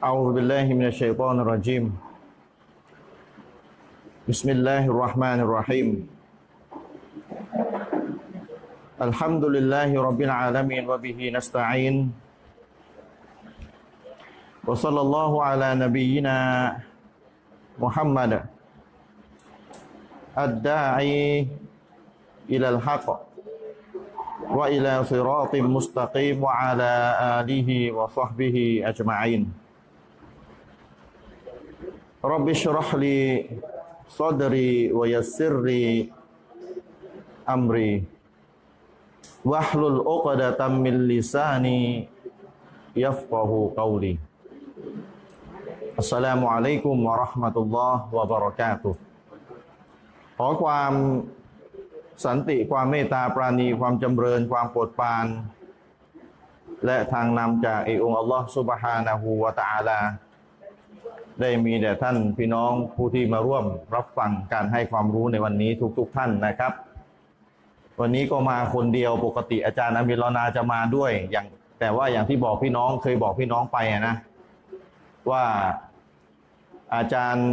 [0.00, 1.92] أعوذ بالله من الشيطان الرجيم.
[4.24, 5.88] بسم الله الرحمن الرحيم.
[8.96, 12.16] الحمد لله رب العالمين وبه نستعين.
[14.64, 16.36] وصلى الله على نبينا
[17.76, 18.32] محمد
[20.32, 21.44] الداعي
[22.48, 23.06] إلى الحق
[24.48, 26.92] وإلى صراط مستقيم وعلى
[27.44, 28.56] آله وصحبه
[28.88, 29.59] أجمعين.
[32.25, 33.17] رب اشرح لي
[34.09, 36.09] صدري ويسر لي
[37.49, 37.93] أمري
[39.45, 41.81] واحلل عقدة من لساني
[42.95, 44.13] يفقه قولي
[45.99, 48.95] السلام عليكم ورحمة الله وبركاته
[50.39, 50.93] ขอความ
[52.25, 55.25] สันติความเมตตาปราณีความจำเริญความโปรดปราน
[56.85, 59.99] และทางนำจากเอองค์อัลลอฮฺสุบฮานะฮูวะตะอาลา
[61.40, 63.64] ได้มีแด่ท่านพี่น้องผู้ที่มาร่วม
[63.94, 66.72] รับฟังการให้ความรู้ในวันนี้ทุกๆทท่านนะครับ
[68.00, 71.46] วันนี้ก็มาคนเดียวปกติอาจารย์อามิรอนาจะมาด้วยอย่าง
[71.80, 74.14] แต่ว่าอย่างที่บอกพี่น้องเคยบอกพี่น้องไปนะ
[75.30, 75.44] ว่า
[76.94, 77.46] อาจารย์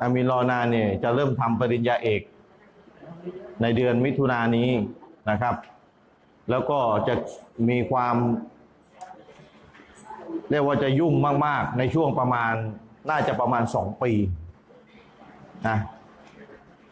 [0.00, 2.22] อามิรอนาเนี่ยจะเริ่มทำปริญญาเอก
[3.62, 4.68] ในเดือนมิถุนายนนี้
[5.30, 5.54] นะครับ
[6.50, 7.14] แล้วก็จะ
[7.68, 8.16] มีความ
[10.50, 11.14] เรียกว่าจะยุ่ง
[11.46, 12.54] มาก ๆ ในช่วงประมาณ
[13.10, 14.12] น่าจะประมาณสองปี
[15.68, 15.78] นะ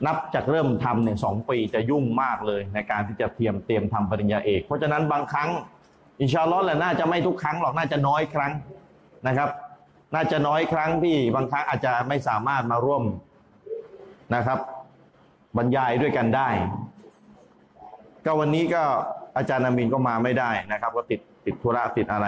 [0.06, 5.50] นับจากเริ่มทำเนี่ยสองปีจะยุ่งมากเลยในการที่จะเตรียมเตรียมทำปริญญาเอก เพราะฉะนั้นบางครั้ง
[6.20, 8.52] อินชาลอฮ์แหละน่าจะไม่ทุกครั้งหรอกน่าจะน้อยครั้ง
[9.26, 9.50] นะครับ
[10.14, 13.02] น่าจะน้อยครั้งที่บางครั้งอาจจะไม่สามารถมาร่วม
[14.34, 14.58] นะครับ
[15.56, 16.48] บรรยายด้วยกันได้
[18.24, 18.82] ก็วันนี้ก็
[19.36, 22.26] อาจารย์นามินก็มาไม่ได้นะครับ ก็ติดติดธุระติดอะไร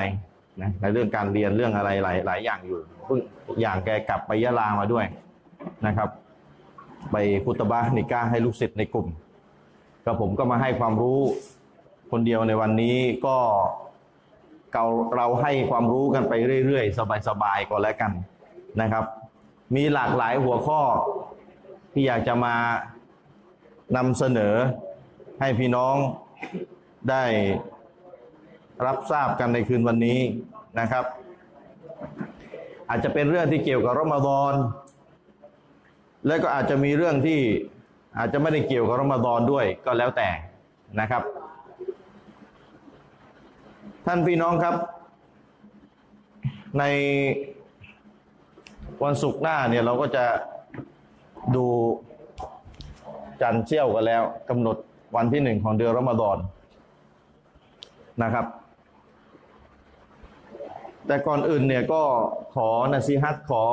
[0.62, 3.18] นะในเรื่องการเรียนเรื่องอะไรหลายหลายอย่างอยู่เพิ่ง
[3.60, 5.06] อย่างแกกลับไปยะลามาด้วย
[5.86, 6.08] นะครับ
[7.12, 9.06] ไปคุตบะนิก้าให้ลูกศิษย์ในกลุ่ม
[10.04, 11.20] ก็ผมก็มาให้ความรู้
[12.10, 12.96] คนเดียวในวันนี้
[13.26, 13.36] ก็
[14.72, 14.84] เรา
[15.16, 16.32] เราให้ความรู้กันไป
[16.66, 18.12] เรื่อยๆ สบายๆก็แล้วกัน
[18.80, 19.04] นะครับ
[19.74, 20.80] มีหลากหลายหัวข้อ
[21.92, 22.54] ที่อยากจะมา
[23.96, 24.54] นำเสนอ
[25.40, 25.96] ให้พี่น้อง
[27.10, 27.24] ได้
[28.86, 30.18] รับทราบกันในคืนวันนี้
[30.80, 31.04] นะครับ
[32.88, 34.52] อาจจะเป็นเรื่องที่เกี่ยวกับรอมฎอน
[36.26, 37.40] และก็อาจจะมีเรื่องที่
[38.18, 40.28] อาจจะไม่ได้เกี่ยวกับรอมฎอนด้วยก็แล้วแต่
[41.00, 41.22] นะครับ
[44.06, 44.74] ท่านพี่น้องครับ
[46.78, 46.84] ใน
[49.04, 50.24] วันศุกร์หน้าเนี่ยเราก็จะ
[51.56, 51.64] ดู
[53.40, 54.76] จันทร์เชี่ยวกันแล้วกำหนด
[55.16, 56.38] วันที่หนึ่งของเดือนรอมฎอน
[58.22, 58.46] นะครับ
[61.06, 62.02] แต่ก่อนอื่นเนี่ยก็
[62.54, 63.64] ขอนะซีฮัตขอ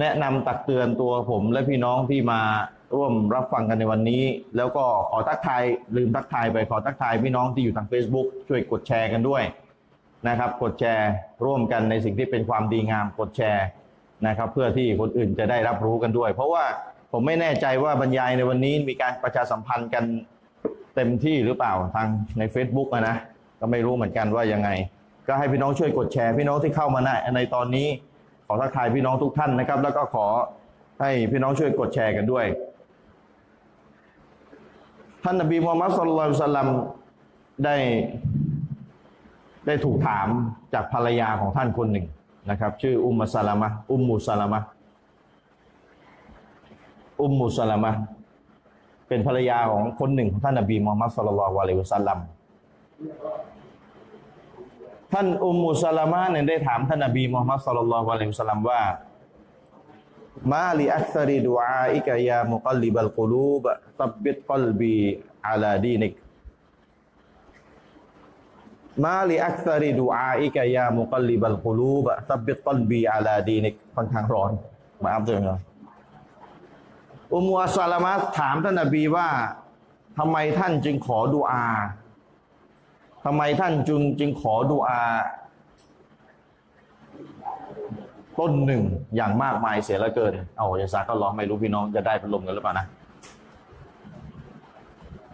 [0.00, 2.40] แนะนำตักเตือนตัวผมและพี่น้องที่มา
[2.94, 4.22] ร่วมรับฟังกันในวันนี้
[4.56, 5.62] แล้วก็ขอทักทาย
[5.96, 9.42] ลืมทักทายไปขอทักทายพี่น้องที่อยู่ทาง Facebook ช่วยกดแชร์กันด้วย
[10.28, 11.10] นะครับ กดแชร์
[11.44, 13.64] ร่วมกันในสิ่งที่เป็นความดีงามกดแชร์
[14.26, 16.64] นะครับ เพื่อที่คนอื่นจะได้รับรู้กันด้วย เพราะว่า
[17.12, 20.04] ผมไม่แน่ใจว่าบรรยายในวันนี้มีการประชาสัมพันธ์กัน
[20.94, 22.08] เต็มที่หรือเปล่าทาง
[22.38, 23.16] ใน Facebook นะ
[23.60, 24.70] ก็ไม่รู้เหมือนกันว่ายังไง
[25.26, 27.86] ก็ให้พี่น้องช่วยกดแชร์พี่น้องที่เข้ามาในในตอนนี้
[28.46, 30.26] ขอทักทายพี่น้องทุกท่านนะครับ แล้วก็ขอ
[31.00, 32.46] ให้พี่น้องช่วยกดแชร์กันด้วย
[35.24, 36.68] ท่านนบีมูฮัมมัดสุลลัลสลัม
[37.64, 37.76] ได้
[39.66, 40.28] ได้ถูกถาม
[40.74, 42.06] จากภรรยาของท่านคนหนึ่ง
[42.50, 44.60] นะครับ ชื่ออุมมุสลามะอุมมุสลามะ
[47.22, 47.90] อุมมุสลามะ
[49.08, 52.18] เป็นภรรยาของคนหนึ่งของท่านนบีมูฮัมมัดสุลลัลวะลัยฮิวะสัลลัม
[55.14, 58.82] ท่านอุมมุสลามะเนี่ยได้ถามท่านนบีมูฮัมมัดสุลลัลวะลัยฮิวะสัลลัมว่า
[60.52, 66.12] ما لأكثر دعائك يا مقلب القلوب ثبت قلبي على دينك
[69.04, 74.50] ما لأكثر دعائك يا مقلب القلوب ثبت قلبي على دينكค่อนข้างร้อน
[75.02, 75.60] มาอัพด้วยนะ
[77.34, 79.28] อุมมุซาลามะฮ์ถามท่านนบีว่า
[80.18, 81.66] ทำไมท่านจึงขอดุอา
[83.24, 85.02] ทำไมท่านจึงจึงขอดุอา
[88.38, 88.82] ต้นหนึ่ง
[89.16, 92.86] อย่างมากมายเสียลือเกิน เอาอย่าซาก็ร้องไม่รู้พี่น้องจะได้พัดลมกันหรือเปล่านะ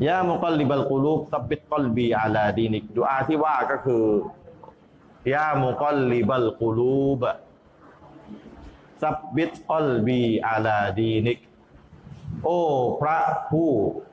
[0.07, 4.05] يا مقلب القلوب ثبت قلبي على دينك ดุอาที่ว่าก็คือ
[5.35, 7.23] يا مقلب القلوب
[9.03, 11.39] ثبت قلبي على دينك
[12.45, 12.61] โอ้
[13.01, 13.19] พระ
[13.51, 13.71] ผู้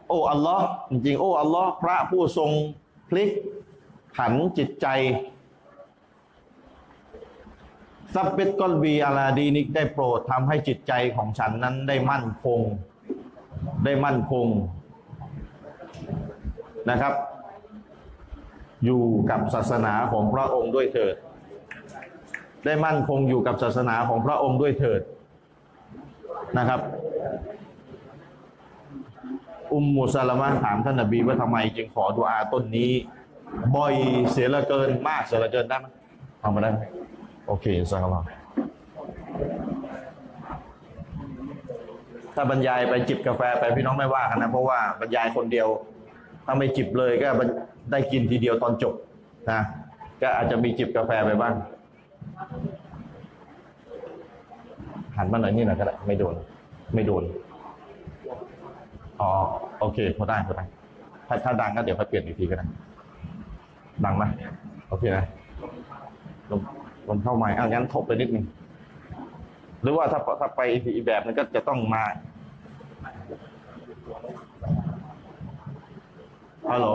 [0.08, 2.52] โอ้อัลลอฮ์จริงๆโอ้อัลลอฮ์พระผู้ทรง
[3.10, 3.30] พลิก
[4.18, 4.88] ผันจิตใจ
[8.14, 12.62] ซับเบตกอลบีอาลาดีนิกได้โปรดทำให้จิตใจของฉันนั้นได้มั่นคง
[13.86, 14.48] ได้มั่นคง
[16.90, 17.14] นะครับ
[18.86, 21.16] อยู่กับศาสนาของพระองค์ด้วยเถิด
[22.66, 25.02] ได้มั่นคงอยู่กับศาสนาของพระองค์ด้วยเถิด
[26.58, 26.82] นะครับ
[29.74, 32.92] อุมมุสลามะถามท่านนบีว่าทำไมจึงขอดุอาต้นนี้
[33.76, 33.94] บ่อย
[34.32, 35.86] เสียละเกินมากเสียละเกินได้ไหม
[36.42, 36.80] เอามาได้ไหม
[37.48, 38.16] โอเคสักคำ
[42.36, 45.68] ถ้าบรรยายไปจิบกาแฟไปพี่น้องไม่ว่ากันนะเพราะว่าบรรยายคนเดียว
[46.46, 47.28] ถ้าไม่จิบเลยก็
[47.92, 48.94] ได้กินทีเดียวตอนจบ
[49.52, 49.62] นะ
[50.22, 51.54] ก็อาจจะมีจิบกาแฟไปบ้าง
[55.18, 56.36] หันมาหน่อยนี่หน่อยก็ได้ไม่โดน
[56.96, 57.24] ไม่โดน
[59.22, 59.30] อ๋อ
[59.80, 60.64] โอเคพอได้พอได้
[61.28, 62.66] ถ้าถ้าดังก็เดี๋ยวค่อยเปลี่ยนอีกทีก็ได้
[64.06, 64.24] ดังไหม
[64.90, 65.26] โอเคนะ
[66.52, 66.62] ลม
[67.08, 68.46] ลมเข้าใหม่อะงั้นทบไปนิดนึง
[69.82, 70.62] หรือว่าถ้าถ้าไป
[70.96, 72.04] อีกแบบนึงก็จะต้องมา
[76.72, 76.88] ฮัลโหล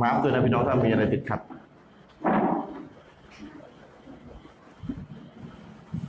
[0.00, 1.40] มาอัพด้วยนะพี่น้องถ้ามีอะไรติดขัด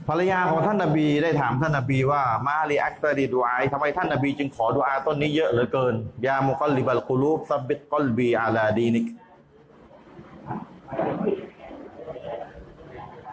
[0.08, 5.94] ภรรยาของท่านนบีได้ถามท่านนบีว่ามาลีอักตดีดูอายทำไมท่านนบีจึงขอดูอาต้นนี้เยอะเหลือเกิน
[6.26, 9.06] ยามุกลิบัลกุลูบซับบิตกอลบีอาลาดีนิก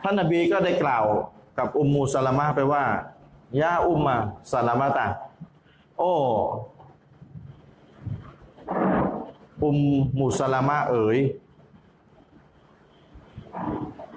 [0.04, 1.06] ท่านนบีก็ได้กล่าว
[1.58, 2.84] กับอุมมูสลามะไปว่า
[3.62, 4.16] ยาอุมมา
[4.54, 5.08] สลามะตา
[5.98, 6.14] โอ้
[9.64, 9.78] อุม
[10.20, 11.20] มุสลามะเอ๋ย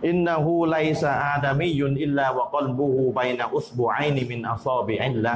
[0.06, 5.35] إنه ليس آدمي إلا وقلبه بين أصبعين من أصابع الله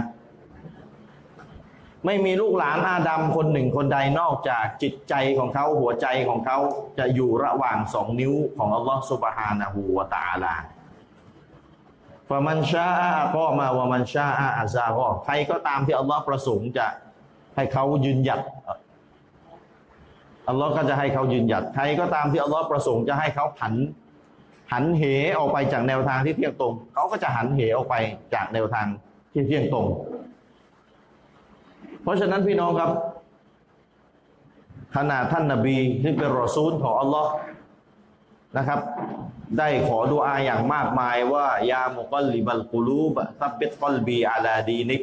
[2.06, 6.58] ไม่มีลูกหลานอาดัมคนหนึ่งคนใดนอกจากจิตใจของเขาหัวใจของเขา
[6.99, 16.87] จะอยู่ระหว่างสองนิ้วของอัลลอฮฺسبحانه وتعالى فمن شاء أقام ومن شاء أزاغใครก็ตามที่อัลลอฮ์ประสงค์จะ
[17.56, 18.41] ให้เขายืนหยัด
[20.49, 23.75] อัลลอฮ์ก็จะให้เขายืนหยัดใครก็ตามที่อัลลอฮ์ประสงค์จะให้เขาผัน
[24.73, 25.03] หันเห
[25.38, 27.94] ออกไปจากแนวทางที่เที่ยงตรง เขาก็จะหันเหออกไป
[28.35, 28.87] จากแนวทาง
[29.32, 29.87] ที่เที่ยงตรง
[32.06, 32.91] เพราะฉะนั้นพี่น้องครับ
[34.97, 37.31] ขนาดท่านนาบีที่เป็นรอซูลของอัลลอฮ์
[38.56, 38.81] นะครับ
[39.58, 45.03] ได้ขอดุอาอย่างมากมายว่ายามุกลิบัลกุลูบซับเบตกลบีอาลาดีนิก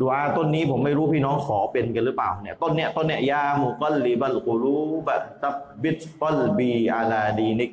[0.00, 5.08] ดุอาต้นนี้ผมไม่รู้พี่น้องขอเป็นกันหรือเปล่าเนี่ยต้นเนี้ยต้นเนี้ยยามุกลิบัลกุลูบ
[5.42, 7.70] ซับเบตกลบีอาลาดีนิก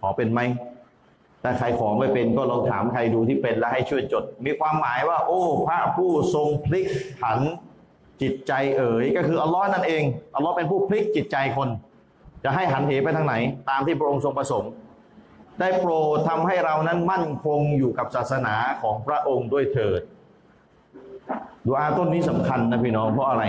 [0.00, 0.40] ขอเป็นไหม
[1.42, 6.86] ถ้าใครขอไม่เป็นก็ลองถามใครดูที่เป็นแล้วให้ช่วยจด มีความหมายว่า โอ้ พระผู้ทรงพลิก
[7.20, 7.40] ผัน
[8.22, 10.02] จิตใจเอ๋ยก็คืออัลลอฮ์นั่นเอง
[10.36, 11.68] อัลลอฮ์เป็นผู้พลิกจิตใจคน
[12.44, 13.34] จะให้หันเหไปทางไหน
[13.70, 14.70] ตามที่พระองค์ทรงประสงค์
[15.60, 20.02] ได้โปรดทำให้เรานั้นมั่นคงอยู่กับศาสนาของพระองค์ด้วยเถิด
[21.66, 23.44] ดูอาต้นนี้สำคัญนะพี่น้องเพราะอะไร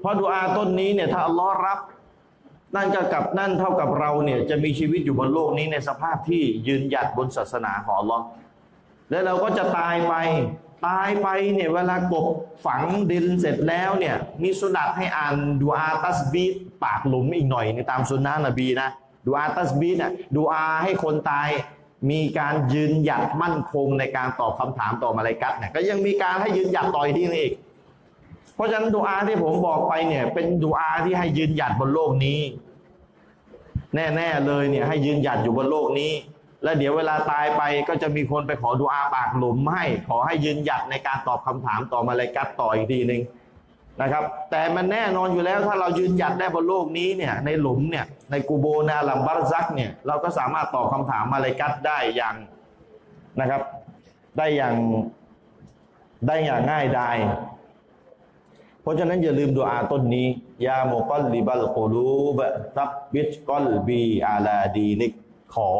[0.00, 1.78] เพราะดูอาต้นนี้เนี่ยถ้าอัลลอฮ์รับ
[2.76, 8.24] นั่นก็กับนั่นเท่ากับเราเนี่ยจะมีชีวิตอยู่บนโลกนี้ในสภาพที่ยืนหยัดบนศาสนาของอัลลอฮ์
[9.10, 10.14] แล้วเราก็จะตายไป
[10.84, 12.26] ตายไปเนี่ยเวลากบ
[12.64, 16.44] ฝังดินเสร็จแล้วเนี่ยมีสุนัตให้อ่านดูอาตัสบี
[16.84, 18.88] ปากหลุมอีกหน่อยในตามสุนนะนบีนะ
[19.26, 21.48] ดูอาตัสบีเนี่ยดูอาให้คนตาย
[22.10, 27.52] มีการยืนหยัดมั่นคงในการตอบคำถามต่อมาลายกัตเนี่ยก็ยังมีการให้ยืนหยัดต่อยที่นี่อีก
[28.54, 32.40] เพราะฉะนั้นดูอาที่ผมบอกไปเนี่ยเป็นดูอาที่ให้ยืนหยัดบนโลกนี้
[33.94, 36.12] แน่ๆเลยเนี่ยให้ยืนหยัดอยู่บนโลกนี้
[36.66, 43.20] แล้วเดี๋ยวเวลาตายไปก็จะมีคนไปขอดูอาปากหลุมให้ ขอให้ยืนหยัดในการตอบคำถามต่อมาเลยกัดต่ออีกทีหนึ่ง
[44.02, 52.36] นะครับ แต่มันแน่นอนอยู่แล้วถ้าเรายืนหยัดได้บนโลกนี้เนี่ยในหลุมเนี่ยในกูโบร์ในอาลัมบัรซัคเนี่ยเราก็สามารถตอบคำถามมลาอิกะฮ์ได้อย่าง
[53.40, 53.62] นะครับ
[54.38, 54.74] ได้อย่าง
[56.26, 57.16] ได้อย่างง่ายดาย
[58.82, 60.26] เพราะฉะนั้นอย่าลืมดูอาต้นนี้
[60.66, 62.40] يا مقلب القلوب
[62.76, 65.12] ثبت قلبي على دينك
[65.54, 65.70] ขอ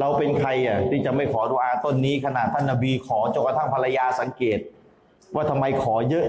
[0.00, 4.58] เราเป็นใครอะที่จะไม่ขอดูอาต้นนี้ขนาดท่านนบีขอจนกระทั่งภรรยาสังเกต
[5.34, 6.26] ว่าทำไมขอเยอะ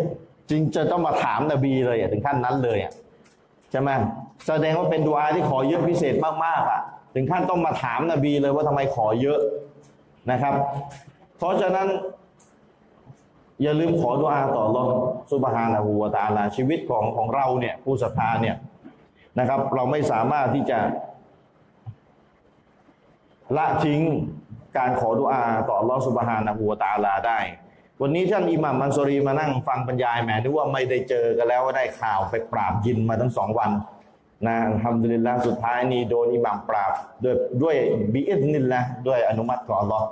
[0.50, 2.94] จึงจะต้องมาถามนบีเลยอะถึงขั้นนั้นเลยอะ
[3.72, 3.90] ใช่ไหม
[4.48, 6.82] แสดงว่าเป็นดูอาที่ขอเยอะพิเศษมากๆอะ
[7.16, 9.40] ถึงขั้นต้องมาถามนบีเลยว่าทำไมขอเยอะ
[10.32, 10.54] นะครับ
[11.38, 11.88] เพราะฉะนั้น
[13.62, 14.90] อย่าลืมขอดุอาต่อรอง
[15.32, 18.56] สุบฮานะฮูวาตาลาชีวิตของของเราเนี่ยผู้ศรัทธาเนี่ย
[19.40, 20.80] นะครับ เราไม่สามารถที่จะ
[23.58, 24.02] ละทิ้ง
[24.78, 27.40] การขอดุอาต่อรองسبحانه وتعالىได้
[28.02, 33.72] วันนี้ท่านอิหม่ามมันซรีมานั่งฟังบรรยายแหมนึกว่าไม่ได้เจอกันแล้วได้ข่าวไปปราบยินมาทั้งสองวัน
[34.48, 36.92] นะالحمد للهสุดท้ายนี่โดนอิหม่ามปราบ
[37.24, 37.76] ด้วยด้วย
[38.14, 40.08] بإذن اللهด้วยอนุมัติของอัลลอฮ์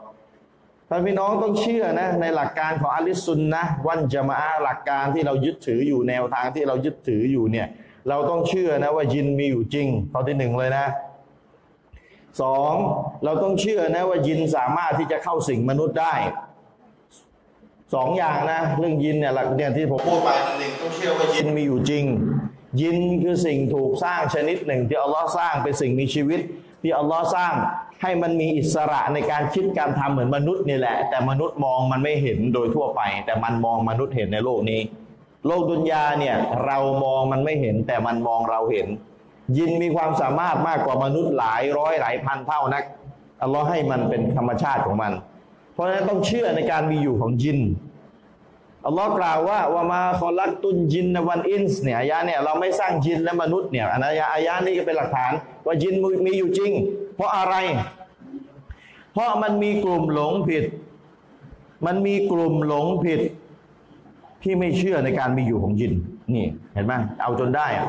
[0.90, 7.68] ท่านพี่น้องต้องเชื่อนะในหลักการของأهل السنة والجماعةหลักการที่เรายึดถืออยู่แนวทางที่เรายึดถืออยู่เนี่ย
[8.10, 10.86] เราต้องเชื่อนะว่ายินมีอยู่จริงข้อที่หนึ่งเลยนะ
[12.42, 12.74] สอง
[13.24, 16.14] เราต้องเชื่อนะว่ายินสามารถที่จะเข้าสิ่งมนุษย์ได้
[17.94, 22.06] สองอย่างนะเรื่องยินเนี่ยหลักเนี่ยที่ผมพูดไปนั่นเองต้องเชื่อว่ายินมีอยู่จริง
[22.82, 26.40] ยินคือสิ่งถูกสร้างชนิดหนึ่ง ที่อัลลอฮ์สร้างเป็นสิ่งมีชีวิต
[26.82, 27.54] ที่อัลลอฮ์สร้าง
[28.02, 34.82] ให้มันมีอิสระในการคิดการทำเหมือนมนุษย์นี่แหละ แต่มนุษย์มองมันไม่เห็นโดยทั่วไป แต่มันมองมนุษย์เห็นในโลกนี้
[35.48, 38.88] โลกดุนยาเนี่ยเรามองมันไม่เห็นแต่มันมองเราเห็น
[39.58, 42.84] ยินมีความสามารถมากกว่ามนุษย์หลายร้อยหลายพันเท่านัก
[43.42, 45.12] อัลลอฮ์ให้มันเป็นธรรมชาติของมัน
[45.74, 47.60] เพราะฉะนั้นต้องเชื่อในการมีอยู่ของยิน
[48.86, 55.32] อัลลอฮ์กล่าวว่าวามาคอลักตุนยินนวันอินส์เนี่ยอายะเนี่ยเราไม่สร้างยินและมนุษย์เนี่ยอันนี้อายะนี้ก็เป็นหลักฐาน
[55.66, 56.72] ว่ายินมีอยู่จริง
[57.16, 57.56] เพราะอะไร
[59.14, 60.64] เพราะมันมีกลุ่มหลงผิด
[61.86, 63.22] มันมีกลุ่มหลงผิด
[64.44, 65.94] ที่ไม่เชื่อในการมีอยู่ของยิน
[66.34, 67.88] นี่เห็นไหมเอาจนได้อะ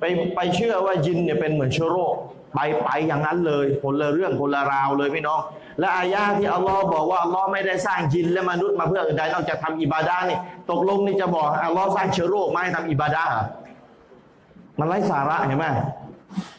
[0.00, 0.04] ไป
[0.36, 2.14] ไปเชื่อว่ายินเนี่ยเป็นเหมือนเชื้อโรค
[2.54, 5.40] ไปไปอย่างนั้นเลยคนละเรื่องคนละราวเลยพี่น้อง
[5.80, 10.38] และอายาที่อัลลอฮ์บอกว่าอัลลอฮ์ไม่ได้สร้างยินและมนุษย์มาเพื่ออื่นใดนอกจากทำอิบาดานี่
[10.70, 13.24] ตกลงนี่จะบอกอัลลอฮ์สร้างเชื้อโรคมาให้ทำอิบาดา
[14.78, 15.66] มันไร้สาระเห็นไหม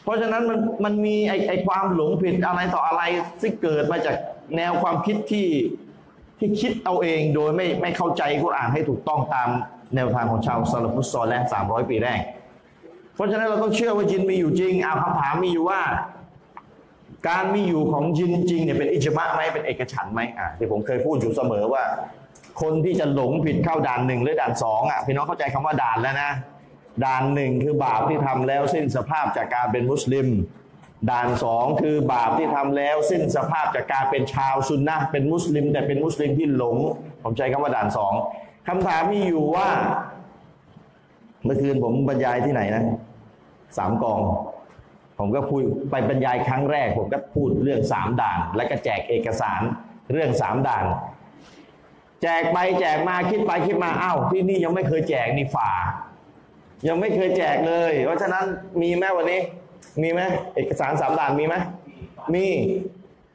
[0.02, 3.02] เพราะฉะนั้นมันมันมีไอไอความหลงผิดอะไรต่ออะไร
[3.40, 4.16] ที่เกิดมาจาก
[4.56, 5.48] แนวความคิดที่
[6.38, 9.48] ที่คิดเอาเองโดยไม่ไม่เข้าใจกุรอานให้ถูกต้องตาม
[9.94, 12.41] แนวทางของชาวซาลฟุตซอลและสามร้อยปีแรกเพ
[13.22, 15.80] ราะฉะนั้นเราต้องเชื่อว่าจินมีอยู่จริงเอาคำถามมีอยู่ว่า
[17.28, 21.82] การมีอยู่ของจินจริงเนี่ยเป็นอิจมะไหมเป็นเอกฉันไหมอ่าที่ผมเคยพูดอยู่เสมอว่า
[22.62, 26.30] คนที่จะหลงผิดเข้าด่านหนึ่งหรือด่านสองอะพี่น้องเข้าใจคำว่าด่านแล้วนะ
[27.04, 30.26] ด่านหนึ่งคือบาปที่ทำแล้วสิ้นสภาพจากการเป็นมุสลิม
[31.10, 36.76] ด่านสองคือบาปที่ทำแล้วสิ้นสภาพจากการเป็นชาวซุนนะเป็นมุสลิม แต่เป็นมุสลิมที่หลง
[37.22, 38.12] ผมใช้คำว่าด่านสอง
[38.68, 39.68] คำถามมีอยู่ว่า
[41.44, 42.84] เมื่อคืนผมบรรยายที่ไหนนะ
[43.76, 44.20] สามกอง
[45.18, 49.60] ผมก็พูดไปบรรยายครั้งแรก ผมก็พูดเรื่องสามด่าน แล้วก็แจกเอกสาร
[50.12, 50.84] เรื่องสามด่าน
[52.22, 55.70] แจกไปแจกมาคิดไปคิดมาอ้าวที่นี่ยังไม่เคยแจกนี่ฝ่า
[56.88, 58.44] ยังไม่เคยแจกเลย เพราะฉะนั้น
[58.82, 59.40] มีไหมวันนี้
[60.02, 60.20] มีไหม
[60.54, 61.54] เอกสารสามด่านมีไหม
[62.34, 62.46] มี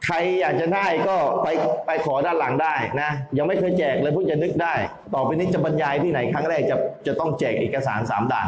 [0.05, 1.47] ใครอยากจะได้ก็ไป
[1.85, 4.73] ไปขอด้านหลังได้นะ ยังไม่เคยแจกเลยเพิ่งจะนึกได้
[5.13, 6.75] ต่อไปนี้จะบรรยายที่ไหนครั้งแรกจะ
[7.07, 8.47] จะต้องแจกเอกสารสามด่าน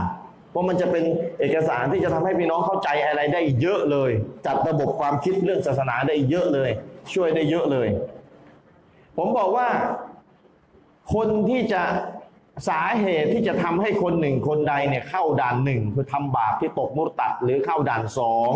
[0.52, 1.04] เพราะมันจะเป็น
[1.40, 4.12] เอกสารที่จะทำให้พี่น้องเข้าใจอะไรได้เยอะเลย
[4.46, 6.70] จัดระบบความคิดเรื่องศาสนาได้เยอะเลย
[7.14, 7.88] ช่วยได้เยอะเลย
[9.18, 9.68] ผมบอกว่า
[11.14, 11.84] คนที่จะ
[12.70, 18.54] สาเหตุที่จะทำให้คนหนึ่งคนใดเนี่ยเข้าด่านหนึ่งคือทำบาปที่ตกมุตตัดหรือเข้าด่านสอง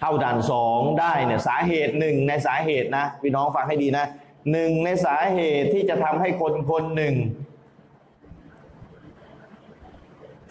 [0.00, 4.06] เข้าด่านสองได้เนี่ยสาเหตุหนึ่งในสาเหตุนะพี่น้องฟังให้ดีนะ
[4.52, 7.14] หนึ่งในสาเหตุที่จะทำให้คนคนหนึ่ง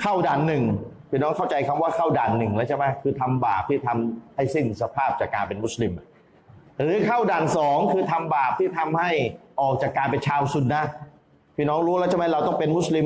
[0.07, 0.63] เข้าด่านหนึ่ง
[1.09, 5.91] พี่น้องเข้าใจคำว่าเข้าด่านหนึ่งแล้วใช่ไหมคือทำบาปที่ทำให้สิ้นสภาพจากการเป็นมุสลิม
[6.83, 9.11] หรือเข้าด่านสองคือทำบาปที่ทำให้
[9.61, 10.83] ออกจากการเป็นชาวซุนนะ
[11.57, 13.05] พี่น้องรู้แล้วใช่ไหมเราต้องเป็นมุสลิม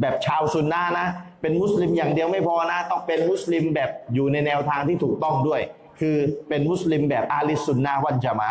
[0.00, 1.06] แบบชาวซุนนะนะ
[1.40, 5.60] เป็นมุสลิมอย่างเดียวไม่พอนะ ต้องเป็นมุสลิมแบบอยู่ในแนวทางที่ถูกต้องด้วย
[6.00, 6.16] คือ
[6.48, 8.50] เป็นมุสลิมแบบأهل السنة والجماعة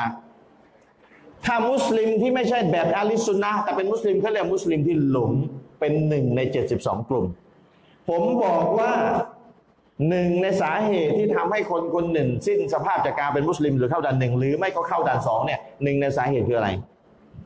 [1.46, 5.32] ถ้ามุสลิมที่ไม่ใช่แบบأهل السنةแต่เป็นมุสลิมเขาเรียกมุสลิมที่หลง
[5.80, 6.42] เป็นหนึ่งใน
[6.76, 7.26] 72 กลุ่ม
[8.10, 8.94] ผมบอกว่า
[10.10, 16.70] หนึ่งในสาเหตุที่ทำให้คนคนหนึ่ง สิ้นสภาพจากการเป็นมุสลิมหรือเข้าด่านหนึ่งหรือไม่ก็เข้าด่านสองเนี่ยหนึ่งในสาเหตุคืออะไร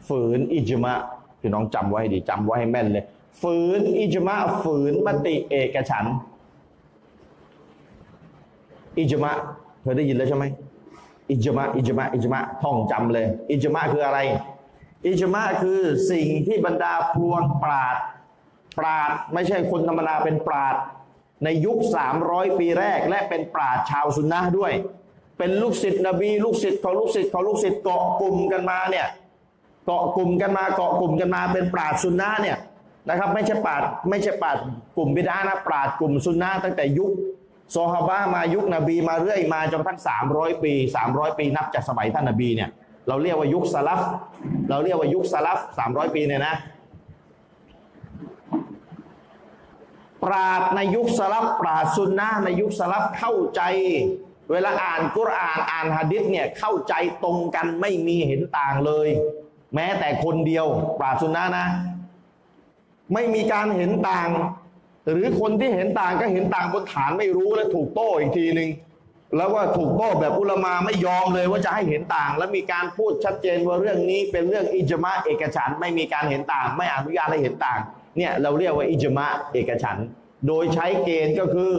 [0.08, 0.94] ฝืนอิจมาอ์
[1.42, 3.06] พี่น้องจำไว้ให้ดีจำไว้ให้แม่นเลย
[3.42, 6.06] ฝืนอิจมะฝืนมติเอกฉัน
[8.98, 9.32] อิจมะ
[9.82, 10.46] เคยได้ยินแล้วใช่ไหม
[11.32, 14.20] อิจมะอิจมะอิจมะท่องจำเลย อิจมะคืออะไร
[15.06, 17.96] อิจมะคือสิ่งที่บรรดาพวงปราด
[18.78, 20.76] ปราดไม่ใช่คนธรรมดาเป็นปราด
[21.44, 21.78] ในยุค
[22.18, 24.74] 300 ปีแรก และเป็นปราดชาวซุนนะด้วย
[25.38, 29.08] เป็นลูกศิษย์นบี ลูกศิษย์ของลูกศิษย์ของลูกศิษย์เกาะกลุ่มกันมาเนี่ย
[29.86, 32.58] เกาะกลุ่มกันมาเกาะกลุ่มกันมาเป็นปราดซุนนะเนี่ย
[33.10, 34.58] นะครับ ไม่ใช่ปราดไม่ใช่ปราด
[34.98, 37.12] กลุ่มบิดานะปราดกลุ่มซุนนะตั้งแต่ยุค
[37.76, 40.00] ซอฮาบะมายุคนบีมาเรื่อยมาจนกระทั่ง
[40.32, 40.74] 300 ปี
[41.06, 42.70] 300 ปีนับจากสมัยท่านนบีเนี่ย
[43.08, 44.02] เราเรียกว่ายุคสลัฟ
[44.70, 46.56] เราเรียกว่ายุคสลัฟ300 ปีเนี่ยนะ
[50.24, 53.62] ปราดในยุคสลับปราดซุนนะในยุคสลับเข้าใจ
[54.52, 59.10] เวลาอ่านกุรอานอ่านหะดิษเนี่ยเข้าใจตรงกันไม่มีเห็นต่างเลย
[59.76, 60.66] แม้แต่คนเดียว
[61.00, 61.66] ปราดซุนนะนะ
[63.14, 64.30] ไม่มีการเห็นต่าง
[65.10, 68.70] หรือคนที่เห็นต่างก็เห็นต่างบนฐานไม่รู้และถูกโต้อีกทีหนึ่ง
[69.36, 77.80] แล้วว่าถูกโต้แบบอุลมาไม่ยอมเลยว่าจะให้เห็นต่าง และมีการพูดชัดเจนว่าเรื่องนี้เป็นเรื่องอิจมะเอกฉันไม่มีการเห็นต่าง ไม่อนุญาตให้เห็นต่าง
[78.18, 79.98] เนี่ยเราเรียกว่าอิจมะเอกฉัน
[80.48, 81.74] โดยใช้เกณฑ์ก็คือ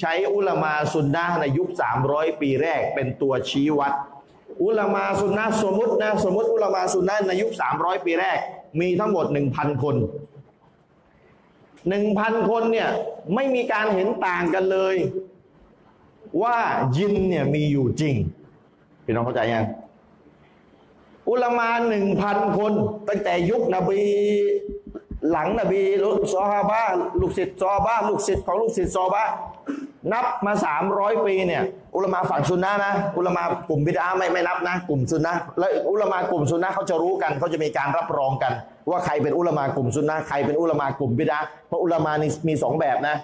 [0.00, 1.68] ใช้อุลามาซุนนะในยุค
[2.04, 3.92] 300 ปีแรกเป็นตัวชี้วัด
[4.62, 8.38] อุลามาซุนนะสมมตินะสมมติอุลามาซุนนะในยุค 300 ปีแรก
[8.80, 9.96] มีทั้งหมด 1,000 คน
[11.88, 12.88] หนึ่งพันคนเนี่ย
[13.34, 14.96] ไม่มีการเห็นต่างกันเลย
[16.42, 16.56] ว่า
[16.96, 18.14] ยินเนี่ยมีอยู่จริง
[19.04, 19.64] พี่น้องเข้าใจยัง
[21.28, 22.72] อุลมาหนึ่งพันคน
[23.08, 24.00] ตั้งแต่ยุคนบี
[25.30, 26.80] หลังนบีลูกซอฮาบะ
[27.20, 29.24] ลูกศิษย์ซอฮาบะลูกศิษย์ของลูกศิษย์ซอฮาบะ
[30.12, 31.62] นับมาสามร้อยปีเนี่ย
[31.94, 38.52] อุลมาฝั่งซุนนะนะ อุลมากลุ่มบิดาไม่ไม่นับนะ กลุ่มซุนนะแล้วอุลมากลุ่มซุนนะเขาจะรู้กันเขาจะมีการรับรองกัน
[38.90, 41.38] ว่าใครเป็นอุลมากลุ่มซุนนะใครเป็นอุลมากลุ่มบิดา
[41.68, 43.16] เพราะอุลมานี่มีสองแบบนะ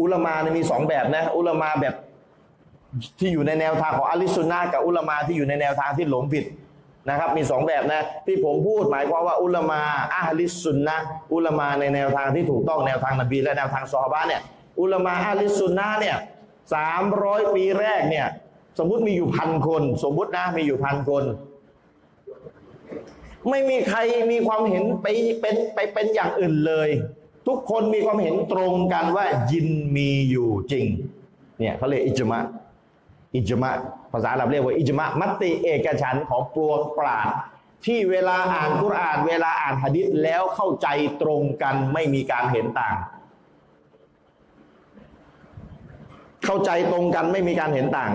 [0.00, 1.94] อุลมานี่มีสองแบบนะ อุลมาแบบ
[3.18, 6.44] ที่อยู่ในแนวทางของอะลิสซุนนะกับอุลมาที่อยู่ในแนวทางที่หลงผิด
[7.08, 9.80] นะครับมีสองแบบนะที่ผมพูดหมายความว่าอุลมา
[10.14, 10.96] อะลิสุนนะ
[11.32, 14.40] อุลมาในแนวทางที่ถูกต้องแนวทางนบีและแนวทางซอฮาบะเนี่ย
[14.80, 16.16] อุลมาอะลิสุนนะเนี่ย
[16.74, 18.26] สามร้อยปีแรกเนี่ย
[18.78, 21.24] สมมุติมีอยู่พันคน สมมุตินะมีอยู่พันคน
[23.48, 23.98] ไม่มีใคร
[24.30, 25.06] มีความเห็นไป
[25.40, 26.90] เป็นไปเป็นอย่างอื่นเลย
[27.48, 30.86] ทุกคนมีความเห็นตรงกันว่ายินมีอยู่จริง
[31.58, 32.40] เนี่ยเขาเรียกอิจมะ
[33.34, 33.70] อิจมะ
[34.12, 37.28] ภาษาอาหรับเรียกว่าอิจมะมัตติเอกฉันของปวงปราด
[37.86, 40.88] ที่เวลาอ่านกุรอาน เวลาอ่านหะดิษแล้วเข้าใจ
[41.22, 42.96] ตรงกันไม่มีการเห็นต่าง
[46.44, 48.10] เข้าใจตรงกันไม่มีการเห็นต่าง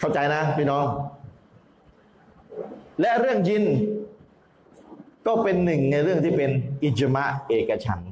[0.00, 0.84] เข้าใจนะพี่น้อง
[3.00, 3.64] และเรื่องยิน
[5.26, 6.50] ก็เป็นหนึ่งในเรื่องที่เป็น
[6.84, 8.10] อิจมะเอกฉันท์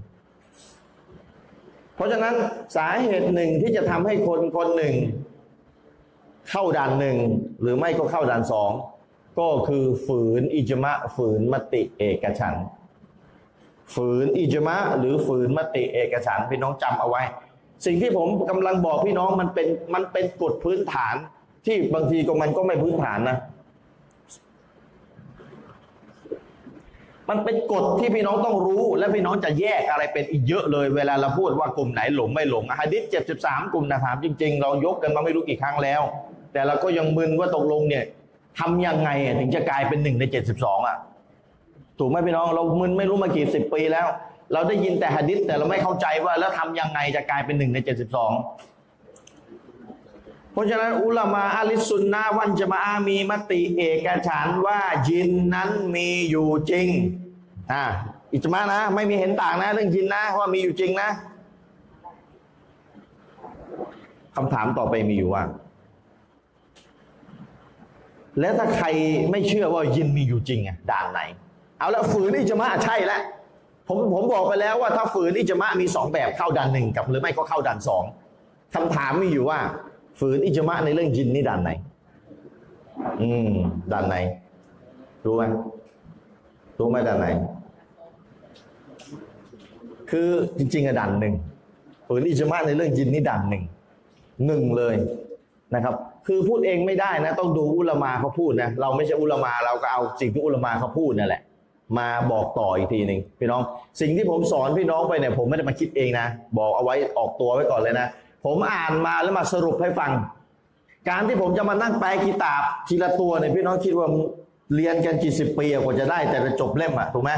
[1.94, 2.34] เพราะฉะนั้น
[2.76, 4.94] สาเหตุหนึ่งที่จะทำให้คนคนหนึ่ง
[6.50, 7.18] เข้าด่านหนึ่ง
[7.60, 8.70] หรือไม่ก็เข้าด่านสอง
[9.40, 12.54] ก็คือฝืนอิจมะฝืนมติเอกฉัน
[13.94, 17.22] ฝืนอิจมะหรือฝืนมติเอกฉันพี่น้องจำเอาไว้
[17.86, 21.14] สิ่งที่ผมกำลังบอกพี่น้องมันเป็นมันเป็นกฎพื้นฐาน
[21.66, 23.36] ที่บางทีก็มันก็ไม่พื้นฐานนะ
[27.30, 36.02] มันเป็นกฎที่พี่น้องต้องรู้ และพี่น้องจะแยกอะไรเป็นอีกเยอะเลย เวลาเราพูดว่ากลุ่มไหนหลงไม่หลงอะฮะดิษเจ็ดสิบสามกลุ่มนะถามจริง ๆ เรายกกันมาไม่รู้กี่ครั้งแล้ว
[36.52, 38.04] แต่เราก็ยังมึนว่าตกลงเนี่ย
[38.58, 39.10] ทำยังไง
[39.40, 40.96] ถึงจะกลายเป็นหนึ่งในเจ็ดสิบสองอะ
[41.98, 44.06] ถูกไหมพี่น้องเรามึนไม่รู้มากี่สิบปีแล้ว
[44.52, 48.30] เราได้ยินแต่หะดิษแต่เราไม่เข้าใจว่าแล้วทำยังไงจะกลายเป็นหนึ่งในเจ็ดสิบสอง
[50.54, 56.88] เพราะฉะนั้นอุลามาอาลิสุนนะวันจะมาอามีมติเอกฉันว่ายินนั้นมีอยู่จริง
[57.72, 57.84] อ่า
[58.32, 61.08] อิจมานะ ไม่มีเห็นต่างนะเรื่องยินนะว่ามีอยู่จริงนะ
[64.34, 65.42] คำถามต่อไปมีอยู่ว่า
[68.40, 68.86] แล้วถ้าใคร
[69.30, 71.20] ไม่เชื่อว่ายินมีอยู่จริงอะด่านไหน
[71.78, 73.22] เอาละฝืนอิจมาใช่แล้ว
[73.88, 78.04] ผมผมบอกไปแล้วว่าถ้าฝืนอิจมามีสองแบบเข้าด่านหนึ่งกับหรือไม่ก็เข้าด่านสอง
[78.74, 79.58] คำถามมีอยู่ว่า
[80.18, 81.70] ฝืนอิจมาในเรื่องยินนี่ด่านไหน
[83.22, 83.54] อืม
[83.92, 84.16] ด่านไหน
[85.24, 85.42] รู้ไหม
[86.78, 87.26] รู้ไหมด่านไหน
[90.10, 91.34] คือจริงๆอะด่านหนึ่ง
[92.06, 93.62] ฝืนอิจมาในเรื่องยินนี่ด่านหนึ่ง
[94.46, 94.94] หนึ่งเลย
[95.74, 95.94] นะครับ
[96.26, 101.42] คือพูดเองไม่ได้นะ ต้องดูอุลมาเขาพูดนะเราไม่ใช่อุลมาเราก็เอาสิ่งที่อุลมาเขาพูดนั่นแหละ
[101.98, 103.62] มาบอกต่ออีกทีหนึ่งพี่น้อง
[104.00, 106.26] สิ่งที่ผมสอนพี่น้องไปเนี่ยผมไม่ได้มาคิดเองนะ
[106.58, 108.06] บอกเอาไว้ออกตัวไว้ก่อนเลยนะ
[108.44, 110.12] ผมอ่านมาแล้วมาสรุปให้ฟัง
[111.08, 114.08] การที่ผมจะมานั่งแปลกีตาบทีละตัวเนี่ยพี่น้องคิดว่า
[114.74, 117.30] เรียนกันกี่สิบปีกว่าจะได้แต่ละจบเล่มอะถูกไหม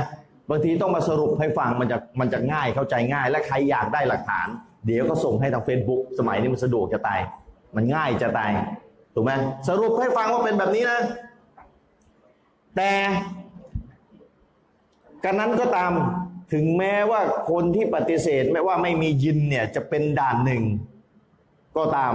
[0.51, 4.49] บางทีต้องมาสรุปให้ฟังมันจะมันจะง่ายเข้าใจง่าย และใครอยากได้หลักฐาน
[4.87, 7.21] เดี๋ยวก็ส่งให้ทาง Facebook สมัยนี้มันสะดวกจะตาย
[7.77, 8.53] มันง่ายจะตาย
[9.15, 9.33] ถูกไหม
[9.69, 11.01] สรุปให้ฟังว่าเป็นแบบนี้นะ
[12.77, 12.93] แต่
[15.25, 15.93] กันนั้นก็ตาม
[16.53, 20.63] ถึงแม้ว่าคนที่ปฏิเสธไม่ว่าไม่มียินเนี่ยจะเป็นด่านหนึ่ง
[21.79, 22.13] ก็ตาม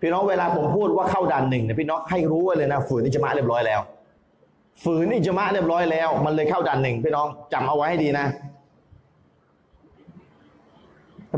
[0.00, 3.80] พี่น้องเวลาผมพูดว่าเข้าด่านหนึ่งเนี่ยพี่น้องให้รู้ไว้เลยนะฝืนอิจมาเรียบร้อยแล้ว
[4.84, 8.26] ฝืนอิจมาเรียบร้อยแล้ว มันเลยเข้าด่านหนึ่งพี่น้องจำเอาไว้ให้ดีนะ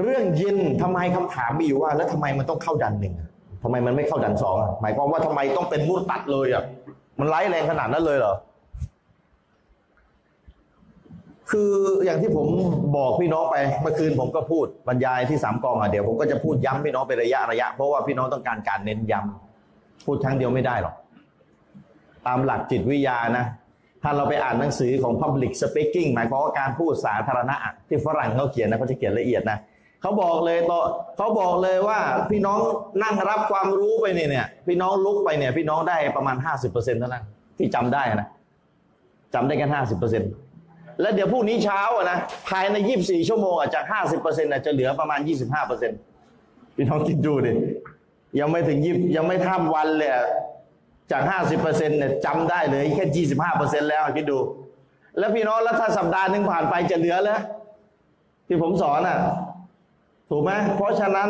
[0.01, 3.15] เรื่องยินทำไมคำถามมีอยู่ว่า แล้วทำไมมันต้องเข้าด่านหนึ่ง
[3.63, 6.65] ทำไมมันไม่เข้าด่านสองหมายความว่าทำไมต้องเป็นมุตตัดเลยอะ
[7.21, 8.35] มันไร้แรงขนาดนั้นเลยเหรอ
[11.53, 11.73] คือ
[12.05, 12.49] อย่างที่ผม
[12.97, 20.95] บอกพี่น้องไปเมื่อคืนผมก็พูดบรรยายที่สามกองอะเดี๋ยวผมก็จะพูดย้ำพี่น้องเป็นระยะระยะเพราะว่าพี่น้องต้องการการเน้นย้ำพูดครั้งเดียวไม่ได้หรอก
[22.27, 23.45] ตามหลักจิตวิทยานะ
[24.03, 27.57] ถ้าเราไปอ่านหนังสือของ Public Speaking หมายความว่าการพูดสาธารณะ
[27.89, 29.59] ที่ฝรั่งเขาเขียนนะเขาจะเขียนละเอียดนะ
[30.01, 30.79] เขาบอกเลยต่อ
[31.17, 31.99] เขาบอกเลยว่า
[32.31, 32.59] พี่น้อง
[33.03, 37.25] นั่งรับความรู้ไปเนี่ยเนี่ย พี่น้องลุกไปเนี่ย พี่น้องได้ประมาณ50%เปอร์เซ็นต์เท่านั้น
[37.59, 38.29] ที่จำได้นะ
[39.35, 40.42] จำได้แค่50%
[41.01, 43.85] แล้วเดี๋ยวพรุ่งนี้เช้าอะนะภายใน 24 ชั่วโมงอะจาก
[44.19, 45.21] 50%อะจะเหลือประมาณ
[45.99, 47.53] 25%พี่น้องคิดดูดิ
[48.41, 50.11] ยังไม่ถึงยิบยังไม่ท่ามวันเลย
[51.11, 51.23] จาก
[51.61, 54.39] 50%เนี่ยจำได้เลยแค่ 25%แล้วคิดดู
[55.19, 57.41] แล้วพี่น้องแล้วถ้าสัปดาห์หนึ่งผ่านไปจะเหลือแล้ว
[58.47, 59.19] ที่ผมสอนอะ
[60.31, 61.29] ถูกไหมเพราะฉะนั้น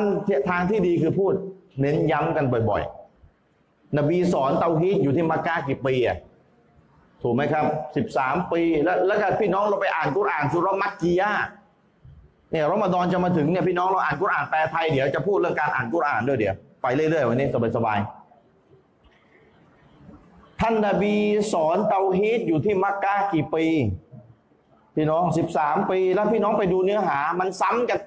[0.48, 1.32] ทางที่ดีคือพูด
[1.80, 2.82] เน้นย้ำกันบ่อย
[3.38, 6.16] ๆ นบีสอนเตาฮีดอยู่ที่มักกะกี่ปีอะ
[7.22, 7.64] ถูกไหมครับ
[8.10, 11.30] 13 ปี แล้วแล้วก็พี่น้องเราไปอ่านกุรอานสุรมักกียะ
[12.50, 21.14] เนี่ยรอมฎอนจะมาถึงเนี่ยพี่น้องเราอ่านกุรอานแปลไทยเดี๋ยวจะพูดเรื่องการอ่านกุรอานด้วยเดี๋ยวไปเรื่อยๆวันนี้สบายๆท่านนบี
[21.52, 23.64] สอนเตาฮีดอยู่ที่มักกะกี่ปี
[24.96, 25.24] พี่น้อง
[25.58, 27.98] 13 ปี แล้วพี่น้องไปดูเนื้อหา มันซ้ำกัน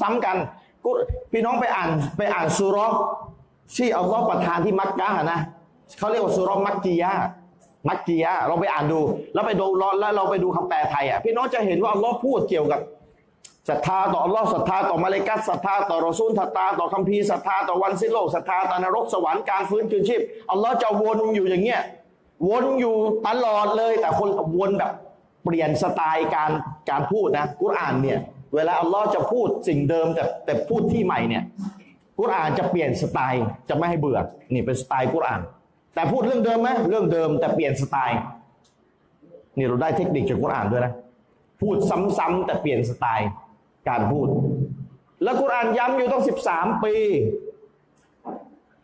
[0.00, 0.36] ซ้ำๆกัน
[0.84, 0.90] กุ
[1.32, 2.86] พี่น้องไปอ่านไปอ่านสุรอ
[3.76, 5.40] ที่อัลลอฮ์ประทานที่มักกะนะ
[5.98, 7.12] เขาเรียกว่าสุรอมักกียะ
[7.88, 9.00] มักกียะห์เราไปอ่านดู
[9.34, 9.66] แล้วไปดู
[10.00, 12.80] แล้วเราไปดูคำแปลไทยอะพี่น้องจะเห็นว่าอัลลอฮ์พูดเกี่ยวกับ
[13.68, 21.82] ศรัทธาต่ออัลลอฮ์ศรัทธาต่อมาเลกัสศรัทธาต่อรอซูลศรัทธาต่อคัมภีร์ศรัทธาต่อวันสิ้นโลกศรัทธาต่อนรกสวรรค์การฟื้นคืนชีพอัลลอฮ์จะวนอยู่อย่างเงี้ย
[22.48, 24.92] วนอยู่ตลอดเลย แต่คนวนแบบ
[25.44, 26.50] เปลี่ยนสไตล์การ
[26.90, 28.18] การพูดนะกุรอานเนี่ย
[28.54, 31.42] เวลาอัลลอฮ์จะพูดสิ่งเดิมแต่แต่พูดที่ใหม่เนี่ย
[32.18, 34.18] กุรอานจะเปลี่ยนสไตล์จะไม่ให้เบื่อ
[34.52, 35.40] นี่เป็นสไตล์กุรอาน
[35.98, 38.20] แต่พูดเรื่องเดิมไหมเรื่องเดิมแต่เปลี่ยนสไตล์
[39.56, 40.92] นี่เราได้เทคนิคจากกุรอานด้วยนะ
[41.60, 41.76] พูด
[42.18, 43.28] ซ้ำๆแต่เปลี่ยนสไตล์
[43.88, 44.28] การพูด
[45.22, 46.94] แล้วกุรอานย้ำอยู่ต้องสิบสามปี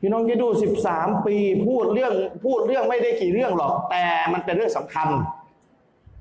[0.01, 5.09] พี่น้องจะดูสิบสามปีพูดเรื่องพูดเรื่องไม่ได้กี่เรื่องหรอก แต่มันเป็นเรื่องสำคัญ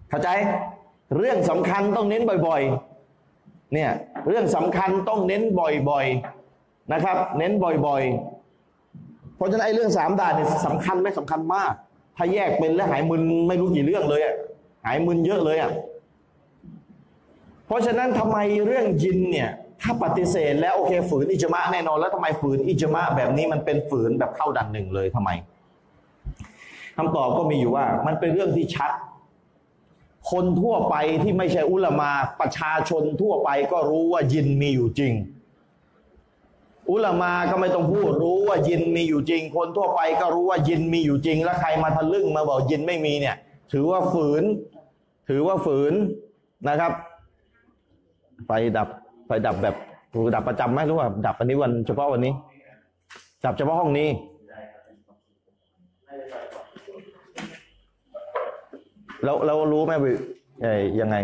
[0.10, 0.30] เข้าใจ
[1.18, 3.90] เรื่องสำคัญต้องเน้นบ่อยๆ เนี่ย
[4.28, 8.33] เรื่องสำคัญต้องเน้นบ่อยๆนะครับ เน้นบ่อยๆ
[9.36, 11.74] เพราะฉะนั้นไอ้เรื่องสามด่านเนี่ยสำคัญไม่สำคัญมาก
[12.18, 14.36] ถ้าแยกเป็นแล้วหายมึนไม่รู้กี่เรื่องเลยอะ
[14.86, 15.72] หายมึนเยอะเลยอะ
[17.68, 19.50] เพราะฉะนั้นทำไมเรื่องยินเนี่ย
[19.82, 25.30] ถ้าปฏิเสธแล้วโอเคฝืนอิจมะแน่นอน แล้วทำไมฝืนอิจมะแบบนี้มันเป็นฝืนแบบเข้าดันหนึ่งเลยทำไม
[26.98, 28.92] คำตอบก็มีอยู่ว่า มันเป็นเรื่องที่ชัด
[30.32, 35.14] คนทั่วไปที่ไม่ใช่อุลามาประชาชนทั่วไปก็รู้ว่ายินมีอยู่จริง
[36.90, 43.36] อุลามาก็ไม่ต้องพูดรู้ว่ายินมีอยู่จริง คนทั่วไปก็รู้ว่ายินมีอยู่จริง แล้วใครมาทะลึ่งมาบอกยินไม่มีเนี่ย
[43.74, 44.44] ถือว่าฝืน
[45.30, 45.94] ถือว่าฝืน
[46.68, 46.92] นะครับ
[48.46, 48.88] ไฟดับ
[49.26, 49.76] ไฟดับแบบ
[50.36, 52.34] ดับประจำไหมรือว่า ดับอันนี้วันเฉพาะวันนี้
[53.46, 54.10] ดับเฉพาะห้องนี้
[59.24, 60.12] แล้วเรารู้ไหมวิ
[60.62, 61.16] ไอ้ยังไง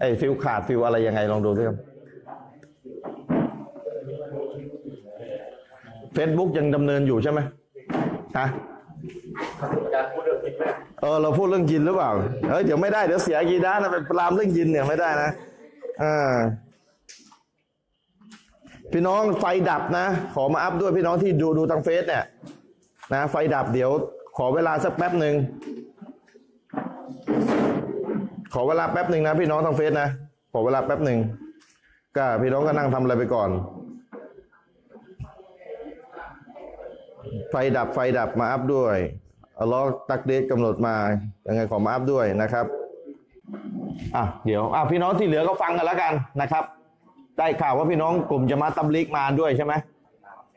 [0.00, 1.78] ไอ้ฟิวส์ขาดฟิวส์อะไรยังไงลองดูด้วยครับ
[6.14, 7.40] เฟซบุ๊กยังดำเนินอยู่ใช่ไหม
[8.38, 8.46] ฮะ
[11.00, 12.10] เออเราพูดเรื่องยินหรือเปล่า
[12.50, 15.30] เฮ้ยเดี๋ยวไม่ได้เดี๋ยวเสียกีด้านะเป็นปรามเรื่องยินเนี่ยไม่ได้นะ
[16.02, 16.34] อ่า
[18.92, 22.24] พี่น้องไฟดับนะ ขอมาอัพด้วยพี่น้องที่ดูดูทางเฟซเนี่ย
[23.12, 23.90] นะไฟดับเดี๋ยว
[24.36, 25.34] ขอเวลาสักแป๊บหนึ่ง
[28.54, 30.08] ขอเวลาแป๊บหนึ่งนะ พี่น้องทางเฟซนะ
[30.52, 31.18] ขอเวลาแป๊บหนึ่ง
[32.16, 33.50] ก็พี่น้องก็นั่งทำอะไรไปก่อน
[37.50, 38.96] ไฟดับไฟดับมาอัพด้วย
[39.60, 40.94] อัลลอฮ์ตักเดชกำหนดมา
[41.46, 42.66] ยังไงขอมาอัพด้วยนะครับ
[44.16, 46.64] อะเดี๋ยวอะพี่น้องที่เหลือก็ฟังกันแล้วกันนะครับ
[47.38, 49.72] ได้ข่าวว่าพี่น้องกลุ่มจะมาตับลิกมาด้วยใช่ไหม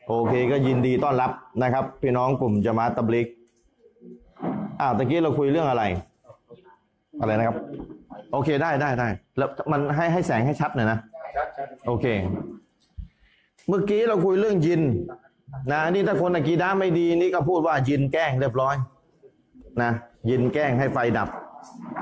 [0.08, 1.30] โอเคก็ยินดีต้อนรับ
[1.62, 3.26] นะครับ พี่น้องกลุ่มจะมาตับลิก
[4.80, 5.84] อ้าวตะกี้เราคุยเรื่องอะไร
[7.20, 7.56] อะไรนะครับ
[8.32, 10.98] โอเคได้ได้ได้แล้วมันให้ให้แสงให้ชัดหน่อยนะ
[11.86, 12.06] โอเค
[13.68, 14.82] เมื่อกี้เราคุยเรื่องยิน
[15.72, 18.74] นะนี่ถ้าคนอากีด้าไม่ดีนี่ก็พูดว่ายินแกล้งเรียบร้อย
[19.82, 19.92] นะ
[20.30, 21.28] ยินแกล้งให้ไฟดับ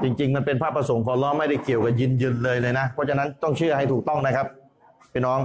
[0.02, 4.46] จริง ๆ มันเป็นภาพประสงค์ของล้อไม่ได้เกี่ยวกับยินยินเลยเลยนะเพราะฉะนั้นต้องเชื่อให้ถูกต้องนะครับ
[5.12, 5.40] พี่น้อง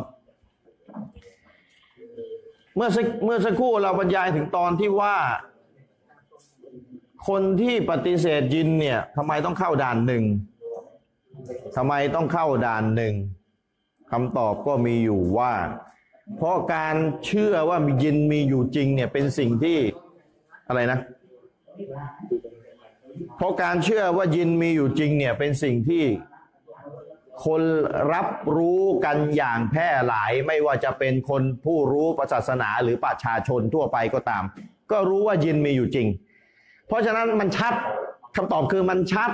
[2.76, 5.16] เมื่อสักเมื่อสักครู่เราบรรยายถึงตอนที่ว่า
[7.28, 10.24] คนที่ปฏิเสธยินเนี่ยทำไมต้องเข้าด่านหนึ่ง
[11.78, 13.14] ทำไมต้องเข้าด่านหนึ่ง
[14.12, 15.52] คำตอบก็มีอยู่ว่า
[16.38, 19.78] เพราะการเชื่อว่ามียินมีอยู่จริงเนี่ยเป็นสิ่งที่
[20.68, 21.00] อะไรนะ
[23.38, 26.04] เพราะการเชื่อว่ายินมีอยู่จริงเนี่ยเป็นสิ่งที่
[27.46, 27.62] คน
[28.14, 34.44] รับรู้กันอย่างแพร่หลายไม่ว่าจะเป็นคนผู้รู้ศาสนาหรือประชาชนทั่วไปก็ตาม
[34.92, 36.08] ก็รู้ว่ายินมีอยู่จริง
[36.88, 37.74] เพราะฉะนั้นมันชัด
[38.36, 39.32] คำตอบคือมันชัด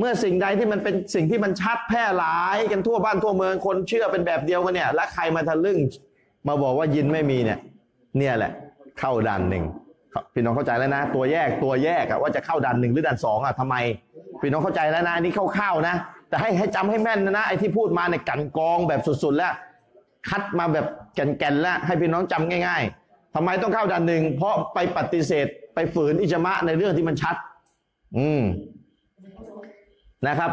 [0.00, 5.78] เมื่อสิ่งใดที่มันเป็นสิ่งที่มันชัดแพร่หลายกันทั่วบ้านทั่วเมืองคนเชื่อเป็นแบบเดียวกันเนี่ย แล้วใครมาทะลึ่ง
[6.48, 7.58] มาบอกว่ายินไม่มีเนี่ย
[8.18, 8.52] เนี่ยแหละ
[8.98, 9.64] เข้าด่านหนึ่ง
[10.34, 13.76] พี่น้องเข้าใจแล้วนะ ตัวแยกตัวแยกว่าจะเข้าด่านหนึ่งหรือด่านสองอะทำไม
[14.40, 15.94] พี่น้องเข้าใจแล้วนะนี่เข้าๆนะ
[16.28, 19.52] แต่ให้ให้จำให้แม่นนะนะไอ้ที่พูดมาในยกันกองแบบสุดๆแล้ว
[20.28, 27.36] คัดมาแบบแก่นๆแล้ว ให้พี่น้องจำง่าย ๆทำไมต้องเข้าด่านหนึ่งเพราะไปปฏิเสธไปฝืนอิจมะในเรื่องที่มันชัด
[28.16, 28.42] อืม
[30.28, 30.50] นะครับ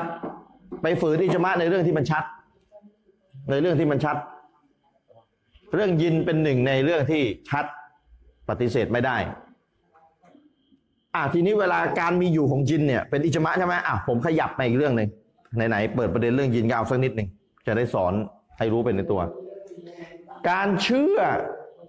[0.81, 2.23] ไปฝืนอิจมะในเรื่องที่มันชัด
[3.49, 4.17] ในเรื่องที่มันชัด
[5.75, 7.65] เรื่องยินเป็นหนึ่งในเรื่องที่ชัด
[8.49, 9.17] ปฏิเสธไม่ได้
[11.15, 15.09] อะทีนี้เวลาการมีอยู่ของยินเนี่ยเป็นอิจมะใช่ไหมอะผมขยับไปอีกเรื่องหนึ่ง
[15.69, 17.27] ไหนๆเปิดประเด็นเรื่องยินก็เอาสักนิดหนึ่ง
[17.67, 18.13] จะได้สอน
[18.57, 19.21] ให้รู้เป็นในตัว
[20.49, 21.19] การเชื่อ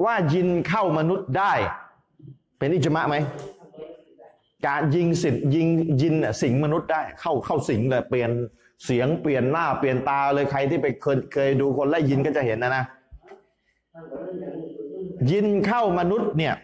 [0.04, 1.52] ว่ายินเข้ามนุษย์ได้
[2.58, 3.16] เป็นอิจมะไหม
[4.66, 5.68] การยิงสิทธิ์ยิง
[6.02, 8.30] ยินน่ะสิงมนุษย์ได้เข้าเข้าสิงเลยเปลี่ยน
[8.84, 12.84] เสียงเปลี่ยนหน้าเปลี่ยนตาเลยใครที่ไปเคยเคยดูคนไล่ยินก็จะเห็นนะนะ
[15.30, 16.54] ยินเข้ามนุษย์เนี่ย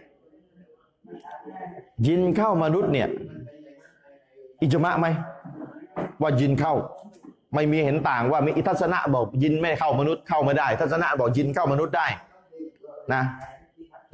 [2.07, 3.09] ยินเข้ามนุษย์เนี่ย
[4.61, 5.07] อิจมะไหม
[6.23, 6.75] ว่ายินเข้า
[7.55, 12.07] ไม่มีเห็นต่างว่ามีอิทัศนะบอกยินไม่เข้ามนุษย์เข้าไม่ได้ ทัศนะบอกยินเข้ามนุษย์ได้
[13.13, 13.23] นะ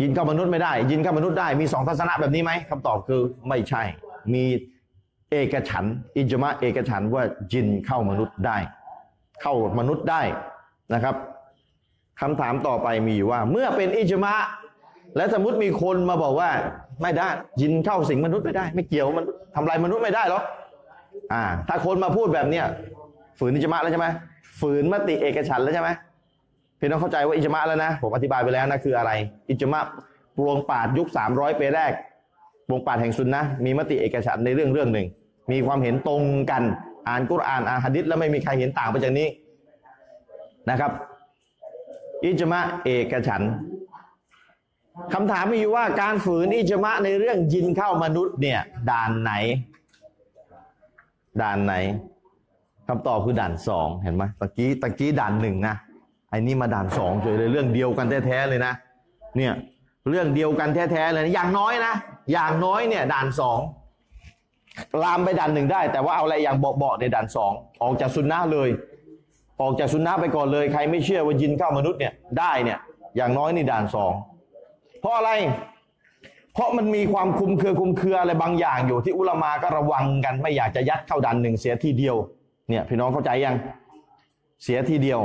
[0.00, 3.82] ยินเข้ามนุษย์ไม่ได้ ยินเข้ามนุษย์ได้มีสองทัศนะแบบนี้ไหมคำตอบคือไม่ใช่
[4.34, 4.44] มี
[5.30, 5.84] เอกฉัน
[6.16, 8.56] อิจมะเอกฉันว่ายินเข้ามนุษย์ได้
[9.42, 10.22] เข้ามนุษย์ได้
[10.94, 11.14] นะครับ
[12.20, 14.34] คำถามต่อไปมีอยู่ว่า เมื่อเป็นอิจมะ
[15.16, 16.50] และสมมติมีคนมาบอกว่า
[17.02, 17.28] ไม่ได้
[17.62, 20.40] ยินเข้าสิงมนุษย์ไม่ได้ ไม่เกี่ยวมันทำลายมนุษย์ไม่ได้หรอ
[21.32, 22.64] อ่า ถ้าคนมาพูดแบบเนี้ย
[23.38, 24.06] ฝืนอิจมะแล้วใช่ไหม
[24.60, 25.88] ฝืนมติเอกฉันแล้วใช่ไหม
[26.80, 29.12] พี่น้องเข้าใจว่าอิจมะแล้วนะ ผมอธิบายไปแล้วนะคืออะไร
[29.48, 29.80] อิจมะ
[30.36, 31.92] ปวงปาดยุค 300ปีแรก
[32.68, 35.06] ปวงปาดแห่งซุนนะมีมติเอกฉันในเรื่องเรื่องหนึ่ง
[35.50, 36.62] มีความเห็นตรงกัน
[37.08, 39.28] อ่านกุรอานอ่านหะดิษแล้วไม่มีใครเห็นต่างไปจากนี้
[40.70, 40.92] นะครับ
[42.24, 43.42] อิจมะเอกฉัน
[45.14, 49.32] คำถามมีอยู่ว่าการฝืนอิจมะในเรื่องยินเข้ามนุษย์เนี่ย ด่านไหน
[51.42, 51.74] ด่านไหน
[52.88, 55.74] คำตอบคือด่านสองเห็นไหมตะกี้ตะกี้ด่านหนึ่งนะ
[56.30, 58.72] ไอ้นี่มาด่านสองเฉยเลยเรื่องเดียวกันแท้ๆเลยนะ
[59.36, 59.52] เนี่ย
[60.08, 61.94] เรื่องเดียวกันแท้ๆเลยนะอย่างน้อยนะ
[62.32, 63.58] อย่างน้อยเนี่ยด่านสอง
[65.02, 68.68] ลามไปด่านหนึ่งได้ แต่ว่าเอาอะไรอย่างเบาๆในด่านสองออกจากซุนนะเลย
[69.60, 72.78] ออกจากซุนนะไปก่อนเลย ใครไม่เชื่อว่ายินเข้ามนุษย์เนี่ยได้เนี่ย
[73.16, 74.12] อย่างน้อยนี่ด่านสอง
[75.00, 75.30] เพราะอะไร
[76.54, 82.16] เพราะมันมีความคุมเครือคุมเครืออะไรบางอย่างอยู่ที่อุลามาก็ระวังกัน ไม่อยากจะยัดเข้าด่านหนึ่งเสียทีเดียว
[82.68, 83.54] เนี่ยพี่น้องเข้าใจยัง
[84.64, 85.20] เสียทีเดียว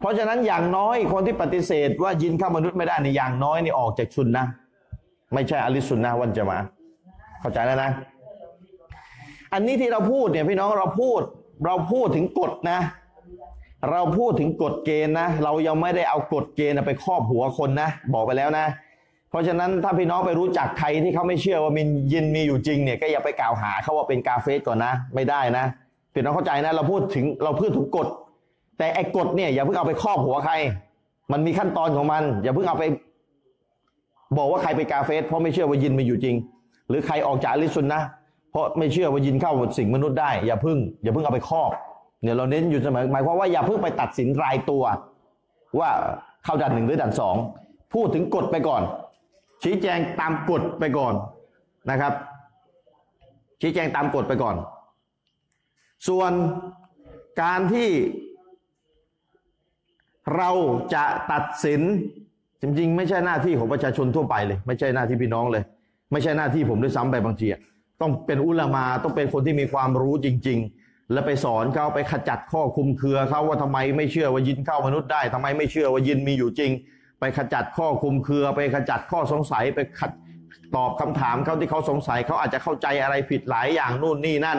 [0.00, 4.46] เพราะฉะนั้นอย่างน้อยคนที่ปฏิเสธว่ายินเข้ามนุษย์ไม่ได้ในอย่างน้อยนี่ออกจากชุนนะ
[5.34, 6.58] ไม่ใช่อลิสุนนะวันจะมา
[7.40, 7.90] เข้าใจแล้วนะ
[9.52, 11.20] อันนี้ที่เราพูดเนี่ยพี่น้องเราพูด
[11.64, 12.80] เราพูดถึงกฎนะ
[13.90, 18.66] เราพูดถึงกฎเกณฑ์นะ เรายังไม่ได้เอากฎเกณฑ์ไปครอบหัวคนนะ บอกไปแล้วนะ
[19.30, 25.64] เพราะฉะนั้นถ้าพี่น้องไปรู้จักใครที่เขาไม่เชื่อว่ามินยินมีอยู่จริงเนี่ยก็อย่าไปกล่าวหาเขาว่าเป็นกาเฟสก่อนนะ ไม่ได้นะ
[26.12, 28.08] พี่น้องเข้าใจนะ เราพูดถึงเราพูดถึงกฎ
[28.78, 30.54] แต่ไอ้กฎเนี่ยอย่าเพิ่งเอาไปครอบหัวใคร
[31.32, 32.84] มันมีขั้นตอนของมัน อย่าเพิ่งเอาไป
[34.38, 36.36] บอกว่าใครไปกาเฟสเพราะไม่เชื่อว่ายินมีอยู่จริง
[36.88, 38.02] หรือใครออกจากลิสุนนะ
[38.50, 41.70] เพราะไม่เชื่อว่ายินเข้าสิ่งมนุษย์ได้ อย่าเพิ่ง อย่าเพิ่งเอาไปครอบ
[42.22, 44.82] เนี่ยเราเน้นอยู่เสมอหมายความว่าอย่าเพิ่งไปตัดสินรายตัว
[45.78, 45.90] ว่า
[46.44, 47.36] เข้าด่านหนึ่งหรือด่านสอง
[47.94, 48.82] พูดถึงกฎไปก่อน
[49.62, 51.14] ชี้แจงตามกฎไปก่อน
[51.90, 52.12] นะครับ
[53.60, 54.56] ชี้แจงตามกฎไปก่อน
[56.08, 56.32] ส่วน
[57.42, 57.88] การที่
[60.36, 60.50] เรา
[60.94, 61.80] จะตัดสิน
[62.62, 65.62] จริง ๆ ไม่ใช่หน้าที่ของประชาชนทั่วไปเลย ไม่ใช่หน้าที่พี่น้องเลย
[66.12, 67.46] ไม่ใช่หน้าที่ผมด้วยซ้ำไปบางที
[68.00, 76.70] ต้องเป็นอุลามาต้องเป็นคนที่มีความรู้จริง ๆ แล้วไปสอนเขาไปขจัดข้อคุมเครือเขาว่าทำไมไม่เชื่อว่ายินเข้ามนุษย์ได้ทำไมไม่เชื่อว่ายินมีอยู่จริง
[77.20, 80.10] ไปขจัดข้อคุมเครือ ไปขจัดข้อสงสัยไปขัด
[80.76, 84.58] ตอบคำถามเขาที่เขาสงสัยเขาอาจจะเข้าใจอะไรผิดหลายอย่างนู่นนี่นั่น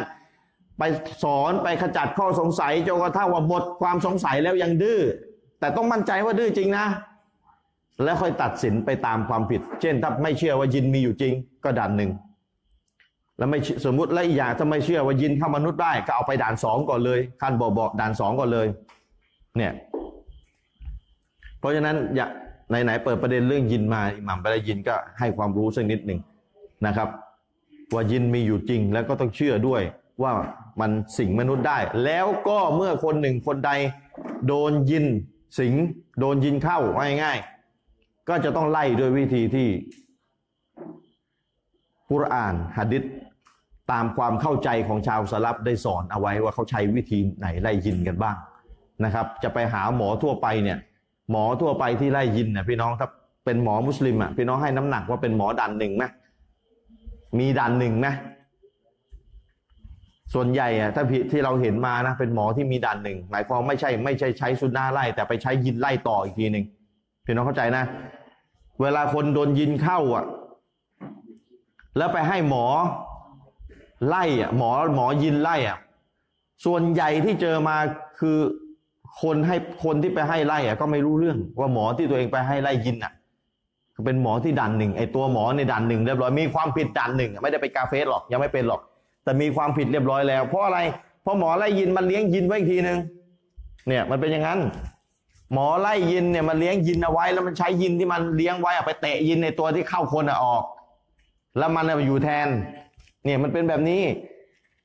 [0.78, 0.84] ไป
[1.24, 5.02] สอนไปขจัดข้อสงสัยจนกระทั่งว่าหมดความสงสัยแล้วยังดื้อ
[5.60, 6.86] แต่ต้องมั่นใจว่าดื้อจริงนะ
[8.04, 12.12] แล้วค่อยตัดสินไปตามความผิด เช่นถ้าไม่เชื่อว่ายินมีอยู่จริง ก็ด่านหนึ่ง
[13.38, 18.68] แล้วไม่สมมติและอีกอย่างถ้าไม่เชื่อว่ายินเข้ามนุษย์ได้ ก็เอาไปด่านสองก่อนเลยขั้นบอกบอกด่านสองก่อนเลย
[19.58, 19.72] เนี่ย
[21.60, 22.28] เพราะฉะนั้นอย่า
[22.70, 26.20] ไหนๆเปิดประเด็นเรื่องยินมาอิหมัมไปได้ยินก็ให้ความรู้สักนิดหนึ่ง
[26.86, 27.10] นะครับ
[27.94, 29.82] ว่ายินมีอยู่จริง แล้วก็ต้องเชื่อด้วย
[30.24, 30.32] ว่า
[30.82, 33.72] มันสิงมนุษย์ได้ แล้วก็เมื่อคนหนึ่งคนใด
[34.48, 35.06] โดนยิน
[35.58, 35.74] สิง
[36.20, 39.68] โดนยินเข้าว่าง่ายๆก็จะต้องไล่ด้วยวิธีที่
[42.10, 43.04] กุรอานหะดิษ
[43.92, 48.36] ตามความเข้าใจของชาวสลับได้สอนเอาไว้ว่าเขาใช้วิธีไหนไล่ยินกันบ้าง
[49.06, 50.78] นะครับ จะไปหาหมอทั่วไปเนี่ย
[51.32, 53.08] หมอทั่วไปที่ไล่ยินเนี่ยพี่น้องถ้า
[53.46, 56.04] เป็นหมอมุสลิมอะพี่น้องให้น้ำหนักว่าเป็นหมอดันหนึ่งไหม
[57.40, 58.08] มีดันหนึ่งไหม
[60.34, 66.66] ส่วนใหญ่อะถ้าที่เราเห็นมานะเป็นหมอที่มีดันหนึ่งหมายความไม่ใช่ไม่ใช่ใช้ซุนนะห์ไล่ แต่ไปใช้ยินไล่ต่ออีกทีหนึ่ง
[67.26, 67.84] พี่น้องเข้าใจนะ
[68.82, 70.26] เวลาคนโดนยินเข้าอะ
[71.98, 72.66] แล้วไปให้หมอ
[74.08, 75.78] ไล่อะหมอหมอยินไล่อะ
[76.66, 77.78] ส่วนใหญ่ที่เจอมา
[78.20, 78.38] คือ
[79.22, 83.14] คนให้คนที่ไปให้ไล่อะ ก็ไม่รู้เรื่องว่าหมอที่ตัวเองไปให้ไล่ยินอะ
[84.06, 88.82] เป็นหมอที่ดันหนึ่งไอตัวหมอในดันหนึ่งเรียบร้อยมีความผิดดันหนึ่งไม่ได้ไปกาเฟสหรอกยังไม่เป็นหรอก
[89.30, 90.80] แต่มีความผิดเรียบร้อยแล้ว เพราะอะไร
[91.24, 92.98] เพราะหมอไล่ยินมันเลี้ยงยินไว้อีกทีหนึ่ง
[93.88, 94.60] เนี่ยมันเป็นอย่างนั้น
[95.54, 100.64] หมอไล่ยินเนี่ยมันเลี้ยงยินเอาไว้ แล้วมันใช้ยินที่มันเลี้ยงไว้อะไปเตะยินในตัวที่เข้าคนอะออก
[101.58, 102.48] แล้วมันอะอยู่แทน
[103.26, 104.04] เนี่ยมันเป็นแบบนี้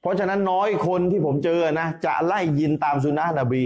[0.01, 3.65] เพราะฉะนั้นน้อยคนที่ผมเจอนะจะไล่ยินตามสุนนะนบี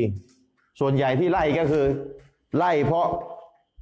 [0.81, 1.87] ส่วนใหญ่ที่ไล่ก็คือ
[2.57, 3.07] ไล่เพราะ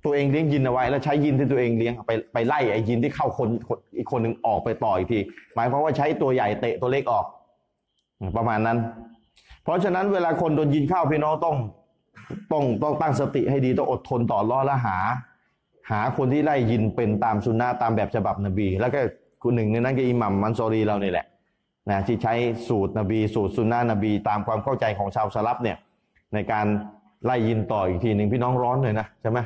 [0.07, 3.49] ตัวเองเลี้ยงยินเอาไว้ แล้วใช้ยินที่ตัวเองเลี้ยงไปไปไล่ไอ้ยินที่เข้าคน
[3.97, 5.19] อีกคนหนึ่งออกไปต่ออีกที
[5.55, 7.25] หมายความว่าใช้ตัวใหญ่เตะตัวเล็กออก
[8.37, 8.79] ประมาณนั้น
[9.65, 11.57] เพราะฉะนั้นเวลาคนโดนยินเข้าพี่น้องต้อง
[12.53, 14.99] ต้องต้องตั้งสติให้ดีต้องอดทนต่อล้อและหา
[15.91, 19.01] หาคนที่ไล่ยินเป็นตามสุนนะตามแบบฉบับนบี แล้วก็
[19.43, 21.27] คนหนึ่งในนั้นก็อิหมัมมันซอรีเราเนี่แหละ
[21.91, 22.35] นะที่ใช้
[22.69, 25.77] สูตรนบี สูตรสุนนะนบี ตามความเข้าใจของชาวสลับเนี่ย
[26.35, 26.67] ในการ
[27.25, 29.39] ไล่ยินต่ออีกทีหนึ่งพี่น้องร้อนเลยนะใช่ไหม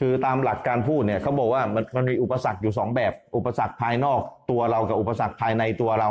[0.00, 6.08] คือตามหลักการพูดเนี่ยเขาบอกว่ามันมันมีอุปสรรคอยู่สองแบบ อุปสรรคภายนอกตัวเรากับอุปสรรคภายในตัวเรา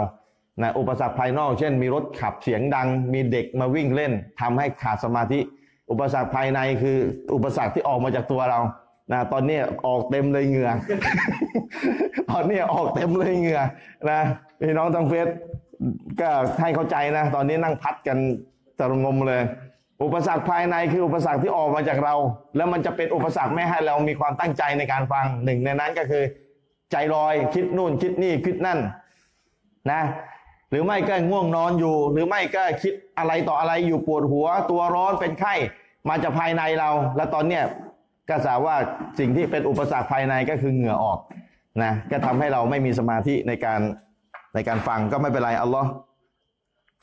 [0.62, 5.40] นะอุปสรรคภายนอก เช่น มีรถขับเสียงดัง มีเด็กมาวิ่งเล่นทำให้ขาดสมาธิ
[5.92, 6.98] อุปสรรคภายในคือ
[7.36, 8.60] อุปสรรคที่ออกมาจากตัวเรา
[9.12, 10.72] นะตอนนี้ออกเต็มเลยเหงื่อ
[12.32, 13.62] ตอนนี้ออกเต็มเลยเหงื่อ
[14.10, 14.22] นะ
[14.60, 15.28] พี่น้องทางเฟซ
[16.22, 16.30] ก็
[16.62, 18.18] ให้เข้าใจนะ ตอนนี้นั่งพัดกัน
[18.80, 19.42] จะงมเลย
[20.04, 22.16] อุปสรรคภายในคืออุปสรรคที่ออกมาจากเรา
[22.56, 26.24] แล้วมันจะเป็นอุปสรรคไม่ให้เรามีความตั้งใจในการฟังหนึ่งในนั้นก็คือ
[26.92, 28.80] ใจลอยคิดนู่นคิดนี่คิดนั่น
[29.92, 30.02] นะ
[30.70, 35.54] หรือไม่ก็ง่วงนอนอยู่ หรือไม่ก็คิดอะไรต่ออะไรอยู่ปวดหัว ตัวร้อนเป็นไข้
[36.10, 37.64] มาจากภายในเรา แล้วตอนเนี้ย
[38.30, 38.76] ก็สาว่า
[39.20, 41.20] สิ่งที่เป็นอุปสรรคภายในก็คือเหงื่อออก
[41.84, 43.80] นะก็ทำให้เราไม่มีสมาธิในการ
[44.54, 45.90] ในการฟังก็ไม่เป็นไรอัลลอฮ์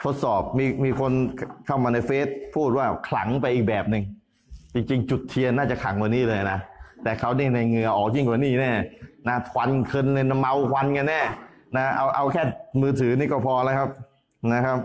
[0.05, 1.13] ทดสอบมีมีคน
[1.67, 4.05] เข้ามาในเฟซพูดว่าขลังไปอีกแบบหนึ่ง
[4.75, 6.59] จริง ๆ จุดเทียนน่าจะขลังกว่านี้เลยนะ
[7.03, 8.73] แต่เขาเนี่ยในเหงื่อออกยิ่งกว่านี้แน่
[9.29, 11.21] นะควันคืนเลยนเมาควันกันแน่
[11.77, 12.43] นะเอาเอาแค่
[12.81, 13.91] มือถือนี่ก็พอแล้วครับ
[14.53, 14.79] นะครับ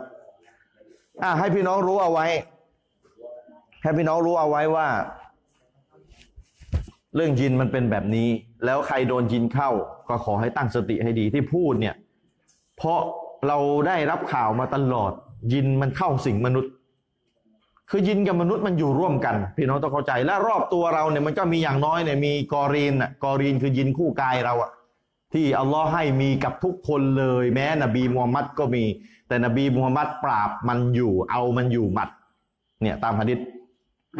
[1.23, 2.25] อะให้พี่น้องรู้เอาไว้
[3.83, 4.87] ให้พี่น้องรู้เอาไว้ว่า
[7.15, 8.27] เรื่องยินมันเป็นแบบนี้
[8.65, 9.69] แล้วใครโดนยินเข้า
[10.09, 11.95] ก็ขอให้ตั้งสติให้ดีที่พูดเนี่ย
[12.77, 12.99] เพราะ
[13.47, 15.11] เราได้รับข่าวมาตลอด
[15.53, 16.71] ยินมันเข้าสิ่งมนุษย์
[17.89, 24.71] คือยินกับมนุษย์มันอยู่ร่วมกัน พี่น้องต้องเข้าใจและรอบตัวเราเนี่ยมันก็มีอย่างน้อยเนี่ยมีกอรีนอะกอรีนคือยินคู่กายเราอะ
[25.33, 28.83] ที่อัลลอฮ์ให้มีกับทุกคนเลย แม้นบีมูฮัมมัดก็มี
[29.27, 32.09] แต่นบีมูฮัมมัดปราบมันอยู่ เอามันอยู่หมัด
[32.81, 33.39] เนี่ยตามหะดิษ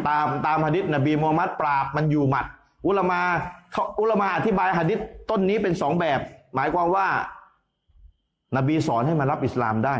[0.06, 2.46] ตามตามหะดิษนบีมูฮัมมัดปราบมันอยู่หมัด
[2.86, 3.20] อุลมา
[4.00, 4.98] อุลมาอธิบายหะดิษ
[5.30, 6.20] ต้นนี้เป็นสองแบบ
[6.54, 7.06] หมายความว่า
[8.56, 9.96] นบีสอนให้มารับอิสลามได้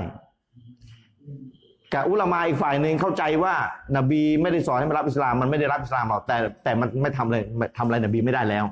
[1.94, 3.54] กับอุลามาอีกฝ่ายหนึ่งเข้าใจว่า
[3.96, 7.42] นบีไม่ได้สอนให้มารับอิสลามมันไม่ได้รับอิสลามหรอกแต่แต่มันไม่ทำเลย
[7.78, 8.64] ทำอะไรนบีไม่ได้แล้ว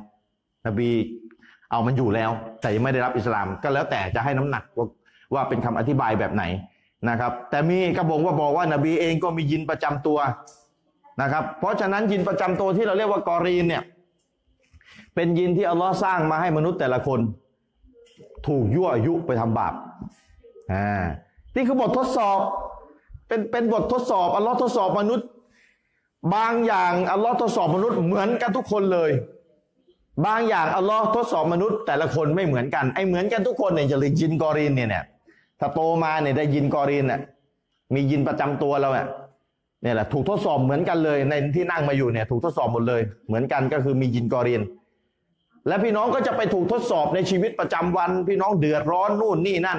[0.66, 0.90] นบี
[1.70, 4.86] เอามันอยู่แล้ว แต่ยังไม่ได้รับอิสลาม ก็แล้วแต่จะให้น้ำหนักว่า
[5.34, 6.44] ว่าเป็นคำอธิบายแบบไหน
[7.08, 10.18] นะครับ แต่มีกระบอกว่าบอกว่านบีเองก็มียินประจำตัว
[11.22, 13.82] นะครับ เพราะฉะนั้นยินประจำตัวที่เราเรียกว่ากอรีนเนี่ย
[15.14, 17.20] เป็นยินที่อัลลอฮ์สร้างมาให้มนุษย์แต่ละคน
[18.46, 19.74] ถูกยั่วยุไปทำบาป
[20.72, 21.04] อ่า
[21.54, 22.38] นี่คือบททดสอบ
[23.28, 25.26] เป็นเป็นบททดสอบอัลลอฮ์ทดสอบมนุษย์
[26.34, 29.10] บางอย่างอัลลอฮ์ทดสอบมนุษย์เหมือนกันทุกคนเลย
[30.26, 35.04] บางอย่างอัลลอฮ์ทดสอบมนุษย์ แต่ละคนไม่เหมือนกันไอ้เหมือนกันทุกคนเนี่ยจะเลยยินกอรีนเนี่ยเนี่ย
[35.60, 37.20] ถ้าโตมาเนี่ยได้ยินกอรีนเนี่ย
[37.94, 39.06] มียินประจำตัวเราเนี่ย
[39.82, 44.62] เนี่ยแหละถูกทดสอบเหมือนกันเลยในที่นั่งมาอยู่เนี่ย ถูกทดสอบหมดเลย เหมือนกันก็คือมียินกอรีน
[45.66, 49.78] และพี่น้องก็จะไปถูกทดสอบในชีวิตประจำวัน พี่น้องเดือดร้อนนู่นนี่นั่น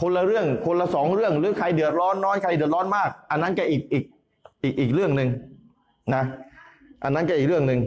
[0.00, 4.04] คนละเรื่องคนละสองเรื่อง หรือใครเดือดร้อนน้อยใครเดือดร้อนมาก อันนั้นก็อีกอีก
[4.62, 5.28] อีกอีกเรื่องหนึ่ง
[6.14, 6.22] นะ
[7.04, 7.80] อันนั้นก็อีกเรื่องหนึ่ง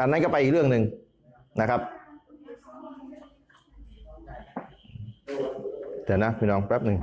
[0.00, 0.82] อันนั้นก็ไปอีกเรื่องหนึ่ง
[1.60, 1.80] นะครับ
[6.04, 6.98] เดี๋ยวนะพี่น้องแป๊บหนึ่ง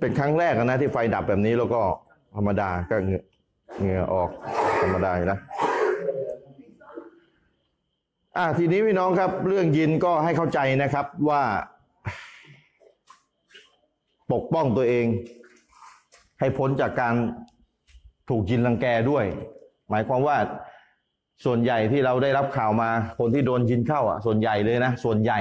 [0.00, 1.80] เป็นครั้งแรกนะที่ไฟดับแบบนี้แล้วก็
[2.36, 3.22] ธรรมดาก็เงือ
[3.78, 4.28] เหงื่อออก
[4.82, 5.38] ธรรมดาอยู่นะ
[8.36, 11.42] อ่าทีนี้พี่น้องครับ เรื่องยินก็ให้เข้าใจนะครับว่า
[14.32, 15.06] ปกป้องตัวเอง
[16.40, 17.14] ให้พ้นจากการ
[18.30, 19.24] ถูกยินรังแกด้วย
[19.90, 20.36] หมายความว่า
[21.44, 25.38] ส่วนใหญ่ที่เราได้รับข่าวมา คนที่โดนยินเข้าอะ ส่วนใหญ่เลยนะ ส่วนใหญ่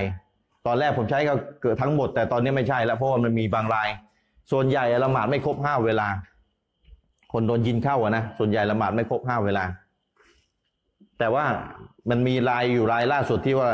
[0.66, 3.89] ตอนแรกผมใช้ก็เกิดทั้งหมด แต่ตอนนี้ไม่ใช่แล้วเพราะว่ามันมีบางราย
[4.52, 6.08] ส่วนใหญ่ละหมาดไม่ครบห้าเวลา
[7.34, 9.64] คนโดนยินเข้าอะนะส่วนใหญ่ละหมาดไม่ครบห้าเวลา
[11.20, 11.46] แต่ว่า
[12.10, 13.72] มันมีรายอยู่รายล่าสุดที่ว่า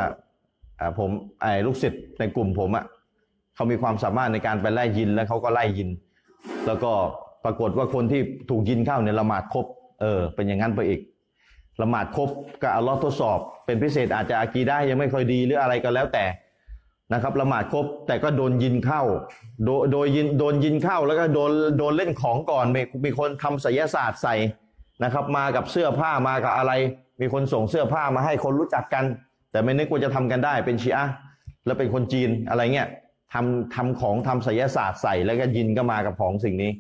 [1.00, 1.10] ผม
[1.42, 2.86] ไอ้ลูกศิษย์ในกลุ่มผมอะ
[3.56, 5.90] เขามีความสามารถในการไปไล่ยินแล้วเขาก็ไล่ยิน
[6.68, 6.92] แล้วก็
[7.44, 9.66] ปรากฏว่าคนที่ถูกยินเข้าเนี่ยละหมาดครบ
[10.02, 11.02] เออเป็นอย่างนั้นไปอีก
[11.82, 12.30] ละหมาดครบ
[12.62, 16.26] ก็อัลลอฮ์ทดสอบ เป็นพิเศษอาจจะอากีได้ยังไม่ค่อยดีหรืออะไรก็แล้วแต่
[17.14, 19.02] นะครับละหมาดครบแต่ก็โดนยินเข้า
[19.64, 24.36] โดโดยยินโดนยินเข้าแล้วก็โดนโดนเล่นของก่อนมีมีคนทำศิลศาสตร์ใส่
[25.04, 26.72] นะครับ มากับเสื้อผ้ามากับอะไร
[27.22, 29.06] มีคนส่งเสื้อผ้ามาให้คนรู้จักกัน
[29.52, 31.14] แต่ไม่นึกว่าจะทำกันได้เป็นชีอะห์
[31.66, 32.88] แล้วเป็นคนจีนอะไรเงี้ย
[33.34, 36.72] ทำทำของทำศิลศาสตร์ใส่แล้วก็ยินก็มากับของสิ่งนี้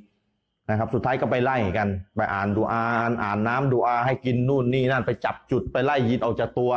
[0.70, 6.72] นะครับ สุดท้ายก็ไปไล่กัน ไปอ่านดูอาอ่านอ่านน้ำดูอาให้กินนู่นนี่นั่นไปจับจุดไปไล่ยินออกจากตัว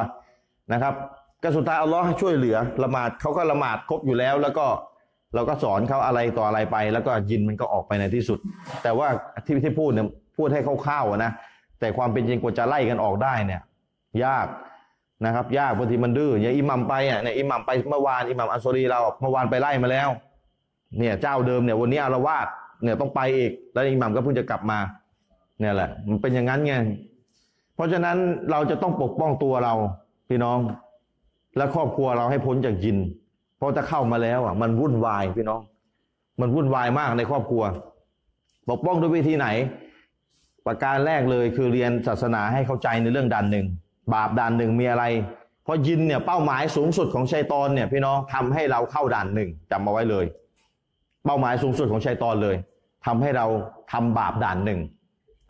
[0.73, 0.95] นะครับ
[1.43, 4.67] ก็สุดท้ายอัลลอฮ์ให้ช่วยเหลือละหมาดเขาก็ละหมาดครบอยู่แล้ว แล้วก็
[5.35, 8.39] เราก็สอนเขาอะไรต่ออะไรไป แล้วก็ยินมันก็ออกไปในที่สุด
[8.83, 9.09] แต่ว่า
[9.47, 10.07] ที่ที่พูดเนี่ย
[10.37, 11.33] พูดให้คร่าวๆนะ
[11.81, 13.62] แต่ความเป็นจริงกว่าจะไล่กันออกได้เนี่ย
[14.24, 14.47] ยาก
[15.26, 20.09] นะครับ ยากบางทีมันดื้ออย่างอิหมัมไปอะเนี่ยอิหมัมไปเมื่อวานอิหมัมอัสซอรีเราเมื่อวานไปไล่มาแล้ว
[20.99, 22.47] เนี่ยเจ้าเดิมเนี่ยวันนี้อารวาส
[22.83, 24.78] เนี่ยต้องไปอีกแล้วอิหมัมก็เพิ่งจะกลับมา
[25.61, 26.74] เนี่ยแหละ มันเป็นอย่างนั้นไง
[27.74, 28.16] เพราะฉะนั้น
[28.51, 29.74] เราจะต้องปกป้องตัวเรา
[30.28, 30.59] พี่น้อง
[31.57, 32.99] และครอบครัวเราให้พ้นจากยิน
[33.57, 35.61] เพราะถ้าเข้ามาแล้วอะ มันวุ่นวายพี่น้อง
[36.41, 37.62] มันวุ่นวายมากในครอบครัว
[38.70, 39.47] ปกป้องด้วยวิธีไหน
[40.71, 43.66] ประการแรกเลยคือเรียนศาสนาให้เข้าใจในเรื่องด่านหนึ่ง
[44.14, 45.05] บาปด่านหนึ่งมีอะไร
[45.64, 50.25] เพราะยินเนี่ยเป้าหมายสูงสุดของชัยตอนเนี่ยพี่น้องทำให้เราเข้าด่านหนึ่งจำมาไว้เลย
[51.25, 52.57] เป้าหมายสูงสุดของชัยตอนเลย
[53.07, 53.47] ทำให้เรา
[53.93, 54.81] ทำบาปด่านหนึ่ง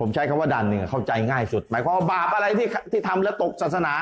[0.01, 3.95] ผมใช้คำว่าด่านหนึ่งเข้าใจง่ายสุด หมายความว่าบาปอะไรที่ที่ทำแล้วตกศาสนา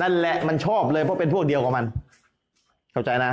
[0.00, 1.84] นั่นแหละมันชอบเลยเพราะเป็นพวกเดียวกับมัน
[2.92, 3.32] เข้าใจนะ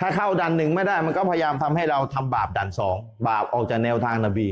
[0.00, 2.96] ถ้าเข้าด่านหนึ่งไม่ได้มันก็พยายามทำให้เราทำบาปด่านสอง
[3.28, 4.48] บาปออกจากแนวทางนบี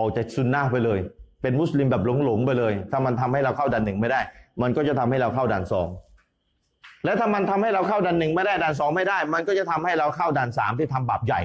[0.00, 0.98] ออกจากซุนนะไปเลย
[1.42, 4.20] เป็นมุสลิมแบบหลงๆไปเลย ถ้ามันทำให้เราเข้าด่านหนึ่งไม่ได้
[4.62, 5.88] มันก็จะทำให้เราเข้าด่านสอง
[7.04, 11.40] แล้วถ้ามันทำให้เราเข้าด่านหนึ่งไม่ได้ด่านสองไม่ได้ มันก็จะทำให้เราเข้าด่านสามที่ทำบาปใหญ่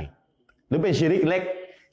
[0.68, 1.42] หรือเป็นชีริกเล็ก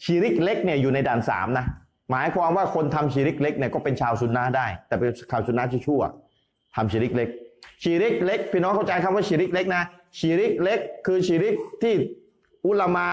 [0.05, 1.67] ชีริกเล็กเนี่ยอยู่ในด่านสามนะ
[2.11, 6.03] หมายความว่าคนทำชีริกเล็กเนี่ยก็เป็นชาวซุนนะได้ แต่เป็นชาวซุนนะที่ชั่ว
[6.77, 7.29] ทำชีริกเล็ก
[7.83, 9.83] ชีริกเล็กพี่น้องเข้าใจคำว่าชีริกเล็กนะ
[10.19, 11.95] ชีริกเล็ก คือชีริกที่
[12.67, 13.07] อุลามา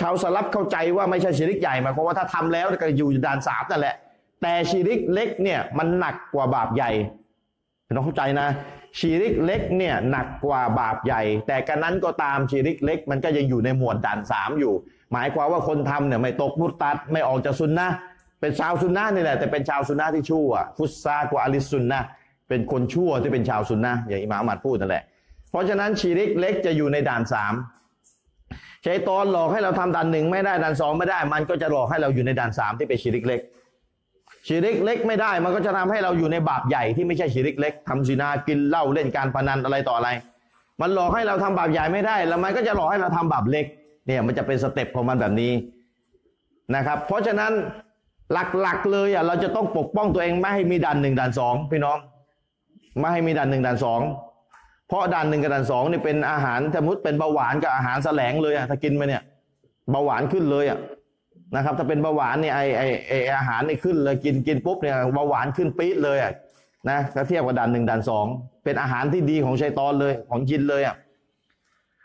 [0.00, 3.96] ชาวสลับเข้าใจว่าไม่ใช่ชีริกใหญ่หมายความว่าถ้าทำแล้วก็อยู่ด่านสามนั่นแหละ
[4.42, 6.90] แต่ชีริกเล็กเนี่ยมันหนักกว่าบาปใหญ่
[7.86, 8.48] พี่น้องเข้าใจนะ
[8.98, 14.74] ชีริกเล็กเนี่ยหนักกว่าบาปใหญ่ แต่กันนั้นก็ตามชีริกเล็ก มันก็ยังอยู่ในหมวดด่านสามอยู่
[15.12, 17.88] หมายความว่าคนทำเนี่ยไม่ตกมุตตัดไม่ออกจากซุนนะ
[18.40, 22.00] เป็นชาวซุนนะนี่แหละแต่เป็นชาวซุนนะที่ชั่ว ฟุตซากว่าอาลิซุนนะ
[22.48, 25.04] เป็นคนชั่วที่เป็นชาวซุนนะอย่างอิหม่าอัมมัดพูดนั่นแหละ
[25.50, 27.52] เพราะฉะนั้นชีริกเล็กจะอยู่ในด่านสาม
[28.84, 33.40] ใช้ตอนหลอกให้เราทำด่านหนึ่งไม่ได้ด่านสองไม่ได้ มันก็จะหลอกให้เราอยู่ในด่านสามที่เป็นชีริกเล็ก
[34.46, 40.08] ชีริกเล็กไม่ได้ มันก็จะทำให้เราอยู่ในบาปใหญ่ที่ไม่ใช่ชีริกเล็กทำซินากินเหล้าเล่นการพนันอะไรต่ออะไร
[40.80, 43.66] มันหลอกให้เราทำบาปใหญ่ไม่ได้ แล้วมันก็จะหลอกให้เราทำบาปเล็ก
[44.06, 45.52] เนี่ยมันจะเป็น step ของมันแบบนี้
[46.74, 47.52] นะครับ เพราะฉะนั้น
[48.60, 51.98] หลักๆเลยอะเราจะต้องปกป้องตัวเองไม่ให้มีด่านหนึ่งด่านสองพี่น้อง
[52.98, 54.00] ไม่ให้มีด่านหนึ่งด่านสอง
[54.90, 59.22] เพราะด่านหนึ่งกับด่านสองนี่เป็นอาหารสมมติเป็นเบาหวานกับอาหารแสลงเลยอะถ้ากินไปเนี่ย
[59.90, 60.78] เบาหวานขึ้นเลยอะ
[61.54, 66.32] นะครับ ถ้าเป็นเบาหวานเนี่ยไอไอไออาหารนี่ขึ้นเลยกินกินปุ๊บเนี่ยเบาหวานขึ้นปี๊ดเลยอะ
[66.88, 68.26] นะถ้าเทียบกับด่านหนึ่งด่านสอง
[68.64, 70.96] เป็นอาหารที่ดีของชัยตอนเลยของยินเลยอะ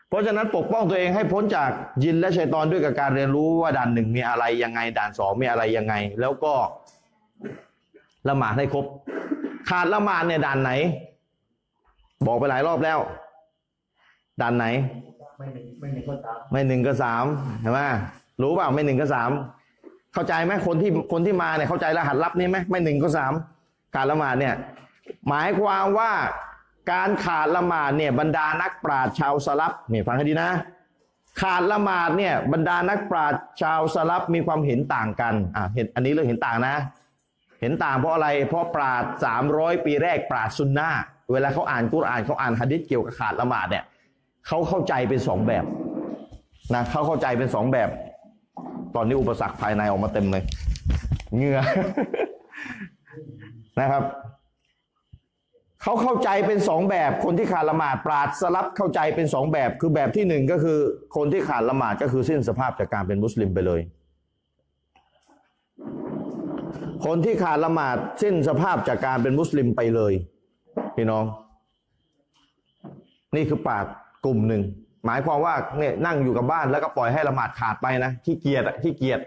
[0.09, 1.69] เพราะฉะนั้นปกป้องตัวเองให้พ้นจาก
[2.03, 6.53] ยินและชัยตอนด้วยกับการเรียนรู้ว่าด่านหนึ่งมีอะไรยังไง ด่านสองมีอะไรยังไง แล้วก็
[8.29, 8.85] ละหมาดให้ครบ
[9.69, 10.71] ขาดละหมาดเนี่ยด่านไหน
[12.27, 12.99] บอกไปหลายรอบแล้ว
[14.41, 14.65] ด่านไหน
[15.37, 17.25] ไม่หนึ่งไม่หนึ่งก็ตามไม่หนึ่งก็สาม
[17.61, 17.79] เห็นไหม
[18.41, 19.31] รู้เปล่าไม่หนึ่งก็สาม
[20.13, 23.33] เข้าใจไหมคนที่คนที่มาเนี่ยเข้าใจรหัสลับนี้ไหมไม่หนึ่งก็สาม
[23.95, 24.55] การละหมาดเนี่ย
[25.27, 26.11] หมายความว่า
[26.91, 30.49] การขาดละหมาดเนี่ยบรรดานักปราชญ์ชาวสลับนี่ฟังให้ดีนะ
[31.41, 36.75] ขาดละหมาดเนี่ยบรรดานักปราชญ์ชาวสลับมีความเห็นต่างกันอะเห็นอันนี้เรื่องเห็นต่างนะ
[37.61, 41.01] เห็นต่างเพราะอะไรเพราะปราดสามร้อยปีแรกปราดซุนนะห์
[41.31, 43.83] เวลาเขาอ่านกุรอานเขาอ่านหะดิษเกี่ยวกับขาดละหมาดเนี่ย
[44.47, 45.65] เขาเข้าใจเป็นสองแบบ
[46.73, 47.89] นะเขาเข้าใจเป็นสองแบบ
[48.95, 50.43] ตอนนี้อุปสรรคภายในออกมาเต็มเลย
[51.35, 51.59] เหงื่อ
[53.79, 54.03] นะครับ
[55.81, 60.79] เขาเข้าใจเป็นสองแบบ คนที่ขาดละหมาดปราดสลับเข้าใจเป็นสองแบบ คือแบบที่หนึ่งก็คือ
[61.15, 63.81] คนที่ขาดละหมาดก็คือสิ้นสภาพจากการเป็นมุสลิมไปเลย
[67.05, 70.13] คนที่ขาดละหมาดสิ้นสภาพจากการเป็นมุสลิมไปเลย
[70.95, 71.23] พี่น้อง
[73.35, 73.85] นี่คือปาด
[74.25, 74.61] กลุ่มหนึ่ง
[75.05, 79.19] หมายความว่าเนี่ยนั่งอยู่กับบ้านแล้วก็ปล่อยให้ละหมาดขาดไปนะขี้เกียจขี้เกียจ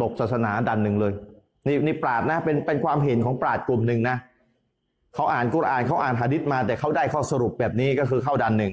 [0.00, 1.12] ตกศาสนาดันหนึ่งเลย
[1.66, 4.16] นี่นี่ปราดนะ เป็นเป็นความเห็นของปราดกลุ่มหนึ่งนะ
[5.14, 8.72] เขาอ่านกุรอานเขาอ่านหะดิษมา แต่เขาได้ข้อสรุปแบบนี้ก็คือเข้าดันหนึ่ง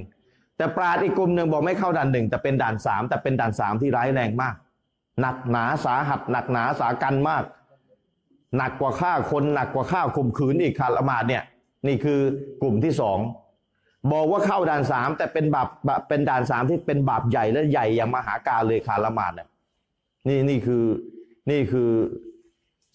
[0.58, 4.56] แต่ปราดอีกกลุ่มหนึ่งบอกไม่เข้าดันหนึ่งแต่เป็นด่านสามแต่เป็นด่านสามที่ร้ายแรงมาก
[5.22, 7.44] หนักหนาสาหัสหนักหนาสากันมาก
[8.58, 11.44] หนักกว่าฆ่าคนหนักกว่าฆ่าข่มขืนอีกขาดละหมาดเนี่ย
[11.88, 12.20] นี่คือ
[12.62, 13.20] กลุ่มที่สอง
[14.12, 15.68] บอกว่าเข้าด่านสามแต่เป็นบาป
[16.10, 19.48] เป็นด่านสามที่เป็นบาปใหญ่และใหญ่อย่างมหาการเลยขาดละหมาดเนี่ย
[20.28, 20.84] นี่นี่คือ
[21.52, 21.90] นี่คือ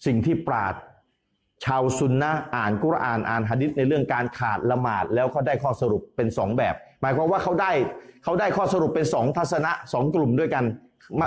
[0.05, 0.75] สิ่งที่ปราด
[1.65, 7.71] ชาวซุนนะอ่านกุรอานอ่านหะดิษในเรื่องการขาดละหมาดแล้วเขาได้ข้อสรุปเป็นสองแบบ หมายความว่าเขาได้
[8.23, 10.63] เขาได้ข้อสรุปเป็นสองทัศนะสองกลุ่มด้วยกัน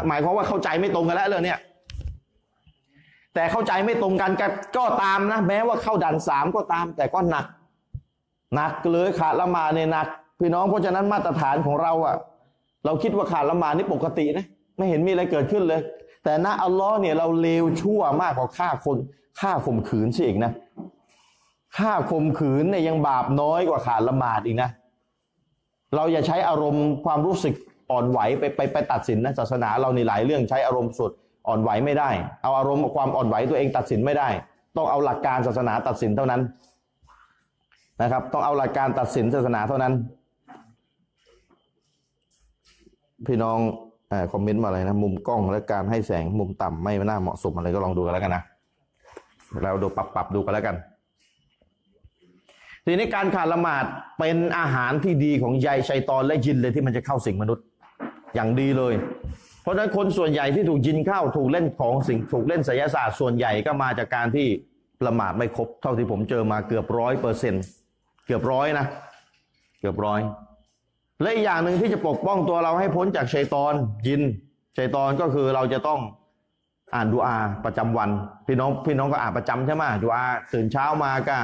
[0.09, 1.59] หมายความว่าเข้าใจไม่ตรงกันแล้วเรื่องเนี้ย
[3.39, 7.47] แต่เข้าใจไม่ตรงกันก็ก็ตามนะ แม้ว่าเข้าด่านสามก็ตาม แต่ก็หนัก
[8.55, 10.07] หนักเลยขาดละมาเนี่ยหนัก
[10.39, 12.17] พี่น้องเพราะฉะนั้นมาตรฐานของเราอะ
[12.85, 15.81] เราคิดว่าขาดละมานี่ปกตินะไม่เห็นมีอะไรเกิดขึ้นเลย
[16.25, 18.99] แต่นะอัลลอฮ์เนี่ยเราเลวชั่วมากกว่าฆ่าคน
[19.41, 20.53] ฆ่าข่มขืนสิอีกนะ
[21.79, 24.71] ฆ่าข่มขืนเนี่ยยังบาปน้อยกว่าขาดละหมาดอีกนะ
[25.95, 27.55] เราอย่าใช้อารมณ์ความรู้สึก
[27.91, 31.13] อ่อนไหวไปไปไปตัดสินนะศาสนาเราในหลายเรื่องใช้อารมณ์สุด
[31.49, 32.11] อ่อนไหวไม่ได้
[32.43, 34.29] เอาอารมณ์ความอ่อนไหวตัวเองตัดสินไม่ได้
[34.77, 36.41] ต้องเอาหลักการศาสนาตัดสินเท่านั้น
[38.03, 39.93] นะครับ ต้องเอาหลักการตัดสินศาสนาเท่านั้น
[43.27, 43.59] พี่น้อง
[44.13, 48.43] อคอมเมนต์มาอะไรนะ มุมกล้องและการให้แสงมุมต่ำไม่น่าเหมาะสมอะไรก็ลองดูกันแล้วกันนะ
[49.63, 50.77] เราดูปรับปรับดูกันแล้วกัน
[52.87, 53.85] ทีนี้การขาดละหมาด
[54.19, 57.65] เป็นอาหารที่ดีของใยชัยตอนและยินเลยที่มันจะเข้าสิงมนุษย์
[58.35, 58.95] อย่างดีเลย
[59.69, 64.47] ราะฉะนั้นคนส่วนใหญ่ที่ถูกยินเข้าถูกเล่นของสิ่งถูกเล่นไสยศาสตร์ส่วนใหญ่ก็มาจากการที่
[65.07, 67.55] ละหมาดไม่ครบเท่าที่ผมเจอมาเกือบร้อยเปอร์เซ็น
[68.27, 68.87] เกือบร้อยนะ
[69.81, 70.21] เกือบร้อย
[71.23, 73.75] และอีกอย่างหนึ่งที่จะปกป้องตัวเราให้พ้นจากชัยตอน
[74.07, 74.23] ยิน
[74.79, 76.01] ชัยตอนก็คือเราจะต้อง
[76.95, 78.11] อ่านดูอาประจำวัน
[78.47, 81.39] พี่น้องพี่น้องก็อ่านประจำใช่ไหมดูอาตื่นเช้ามาก็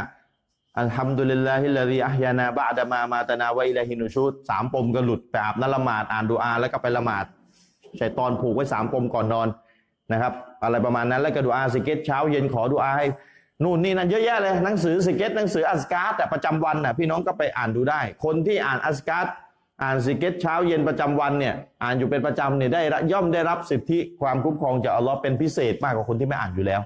[0.79, 7.25] อัลฮัมดุลิลลาฮิลลาฮิอัฮยานาบะดะมามาตนาไวลาฮินุชูดสามปมก็หลุดไปอาบนละหมาดอ่านดูอาแล้วก็ไปละหมาด
[8.01, 9.49] ชัยตอนผูกไว้สามปมก่อนนอน
[10.12, 10.32] นะครับ
[10.64, 13.07] อะไรประมาณนั้นแล้วก็ดูอาสิเกตเช้าเย็นขอดูอาให้
[13.62, 19.32] นู่นนี่นั่นเยอะแยะเลยหนังสือสิเกตหนังสืออัสการ์แต่ประจำวันน่ะพี่น้องก็ไปอ่านดูได้ คนที่อ่านอัสการ์
[19.82, 22.80] อ่านสิเกตเช้าเย็นประจำวันเนี่ยอ่านอยู่เป็นประจำเนี่ยได้
[23.12, 26.80] ย่อมได้รับสิทธิความคุ้มครองจากอัลลอฮ์เป็นพิเศษมากกว่าคนที่ไม่อ่านอยู่แล้ว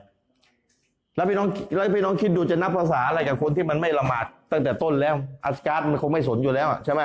[1.16, 5.14] แล้วพี่น้องแล้วพี่น้องคิดดูจะนับภาษาอะไรกับคนที่มันไม่ละหมาดตั้งแต่ต้นแล้ว
[5.46, 7.02] อัสการ์มันคงไม่สนอยู่แล้วใช่ไหม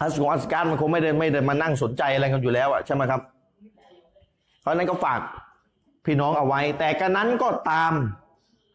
[0.00, 3.20] อัสของอัสการ์มันคงไม่ได้ไม่ได้มานั่งสนใจอะไรกันอยู่แล้วอะใช่ไหมครับ
[4.60, 5.20] เพราะนั้นก็ฝาก
[6.04, 7.92] พี่น้องเอาไว้ แต่กันนั้นก็ตาม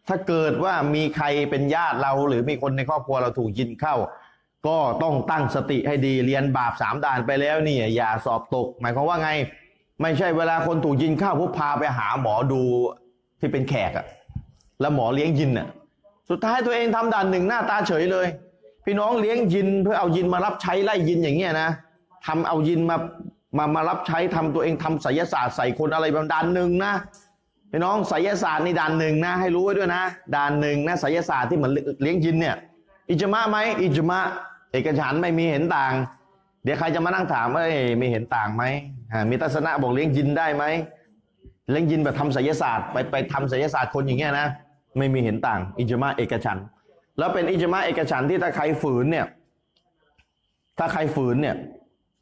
[0.08, 3.96] ถ้าเกิดว่ามีใครเป็นญาติเรา หรือมีคนในครอบครัวเราถูกยินเข้า
[4.68, 9.30] ก็ต้องตั้งสติให้ดีเรียนบาปสามด่านไปแล้วนี่อย่าสอบตก หมายความว่าไง
[10.02, 12.62] ไม่ใช่เวลาคนถูกยินเข้าพวกพาไปหาหมอดู
[13.40, 14.06] ที่เป็นแขกอะ
[14.82, 15.68] แล้วหมอเลี้ยงยินอะ
[16.30, 18.28] สุดท้ายตัวเองทำด่านหนึ่งหน้าตาเฉยเลย
[18.86, 21.70] พี่น้องเลี้ยงยินเพื่อเอายินมารับใช้ไล่ยินอย่างเงี้ยนะ
[22.26, 22.98] ทำเอายินมา
[23.58, 26.94] มามารับใช้ทำตัวเองทำไสยศาสตร์ใส่คนอะไรบางด่านหนึ่งนะ
[27.72, 30.04] พี่น้องไสยศาสตร์นี่ด่านหนึ่งนะ ให้รู้ไว้ด้วยนะ
[30.36, 32.56] ด่านหนึ่งนะไสยศาสตร์ที่เหมือนเลี้ยงยินเนี่ย
[33.10, 34.20] อิจมะไหมอิจมะ
[34.72, 35.94] เอกฉันไม่มีเห็นต่าง
[36.64, 38.64] เดี๋ยวใครจะมานั่งถามว่าเอ้ยมีเห็นต่างไหม
[39.30, 40.64] มีทัศนะบอกเลี้ยงยินได้ไหม
[41.72, 44.48] เลี้ยงยินแบบทำไสยศาสตร์ไปไปทำไสยศาสตร์คนอย่างเงี้ยนะ
[44.98, 46.58] ไม่มีเห็นต่าง อิจมะเอกฉัน
[47.18, 49.26] แล้วเป็นอิจมะเอกฉันที่ถ้าใครฝืนเนี่ย
[50.80, 51.56] ถ้าใครฝืนเนี่ย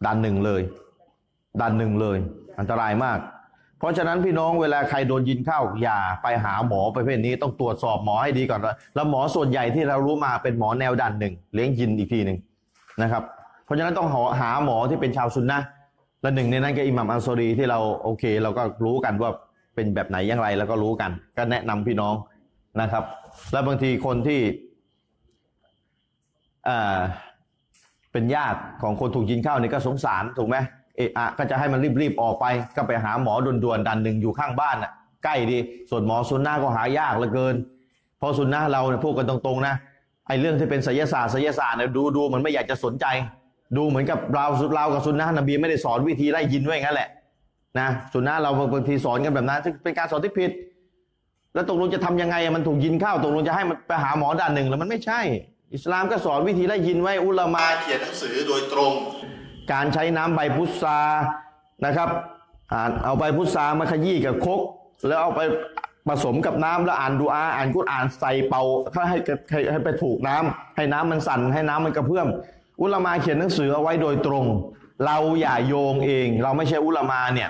[0.06, 0.62] ด่านหนึ่งเลย
[1.62, 2.18] ด่านหนึ่งเลย
[2.60, 3.20] อันตรายมาก
[3.80, 8.62] เพราะฉะนั้นพี่น้องเวลาใครโดนยินเข้าอย่าไปหาหมอประเภทนี้ต้องตรวจสอบหมอให้ดีก่อน
[8.96, 12.38] แล้วหมอส่วนใหญ่ที่เรารู้มาเป็นหมอแนวดันหนึ่งเลี้ยงยินอีกทีหนึ่ง
[13.02, 13.24] นะครับ
[13.66, 15.60] เพราะฉะนั้นต้องหาหาหมอที่เป็นชาวซุนนะ
[16.22, 19.32] และหนึ่งในนั้นก็อิหมัมอัลซอรีที่เราโอเค เราก็รู้กันว่า
[19.76, 22.14] เป็นแบบไหนอย่างไรแล้วก็รู้กัน ก็แนะนำพี่น้อง
[22.82, 23.04] นะครับ
[23.52, 24.40] แล้วบางทีคนที่
[28.12, 30.58] เป็นญาติของคนถูกยิงเข้านี่ก็สงสารถูกไหม
[30.98, 32.46] เอะอะก็จะให้มันรีบๆออกไป
[32.76, 34.92] ก็ไปหาหมอด่วนๆดันหนึ่งอยู่ข้างบ้านน่ะ
[35.24, 35.58] ใกล้ดี
[35.90, 37.56] ส่วนหมอซุนนะห์ก็หายากเหลือเกิน
[38.18, 39.76] เพราะซุนนะห์เราเนี่ยพูดกันตรงๆนะ
[40.28, 43.06] ไอ้เรื่องที่เป็นไสยศาสตร์ไสยศาสตร์เนี่ยดูดูเหมือนไม่อยากจะสนใจ
[43.78, 44.46] ดูเหมือนกับเรา
[44.76, 47.10] เรากับซุนนะห์นบีไม่ได้สอนวิธีไล่ยินไว้อย่างนั้นแหละ
[47.80, 50.52] นะซุนนะห์เราบางทีสอนกันแบบนั้นซึ่งเป็นการสอนที่ผิด
[51.54, 55.22] แล้วตกลงจะทำยังไงมันถูกยินเข้าตกลงจะให้มันไปหาหมอด้านหนึ่งแล้วมันไม่ใช่
[55.74, 58.94] อิสลามก็สอนวิธีไล่ยินไว้อุลามาเขียนหนังสือโดยตรง
[59.72, 61.00] การใช้น้ำใบพุทรา
[61.86, 62.10] นะครับ
[62.74, 64.60] อ่านเอาใบพุทรามาขยี้กับคก
[65.08, 65.42] แล้วเอาไป
[66.08, 68.64] ผสมกับน้ำแล้วอ่านดูอาอ่านกุรอานใส่เป่า
[69.10, 69.18] ให้
[69.52, 72.28] ให้ให้ไปถูกน้ำให้น้ำมันสั่นให้น้ำมันกระเพื่อม
[72.82, 74.46] อุลามาเขียนหนังสือเอาไว้โดยตรง
[75.06, 77.50] เราอย่าโยงเอง เราไม่ใช่อุลามาเนี่ย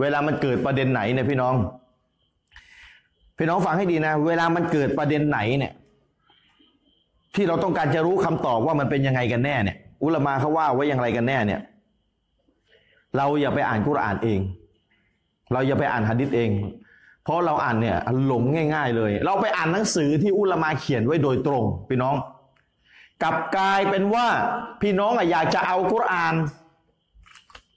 [0.00, 1.54] เวลามันเกิดประเด็นไหนเนี่ยพี่น้อง
[3.38, 5.72] พี่น้องฟังให้ดีนะ เวลามันเกิดประเด็นไหนเนี่ย
[7.34, 11.60] ที่เราต้องการจะรู้คำตอบว่ามันเป็นยังไงกันแน่เนี่ย อุลมาเขาว่าไว้อย่างไรกันแน่เนี่ย
[13.16, 14.40] เราอย่าไปอ่านกุรอานเอง
[15.52, 16.50] เราอย่าไปอ่านหะดิษเอง
[17.24, 18.42] เพราะเราอ่านเนี่ยหลง
[18.74, 22.16] ง่าย ๆ เลย เราไปอ่านหนังสือที่อุลมาเขียนไว้โดยตรงพี่น้อง
[23.22, 24.26] กลับกลายเป็นว่า
[24.82, 26.34] พี่น้องอะอยากจะเอากุรอาน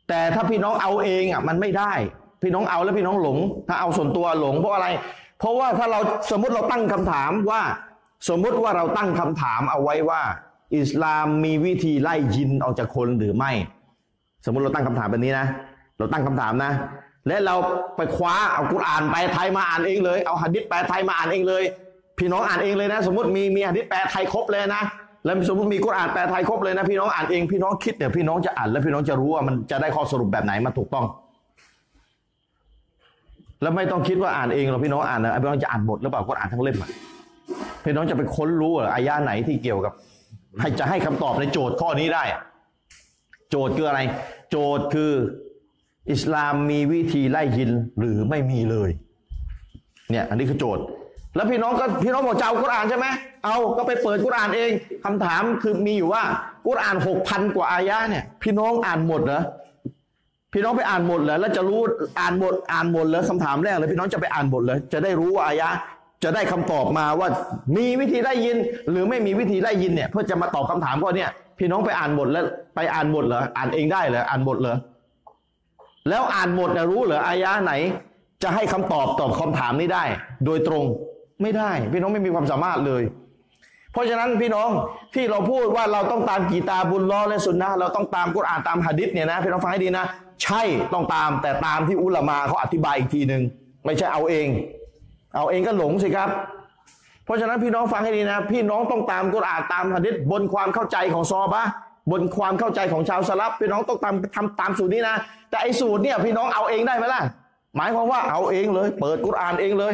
[0.10, 1.93] แต่ถ้าพี่น้องเอาเองอะมันไม่ได้
[2.41, 3.38] พี่น้องเอาแล้วพี่น้องหลง
[3.68, 4.88] ถ้าเอาส่วนตัวหลงเพราะอะไร
[5.39, 5.99] เพราะว่าถ้าเรา
[6.32, 7.62] สมมติเราตั้งคำถามว่า
[8.30, 10.21] สมมุติว่าเราตั้งคำถามเอาไว้ว่า
[10.78, 13.51] อิสลามมีวิธีไล่ยินออกจากคนหรือไม่
[14.45, 15.45] สมมุติเราตั้งคำถามแบบนี้นะ
[15.97, 16.71] เราตั้งคำถามนะ
[17.28, 17.55] และเรา
[17.97, 21.63] ไปคว้าเอากุรอานแปลไทยมาอ่านเองเลย เอาหะดิษแปลไทยมาอ่านเองเลย
[22.19, 24.84] พี่น้องอ่านเองเลยนะ สมมติมีมีหะดิษแปลไทยครบเลยนะ
[25.26, 31.05] แล้วสมมติมีกุรอานแปลไทยครบเลยนะพี่น้องอ่านเองพี่น้องคิดเนี่ยวพี่น้องจะอ่านแล้วพี่น้องจะรู้ว่ามันจะได้ข้อสรุปแบบไหนมาถูกต้อง
[33.61, 36.89] แล้วไม่ต้องคิดว่าอ่านเองหรอกพี่น้องอ่านนะพี่น้องจะอ่านบทหรือเปล่ากุรอานทั้งเล่มอะ
[37.83, 39.93] พี่น้องจะไปค้นรู้หรออายะไหนที่เกี่ยวกับ
[40.59, 42.23] ให้จะให้คำตอบในโจทย์ข้อนี้ได้
[43.49, 43.99] โจทย์คืออะไร
[44.49, 45.11] โจทย์คือ
[46.11, 48.89] อิสลามมีวิธีไล่ยินหรือไม่มีเลย
[50.09, 50.83] เนี่ยอันนี้คือโจทย์
[51.35, 53.07] แล้วพี่น้องก็พี่น้องบอกจะเอากุรอานใช่ไหม
[53.43, 54.71] เอาก็ไปเปิดกุรอานเอง
[55.05, 56.23] คำถามคือมีอยู่ว่า
[56.67, 59.43] กุรอานหกพันกว่าอายะเนี่ย พี่น้องอ่านหมดเหรอ
[60.53, 61.81] พี่น้องไปอ่านหมดเหรอแล้วจะรู้
[62.19, 65.69] อ่านหมดอ่านหมดเลยคำถามแรกเลยพี่น้องจะไปอ่านหมดเลย จะได้รู้ว่าอายะ
[66.24, 67.28] จะได้คำตอบมาว่า
[67.78, 68.57] มีวิธีไล่ยิน
[68.89, 72.45] หรือไม่มีวิธีไล่ยินเนี่ย เพื่อจะมาตอบคำถามข้อเนี่ย พี่น้องไปอ่านหมดแล้ว
[72.76, 74.78] ไปอ่านหมดเหรออ่านเองได้เหรออ่านหมดเหรอ
[76.09, 77.74] แล้วอ่านหมดนะรู้เหรออายะไหน
[78.43, 80.03] จะให้คำตอบตอบคำถามนี้ได้
[80.45, 80.86] โดยตรง
[81.41, 83.03] ไม่ได้ พี่น้องไม่มีความสามารถเลย
[83.91, 84.69] เพราะฉะนั้นพี่น้อง
[85.15, 90.05] ที่เราพูดว่าเราต้องตามกีตาบุญล้อและสุนนะเราต้องตามกุรอานตามหะดิษเนี่ยนะพี่น้องฟังให้ดีนะ
[90.43, 90.63] ใช่
[90.93, 93.41] ต้องตามแต่ตามที่อุลามาเขาอธิบายอีกทีหนึ่ง
[93.86, 94.47] ไม่ใช่เอาเอง
[95.36, 96.29] เอาเองก็หลงสิครับ
[97.25, 101.63] เพราะฉะนั้นพี่น้องฟังให้ดีนะ พี่น้องต้องตามกุรอานตามหะดิษบนความเข้าใจของซอบะ
[102.11, 105.15] บนความเข้าใจของชาวสลับพี่น้องต้องตามทำตามสูตรนี้นะ
[105.49, 107.21] แต่ไอ้สูตรเนี่ยพี่น้องเอาเองได้ไหมล่ะ
[107.77, 109.93] หมายความว่าเอาเองเลย เปิดกุรอานเองเลย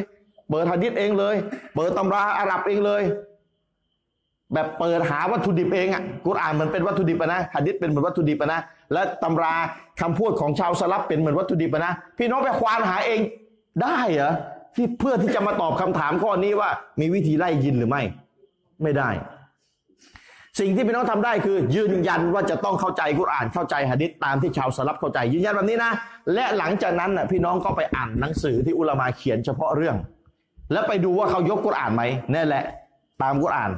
[0.49, 1.35] เปิดหะดิษเองเลย
[1.75, 3.01] เปิดตำราอาหรับเองเลย
[4.53, 8.61] แบบเปิดหาวัตถุดิบเองอะกุรอานมือนเป็นวัตถุดิบอะนะหะดิษเป็นเหมือนวัตถุดิบนะ
[8.93, 9.53] และตำรา
[10.01, 13.19] คำพูดของชาวสลับเป็นเหมือนวัตถุดิบนะพี่น้องไปควานหาเอง
[13.81, 14.33] ได้เหรอ
[14.75, 18.01] ที่เพื่อที่จะมาตอบคำถามข้อนี้ว่า มีวิธีไล่ยินหรือไม่
[18.83, 19.09] ไม่ได้
[20.59, 25.91] สิ่งที่พี่น้องทำได้คือ ยืนยันว่าจะต้องเข้าใจกุรอานเข้าใจหะดิษตามที่ชาวสลับเข้าใจ ยืนยันแบบนี้นะ
[26.33, 29.95] และหลังจากนั้นน่ะพี่น้องก็ไปอ่านหนังสือที่อุลามาเขียนเฉพาะเรื่อง
[30.71, 32.03] แล้วไปดูว่าเขายกกุรอานไหม
[32.33, 32.63] นั่นแหละ
[33.21, 33.71] ตามกุรอาน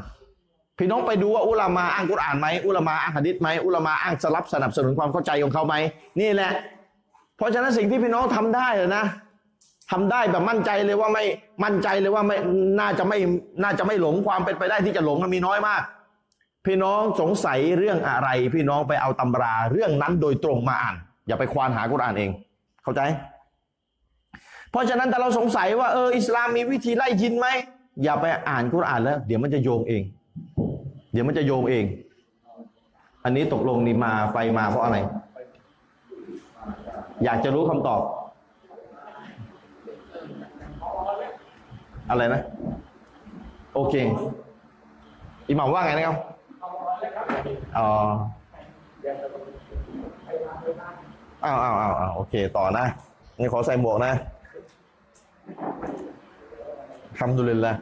[0.79, 5.75] พี่น้องไปดูว่าอุลามาอ้างกุรอานไหมอุลามาอ้างหะดิษไหมอุลามาอ้างสลับสนับสนุนความเข้าใจของเขาไหม
[6.19, 6.51] นี่แหละ
[7.37, 9.03] เพราะฉะนั้นสิ่งที่พี่น้องทำได้เลยนะ
[9.91, 11.23] ทำได้แบบมั่นใจเลยว่าไม่
[11.63, 12.37] มั่นใจเลยว่าไม่
[12.79, 13.19] น่าจะไม่
[13.63, 15.81] น่าจะไม่หลงความเป็นไปได้ที่จะหลงมันมีน้อยมาก
[16.65, 20.95] พี่น้องสงสัยเรื่องอะไร พี่น้องไปเอาตำราเรื่องนั้นโดยตรงมาอ่าน
[21.27, 22.29] อย่าไปควานหากุรอานเอง
[22.83, 23.01] เข้าใจ
[24.71, 27.47] เพราะฉะนั้นถ้าเราสงสัยว่าเอออิสลามมีวิธีไล่ยินไหม
[28.03, 30.01] อย่าไปอ่านกุรอานแล้ว เดี๋ยวมันจะโยงเอง
[31.13, 31.85] เดี๋ยวมันจะโยงเอง
[33.23, 34.97] อันนี้ตกลงนี่มาไฟมาเพราะอะไร
[37.23, 38.01] อยากจะรู้คำตอบ
[42.11, 42.41] อะไรนะ
[43.75, 43.95] โอเค
[45.47, 46.17] อิหม่ามว่าไงนะครับ
[47.77, 47.89] อ๋อ
[51.45, 52.85] อ้าวอ้าวอ้าวอ้าวโอเค ต่อนะ
[53.39, 54.13] นี่ขอใส่หมวกนะ
[57.17, 57.73] ทำดุลินละ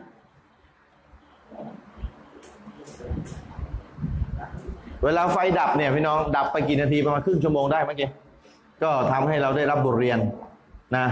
[5.03, 8.09] เวลาไฟดับเนี่ยพี่น้องดับไปกี่นาทีประมาณครึ่งชั่วโมงได้เมื่อกี้
[8.83, 10.19] ก็ทำให้เราได้รับบทเรียน
[10.97, 11.05] นะ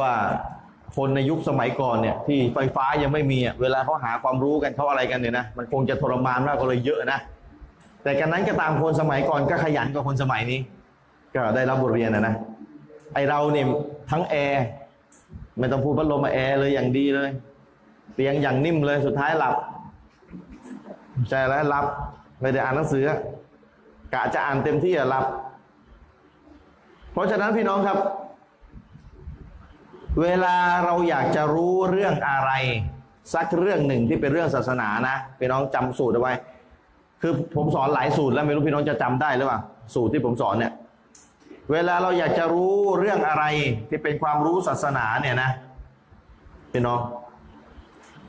[0.00, 0.12] ว่า
[0.96, 7.18] คนในยุคสมัยก่อนเนี่ยที่ไฟฟ้ายังไม่มีเวลาเขาหาความรู้กันเขาอะไรกันเนี่ยนะมันคงจะทรมานมากก็เลยเยอะนะ
[8.02, 10.60] แต่กันนั้นก็ตามคนสมัยก่อนก็ขยันกว่าคนสมัยนี้
[11.34, 12.34] ก็ได้รับบทเรียนนะนะ
[13.14, 13.66] ไอเราเนี่ย
[14.10, 14.64] ทั้งแอร์
[15.58, 17.30] ไม่ต้องพูดพัดลมมาแอร์เลยอย่างดีเลย
[18.14, 19.54] เตียงอย่างนิ่มเลยสุดท้ายหลับ
[21.28, 21.86] ใช่แล้วหลับ
[22.40, 23.04] ไม่ได้อ่านหนังสือ
[24.14, 25.24] กะจะอ่านเต็มที่อะหลับ
[27.12, 27.98] เพราะฉะนั้นพี่น้องครับ
[30.20, 32.52] เวลาเราอยากจะรู้เรื่องอะไร
[33.34, 36.34] สักเรื่องหนึ่งที่เป็นเรื่องศาสนานะพี่น้องจำสูตรเอาไว้
[37.22, 39.60] คือผมสอนหลายสูตรแล้วไม่รู้พี่น้องจะจำได้หรือเปล่า
[39.94, 40.72] สูตรที่ผมสอนเนี่ย
[41.72, 43.44] เวลาเราอยากจะรู้เรื่องอะไร
[43.88, 45.50] ที่เป็นความรู้ศาสนาเนี่ยนะ
[46.72, 47.00] พี่น้อง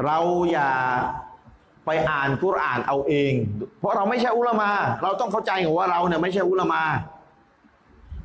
[0.05, 0.17] เรา
[0.51, 0.71] อย่า
[1.85, 3.33] ไปอ่านกุรอานเอาเอง
[3.79, 4.71] เพราะเราไม่ใช่อุลามา
[5.03, 6.81] เราต้องเข้าใจว่าเราเนี่ยไม่ใช่อุลามา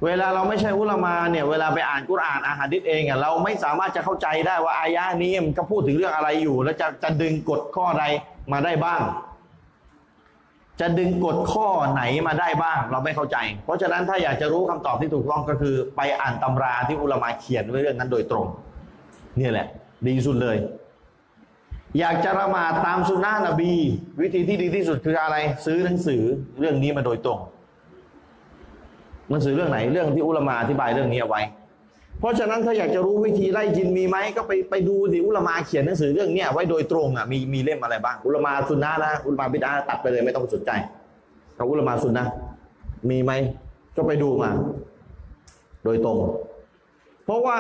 [0.05, 8.05] เวลาเราไม่ใช่อุลามาเนี่ยเวลาไปอ่านกุรอานอาหาดิษเองอะเราไม่สามารถจะเข้าใจได้ว่าอายะนี้มันก็พูดถึงเรื่องอะไรอยู่ แล้วจะจะดึงกฎข้อใด
[8.53, 9.01] มาได้บ้าง
[10.81, 18.47] จะดึงกฎข้อไหนมาได้บ้าง เราไม่เข้าใจ เพราะฉะนั้นถ้าอยากจะรู้คำตอบที่ถูกต้องก็คือ ไปอ่านตำราที่อุลามาเขียนไว้เรื่องนั้นโดยตรง
[19.41, 19.67] นี่แหละ
[20.07, 20.57] ดีสุดเลย
[21.99, 23.73] อยากจะละหมาดตามสุนนะนบี
[24.21, 25.37] วิธีที่ดีที่สุดคืออะไร
[25.67, 26.23] ซื้อหนังสือ
[26.59, 27.39] เรื่องนี้มาโดยตรง
[29.31, 31.43] หนังสือเรื่องไหนเรื่องที่อุลามาอธิบายเรื่องนี้เอาไว้
[32.21, 40.71] เพราะฉะนั้นถ้าอยากจะรู้วิธีไล่จินมีไหมก็ไปไปดูสิอุลามาเขียนหนังสือเรื่องเนี้ยไว้โดยตรงอะมีมีเล่มอะไรบ้างอุลามาสุนนะนะอุลามาบิดาตัดไปเลยไม่ต้องสนใจ
[41.57, 42.27] เอาอุลามาสุนนะ
[43.11, 43.33] มีไหม
[43.97, 44.51] ก็ไปดูมา
[45.85, 46.19] โดยตรง
[47.25, 47.59] เพราะว่า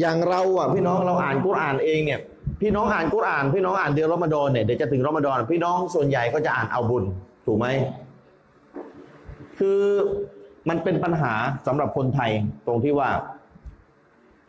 [0.00, 2.20] อย่างเราอะพี่น้องเราอ่านกุรอานเองเนี่ย
[2.60, 7.04] พี่น้องอ่านกุรอาน พี่น้องอ่านเดือนรอมฎอนเนี่ยเดี๋ยวจะถึงรอมฎอนพี่น้องส่วนใหญ่ก็จะอ่านเอาบุญ
[7.46, 7.66] ถูกไหม
[9.58, 9.80] คือ
[10.68, 11.32] มันเป็นปัญหา
[11.66, 12.30] สำหรับคนไทย
[12.66, 13.10] ตรงที่ว่า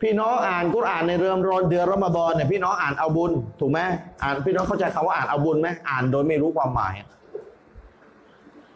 [0.00, 3.80] พี่น้องอ่านกุรอานในเรือนรอนเดือนรอมฎอนเนี่ยพี่น้องอ่านเอาบุญถูกไหม
[4.22, 6.94] อ่านพี่น้องเข้าใจคำว่าอ่านเอาบุญไหมอ่านโดยไม่รู้ความหมาย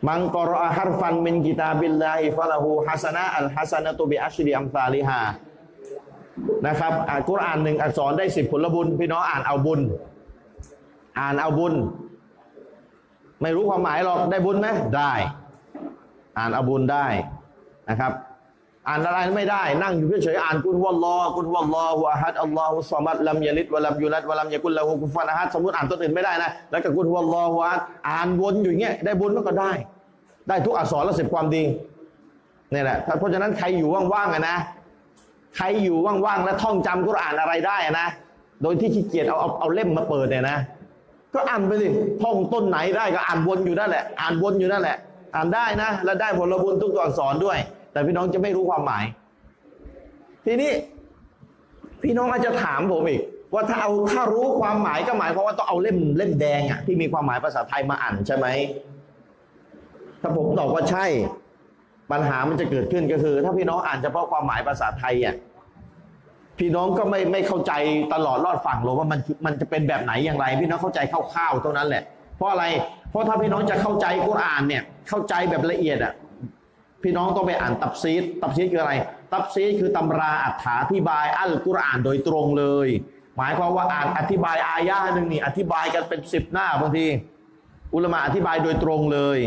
[0.08, 5.20] มังกรอฮัรฟันมินกิตาบิลลาฮิฟะละหูฮัสนะอัลฮัสนะตุบิอัชริอัมซาลิฮา
[6.66, 9.80] นะครับ อ่านกุรอานหนึ่งอักษรได้สิบผลบุญ พี่น้องอ่านเอาบุญ
[11.18, 11.74] อ่านเอาบุญ
[13.42, 15.12] ไม่รู้ความหมายหรอกได้บุญไหมได้
[16.38, 17.06] อ่านอบุญได้
[17.90, 18.12] นะครับ
[18.88, 29.72] อ่านอะไรไม่ได้ นั่งอยู่เฉยๆอ่านกุลวัลลอกุลวัลลอฮุอะฮัดอัลลอฮุสซอมัดลัมยะลิดวะลัมยูลัดวะลัมยะกุลละหูกุฟันอะฮัดสมมติอ่านตัวอื่นไม่ได้นะแล้วก็กุลวัลลอฮุอะฮัดอ่านวนอยู่อย่างเงี้ยได้บุญมันก็ได้
[30.48, 31.64] ได้ทุกอักษรและสิบความดี
[32.72, 34.56] นี่แหละเพราะฉะนั้นใครอยู่ว่างๆอะนะ
[35.56, 38.08] ใครอยู่ว่างๆแล้วท่องจำกุรอานอะไรได้อะนะ
[38.62, 40.58] โดยที่ขี้เกียจเอาเอาเอาเล่มมาเปิดเนี่ยนะ
[41.34, 41.86] ก็อ่านไปสิ
[42.22, 44.96] ท่องต้นไหนได้ก็อ่านวนอยู่นั่นแหละ อ่านวนอยู่นั่นแหละ
[45.34, 47.58] อ่านได้นะ แล้วได้ผลบุญทุกตัวอักษรด้วย
[47.92, 49.04] แต่พี่น้องจะไม่รู้ความหมาย
[50.46, 50.72] ทีนี้
[52.02, 53.22] พี่น้องอาจจะถามผมอีก
[53.54, 58.46] ว่าถ้าเอาถ้ารู้ความหมายก็หมายความว่าต้องเอาเล่มเล่มแดงอะที่มีความหมายภาษาไทยมาอ่านใช่ไหม
[60.22, 61.06] ถ้าผมตอบว่าใช่
[62.12, 65.34] ปัญหามันจะเกิดขึ้นก็คือ ถ้าพี่น้องอ่านเฉพาะความหมายภาษาไทยอะ
[66.58, 67.72] พี่น้องก็ไม่ไม่เข้าใจ
[68.14, 72.02] ตลอดรอดฝั่งหรอกว่ามันมันจะเป็นแบบไหนอย่างไร พี่น้องเข้าใจคร่าวๆเท่านั้นแหละ
[72.36, 72.64] เพราะอะไร
[73.10, 76.12] เพราะถ้าพี่น้องจะเข้าใจกุรอานเนี่ยเข้าใจแบบละเอียดอะ
[77.02, 78.92] พี่น้องต้องไปอ่านตับซีดตับซีดคืออะไร
[79.32, 82.88] ตับซีดคือตำราอัถาธิบายอัลกุรอานโดยตรงเลย
[83.36, 87.06] หมายความว่าอ่านอธิบายอายะหนึ่งนี่อธิบายกันเป็นสิบหน้าบางที
[87.94, 89.38] อุลมะอธิบายโดยตรงเลย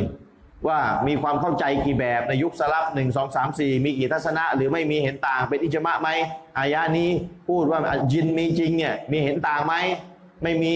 [0.68, 6.10] ว่ามีความเข้าใจกี่แบบในยุคสลับหนึ่งสองสามสี่มีกี่ทัศนะ หรือไม่มีเห็นต่างเป็นอิจมะไหม
[6.58, 7.10] อายะนี้
[7.48, 7.80] พูดว่า
[8.14, 9.76] ยินมีจริงเนี่ยมีเห็นต่างไหม
[10.44, 10.76] ไม่มี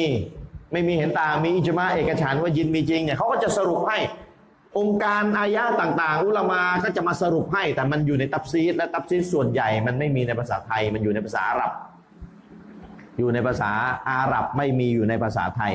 [0.76, 3.98] ไม่มีเห็นต่างมีอิจมะเอกฉันว่ายินมีจริงเนี่ยเขาก็จะสรุปให้
[4.78, 11.72] องค์การอายะต่างๆ อุลามาก็จะมาสรุปให้ แต่มันอยู่ในตับซีดและตับซีดส่วนใหญ่ มันไม่มีในภาษาไทย มันอยู่ในภาษาอาหรับ
[13.18, 13.72] อยู่ในภาษา
[14.10, 15.74] อาหรับไม่มีอยู่ในภาษาไทย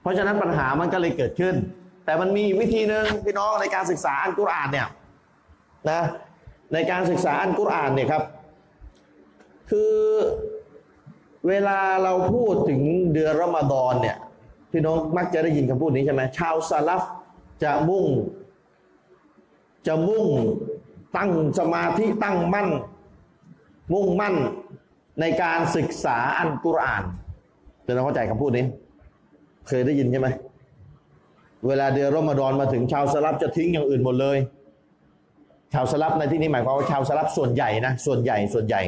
[0.00, 1.54] เพราะฉะนั้นปัญหามันก็เลยเกิดขึ้น
[2.04, 4.88] แต่มันมีวิธีหนึ่งพี่น้องในการศึกษาอันกุรอานเนี่ย
[5.90, 6.02] นะ
[6.72, 8.22] ในการศึกษาอันกุรอานเนี่ยครับ
[9.70, 9.94] คือ
[11.46, 12.80] เวลาเราพูดถึง
[13.14, 14.16] เดือนรอมฎอนเนี่ย
[14.70, 17.02] พี่น้องมักจะได้ยินคำพูดนี้ใช่ไหมชาวซาลัฟ
[17.62, 18.06] จะมุ่ง
[19.86, 20.26] จะมุ่ง
[21.16, 22.68] ตั้งสมาธิตั้งมั่น
[23.92, 24.34] มุ่งมั่น
[25.20, 27.02] ในการศึกษาอันกุรอาน
[27.86, 28.64] จะต้องเข้าใจคำพูดนี้
[29.68, 30.28] เคยได้ยินใช่ไหม
[31.66, 34.38] เวลาเดือนรอมฎอนมาถึงชาวสลับจะทิ้งอย่างอื่นหมดเลย
[35.74, 38.82] ชาวสลับในที่นี้หมายความว่าชาวสลับส่วนใหญ่นะส่วนใหญ่ส่วนใหญ่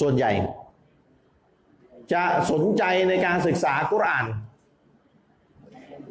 [0.00, 0.32] ส่วนใหญ่
[2.12, 4.26] จะสนใจในการศึกษากุรอาน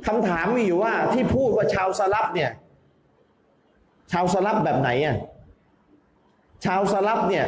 [0.08, 2.52] คำถามมีอยู่ว่าที่พูดว่าชาวสลับเนี่ย
[4.12, 5.18] ชาวสลับแบบไหนอะ
[6.66, 7.46] ชาวสลับเนี่ย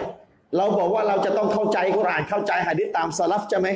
[0.57, 3.67] เราบอกว่าเราจะต้องเข้าใจกุรอานเข้าใจหะดีษตามสลับใช่ไหม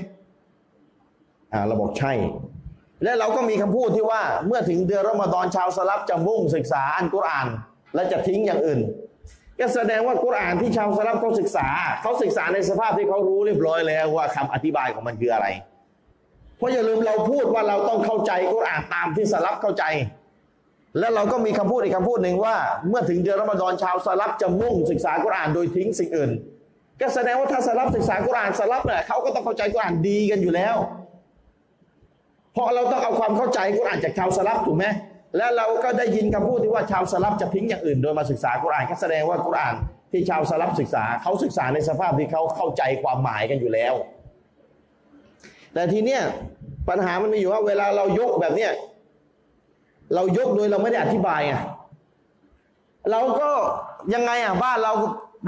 [1.54, 2.14] อ่าเราบอกใช่
[3.04, 7.48] และเราก็มีคำพูดที่ว่า เมื่อถึงเดือนรอมฎอนชาวสลับจะมุ่งศึกษาอันกุรอาน
[7.96, 8.80] และจะทิ้งอย่างอื่น
[9.60, 11.68] ก็แสดงว่ากุรอานที่ชาวสลับเขาศึกษา
[12.02, 15.48] เขาศึกษาในสภาพที่เขารู้เรียบร้อยแล้วว่าคำอธิบายของมันคืออะไร
[16.58, 19.84] เพราะอย่าลืมเราพูดว่าเราต้องเข้าใจกุรอานตามที่สลับเข้าใจ
[21.00, 22.56] แล้วเราก็มีคำพูดอีกคำพูดหนึ่งว่า
[22.90, 26.32] เมื่อถึงเดือนรอมฎอนชาวสลับจะมุ่งศึกษากุรอานโดยทิ้งสิ่งอื่น
[27.02, 30.76] ก็แสดงว่าถ้าสลับศึกษากุรอานสลับเนี่ยเขาก็ต้องเข้าใจกุรอานดีกันอยู่แล้ว
[32.54, 34.86] เพราะเราต้องเอาความเข้าใจกุรอานจากชาวสลับถูกไหม
[35.36, 39.76] แล้วเราก็ได้ยินคำพูดที่ว่าชาวสลับจะทิ้งอย่างอื่น โดยมาศึกษากุรอานก็แสดงว่ากุรอาน
[40.12, 43.94] ที่ชาวสลับศึกษาเขาศึกษาในสภาพที่เขาเข้าใจความหมายกันอยู่แล้ว
[45.74, 46.22] แต่ทีเนี้ย
[46.90, 48.72] ปัญหามันมีอยู่ว่าเวลาเรายกแบบเนี้ย
[50.16, 51.56] เรายกโดยเราไม่ได้อธิบายไง
[53.12, 53.50] เราก็
[54.14, 54.94] ยังไงอะบ้านเรา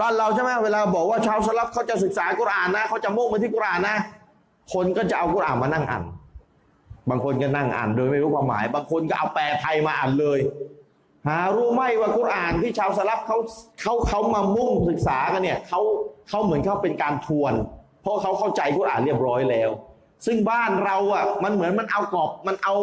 [0.01, 3.97] บ้านเราใช่ไหมเวลาบอกว่าชาวสลับเขาจะศึกษากุรอานนะเขาจะมุ่งไปที่กุรอานนะ
[4.73, 6.03] คนก็จะเอากุรอานมานั่งอ่าน
[7.09, 10.39] บางคนก็นั่งอ่านโดยไม่รู้ความหมาย บางคนก็เอาแปลไทยมาอ่านเลย
[11.27, 13.37] หารู้ไหมว่ากุรอานที่ชาวสลับเขา
[13.81, 15.81] เขาเขามามุ่งศึกษากันเนี่ยเขา
[16.29, 17.53] เขาเหมือนเขาเป็นการทวน
[18.01, 19.69] เพราะเขาเข้าใจกุรอานเรียบร้อยแล้ว
[20.25, 22.73] ซึ่งบ้านเราอะมันเหมือนมันเอากรอบมันเอา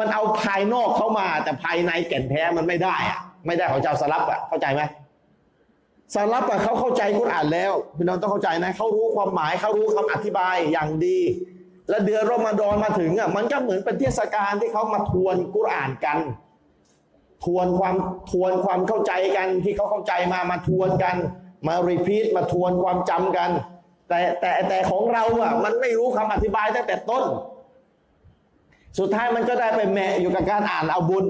[0.00, 4.82] มันเอาภายนอกเข้ามา แต่ภายในแก่นแท้มันไม่ได้อะไม่ได้ของชาวสลับอะเข้าใจไหม
[6.14, 11.18] สลับอะเขาเข้าใจกุรอานแล้วพี่น้องต้องเข้าใจนะเขารู้ความหมายเขารู้คำอธิบายอย่างดี
[11.88, 16.18] และเดือนรอมฎอนมาถึงอะมันก็เหมือนเป็นเทศกาลที่เขามาทวนกุรอานกัน
[17.44, 17.96] ทวนความ
[18.30, 21.16] ทวนความเข้าใจกันที่เขาเข้าใจมามาทวนกัน
[21.66, 23.50] มา repeat มาทวนความจำกัน
[24.08, 27.24] แต่แต่แต่ของเราอะมันไม่รู้คำอธิบายตั้งแต่ต้น
[28.98, 31.26] สุดท้ายมันก็ได้ไปแมะอยู่กับการอ่านเอาบุญ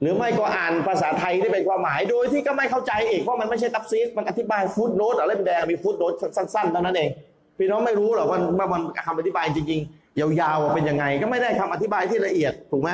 [0.00, 7.10] หรือไม่ก็อ่านภาษาไทยที่เป็นความหมายโดยที่ก็ไม่เข้าใจอีกเพราะมันไม่ใช่ตัฟซีรมันอธิบาย footnote อะไรแดงมี footnote สั้นๆเท่านั้นเอง
[7.58, 12.90] พี่น้องไม่รู้หรอกว่าว่ามันคำอธิบายจริงๆยาวๆว่าเป็นยังไง ก็ไม่ได้คำอธิบายที่ละเอียดถูกไหม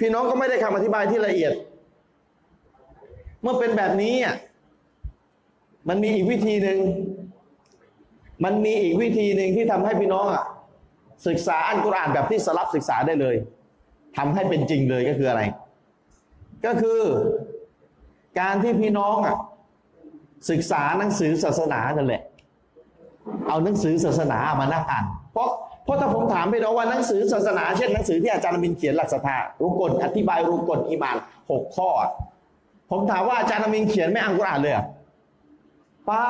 [0.00, 1.52] พี่น้องก็ไม่ได้คำอธิบายที่ละเอียด
[3.42, 4.36] เมื่อเป็นแบบนี้อะ
[5.88, 6.78] มันมีอีกวิธีหนึ่ง
[8.44, 10.44] มันมีอีกวิธีหนึ่งที่ทำให้พี่น้องอะ
[11.26, 13.36] ศึกษาอันกุรอานแบบที่สลับศึกษาได้เลย
[14.16, 15.42] ทำให้เป็นจริงเลยก็คืออะไร
[16.64, 17.00] ก็คือ
[18.40, 19.36] การที่พี่น้องอะ
[20.50, 22.22] ศึกษาหนังสือศาสนานั่นแหละ
[23.48, 25.48] เอาหนังสือศาสนามานั่งอ่าน เพราะ
[25.84, 31.16] เพราะถ้าผมถามพี่น้องว่าหนังสือศาสนา เช่นหนังสือที่อาจารย์มินเขียนหลักศรัทธารุกลอธิบายรุกลอีมาน
[31.50, 31.88] หกข้อ
[32.90, 34.74] ผมถามว่าอาจารย์มินเขียนไม่อ่านกุรอานเลย
[36.06, 36.24] เปล่า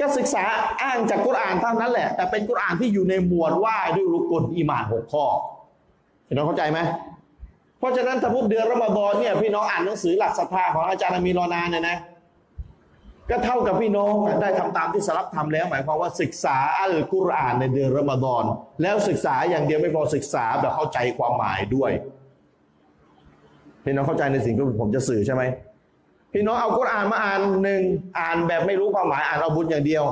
[0.00, 0.44] ก็ศึกษา
[0.82, 5.24] อ้างจากกุรอานเท่านั้นแหละ แต่เป็นกุรอานที่อยู่ในหมวดว่าด้วยรุกลอีมานหกข้อ
[6.26, 6.78] พี่น้องเข้าใจไหม
[7.78, 11.96] เพราะฉะนั้นถ้าพูดเดือนรอมฎอนเนี่ยพี่น้องอ่านหนังสือหลักศรัทธาของอาจารย์มีรอนานเนี่ยนะ
[13.30, 14.12] ก็เท่ากับพี่น้อง
[14.42, 18.44] ได้ทำตามที่สลับทำแล้ว หมายความว่าศึกษาอัลกุรอานในเดือนรอมฎอน
[18.82, 21.92] แล้วศึกษาอย่างเดียวไม่พอศึกษาแบบเข้าใจความหมายด้วย
[23.84, 25.42] พี่น้องเข้าใจในสิ่งที่ผมจะสื่อใช่ไหม
[26.32, 27.82] พี่น้องเอากุรอานมาอ่านหนึ่ง
[28.18, 30.04] อ่านแบบไม่รู้ความหมายอ่านเอาบุญอย่างเดียว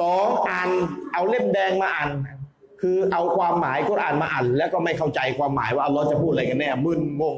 [0.00, 0.68] สองอ่าน
[1.12, 2.08] เอาเล่มแดงมาอ่าน
[2.80, 7.36] คือเอาความหมายกุรอานมาอ่าน แล้วก็ไม่เข้าใจความหมายว่าอัลลอฮ์จะพูดอะไรกันแน่มึนงง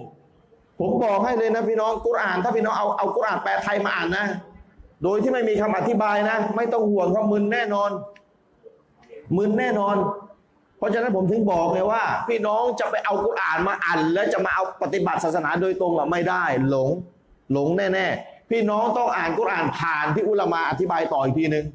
[0.78, 4.26] ผมบอกให้เลยนะพี่น้องกุรอาน ถ้าพี่น้องเอาเอากุรอานแปลไทยมาอ่านนะ
[5.02, 7.90] โดยที่ไม่มีคำอธิบายนะ ไม่ต้องห่วงเขามึนแน่นอน
[9.36, 9.96] มึนแน่นอน
[10.78, 16.88] เพราะฉะนั้นผมถึงบอกไงว่า พี่น้องจะไปเอากุรอานมาอ่านแล้วจะมาเอาปฏิบัติศาสนาโดยตรงหรอไม่ได้ หลง
[17.52, 21.66] หลงแน่ๆพี่น้องต้องอ่านกุรอานผ่านที่อุลามาอธิบายต่ออีกทีหนึ่ง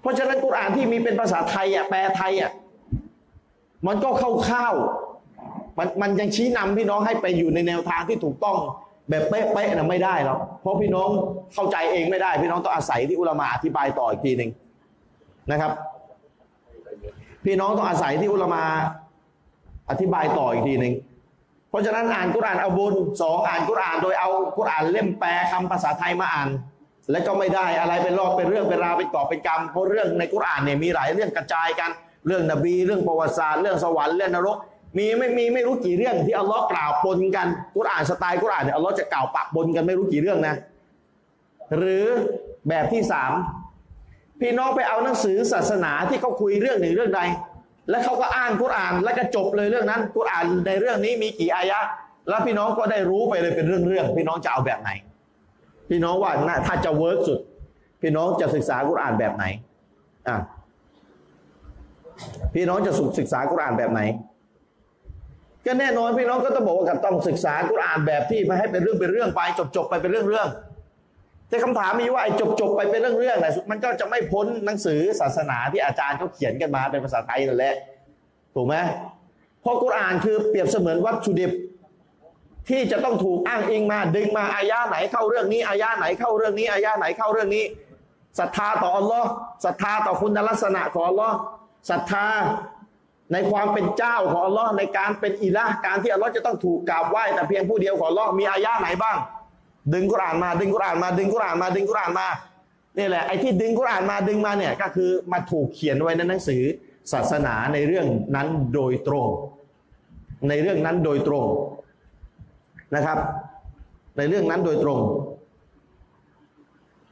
[0.00, 2.52] เพราะฉะนั้นกุรอานที่มีเป็นภาษาไทยอะแปลไทยอะ
[3.86, 4.10] มันก็
[4.46, 8.56] เข้าๆมันมันยังชี้นำพี่น้องให้ไปอยู่ในแนวทางที่ถูกต้อง
[9.08, 11.08] แบบเป๊ะๆนะไม่ได้หรอกเพราะพี่น้อง
[11.54, 14.50] เข้าใจเองไม่ได้ พี่น้องต้องอาศัยที่อุลามาอธิบายต่ออีกทีหนึ่ง
[15.50, 15.72] นะครับ
[17.44, 18.62] พี่น้องต้องอาศัยที่อุลามา
[19.90, 20.94] อธิบายต่ออีกทีหนึ่ง
[21.70, 26.48] เพราะฉะนั้นอ่านกุรานเอาบุญสองอ่านกุราน โดยเอากุรานเล่มแปลคำภาษาไทยมาอ่าน
[27.10, 31.90] แล้วก็ไม่ได้อะไรเป็นรอบเป็นเรื่องเป็นราวเป็นก่อบเป็นกรรมเพราะเรื่องในกุรานเนี่ยมีหลายเรื่องกระจายกัน
[32.26, 34.56] เรื่องนบี เรื่องประวัติศาสตร์เรื่องสวรรค์เรื่องนรก
[34.96, 40.54] มีไม่มีไม่รู้กี่เรื่องที่อัลลอฮ์กล่าวปนกันกุรอานสไตล์กุรอานเนี่ยอัลลอฮ์จะกล่าวปะปนกันไม่รู้กี่เรื่องนะ
[41.76, 42.06] หรือ
[42.68, 43.32] แบบที่สาม
[44.40, 47.20] พี่น้องไปเอาหนังสือศาสนาที่เขาคุยเรื่องหนึ่งเรื่องใด
[47.90, 51.78] แล้วเขาก็อ้างกุรอานแล้วก็จบเลยเรื่องนั้นกุรอานในเรื่องนี้มีกี่อายะ
[52.28, 54.90] แล้วพี่น้องก็ได้รู้ไปเลยเป็นเรื่องๆพี่น้องจะเอาแบบไหน
[55.88, 57.38] พี่น้องว่าน่าถ้าจะเวิร์กสุด
[58.00, 59.44] พี่น้องจะศึกษากุรอานแบบไหน
[60.28, 60.36] อะ
[62.54, 64.00] พี่น้องจะศึกษากุรอานแบบไหน
[65.66, 70.48] ก็แน่นอนพี่น้องก็ต้องบอกว่าต้องศึกษากุรอานแบบที่ม่ให้เป็นเรื่องเป็นเรื่องไป จบจบไปเป็นเรื่องเรื่อง
[71.48, 77.74] แต่คำถามมีว่าไอ้จบจบไปเป็นเรื่องเรื่องๆน่ะมันก็จะไม่พ้นหนังสือศาสนาที่อาจารย์เขาเขียนกันมาเป็นภาษาไทยนั่นแหละ
[78.54, 78.74] ถูกไหม
[79.60, 81.52] เพราะกุรอานคือเปรียบเสมือนวัตถุดิบ
[82.68, 87.64] ที่จะต้องถูกอ้างอิงมา ดึงมาอายาไหนเข้าเรื่องนี้อายาไหนเข้าเรื่องนี้อายาไหนเข้าเรื่องนี้
[88.38, 89.28] ศรัทธาต่ออัลลอฮ์
[89.64, 91.36] ศรัทธาต่อคุณลักษณะของอัลลอฮ์
[91.90, 92.26] ศรัทธา
[93.32, 99.16] ในความเป็นเจ้าของอัลลอฮ์ในการเป็นอิละการที่อัลลอฮ์จะต้องถูกกราบไหว้แต่เพียงผู้เดียวของอัลลอฮ์มีอายะไหนบ้าง
[99.94, 102.28] ดึงกุรอานมาดึงกุรอานมาดึงกุรอานมาดึงกุรอานมา
[102.98, 106.62] นี่แหละไอ้ที่ดึงกุรอานมาดึงมาเนี่ยก็คือมาถูกเขียนไว้ในหนังสือ
[107.12, 108.06] ศาสนาในเรื่อง
[108.36, 109.28] นั้นโดยตรง
[110.48, 111.46] ในเรื่องนั้นโดยตรง
[112.94, 113.18] นะครับ
[114.18, 115.00] ในเรื่องนั้นโดยตรง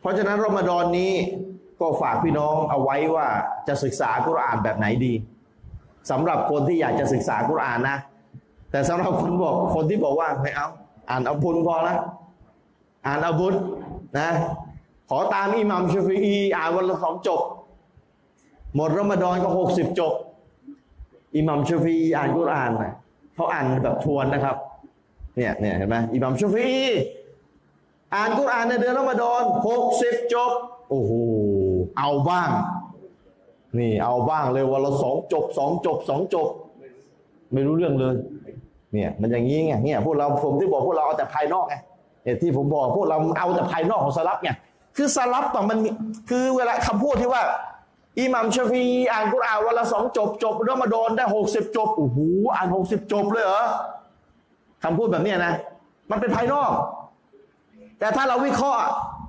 [0.00, 1.12] เพราะฉะนั้นรอมฎอนนี้
[1.80, 3.26] ก็ฝากพี่น้องเอาไว้ว่า
[3.68, 5.14] จะศึกษากุรอานแบบไหนดี
[6.10, 7.96] สำหรับคนที่อยากจะศึกษากุรอานนะ
[8.70, 10.68] แต่สำหรับคนบอกคนที่บอกว่าไม่เอา
[11.10, 11.96] อ่านเอาบุญพอละ
[13.06, 13.54] อ่านเอาบุญ
[14.18, 14.30] นะ
[15.10, 17.40] ขอตามอิหมัมชาฟีอีอ่านวันละสองจบ
[18.74, 20.12] หมดรอมฎอนก็หกสิบจบ
[21.36, 22.92] อิหมัมชาฟีอ่านกุรอานนะ
[23.34, 24.56] เขาอ่านแบบทวนนะครับ
[25.36, 26.84] เนี่ยเนี่ยเห็นไหมอิหมัมชาฟีอี
[28.14, 30.50] อ่านกุรอานในเดือนรอมฎอนหกสิบจบ
[30.90, 31.12] โอ้โห
[31.98, 32.50] เอาบ้าง
[33.78, 36.48] นี่เอาบ้างเลยวันละสองจบสองจบสองจบ
[37.52, 38.14] ไม่รู้เรื่องเลย
[38.92, 41.74] เนี่ย มันอย่างนี้ไงเนี่ยพวกเราผมที่บอกพวกเราเอาแต่ภายนอกไง
[42.24, 44.50] เนี่ยที่ผมบอกพวกเราเอาแต่ภายนอกของสลับไง
[44.96, 45.78] คือสลับต่อมัน
[46.30, 47.42] คือเวลาคำพูดที่ว่า
[48.20, 52.18] อิหมัมชฟีอีอ่านกุรอานวันละสองจบจบรอมฎอนได้หกสิบจบโอ้โห
[52.54, 53.64] อ่านหกสิบจบเลยเหรอ
[54.84, 55.52] คำพูดแบบเนี้ยนะ
[56.10, 56.70] มันเป็นภายนอก
[57.98, 58.82] แต่ถ้าเราวิเคราะห์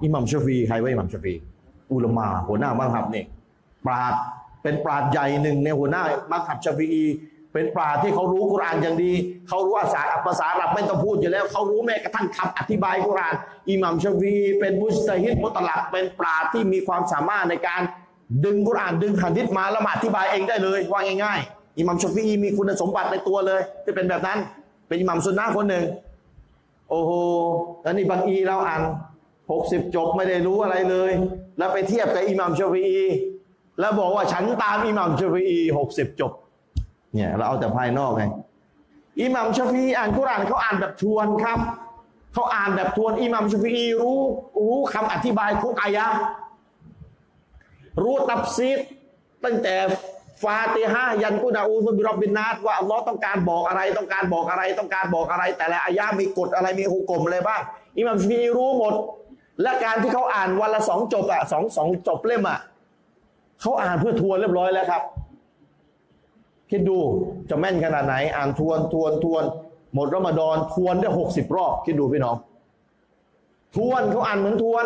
[0.03, 1.33] อิหมัมชฟีใครว่าอิหมัมชฟี
[1.91, 3.25] อุลามาหัวหน้ามังหับเนี่ย
[3.85, 4.13] ปราด
[4.65, 7.03] เป็นปราดใหญ่หนึ่งในหัวหน้ามังหับชาฟี
[7.53, 9.11] เป็นปราที่เขารู้กุรานอย่างดี
[9.49, 13.33] เขารู้ภาษาภาษาอาหรับไม่ต้องพูดอยู่แล้ว เขารู้แม้กระทั่งคำอธิบายกุราน
[13.69, 17.81] อิหมัมชาฟีเป็นมุสตฮิดมุตลักเป็นปราที่มีความสามารถในการ
[18.45, 24.39] ดึงกุรานดึงหันดิษมาแล้วมาอธิบายเองได้เลยว่าง่ายๆอิหมัมชาฟีมีคุณสมบัติในตัวเลยที่เป็นแบบนั้น
[24.87, 25.85] เป็นอิหมัมซุนนะคนหนึ่ง
[26.89, 27.11] โอ้โห
[27.81, 28.81] แล้วนี่บางอีเราอ่าน
[29.51, 31.11] หกสิบจบไม่ได้รู้อะไรเลย
[31.57, 33.05] แล้วไปเทียบกับอิหมัมชาฟีอี
[33.79, 36.31] แล้วบอกว่าฉันตามอิหมัมชฟีอีหกสิบจบ
[37.13, 38.23] เนี่ยเราเอาแต่ภายนอกไง
[39.21, 41.59] อิหมัมชฟีอ่านกุรานเขาอ่านแบบทวนครับ
[42.33, 44.19] เขาอ่านแบบทวนอิหมัมชฟีรู้
[44.65, 46.05] รู้คำอธิบายทุกอายะ
[48.03, 48.79] รู้ตับซีด
[49.43, 49.75] ตั้งแต่
[50.43, 57.61] ฟาติฮะยันกุนาอูซุบิรอบบินนาสว่าอัลลอฮ์ต้องการบอกอะไร ต้องการบอกอะไร ต้องการบอกอะไร แต่ละอายะมีกฎอะไรมีหุกกลมอะไรบ้าง
[57.97, 58.93] อิหมัมชฟีรู้หมด
[59.61, 62.59] และการที่เขาอ่านวันละสองจบอะสองสองจบเล่มอะ
[63.61, 65.03] เขาอ่านเพื่อทวนเรียบร้อยแล้วครับ
[66.69, 66.97] คิดดู
[67.49, 69.43] จะแม่นขนาดไหน อ่านทวนทวนทวน
[69.93, 72.35] หมดรอมฎอนทวนได้หกสิบรอบ คิดดูพี่น้อง
[73.75, 74.85] ทวนเขาอ่านเหมือนทวน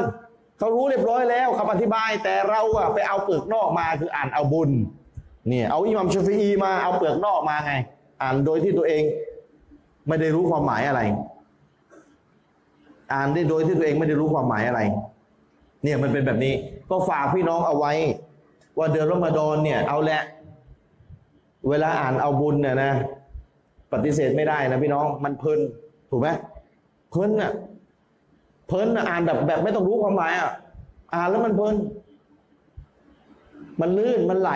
[0.57, 4.69] เขารู้เรียบร้อยแล้วคำอธิบาย แต่เราอะไปเอาเปลือกนอกมาคืออ่านเอาบุญ
[5.49, 7.73] เนี่ยเอาอิหมัมชฟีอีมาเอาเปลือกนอกมาไง
[8.21, 9.03] อ่านโดยที่ตัวเอง
[10.07, 11.01] ไม่ได้รู้ความหมายอะไร
[13.13, 14.81] อ่านได้โดยที่ตัวเองไม่ได้รู้ความหมายอะไร
[15.83, 16.53] เนี่ยมันเป็นแบบนี้
[16.89, 17.93] ก็ฝากพี่น้องเอาไว้
[18.79, 20.21] ว่าเดือนรอมฎอนเนี่ย เอาแหละ
[21.69, 22.91] เวลาอ่านเอาบุญเนี่ยนะ
[23.93, 25.59] ปฏิเสธไม่ได้นะพี่น้อง มันเพลิน
[26.09, 26.27] ถูกไหม
[27.09, 27.51] เพลินอะ
[28.67, 30.51] เพลินอะอ่านแบบแบบไม่ต้องรู้ความหมายอะ
[31.13, 31.75] อ่านแล้วมันเพลิน
[33.81, 34.51] มันลื่นมันไหล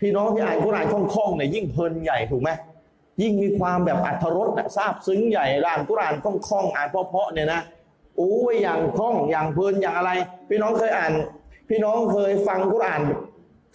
[0.00, 2.50] พี่น้องที่อ่านกุรอานคล่องๆเนี่ยยิ่งเพลินใหญ่ถูกไหม
[3.22, 7.60] ยิ่งมีความแบบอัธรสอะซาบซึ้งใหญ่อ่านกุรอานคล่องๆอ่านเพาะๆเนี่ยนะ
[8.16, 10.10] โอ้ยอย่างคล่องอย่างเพลินอย่างอะไร
[10.48, 11.12] พี่น้องเคยอ่าน
[11.68, 13.02] พี่น้องเคยฟังกุรอาน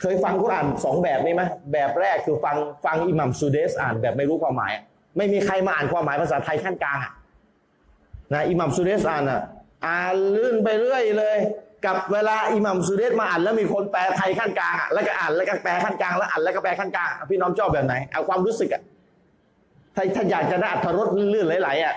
[0.02, 4.74] เคยฟังกุรอานสองแบบนี้ไหมแบบแรกคือฟังฟังอิหมัมซูเดสอ่านแบบไม่รู้ความหมาย
[5.18, 7.00] ไม่มีใครมาอ่านความหมายภาษาไทยขั้นกลาง
[8.34, 9.42] นะอิหมัมซูเดสอ่านอะ
[9.88, 11.38] อ่านลื่นไปเรื่อยเลย
[11.86, 18.82] กับเวลาอิหมัมซูเดสมาอ่านแล้วมีคนแปลไทยขั้นกลางอะแล้วก็อ่านแล้วก็แปลขั้นกลางแล้วอ่านแล้วก็แปลขั้นกลางพี่น้องชอบแบบไหนเอาความรู้สึกอะ
[19.96, 21.96] ถ้าถ้าอยากจะได้อัธรสลื่นๆไหลๆอะ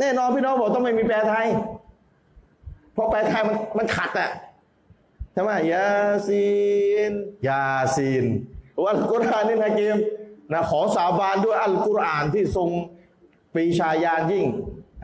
[0.00, 1.46] แน่นอนพี่น้องบอกต้องไม่มีแปลไทย
[2.94, 4.30] เพราะแปลไทยมันมันขัดอะ
[5.32, 5.88] ใช่ไหมยา
[6.28, 6.46] ซี
[7.10, 7.12] น
[7.48, 7.64] ยา
[7.96, 8.24] ซีน
[8.84, 9.96] วัลกุรอานนี่นะกิม
[10.52, 12.68] นะขอสาบานด้วยอัลกุรอานที่ทรง
[13.54, 14.46] ปรีชาญาณยิ่ง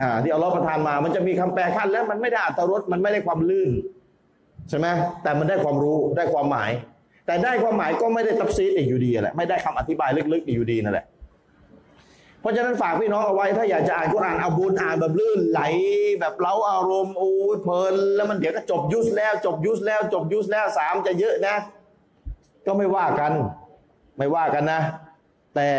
[0.01, 3.71] อ่าที่อัลลอฮฺประทานมา มันจะมีคำแปลขั้นแล้วมันไม่ได้อัตรสมันไม่ได้ความลื่น
[4.69, 4.87] ใช่ไหม
[5.23, 6.71] แต่มันได้ความรู้ได้ความหมาย
[7.25, 11.16] แต่ได้ความหมายก็ไม่ได้ตับซีดอีกอยู่ดีแหละไม่ได้คำอธิบายลึกๆอีกอยู่ดีนั่นแหละเพ
[12.47, 15.61] ราะฉะนั้นฝากพี่น้องเอาไว้ถ้าอยากจะอ่านกุรอานเอาบุญอ่านแบบลื่นไหล
[16.19, 21.55] แบบเล้าอารมณ์โอ้ยเพลิน แล้วมันเดี๋ยวก็จบยุสแล้ว จบยุสแล้วจบยุสแล้วสามจะเยอะนะ
[22.65, 23.31] ก็ไม่ว่ากัน
[24.17, 24.81] ไม่ว่ากันนะ
[25.55, 25.69] แต่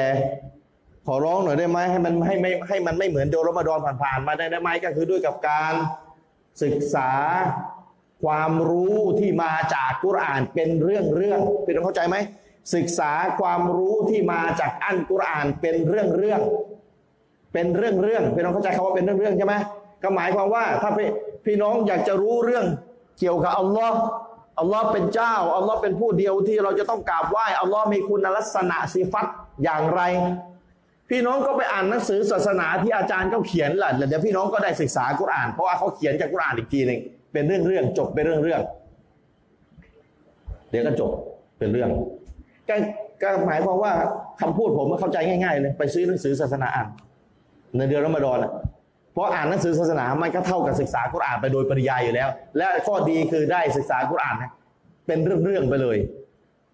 [1.07, 5.75] ขอร้องหน่อยได้ไหมให้มันให้ไม่ให้มันไม่เหมือนเดือนรอมฎอนผ่านๆมาได้ไหมก็คือด้วยกับการ
[6.63, 7.11] ศึกษา
[8.25, 12.17] ความรู้ที่มาจากกุรอานเป็นเรื่องเรื่องพี่น้องเข้าใจไหม
[12.75, 16.41] ศึกษาความรู้ที่มาจากอันกุรอานเป็นเรื่องเรื่อง
[17.53, 19.55] เป็นเรื่องเรื่องพี่น้องเข้าใจคำว่าเป็นเรื่องเรื่องใช่ไหม
[20.03, 21.09] ก็หมายความว่าถ้าพี่
[21.47, 22.65] พี่น้องอยากจะรู้เรื่อง
[23.19, 23.99] เกี่ยวกับอัลลอฮ์
[24.61, 29.27] อัลลอฮ์เป็นเจ้าอัลลอฮ์เป็นผู้เดียวที่เราจะต้องกราบไหว้อัลลอฮ์มีคุณลักษณะสิฟัต
[29.65, 30.01] อย่างไร
[31.11, 37.01] พี่น้องก็ไปอ่านหนังสือศาสนาที่อาจารย์เขาเขียนแหละเดี๋ยวพี่น้องก็ได้ศึกษากุรอาน เพราะว่าเขาเขียนจากกุรอานอีกทีหนึ่ง
[37.33, 38.61] เป็นเรื่องเรื่องจบเป็นเรื่องเรื่อง
[40.71, 41.11] เดี๋ยวก็จบ
[41.59, 41.91] เป็นเรื่อง
[42.69, 42.75] ก็
[43.23, 43.93] ก็หมายความว่า
[44.41, 46.89] คำพูดผมเข้าใจง่ายๆเลยไปซื้อหนังสือศาสนาอ่าน
[47.77, 48.53] ในเดือนรอมฎอนอะ
[49.13, 54.35] เพราะอ่านหนังสือศาสนามันก็เท่ากับศึกษากุรอานไปโดยปริยายอยู่แล้ว และข้อดีคือได้ศึกษากุรอาน
[55.07, 55.99] เป็นเรื่องๆไปเลย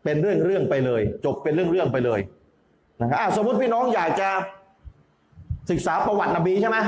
[0.04, 2.20] เป็นเรื่องๆไปเลย จบเป็นเรื่องๆไปเลย
[3.00, 4.28] นะครับสมมติพี่น้องอยากจะ
[5.70, 6.78] ศึกษาประวัตินบีใช่ไหม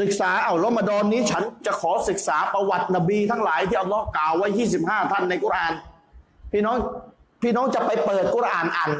[0.00, 4.48] ศึกษาเอาละมาดอนนี้ฉันจะขอศึกษาประวัตินบีทั้งหลายที่อัลลอฮ์กล่าวไว้
[4.80, 5.72] 25 ท่านในกุรอาน
[6.52, 6.76] พี่น้อง
[7.42, 8.90] พี่น้องจะไปเปิดกุรอานอ่าน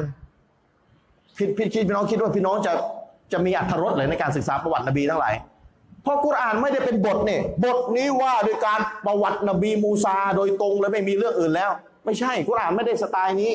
[1.37, 2.73] พี่พี่คิดพี่น้องคิดว่าพี่น้องจะ
[3.31, 5.33] จะมีอัธรสเลยในการศึกษาประวัตินบีทั้งหลาย
[6.03, 11.71] เพราะกุรอานไม่ได้เป็นบทเนี่ยบทนี้ว่าโดยการประวัตินบีมูซาโดยตรงและไม่มีเรื่องอื่นแล้ว
[12.05, 13.53] ไม่ใช่กุรอานไม่ได้สไตล์นี้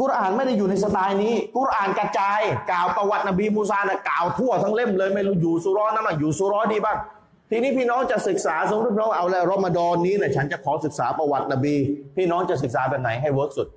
[0.00, 2.40] กุรอานไม่ได้อยู่ในสไตล์นี้ กุรอานกระจาย
[2.70, 6.96] กล่าวประวัตินบีมูซานะกล่าวทั่วทั้งเล่มเลยไม่รู้อยู่ซูเราะฮ์นั้นนะอยู่ซูเราะฮ์นี้บ้าง
[7.50, 11.74] ทีนี้พี่น้องจะศึกษาสมมติพี่น้องเอาแล้วรอมฎอนนี้เนี่ยฉันจะขอศึกษาประวัตินบี
[12.16, 13.68] พี่น้องจะศึกษาแบบไหนให้ work สุด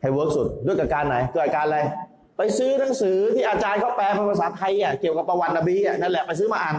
[0.00, 1.78] ให้ work สุดด้วยกับการไหนด้วยการอะไร
[2.36, 6.76] ไปซื้อหนังสือที่อาจารย์เขาแปลเป็นภาษาไทยอะเกี่ยวกับประวัตินบีอะนั่นแหละไปซื้อมาอ่าน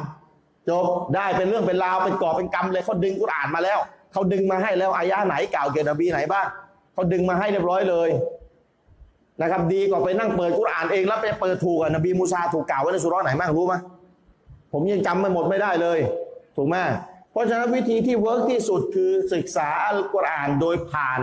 [0.70, 0.86] จบ
[1.16, 3.80] ได้เป็นเรื่องเป็นราวเป็นก่อเป็นกรรมเลยเขาดึงกุรอานมาแล้ว
[4.14, 6.46] เขาดึงมาให้แล้วอายะไหนกล่าวเกี่ยวกับนบีไหนบ้าง
[6.94, 8.10] เขาดึงมาให้เรียบร้อยเลย
[9.42, 13.76] นะครับ ดีกว่าไปนั่งเปิดกุรอานเองแล้วไปเปิดถูกอะนบีมูซาถูกกล่าวไว้ในสุราะห์ไหนบ้างรู้ไหม
[14.78, 16.00] ผมยังจำไม่หมดไม่ได้เลย
[16.56, 16.76] ถูกไหม
[17.32, 21.22] เพราะฉะนั้นวิธีที่เวิร์กที่สุดคือศึกษาอัลกุรอานโดยผ่าน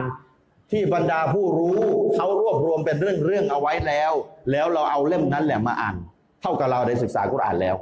[0.70, 1.76] ที่บรรดาผู้รู้
[2.14, 4.12] เขารวบรวมเป็นเรื่องเรื่องๆเอาไว้แล้ว
[4.50, 5.96] แล้วเราเอาเล่มนั้นแหละมาอ่าน
[6.42, 7.76] เท่ากับเราได้ศึกษากุรอานแล้ว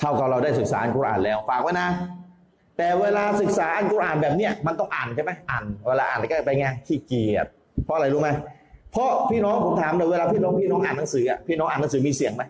[0.00, 1.88] เท่ากับเราได้ศึกษาอัลกุรอานแล้วฝากไว้นะ
[2.76, 7.46] แต่เวลาศึกษาอัลกุรอานแบบเนี้ยมันต้องอ่านใช่ไหมอ่านเวลาอ่านก็ไปไงขี้เกียจ
[7.84, 8.28] เพราะอะไรรู้ไหม
[8.92, 12.42] เพราะพี่น้องผมถามเลยเวลาพี่น้องพี่น้องอ่านหนังสืออะพี่น้องอ่านหนังสือมีเสียงไหม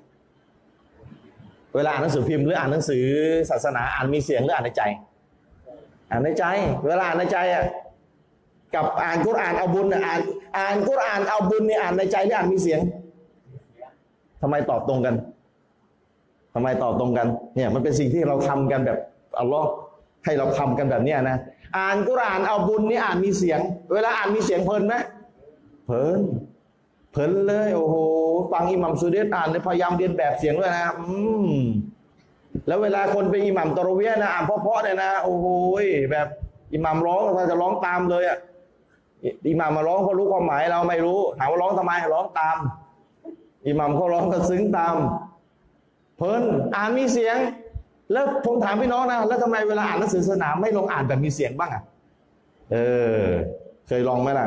[1.75, 3.05] เวลาอ่านหนังสือพิมพ์หรืออ่านหนังสือ
[3.51, 4.83] ศาสนาอ่านมีเสียงหรืออ่านในใจ
[6.11, 6.45] อ่านในใจ
[6.87, 7.65] เวลาอ่านในใจอะ
[8.75, 10.21] กับอ่านกุรอ่านเอาบุญอะอ่าน
[10.59, 12.81] อ่านกุรอ่านเอาบุญเนี่ยอ่านในใจหรืออ่านมีเสียง
[14.43, 15.15] ทำไมตอบตรงกัน
[16.55, 18.99] ทำไมตอบตรงกันเนี่ยมันเป็นสิ่งที่เราทำกันแบบ
[19.41, 19.69] อัลลอฮ์
[20.25, 21.37] ให้เราทำกันแบบเนี้ยนะ
[21.77, 23.61] อ่านกุรอ่านเอาบุญนี่อ่านมีเสียง
[23.93, 24.95] เวลาอ่านมีเสียงเพลินไหม
[25.87, 26.21] เพลิน
[27.15, 27.95] เพลินเลยโอ้โห
[28.53, 31.07] ฟังอิหมัมสุเดตอ่านเลยพยายามเรียนแบบเสียงด้วยนะอื
[31.47, 31.49] ม
[32.67, 35.47] แล้วเวลาคนไปอิหมัมตะรเวียนะอ่านเพราะๆเนี่ยนะโอ้โห
[36.13, 36.27] แบบ
[36.75, 38.39] อิหมัมร้องถ้าจะร้องตามเลยอะ
[39.49, 42.57] อิหมัมมาร้องเขารู้ความหมายเราไม่รู้ถามว่าร้องทำไมร้องตาม
[43.67, 44.95] อิหมัมเขาร้องก็ซึ้งตาม
[46.17, 46.43] เพลิน
[46.77, 47.37] อ่านมีเสียง
[48.13, 51.83] แล้วผมถามพี่น้องนะแล้วทำไมเวลาอ่านหนังสือศาสนาไม่ลงอ่านแบบมีเสียงบ้างอะ
[52.73, 52.77] เอ
[53.19, 53.23] อ
[53.89, 54.47] เคยลองไหมล่ะ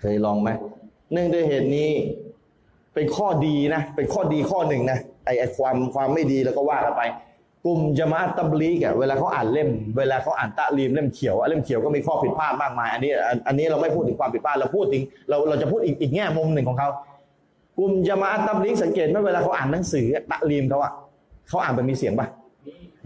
[0.00, 0.48] เคยลองไหม
[1.12, 1.90] เนื่องด้วยเหตุนี้
[2.94, 7.02] เป็นข้อดีนะ เป็นข้อดีข้อหนึ่งนะไอ้ไอ้ความความไม่ดีแล้วก็ว่ากันไป
[7.64, 13.10] กลุ่มจมาตับลีกอะเวลาเขาอ่านเล่ม เวลาเขาอ่านตะลีมเล่มเขียวอะเล่มเขียวก็มีข้อผิดพลาดมากมาย อันนี้
[13.48, 16.88] อันนี้เราไม่พูดถึงความผิดพลาดเราพูดถึงเราเราจะพูดอีกอีกแง่มุมหนึ่งของเขา
[17.78, 20.92] กลุ่มจมาตับลีกสังเกตไหมเวลาเขาอ่านหนังสือตะลีมเขาอะ
[21.48, 22.26] เขาอ่านแบบมีเสียงปะ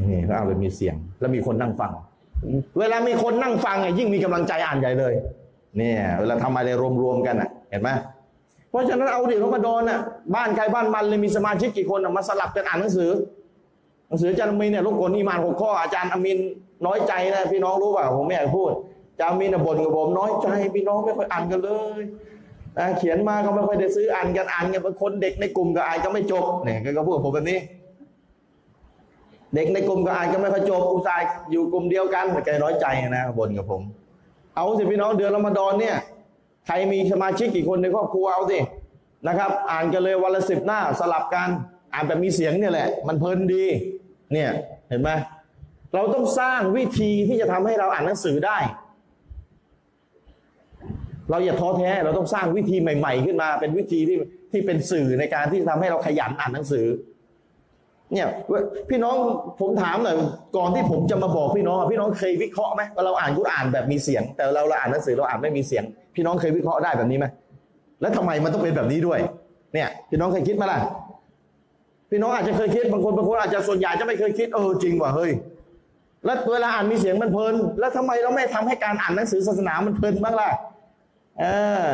[0.08, 1.92] นี่เขาอ่านแบบมีเสียง แล้วมีคนนั่งฟัง
[2.78, 5.14] เวลามีคนนั่งฟังเนี่ยยิ่งมีกำลังใจอ่านใหญ่เลย
[5.78, 6.68] เนี่ยเวลาทำอะไร
[7.02, 7.90] รวมๆกันอะ ห็นไหม
[8.70, 10.00] เพราะฉะนั้นเอาดิรอมฎอนอะ
[10.34, 13.10] บ้านใครบ้านมันเลยมีสมาชิกกี่คนมาสลับกันอ่านหนังสือ
[14.08, 16.38] หนังสืออาจารย์อมีนเนี่ยลูกกลอีมานหกข้ออาจารย์อามิน
[16.86, 18.70] น้อยใจนะพี่น้องรู้เปล่าผมไม่อยากพูด
[19.12, 21.70] อาจารย์อมินน่ะบ่นกับผมน้อยใจพี่น้องไม่ค่อยอ่านกันเล
[22.00, 22.02] ย
[22.78, 27.58] นะเขียนมาก็ไม่ค่อยได้ซื้ออ่านกันอ่านกันบางคนเด็กในกลุ่มก็อ่านก็ไม่จบเนี่ยก็พูดผมแบบนี้
[29.54, 32.86] เด็กในกลุ่มก็อ่านก็ไม่ค่อยจบอุตส่าห์อยู่กลุ่มเดียวกันแกน้อยใจ
[33.16, 33.82] นะบ่นกับผม
[34.56, 35.96] เอาสิพี่น้องเดือนรอมฎอนเนี่ย
[36.66, 38.58] ใครมีสมาชิกกี่คนในครอบครัวเอาสิ
[39.28, 41.48] นะครับ อ่านกันเลยวันละสิบหน้าสลับกัน
[41.94, 43.64] อ่านแบบมีเสียงเนี่ยแหละ มันเพลินดี
[44.32, 44.50] เนี่ย
[44.88, 45.10] เห็นไหม
[45.94, 48.58] เราต้องสร้างวิธีที่จะทำให้เราอ่านหนังสือได้
[51.30, 54.18] เราอย่าท้อแท้เราต้องสร้างวิธีใหม่ ๆ ขึ้นมา เป็นวิธีที่
[54.52, 56.86] ที่เป็นสื่อในการที่ทำให้เราขยันอ่านหนังสือ
[58.12, 58.28] เนี่ย
[58.90, 59.16] พี่น้อง
[59.60, 60.16] ผมถามหน่อย
[60.56, 65.84] ก่อนที่ผมจะมาบอกพี่น้องพี่น้องเคยวิเคราะห์ไหมว่าเราอ่านกุรอานแบบมีเสียง แต่เราเราอ่านหนังสือเราอ่านไม่มีเสียง
[66.14, 67.26] พี่น้องเคยวิเคราะห์ได้แบบนี้ไหม
[68.00, 69.18] แล้วทำไมมันต้องเป็นแบบนี้ด้วย
[69.74, 70.80] เนี่ย พี่น้องเคยคิดไหมล่ะ
[72.10, 75.30] พี่น้องอาจจะเคยคิดบางคนบางคนอาจจะส่วนใหญ่จะไม่เคยคิดเออจริงว่ะเฮ้ย
[76.24, 80.50] แล้วเวลาอ่านมีเสียงมันเพลิน แล้วทำไมเราไม่ทำให้การอ่านหนังสือศาสนามันเพลินบ้างล่ะ
[81.40, 81.44] เอ
[81.82, 81.84] อ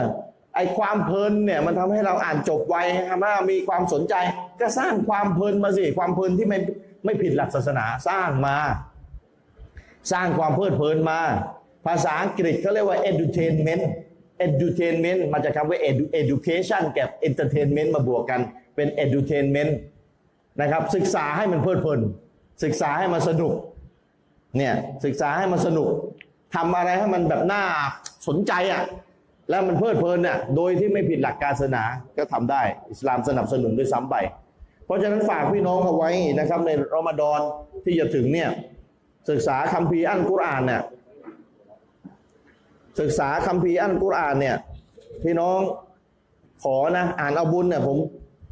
[0.55, 2.77] ไอความเพลินเนี่ยมันทำให้เราอ่านจบไว
[3.11, 4.15] ทำให้เรามีความสนใจ
[4.61, 6.59] ก็สร้างความเพลินมาสิความเพลินที่ไม่
[7.05, 8.57] ไม่ผิดหลักศาสนาสร้างมา
[10.13, 11.21] สร้างความเพลิดเพลินมา
[11.87, 13.85] ภาษาอังกฤษเขาเรียกว่า edutainment
[14.47, 18.41] edutainment มาจากคำว่า edu education กับ entertainment มาบวกกัน
[18.77, 19.73] เป็น edutainment
[20.61, 22.01] นะครับศึกษาให้มันเพลิดเพลิน
[22.65, 23.55] ศึกษาให้มันสนุก
[24.57, 25.89] เนี่ยศึกษาให้มันสนุก
[26.55, 27.63] ทำอะไรให้มันแบบน่า
[28.29, 28.83] สนใจอะ
[29.51, 31.83] แล้วมันเพลิดเพลินอะโดยที่ไม่ผิดหลักการศาสนา
[32.17, 34.17] ก็ทำได้ อิสลามสนับสนุนด้วยซ้ำไป
[34.85, 37.41] เพราะฉะนั้นฝากพี่น้องเอาไว้นะครับในรอมฎอน
[37.85, 38.51] ที่จะถึงเนี่ย
[39.31, 40.83] ศึกษาคัมภีร์อัลกุรอานเนี่ย
[43.01, 44.57] ศึกษาคัมภีร์อัลกุรอานเนี่ย
[45.25, 45.59] พี่น้อง
[46.63, 47.99] ขอนะ อ่านเอาบุญเนี่ยผม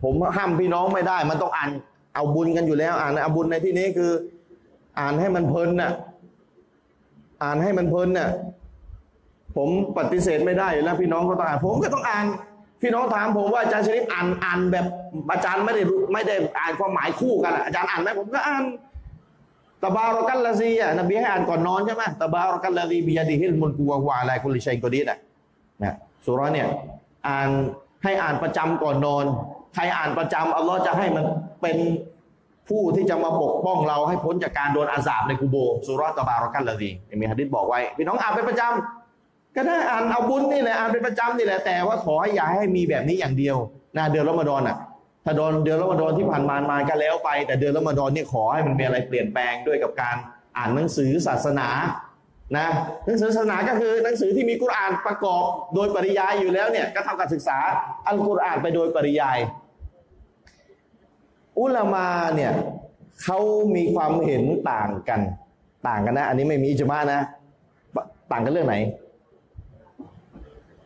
[0.02, 1.70] ผมห้ามพี่น้องไม่ได้ มันต้องอ่าน
[2.14, 4.12] เอาบุญกันอยู่แล้ว อ่านเอาบุญในที่นี้คือ
[4.98, 5.92] อ่านให้มันเพลินน่ะ
[7.42, 8.30] อ่านให้มันเพลินน่ะ
[9.56, 9.68] ผม
[9.98, 12.26] ปฏิเสธไม่ได้อยู่แล้วพี่น้องก็ต้องอ่าน ผมก็ต้องอ่าน
[12.82, 14.86] พี่น้องถามผมว่าอาจารย์ชริปอ่านอ่านแบบ
[15.32, 18.62] อาจารย์ไม่ได้ไม่ได้อ่านความหมายคู่กันอาจารย์อ่านไหมผมก็อ่าน
[19.84, 25.18] ตบารอกัลลาซีอะนบีให้อ่านก่อนนอนใช่ไหมตบารอกัลลาซีบิยาดิฮิลมุลกุวะวะอะไรกุลิชัยกอดีนะ
[25.82, 25.94] นะ
[26.24, 26.66] สุราะห์เนี่ย
[27.28, 27.48] อ่าน
[28.04, 29.24] ให้อ่านประจำก่อนนอน
[29.74, 31.24] ใครอ่านประจำอัลลอฮ์จะให้มัน
[31.62, 31.76] เป็น
[32.68, 35.56] ผู้ที่จะมาปกป้องเราให้พ้นจากการโดนอาสาบในกูโบ
[35.86, 36.90] สุราะห์ตบารอกัลลาซี
[37.20, 43.56] มีฮะดิษบอกไว้พี่น้องอ่านเป็นประจำก็ได้อ่านเอาบุญนี่แหละอ่านเป็นประจำนี่แหละแต่ว่าขอให้อย่าให้มีแบบนี้อย่างเดียว
[43.96, 44.76] นะเดือนรอมฎอนอะ
[45.28, 50.16] ถ้าโดนเดือนรอมฎอนที่ผ่านมามาก็แล้วไป แต่เดือนรอมฎอนนี่ขอให้มันมีอะไรเปลี่ยนแปลงด้วยกับการ
[50.56, 51.68] อ่านหนังสือศาสนา
[52.56, 52.66] นะ
[53.06, 55.42] หนังสือศาสนาก็คือหนังสือที่มีกุรอานประกอบ
[55.74, 57.58] โดยปริยายอยู่แล้วเนี่ยก็เท่ากับศึกษา
[58.06, 59.38] อัลกุรอานไปโดยปริยาย
[61.60, 62.52] อุลามาเนี่ย
[63.22, 63.38] เขา
[63.76, 65.20] มีความเห็นต่างกัน
[65.88, 67.20] ต่างกันนะ อันนี้ไม่มีอิจมานะ
[68.32, 68.76] ต่างกันเรื่องไหน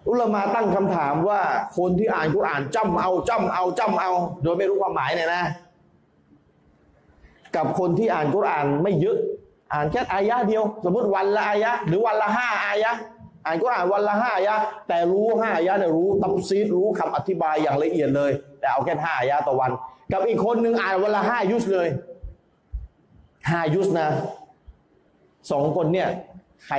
[0.08, 1.40] อุลามาตั้งคำถามว่า
[1.78, 4.10] คนที่อ่านกุรอานจ้ำเอาจ้ำเอาจ้ำเอา
[4.42, 5.42] โดยไม่รู้ความหมายเนี่ยนะ
[7.56, 9.18] กับคนที่อ่านกุรอานไม่เยอะ
[9.72, 12.92] อ่านแค่อายะเดียว สมมติวันละอายะหรือวันละห้าอายะ
[13.46, 14.56] อ่านกุรอานวันละห้าอายะ
[14.88, 18.30] แต่รู้ห้าอายะเนี่ยรู้ตับซีดรู้คำอธิบายอย่างละเอียดเลย
[18.60, 19.70] แต่เอาแค่ห้าอายะต่อวัน
[20.12, 21.88] กับอีกคนหนึ่งอ่านวันละห้ายุสเลย
[23.50, 24.08] ห้ายุสนะ
[25.50, 26.08] สองคนเนี่ย
[26.66, 26.76] ใคร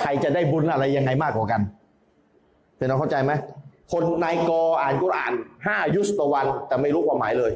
[0.00, 1.60] ใครจะได้บุญอะไรยังไงมากกว่ากัน
[2.76, 3.32] เป็นน้องเข้าใจไหม
[3.92, 5.32] คนนายกออ่านกุรอาน
[5.66, 7.52] ห้ายุสต่อวัน แต่ไม่รู้ความหมายเลย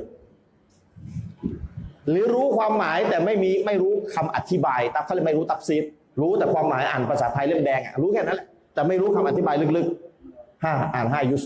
[2.08, 5.84] หรือรู้ความหมายแต่ไม่มีไม่รู้คำอธิบายตับเขาเลยไม่รู้ตับซีด
[6.20, 11.42] รู้แต่ความหมายอ่านภาษาไทยเล่มแดงอะรู้แค่นั้นแหละแต่ไม่รู้คำอธิบายลึกๆห้าอ่านห้ายุส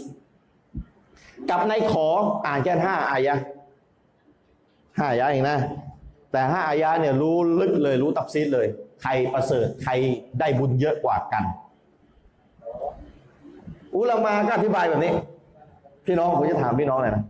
[1.51, 2.09] กับในขอ
[2.47, 3.35] อ่านแค่ห้าอายะ
[4.99, 5.59] ห้าอายะเองนะ
[6.33, 8.67] แต่ห้าอายะเนี่ยรู้ลึกเลยรู้ตับซีดเลย
[9.03, 9.93] ใครประเสริฐใคร
[10.41, 11.45] ได้บุญเยอะกว่ากัน
[13.97, 15.13] อุลามาก็อธิบายแบบนี้
[16.07, 17.25] พี่น้องผมจะถามพี่น้องหน่อยนะ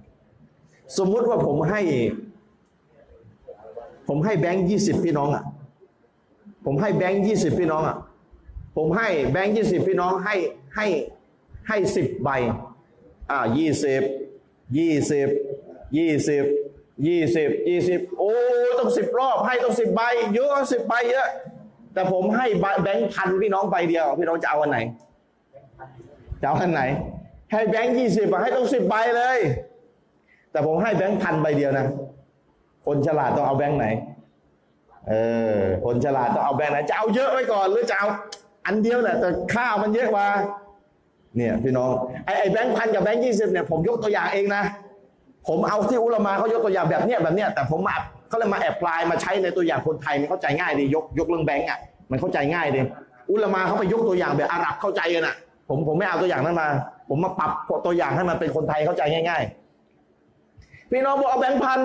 [0.99, 1.81] สมมุติว่าผมให้
[4.09, 5.45] ผมให้แบงค์ยี่สิบพี่น้องอะ
[6.65, 7.97] ผมให้แบงค์ยี่สิบพี่น้องอะ
[8.77, 10.35] ผมให้แบงค์ยี่สิบพี่น้องให้
[10.77, 10.87] ให้
[11.69, 12.31] ให้สิบใบ
[13.31, 14.03] อ่ายี่สิบ
[14.79, 15.29] ยี่สิบ
[15.97, 16.45] ยี่สิบ
[17.07, 18.33] ยี่สิบยี่สิบโอ้
[18.69, 20.03] ยต้องสิบรอบให้ต้องสิบใบ
[20.35, 21.29] เยอะสิบใบเยอะ
[21.95, 22.47] แต่ผมให้
[22.83, 24.79] แบงค์พันพี่น้องใบเดียว พี่น้องจะเอาอันไหน
[26.45, 26.83] จะเอาอันไหน
[27.53, 29.39] ให้แบงค์ยี่สิบให้ต้องสิบใบเลย
[30.53, 31.87] แต่ผมให้แบงค์พันใบเดียวนะ
[32.87, 33.87] คนฉลาดต้องเอาแบงค์ไหน
[35.09, 35.15] เอ
[35.57, 38.09] อ คนฉลาดต้องเอาแบงค์ไหน จะเอาเยอะไว้ก่อนหรือจะเอา
[38.67, 40.27] อันเดียวแหละแต่ค่ามันเยอะกว่า
[41.37, 41.91] เนี่ยพี่น้อง
[42.25, 44.63] ไอ้ไอ้แบงค์พันกับแบงค์ยี่สิบเนี่ยผมยกตัวอย่างเองนะ
[45.49, 47.97] ผมเอาที่อุลมาเขายกตัวอย่างแบบเนี้ยแบบเนี้ยแต่ผมมา
[48.29, 51.79] เขาเลยมาแอบพลายมาใช้ในตัวอย่างคนไทยมันเข้าใจง่ายดียกยกเรื่องแบงค์อะ
[52.11, 52.81] มันเข้าใจง่ายดี
[53.31, 55.37] อุลมาเขาไปยกตัวอย่างแบบอาหรับเข้าใจกันอะ
[55.69, 56.69] ผมผมไม่เอาตัวอย่างนั้นมา
[57.09, 57.51] ผมมาปรับ
[57.87, 59.43] ตัวอย่างให้มันเป็นคนไทยเข้าใจง่าย
[60.17, 61.81] ๆ พี่น้องบอกเอาแบงค์พัน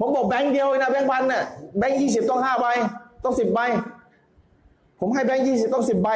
[0.00, 1.42] ผมบอกแบงค์เดียวนะแบงค์พันเนี่ย
[1.78, 2.66] แบงค์ยี่สิบต้องห้าใบ
[3.24, 3.60] ต้องสิบใบ
[5.00, 6.08] ผมให้แบงค์ยี่สิบต้องสิบใบ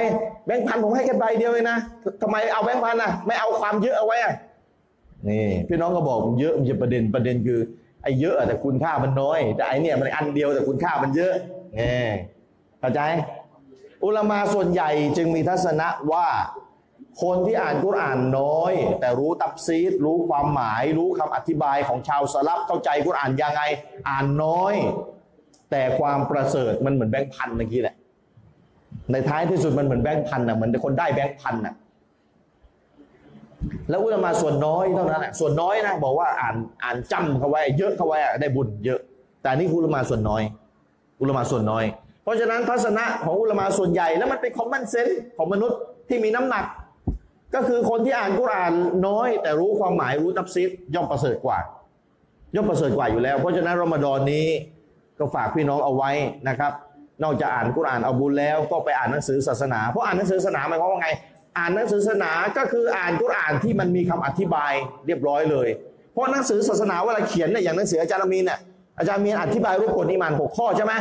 [0.47, 1.79] แบงค์พันผมให้แค่ใบเดียวเองนะ
[2.23, 4.35] ทำไมเอาแบงค์พันอะไม่เอาความเยอะเอาไว้อะ
[5.29, 7.61] นี่พี่น้องก็บอกเยอะมันจะประเด็นประเด็นคือ
[8.03, 11.33] ไอ้เยอะแต่คุณค่ามันน้อย แต่ไอ้เนี่ยมันอันเดียวแต่คุณค่ามันเยอะ
[11.79, 12.07] นี่
[12.81, 13.01] เข้าใจ
[14.05, 16.27] อุลมาส่วนใหญ่จึงมีทัศนะว่า
[17.21, 23.63] คนที่อ่านกุรอานน้อย แต่รู้ตับซีดรู้ความหมาย รู้คำอธิบายของชาวสลับเข้าใจกุรอานยังไง
[24.09, 24.75] อ่านน้อย
[25.71, 27.97] แต่ความประเสริฐมันเหมือนแบงค์พันเมื่อกี้แหละ
[29.13, 31.75] ในท้ายที่สุดมันเหมือนแบงค์พันอะเหมือนคนได้แบงค์พันอะ
[33.91, 39.01] แล้วอุลามาส่วนน้อยเท่านั้นแหละส่วนน้อยนะบอกว่าอ่านอ่านจำเขาไว้ เยอะเขาไว้ได้บุญเยอะ
[39.43, 40.43] แต่นี่อุลามาส่วนน้อย
[41.21, 41.85] อุลามาส่วนน้อย
[42.23, 45.79] เพราะฉะนั้นทัศนะของอุลามาส่วนใหญ่แล้วมันเป็นคอมมอนเซนส์ของมนุษย์
[46.09, 46.65] ที่มีน้ำหนัก
[47.55, 48.73] ก็คือคนที่อ่านกุราน
[49.07, 51.59] น้อย แต่รู้ความหมายรู้ตับซิดย่อมประเสริฐกว่า
[52.55, 54.47] ย่อมประเสริฐกว่าอยู่แล้ว เพราะฉะนั้นรอมฎอนนี้
[55.19, 56.11] ก็ฝากพี่น้องเอาไว้
[56.49, 56.73] นะครับ
[57.23, 61.09] นอกจากอ่านกุรานเอาบุญแล้วก็ไปอ่านหนังสือศาสนา เพราะอ่านหนังสือศาสนาหมายความว่าไง
[61.59, 64.73] อ่านหนังสือศาสนาก็คืออ่านกุรานที่มันมีคำอธิบาย
[65.07, 65.69] เรียบร้อยเลย
[66.13, 68.59] เพราะหนังสือศาสนาเวลาเขียนเนี่ยอย่างหนังสืออาจารย์มีนเนี่ย
[68.99, 70.93] อาจารย์มีนอธิบายรูปกฎอิมานหกข้อใช่ไหม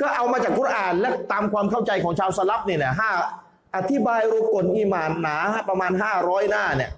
[0.00, 3.10] ก็เอามาจากกุรานและตามความเข้าใจของชาวสลับเนี่ยนะห้า
[3.76, 5.36] อธิบายรูปกฎอิมานหนา
[5.68, 6.90] ประมาณ500หน้าเนี่ย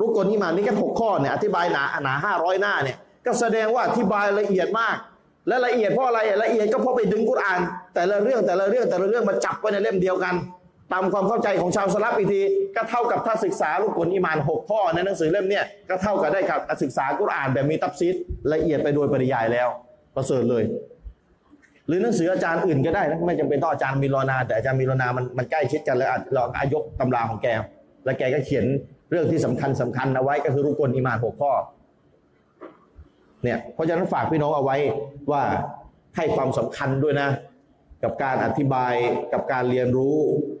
[0.00, 2.96] รุกลอิมานนี่แค่หกข้อเนี่ยอธิบายหนาหนาห้าร้อยหน้าเนี่ย
[3.26, 4.96] ก็แสดงว่าอธิบายละเอียดมาก
[5.48, 7.60] และละเอียดเพราะอะไรละเอียดก็เพราะไปดึงกุรอาน
[7.94, 10.34] แต่ละเรื่องแต่ละเรื่องแต่ละเรื่องมาจับไว้ในเล่มเดียวกัน
[10.92, 12.40] ตามความเข้าใจของชาวสลับอีกที
[12.76, 18.14] ก็เท่ากับถ้าศึกษารุกลอิมานหกข้อในหนังสือเล่มเนี่ยก็เท่ากับได้กับศึกษากุรอานแบบมีตับซีด
[18.52, 19.68] ละเอียดไปโดยปริยายแล้ว
[20.14, 20.64] ประเสริฐเลย
[21.86, 27.48] หรือหนังสืออาจารย์อื่นก็ได้นะไม่จำเป็นต้องอาจารย์มีรนา แต่อาจารย์มีรนามันมันใกล้ชิดกันแล้วอาจเราอายกตำราของแก
[28.04, 28.64] แล้วแกก็เขียน
[29.10, 31.52] เรื่องที่สำคัญสำคัญเอาไว้ก็คือรุกลอิมานหกข้อ
[33.44, 34.76] เนี่ยเพราะฉะนั้นฝากพี่น้องเอาไว้
[35.30, 35.42] ว่า
[36.16, 37.28] ให้ความสำคัญด้วยนะ
[38.02, 38.94] กับการอธิบาย
[39.32, 40.16] กับการเรียนรู้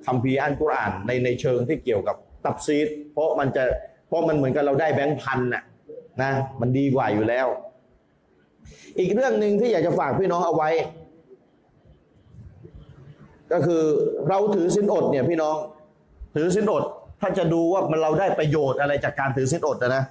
[0.06, 3.64] คัมภีร์อันกุรอานในในเชิงที่เกี่ยวกับตับซีดเพราะมันจะ
[4.08, 5.62] เพราะมันเหมือนกับเราได้แบงค์พันน่ะ
[6.22, 7.46] นะมันดีกว่าอยู่แล้ว
[8.98, 10.70] อีกเรื่องหนึ่งที่อยากจะฝากพี่น้องเอาไว้
[13.52, 13.82] ก็คือ
[14.28, 15.56] เราถือสินอดเนี่ยพี่น้อง
[16.36, 16.84] ถือสินอด
[17.20, 20.04] ถ้าจะดูว่ามันเราได้ประโยชน์อะไรจากการถือสินอดนะนะ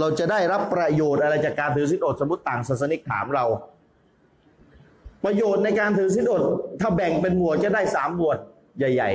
[0.00, 3.44] เราจะได้รับประโยชน์อะไรจากการถือสินอดสมมติต่างศาสนิกถามเรา
[5.24, 6.42] ประโยชน์ในการถือสินอด
[6.80, 8.38] ถ้าแบ่งเป็นหมวดจะได้สามหมวด
[8.78, 9.10] ใหญ่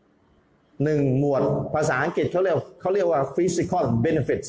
[0.00, 1.42] ๆหนึ่งหมวด
[1.74, 4.48] ภาษาอังกฤษเขาเรียกเขาเรียกว่า physical benefits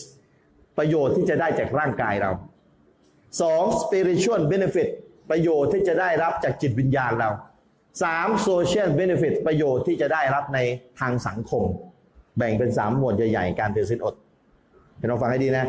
[0.77, 2.31] ประโยชน์ที่จะได้จากร่างกายเรา
[3.41, 4.89] สอง spiritual benefit
[5.29, 7.29] ประโยชน์ที่จะได้รับจากจิตวิญญาณเรา
[8.03, 10.59] สาม social benefit ประโยชน์ที่จะได้รับใน
[10.99, 11.63] ทางสังคม
[12.37, 14.15] แบ่งเป็นสามหมวดใหญ่ๆ การถือศีลอด
[14.99, 15.65] พี่น้องฟังให้ดีนะ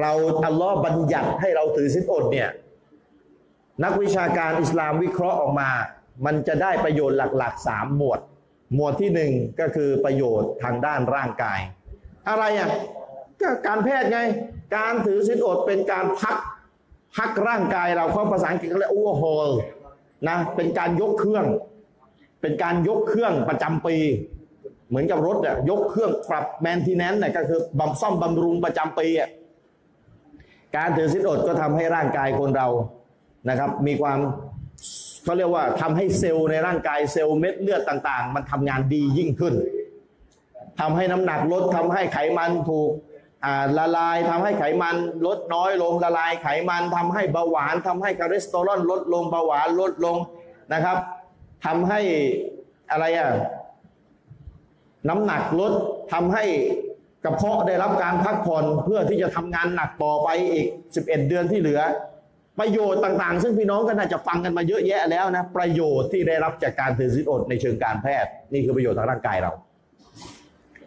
[0.00, 0.12] เรา
[0.46, 2.48] อัลลอฮ์บัญญัติให้เราถือศีลอดเนี่ย
[3.84, 5.70] นักวิชาการอิสลามวิเคราะห์ออกมา
[6.26, 8.20] มันจะได้ประโยชน์หลักๆสามหมวด
[8.74, 11.60] หมวดที่หนึ่งก็คือประโยชน์ทางด้านร่างกาย
[12.28, 12.70] อะไรอะ
[13.40, 14.18] ก็การแพทย์ไง
[14.76, 16.36] การถือศีลอดเป็นการพัก
[17.16, 19.50] พักร่างกายเราเขาภาษาอังกฤษเขาเรียก overhaul
[20.28, 21.46] นะเป็นการยกเครื่อง
[22.42, 23.96] เป็นการยกเครื่องประจำปี
[24.88, 29.30] เหมือนกับรถอะยกเครื่องปรับแมนทีแนนเนี่ยก็คือบำซ่อมบำรุงประจำปีอะ
[30.76, 32.68] การถือศีลอดก็ทำให้ร่างกายคนเรา
[33.48, 34.18] นะครับ มีความ
[35.24, 39.54] เขาเรียกว่าทำให้เซลล์ในร่างกายเซลล์เม็ดเลือดต่าง ๆ มันทำงานดียิ่งขึ้น
[40.80, 42.90] ทำให้น้ำหนักลดทำให้ไขมันถูก
[43.78, 44.96] ละลายทำให้ไขมัน
[45.26, 50.16] ลดน้อยลงละลายไขมันทำให้เบาหวานทำให้คอเลสเตอรอลลดลงเบาหวานลดลง
[50.72, 50.96] นะครับ
[51.66, 52.00] ทำให้
[52.90, 53.28] อะไรอะ
[55.08, 55.72] น้ำหนักลด
[56.12, 56.44] ทำให้
[57.24, 60.66] กระเพาะได้รับการพักผ่อนเพื่อที่จะทำงานหนักต่อไปอีก
[60.98, 61.80] 11 เดือนที่เหลือ
[62.58, 69.52] ประโยชน์ต่างๆ ซึ่งพี่น้องก็น่าจะฟังกันมาเยอะแยะแล้วนะประโยชน์ที่ได้รับจากการถือศีลอดในเชิงการแพทย์ นี่คือประโยชน์ทางร่างกายเรา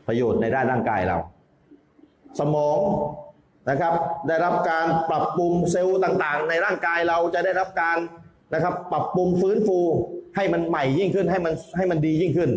[0.08, 1.18] ประโยชน์ในด้านร่างกายเรา
[2.40, 2.80] สมอง
[3.70, 3.94] นะครับ
[4.28, 7.98] ได้รับการปรับปรุงเซลล์ต่างๆ ในร่างกายเราจะได้รับการ
[8.54, 9.80] นะครับ ปรับปรุงฟื้นฟู
[10.36, 12.50] ให้มันใหม่ยิ่งขึ้นให้มันให้มันดียิ่งขึ้น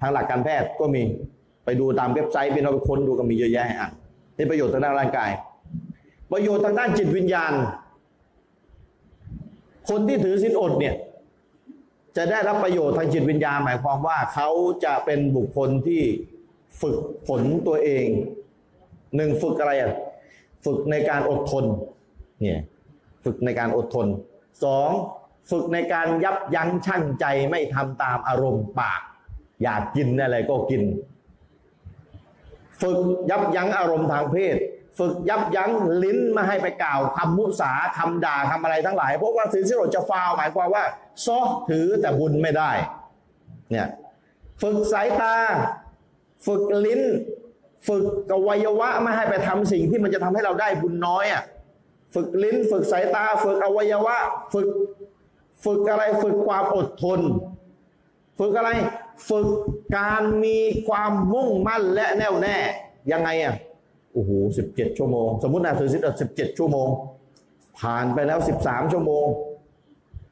[0.00, 1.02] ทางหลักการแพทย์ก็มี
[1.64, 3.92] ไปดูตามเว็บไซต์เป็นเราไปค้นดูก็มีเยอะแยะให้อ่าน
[4.36, 5.30] นี่ประโยชน์ทางด้านร่างกาย
[6.32, 7.52] ประโยชน์ทางด้านจิตวิญญาณ
[9.88, 10.94] คนที่ถือศีลอดเนี่ย
[12.16, 14.48] จะได้รับประโยชน์ทางจิตวิญญาณหมายความว่าเขา
[14.84, 16.02] จะเป็นบุคคลที่
[16.80, 16.98] ฝึก
[17.28, 18.06] ฝนตัวเอง
[19.16, 19.92] หนึ่งฝึกอะไรอะ
[20.64, 21.64] ฝึกในการอดทน
[22.40, 22.60] เนี่ย
[23.24, 24.06] ฝึกในการอดทน
[24.64, 24.90] สอง
[25.50, 29.00] ฝึกในการยับยั้งชั่งใจไม่ทำตามอารมณ์ปาก
[29.62, 30.82] อยากกินอะไรก็กิน
[32.82, 32.98] ฝึก
[33.30, 34.56] ยับยั้งอารมณ์ทางเพศ
[34.98, 35.70] ฝึกยับยั้ง
[36.02, 40.84] ลิ้นไมาให้ไปกล่าวคำมุสาคำด่าคำอะไรทั้งหลาย เพราะว่าถือสิโรจะฟาวหมายความว่า
[41.24, 41.38] ซอ
[41.68, 42.70] ถือแต่บุญไม่ได้
[43.70, 43.88] เนี่ย
[44.62, 45.36] ฝึกสายตา
[46.46, 47.02] ฝึกลิ้น
[47.88, 51.42] ฝึกอวัยวะไม่ให้ไปทำสิ่งที่มันจะทำให้เราได้บุญน้อยอะ
[52.14, 54.16] ฝึกลิ้น ฝึกสายตา ฝึกอวัยวะ
[54.52, 54.68] ฝึก
[55.64, 57.20] ฝึกอะไรฝึกความอดทน
[58.38, 58.70] ฝึกอะไร
[59.30, 59.46] ฝึก
[59.96, 60.58] การมี
[60.88, 62.56] ความมุ่งมั่นและแน่วแน่
[63.12, 63.54] ยังไงอะ
[64.12, 66.88] โอ้โหสิบเจ็ดชั่วโมง สมมตินะถือสิทธิ์สิบเจ็ดชั่วโมง
[67.80, 69.26] ผ่านไปแล้วสิบสามชั่วโมง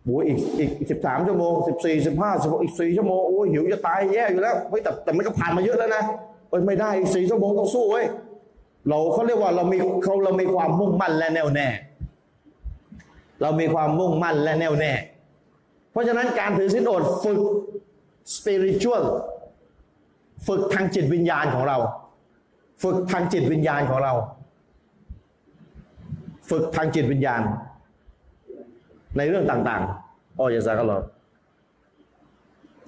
[0.05, 6.03] โอ้ยอีกอีกสิบสามชั่วโมงสิบสี่สิบห้าสิบหกอีกสี่ชั่วโมงโอ้ยหิวจะตายแย่อยู่แล้วเฮ้ยแต่แต่มันก็ผ่านมาเยอะแล้วนะ
[6.53, 8.07] เอ้ยไม่ได้สี่ชั่วโมงต้องสู้เว้ย
[8.89, 11.69] เราเขาเรียกว่าเรามีเขาเรามีความมุ่งมั่นและแน่วแน่
[13.43, 14.93] เรามีความมุ่งมั่นและแน่วแน่
[15.91, 17.41] เพราะฉะนั้นการถือศีลอดฝึก
[18.35, 19.05] spiritual
[20.47, 21.77] ฝึกทางจิตวิญญาณของเรา
[22.83, 24.13] ฝึกทางจิตวิญญาณของเรา
[26.51, 27.43] ฝึกทางจิตวิญญาณ
[29.17, 29.83] ในเรื่องต่าง
[30.39, 31.03] อ๋ออย่าสักกันหรอก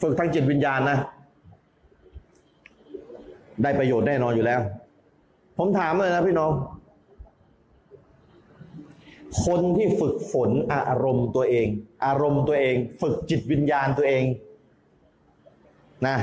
[0.02, 0.98] ฝึกทางจิตวิญญาณนะ
[3.62, 4.60] ได้ประโยชน์แน่นอนอยู่แล้ว
[5.58, 6.52] ผมถามเลยนะพี่น้อง
[9.46, 11.66] คนที่ฝึกฝนอารมณ์ตัวเอง
[12.06, 14.24] อารมณ์ตัวเอง ฝึกจิตวิญญาณตัวเอง
[16.06, 16.16] นะ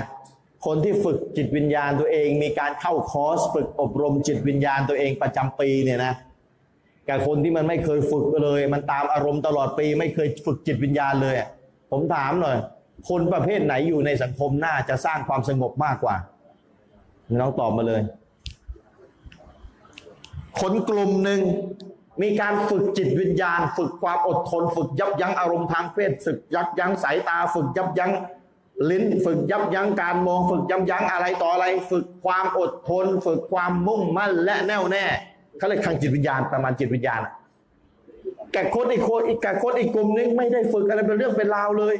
[0.65, 6.13] คนที่ฝึกจิตวิญญาณตัวเอง มีการเข้าคอร์สฝึกอบรมจิตวิญญาณตัวเองประจำปีเนี่ยนะ
[7.07, 11.35] กับคนที่มันไม่เคยฝึกเลย มันตามอารมณ์ตลอดปี ไม่เคยฝึกจิตวิญญาณเลย
[11.91, 12.57] ผมถามหน่อย
[13.09, 16.15] คนประเภทไหนอยู่ในสังคมน่าจะสร้างความสงบมากกว่า
[17.39, 18.01] น้องตอบมาเลย
[20.59, 21.41] คนกลุ่มหนึ่ง
[22.21, 28.11] มีการฝึกจิตวิญญาณ ฝึกความอดทน ฝึกยับยั้งอารมณ์ทางเพศฝึกยับยั้งสายตา ฝึกยับยั้ง
[28.89, 35.05] ลิ้น ฝึกยับยั้งการมอง ฝึกยับยั้งอะไรต่ออะไร ฝึกความอดทน ฝึกความมุ่งมั่นและแน่วแน่
[35.57, 37.33] เขาเรียกทางจิตวิญญาณประมาณจิตวิญญาณอะ
[38.53, 41.95] แก่คนอีกคนอีกแก่คนอีกกลุ่มนึงไม่ได้ฝึกอะไรเป็นเรื่องเป็นราวเลย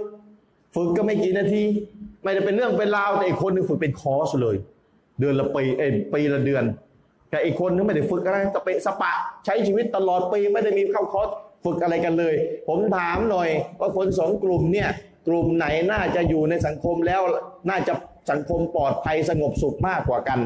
[0.75, 1.63] ฝึกก็ไม่กี่นาที
[2.23, 4.55] ไม่ได้เป็นเรื่องเป็นราวแต่อีกคนหนึงฝึกเป็นคอร์สเลย
[5.21, 5.83] เดือนละปีเอ
[6.13, 6.63] ปีละเดือน
[7.29, 9.11] แต่อีกคนนึงไม่ได้ฝึกอะไรสเปะสปะ
[9.45, 11.29] ใช้ชีวิตตลอดปีไม่ได้มีเข้าคอร์ส
[11.65, 12.35] ฝึกอะไรกันเลย
[12.67, 13.49] ผมถามหน่อย
[13.79, 14.89] ว่าคนสองกลุ่มเนี่ย
[15.27, 17.21] กลุ่มไหนน่าจะอยู่ในสังคมแล้ว
[17.69, 17.93] น่าจะ
[18.31, 20.39] สังคมปลอดภัยสงบสุขมากกว่ากัน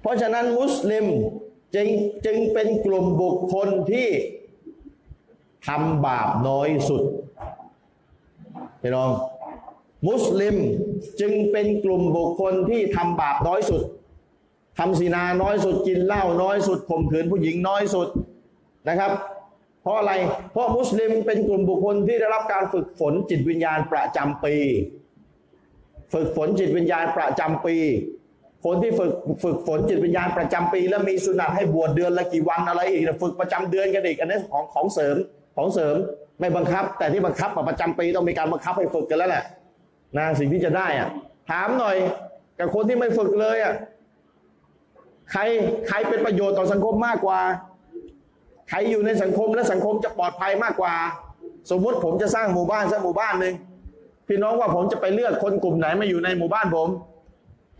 [0.00, 1.06] เพราะฉะนั้นมุสลิม
[1.74, 1.88] จึง
[2.24, 4.08] จึงเป็นกลุ่มบุคคลที่
[5.66, 7.02] ทำบาปน้อยสุด
[8.80, 9.10] พี่น้อง
[10.08, 10.56] มุสลิม
[11.20, 13.82] จึงเป็นกลุ่มบุคคลที่ทำบาปน้อยสุด
[14.78, 18.08] ทำศีนาน้อยสุดกินเหล้าน้อยสุดข่มขืนผู้หญิงน้อยสุด
[18.88, 19.12] นะครับ
[19.82, 20.12] เพราะอะไร
[20.52, 24.54] เพราะมุสลิมเป็นกลุ่มบุคคลที่ได้รับการฝึกฝนจิตวิญญาณประจำปี
[26.14, 27.76] ฝึกฝนจิตวิญญาณประจำปี
[28.64, 29.12] คนที่ฝึก
[29.42, 35.16] ฝึกฝนจิตวิญญาณประจำปี แล้วมีสุนัตให้บวชเดือนละกี่วันอะไรอีกฝึกประจำเดือนกันอีกอันนี้ของของเสริม
[35.56, 35.96] ของเสริม
[36.40, 39.44] ไม่บังคับ แต่ที่บังคับอะประจำปีต้องมีการบังคับให้ฝึกกันแล้วแหละ
[40.16, 41.08] นะสิ่งที่จะได้อะ
[41.50, 41.96] ถามหน่อย
[42.58, 43.74] กับคนที่ไม่ฝึกเลยอะ
[45.32, 45.42] ใคร
[45.88, 47.40] ใครเป็นประโยชน์ต่อสังคมมากกว่า
[48.68, 50.94] ใครอยู่ในสังคมและสังคมจะปลอดภัยมากกว่า
[51.70, 53.54] สมมุติผมจะสร้างหมู่บ้านสักหมู่บ้านหนึ่ง
[54.28, 56.88] พี่น้องว่าผมจะไปเลือกคนกลุ่มไหนมาอยู่ในหมู่บ้านผม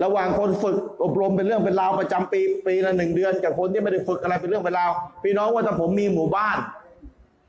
[0.04, 4.90] ระหว่างคนฝึกอบรมเป็นเรื่องเป็นราวประจำปีปีละหนึ่งเดือน กับคนที่ไม่ได้ฝึกอะไรเป็นเรื่องเป็นราว
[5.24, 6.56] พี่น้องว่าถ้าผมมีหมู่บ้าน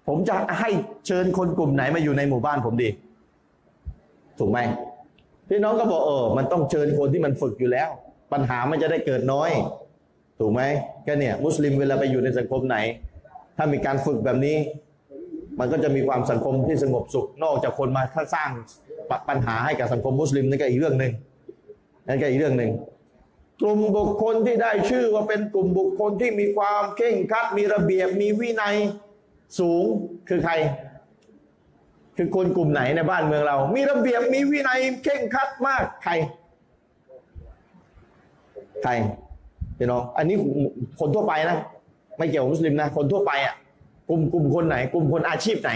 [0.08, 0.70] ผมจะให้
[1.08, 2.90] เชิญคนกลุ่มไหนมาอยู่ในหมู่บ้านผมดี
[4.40, 4.60] ถูกไหม
[5.50, 7.90] พี่น้องก็บอกเออมันต้องเชิญคนที่มันฝึกอยู่แล้ว
[8.34, 9.52] ปัญหามันจะได้เกิดน้อย
[10.40, 10.62] ถูกไหม
[11.08, 12.78] ก็เนี่ย มุสลิมเวลาไปอยู่ในสังคมไหน
[13.58, 14.58] ถ้ามีการฝึกแบบนี้
[15.60, 18.04] มันก็จะมีความสังคมที่สงบสุข นอกจากคนมา
[18.36, 18.52] สร้าง
[19.30, 21.14] ปัญหาให้กับสังคมมุสลิมนั่นก็อีกเรื่องหนึ่ง
[22.08, 22.72] นั่นก็อีกเรื่องหนึ่ง
[23.62, 28.76] กลุ่มบุคคลที่ได้ชื่อว่าเป็นกลุ่มบุคคลที่มีความเข่งคัดมีระเบียบมีวินัย
[29.60, 29.84] สูง
[30.30, 30.54] คือใคร
[32.22, 36.14] คือคนกลุ่มไหนในบ้านเมืองเรา มีระเบียบมีวินัยเข่งคัดมากใคร
[38.84, 38.92] ใคร
[39.78, 40.36] พี่น้องอันนี้
[41.00, 41.58] คนทั่วไปนะ
[42.18, 43.56] ไม่เกี่ยวกับมุสลิมนะ คนทั่วไปอะ
[44.10, 45.72] กลุ่มกลุ่มคนไหน กลุ่มคนอาชีพไหน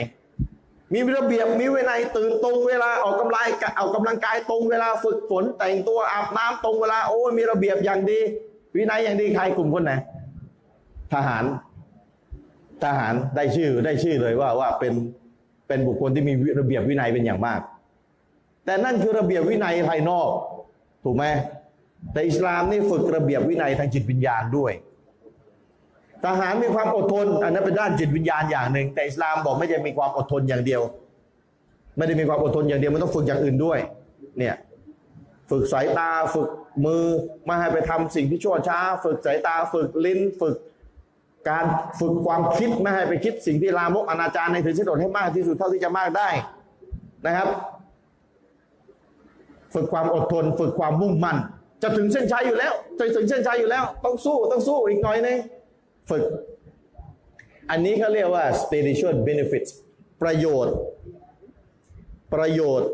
[0.94, 3.46] มีระเบียบมีวินัยตื่นตรงเวลาออกกำลัง
[3.80, 8.20] ออกกำลังกายตรงเวลาฝึกฝนแต่งตัวอาบน้ำตรงเวลาโอ้ยมีระเบียบอย่างดี
[8.76, 9.92] วินัยอย่างดีใครกลุ่มคนไหน
[11.14, 11.44] ทหาร
[12.84, 14.94] ทหารได้ชื่อได้ชื่อเลยว่าว่าเป็น
[15.68, 17.62] เป็นบุคคลที่มีระเบียบวินัยเป็นอย่างมาก
[18.66, 20.30] แต่นั่นคือระเบียบวินัยภายนอก
[21.04, 21.26] ถูกไหม
[22.14, 24.72] แต่อิสลามนี่ฝึกระเบียบวินัยทางจิตวิญญาณด้วย
[26.24, 30.82] ทหารมีความอดทน อันนั้นเป็นด้านจิตวิญญาณอย่างหนึ่ง แต่อิสลามบอกไม่ใช่มีความอดทนอย่างเดียว
[31.98, 33.80] ไม่ได้มีความอดทนอย่างเดียวมันต้องฝึกอย่างอื่นด้วย
[34.38, 34.56] เนี่ย
[35.52, 36.50] ฝึกสายตาฝึก
[36.86, 37.04] มือ
[37.46, 40.56] ไมาให้ไปทำสิ่งที่ชั่วช้า ฝึกสายตาฝึกลิ้น ฝึก
[41.50, 41.66] การ
[42.00, 46.30] ฝึกความคิดไม่ให้ไปคิดสิ่งที่ลามกอนาจารในถือสิทธิ์ให้มากที่สุดเท่าที่จะมากได้
[47.26, 47.48] นะครับ
[49.74, 51.38] ฝึกความอดทน ฝึกความมุ่งมั่น
[51.82, 55.38] จะถึงเส้นชัยอยู่แล้วจะถึงเส้นชัยอยู่แล้ว ต้องสู้ต้องสู้อีกหน่อยนึง
[56.10, 56.24] ฝึก
[57.70, 59.72] อันนี้เขาเรียกว่า spiritual benefits
[60.22, 60.76] ประโยชน์
[62.34, 62.90] ประโยชน์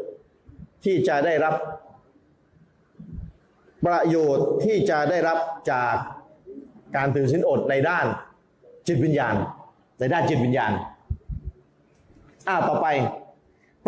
[0.85, 1.55] ที่จะได้รับ
[3.85, 5.37] ประโยชน์ที่จะได้รับ
[5.71, 5.95] จาก
[6.95, 8.05] การถือศีลอดในด้าน
[8.87, 9.35] จิตวิญญาณ
[9.99, 10.71] ในด้านจิตวิญญาณ
[12.47, 12.87] อ่าต่อไป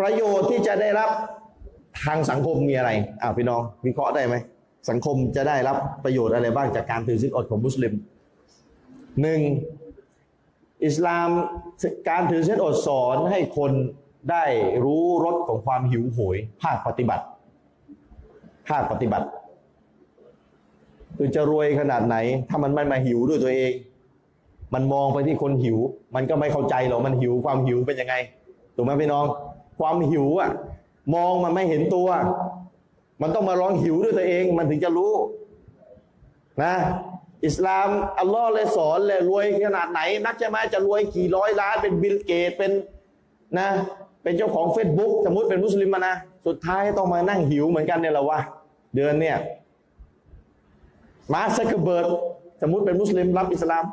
[0.00, 1.10] ประโยชน์ที่จะได้รับ
[2.04, 2.90] ทางสังคมมีอะไร
[3.22, 4.34] อ่าพี่น้องวิเคราะห์ได้ไหม
[4.90, 7.92] สังคมจะได้รับประโยชน์อะไรบ้างจากการถือศีลอดของมุสลิม
[9.22, 9.40] หนึ่ง
[10.84, 11.28] อิสลาม
[12.08, 13.72] การถือศีลอดสอนให้คน
[14.30, 14.44] ได้
[14.84, 17.24] รู้รสของความหิวโหย ภาคปฏิบัติ
[18.68, 19.26] ภาคปฏิบัติ
[21.16, 22.16] คือจะรวยขนาดไหน
[22.48, 23.72] ถ้ามันไม่มาหิวด้วยตัวเอง
[24.74, 25.78] มันมองไปที่คนหิว
[26.14, 28.14] มันก็ไม่เข้าใจหรอกมันหิวความหิวเป็นยังไง
[28.76, 29.24] ถูกไหมพี่น้อง
[29.80, 30.50] ความหิวอะ
[31.14, 32.08] มองมันไม่เห็นตัว
[33.22, 35.12] มันต้องมาลองหิวด้วยตัวเอง มันถึงจะรู้
[36.62, 36.74] นะ
[37.46, 37.88] อิสลาม
[38.18, 42.72] อัลลอฮ์เลยสอนเลยรวยขนาดไหน นักใช่ไหมจะรวยกี่ร้อยล้านเป็นบิลเกตส์เป็น
[43.58, 43.68] นะ
[44.22, 46.14] เป็นเจ้าของเฟซบุ๊กสมมติเป็นมุสลิมมานะ
[46.46, 48.40] สุดท้ายต้องมานั่งหิวเหมือนกันเนี่ยแหละวะ
[48.94, 49.36] เดือนเนี่ย
[51.32, 52.06] มาร์คซักเคอร์เบิร์ก
[52.62, 53.84] สมมติเป็นมุสลิมรับอิสลาม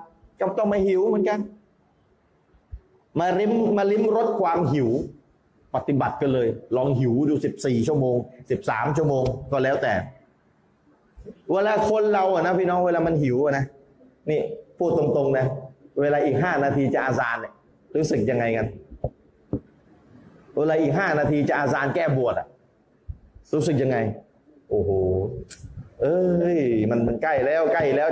[0.42, 1.40] ก็ต้องมาหิวเหมือนกัน
[3.20, 4.90] มาริมมาลิ้มรสความหิว
[5.76, 8.18] ปฏิบัติกันเลย ลองหิวดูสิบสี่ชั่วโมง
[8.52, 9.94] สิบสามชั่วโมงก็แล้วแต่
[11.52, 13.66] เวลาคนเราอะนะพี่น้องเวลามันหิวอะนะ
[14.30, 14.42] นี่
[14.78, 15.46] พูดตรงๆนะ
[16.02, 17.54] เวลาอีกห้านาทีจะอาซานเนี่ย
[17.96, 18.68] รู้สึกยังไงกัน
[20.58, 22.48] เวลาอีกห้านาทีจะอาซานแก้บวชอะ
[23.56, 23.98] รู้สึกยังไง
[24.70, 24.92] โอ้โห
[26.02, 26.60] เอ้ย
[26.92, 28.10] มันมันใกล้แล้วใกล้แล้ว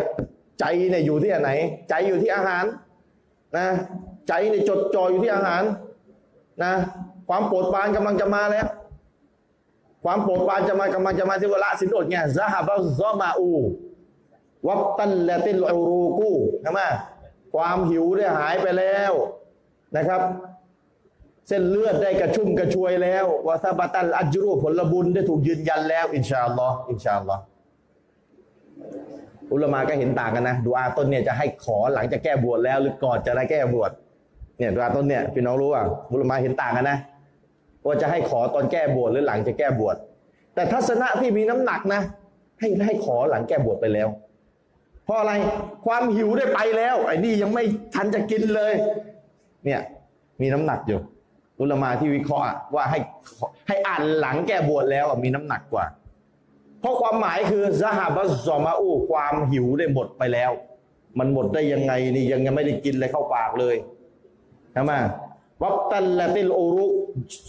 [0.60, 1.52] ใจเนี่ยอยู่ที่อันไหน
[1.90, 2.66] ใจอยู่ที่อาหาร
[3.58, 3.68] นะ
[4.28, 5.64] ใจเนี่ยจดจ่ออยู่ที่อาหาร
[6.64, 6.74] นะ
[7.30, 8.68] ความโปรดปรานกำลังจะมาแล้ว
[10.04, 13.52] ความโปรดปรานจะมากำลังจะมาที่เวลาสินอดไงซาฮาบะซอมาอู
[14.68, 16.32] วับตันและติลอูรูกู
[16.62, 16.82] ใช่ไหม
[17.54, 19.14] ความหิวได้หายไปแล้ว
[19.96, 20.22] นะครับ
[21.48, 27.42] เส้นเลือดได้กระชุ่มกระชวยแล้ววาซาบะตันอัจรูผลบุญได้ถูกยืนยันแล้ว อินชาอัลลอฮ์อินชาอัลลอฮ์
[29.52, 33.92] อุลมาก็เห็นต่างกันนะดูอาต้นเนี่ยจะให้ขอหลังจากแก้บวชแล้ว หรือก่อนจะได้แก้บวช
[34.58, 36.98] เนี่ยดูอาต้นเนี่ยพี่น้องรู้อะอุลมาเห็นต่างกันนะ
[37.86, 39.96] ว่าจะให้ขอตอนแก้บวชหรือหลังจะแก้บวช
[40.54, 42.02] แต่ทัศนะที่มีน้ำหนักนะ
[42.60, 44.08] ให้ให้ขอหลังแก้บวชไปแล้ว
[45.06, 45.34] เพราะอะไร
[45.86, 47.64] ความหิวได้ไปแล้ว ไอ้นี่ยังไม่
[47.96, 48.74] ทันจะกินเลย
[49.66, 49.82] เนี่ย
[50.42, 51.00] มีน้ำหนักอยู่
[51.60, 52.46] อุลมาที่วิเคราะห์
[52.76, 53.00] ว่าให้
[53.68, 55.86] ให้อ่านหลังแก้บวชแล้วอะมีน้ำหนักกว่า
[56.82, 60.52] เพราะความหมายคือซาฮาบะซอมาอูความหิวได้หมดไปแล้ว
[61.20, 63.76] มันหมดได้ยังไงนี่ยังยังไม่ได้กินอะไรเข้าปากเลย
[64.74, 64.94] ใช่ไหม
[65.62, 66.86] วับตันและติลโอรุ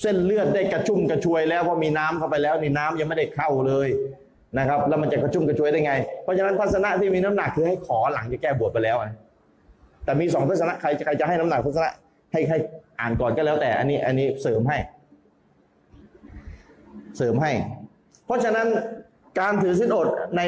[0.01, 3.89] เส้นเลือดได้กระชุ่มกระชวยแล้วเพราะมีน้ำเข้าไปแล้วนี่น้ำยังไม่ได้เข้าเลย
[4.59, 5.93] นะครับ แล้วมันจะกระชุ่มกระชวยได้ไง
[6.23, 9.11] เพราะฉะนั้นทัศนะที่มีน้ำหนักคือให้ขอหลังจะแก้บวชไปแล้วอะ
[10.05, 11.90] แต่มีสองทัศนะใครใครจะให้น้ำหนักทัศนะ
[12.32, 12.59] ให้ให้
[13.01, 14.78] อ่านก่อนก็แล้วแต่ อันนี้อันนี้เสริมให้
[17.16, 17.52] เสริมให้
[18.27, 18.66] เพราะฉะนั้น
[19.39, 20.43] การถือศีลอดใน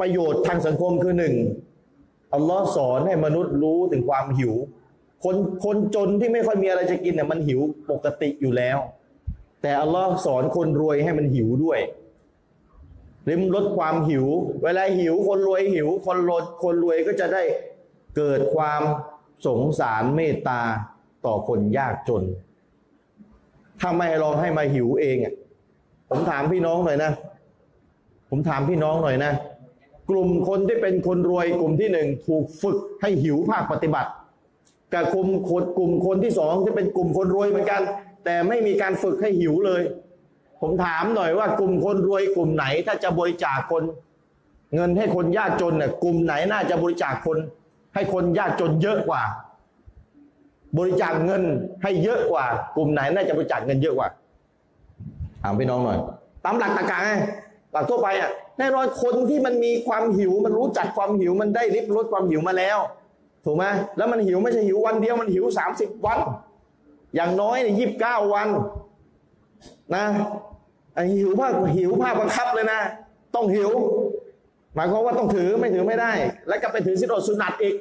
[0.00, 1.34] ประโยชน์ทางสังคมคือหนึ่ง
[2.34, 4.54] อัลลอฮ์สอนให้มนุษย์รู้ถึงความหิว
[5.24, 7.60] คนคนจนที่ไม่ค่อยมีอะไรจะกินเนี่ยมันหิว
[7.90, 8.78] ปกติอยู่แล้ว
[9.62, 11.80] แต่อัลลอฮ์สอนคนรวยให้มันหิวด้วย
[13.28, 14.26] ริมลดความหิว
[14.62, 17.42] เวลาหิวคนรวยหิว คนรวยคนรวยก็จะได้
[18.16, 18.82] เกิดความ
[19.46, 20.60] สงสารเมตตา
[21.26, 22.22] ต่อคนยากจน
[23.80, 25.34] ถ้าไม่ลองให้มาหิวเองอะ
[26.08, 27.12] ผมถามพี่น้องหน่อยนะ
[28.30, 29.32] ผมถามพี่น้องหน่อยนะ
[30.10, 34.10] กลุ่มคนที่เป็นคนรวยกลุ่มที่หนึ่งถูกฝึกให้หิวภาคปฏิบัติ
[34.94, 37.82] กับกลุ่มคนกลุ่มคนที่สองที่เป็นกลุ่มคนรวยเหมือนกัน
[38.24, 39.82] แต่ไม่มีการฝึกให้หิวเลย
[40.60, 43.82] ผมถามหน่อยว่ากลุ่มคนรวยกลุ่มไหน ถ้าจะบริจาคคน
[44.74, 47.38] เงินให้คนยากจนเนี่ยกลุ่มไหนน่าจะบริจาคคน
[47.94, 49.22] ให้คนยากจนเยอะกว่า
[50.78, 51.42] บริจาคเงิน
[51.82, 52.44] ให้เยอะกว่า
[52.76, 54.08] กลุ่มไหนน่าจะบริจาคเงินเยอะกว่า
[55.42, 55.98] ถามพี่น้องหน่อย
[56.44, 57.10] ตามหลักตรรกะไง
[57.72, 62.78] หลักทั่วไปอะแน่นอนคนที่มันมีความหิว มันรู้จักความหิวมันได้ริบรสความหิวมาแล้ว
[63.44, 63.64] ถูกไหม
[63.96, 66.18] แล้วมันหิวไม่ใช่หิววันเดียวมันหิวสามสิบวัน
[67.14, 68.48] อย่างน้อยเนี่ยยี่สิบเก้าวัน
[69.94, 70.04] นะ
[70.94, 72.80] ไอหิวภาคหิวภาคบังคับเลยนะ
[73.34, 73.70] ต้องหิว
[74.74, 76.12] หมายความว่าต้องถือไม่ถือไม่ได้
[76.48, 77.74] แล้วก็ไปถือสิโอดสุนัตอีก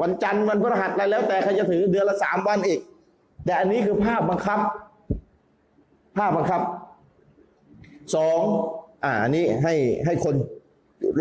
[0.00, 2.80] วันจันทร์วันพฤหัสอะไรแล้ว แต่ใครจะถือเดือนละสามวันอีก
[3.44, 4.60] แต่อันนี้คือภาพบังคับ
[6.16, 6.60] ภาพบังคับ
[8.14, 8.40] สอง
[9.04, 9.74] อ่าอันนี้ให้
[10.06, 10.34] ให้คน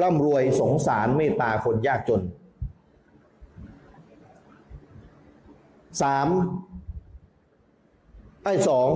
[0.02, 2.22] ร่ำรวยสงสารเมตตาคนยากจน
[6.02, 6.28] สาม
[8.44, 8.88] ไอ้สอง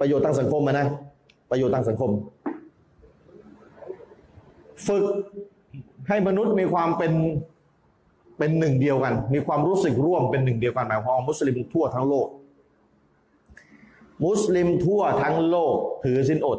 [0.00, 0.86] ประโยชน์ทางสังคมอะนะ
[1.50, 2.10] ประโยชน์ทางสังคม
[4.86, 5.04] ฝึก
[6.08, 7.12] ให้มนุษย์มีความเป็น
[8.38, 12.28] เป็นหนึ่งเดียวกัน มีความรู้สึกร่วมเป็นหนึ่งเดียวกันหมายความว่ามุสลิมทั่วทั้งโลก
[14.24, 16.58] มุสลิมทั่วทั้งโลกถือสินอด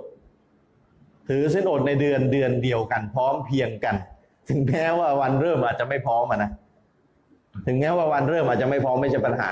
[1.28, 3.96] ถือสินอดในเดือนเดือนเดียวกัน พร้อมเพียงกัน
[4.50, 6.52] ถึงแม้ว่าวันเริ่มอาจจะไม่พร้อมนะ
[7.68, 9.50] ถึงแม้ว่าวันเริ่มอาจจะไม่พร้อมไม่ใช่ปัญหา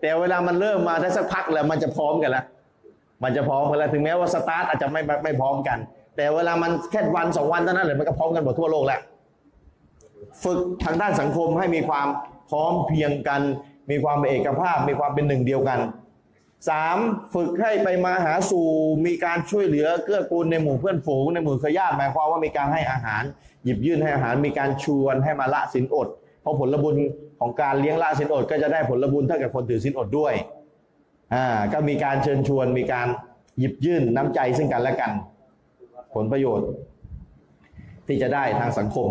[0.00, 2.44] แต่เวลามันเริ่มมาได้สักพักแล้วมันจะพร้อมกันแล้ว
[3.22, 5.78] มันจะพร้อมกันแล้วถึงแม้ว่าสตาร์ทอาจจะไม่ไม่พร้อมกัน
[6.16, 9.00] แต่เวลามันแค่วันสองวันเท่านั้นเลยมันก็พร้อมกันหมดทั่วโลกแล้ว
[10.44, 12.06] ฝึกทางด้านสังคมให้มีความ
[12.50, 13.40] พร้อมเพียงกัน
[13.90, 15.78] มีความเป็นเอกภาพ มีความเป็นหนึ่งเดียวกัน
[16.68, 16.96] สาม
[17.34, 18.66] ฝึกให้ไปมาหาสู่
[19.06, 23.22] มีการช่วยเหลือเกื้อกูลในหมู่เพื่อนฝูงในหมู่เครือญาติหมายความว่ามีการให้อาหาร
[23.64, 26.08] หยิบยื่นให้อาหารมีการชวนให้มาละสินอด
[26.42, 26.94] เพราะผลบุญ
[27.40, 30.34] ของการเลี้ยงละสินอด ก็จะได้ผลบุญเท่ากับคนถือสินอดด้วย
[31.34, 33.06] อ่าก็มีการเชิญชวนมีการ
[33.58, 35.12] หยิบยื่นน้ำใจซึ่งกันและกัน
[36.14, 36.68] ผลประโยชน์
[38.06, 39.08] ที่จะได้ทางสังคม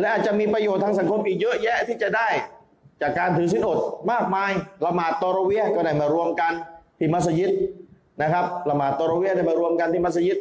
[0.00, 2.28] และอาจจะมีประโยชน์ทางสังคมอีกเยอะแยะที่จะได้
[3.02, 3.78] จากการถือศีลอด
[4.12, 4.50] มากมาย
[4.84, 6.52] ละหมาดตอรเวียก็ได้มารวมกัน
[7.00, 7.50] ที่มัสยิด
[8.22, 10.38] นะครับละหมาดตอรเวียได้มารวมกันที่มัสยิด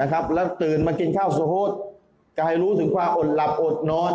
[0.00, 1.70] นะครับ แล้วตื่นมากินข้าวสุโฮด
[2.36, 4.12] ก็ให้รู้ถึงความอดหลับอดนอน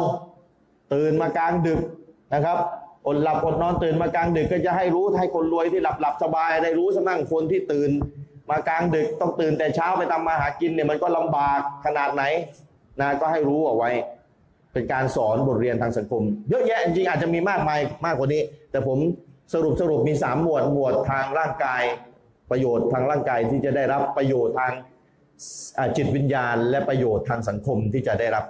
[0.94, 1.82] ตื่นมากลางดึก
[2.34, 2.58] นะครับ
[3.08, 7.90] อดหลับอดนอนตื่นมากลางดึกก็จะให้รู้ให้คนรวยที่หลับหลับสบายได้รู้สมั่งคนที่ตื่น
[8.50, 12.24] มากลางดึกต้องตื่นแต่เช้าไปทำมาหากินเนี่ยมันก็ลำบากขนาดไหน
[13.00, 13.92] นะก็ให้รู้เอาไว้
[14.74, 18.42] เป็นการสอนบทเรียนทางสังคม เยอะแยะจริงๆอาจจะมีมากมายมากกว่านี้
[18.72, 18.98] แต่ผม
[19.54, 21.84] สรุปสรุปมีสามหมวดหมวดทางร่างกาย
[22.52, 24.74] ประโยชน์ทางร่างกายที่จะได้รับประโยชน์ทาง
[25.98, 28.46] จิตวิญญาณ และประโยชน์ทางสังคมที่จะได้รับ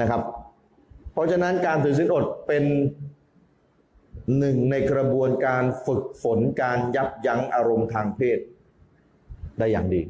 [0.00, 0.22] นะครับ
[1.12, 2.64] เพราะฉะนั้นการถือศีลอดเป็น
[4.38, 8.38] หนึ่งในกระบวนการฝึกฝนการยับยั้งอารมณ์ทางเพศ
[9.58, 10.02] ได้อย่างดี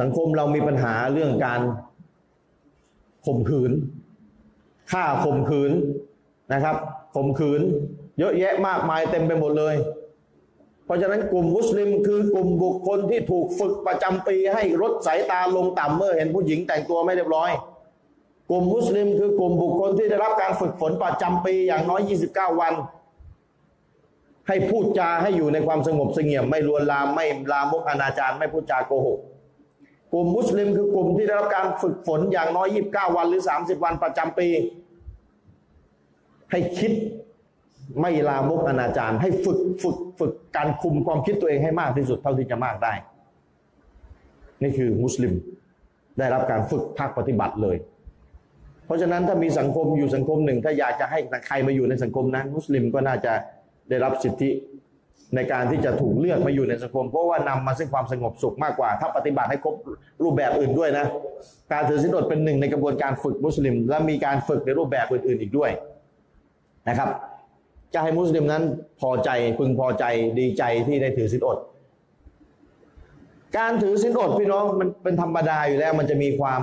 [0.00, 1.60] สังคมเรามีปัญหาเรื่องการ
[3.26, 3.72] ข่มขืน
[4.92, 5.72] ฆ่าข่มขืน
[6.52, 6.76] นะครับ
[7.14, 7.62] ข่มขืน
[8.18, 9.76] เยอะแยะมากมายเต็มไปหมดเลย
[10.84, 17.50] เพราะฉะนั้นกลุ่มมุสลิมคือกลุ่มบุคคลที่ถูกฝึกประจำปีให้ลดสายตาลงต่ำเมื่อเห็นผู้หญิงแต่งตัวไม่เรียบร้อย
[18.50, 22.74] กลุ่มมุสลิมคือกลุ่มบุคคลที่ได้รับการฝึกฝนประจำปีอย่างน้อย 29 วัน
[24.48, 29.18] ให้พูดจาให้อยู่ในความสงบเสงี่ยมไม่ลวนลามไม่ลามกอนาจารไม่พูดจาโกหก
[30.12, 34.48] กลุ่มมุสลิมคือกลุ่มที่ได้รับการฝึกฝนอย่างน้อย 29 วันหรือ 30 วันประจำปี
[36.50, 36.92] ให้คิด
[38.00, 42.92] ไม่ลามกอนาจารให้ฝึกฝึกฝึกการคุมความคิดตัวเองให้มากที่สุดเท่าที่จะมากได้
[44.62, 45.32] นี่คือมุสลิม
[46.18, 47.76] ได้รับการฝึกภาคปฏิบัติเลย
[48.86, 53.32] เพราะฉะนั้นถ้ามีสังคมอยู่สังคมหนึ่ง ถ้าอยากจะให้ใครมาอยู่ในสังคมนั้น มุสลิมก็น่าจะ
[53.88, 54.50] ได้รับสิทธิ
[55.34, 59.74] ในการที่จะถูกเลือกมาอยู่ในสังคม เพราะว่านำมาซึ่งความสงบสุขมากกว่า ถ้าปฏิบัติให้ครบ
[60.22, 61.06] รูปแบบอื่นด้วยนะ
[61.72, 65.70] การถือศีลอดเป็นหนึ่งในกระบวนการฝึกมุสลิม และมีการฝึกในรูปแบบอื่นๆอีกด้วย
[66.88, 67.10] นะครับ
[67.94, 68.62] จะให้มุสลิมนั้น
[69.00, 70.04] พอใจพึงพอใจ
[70.38, 71.58] ดีใจที่ได้ถือศีลอด
[73.56, 76.62] การถือศีลอดพี่น้องมันเป็นธรรมดาอยู่แล้ว มันจะมีความ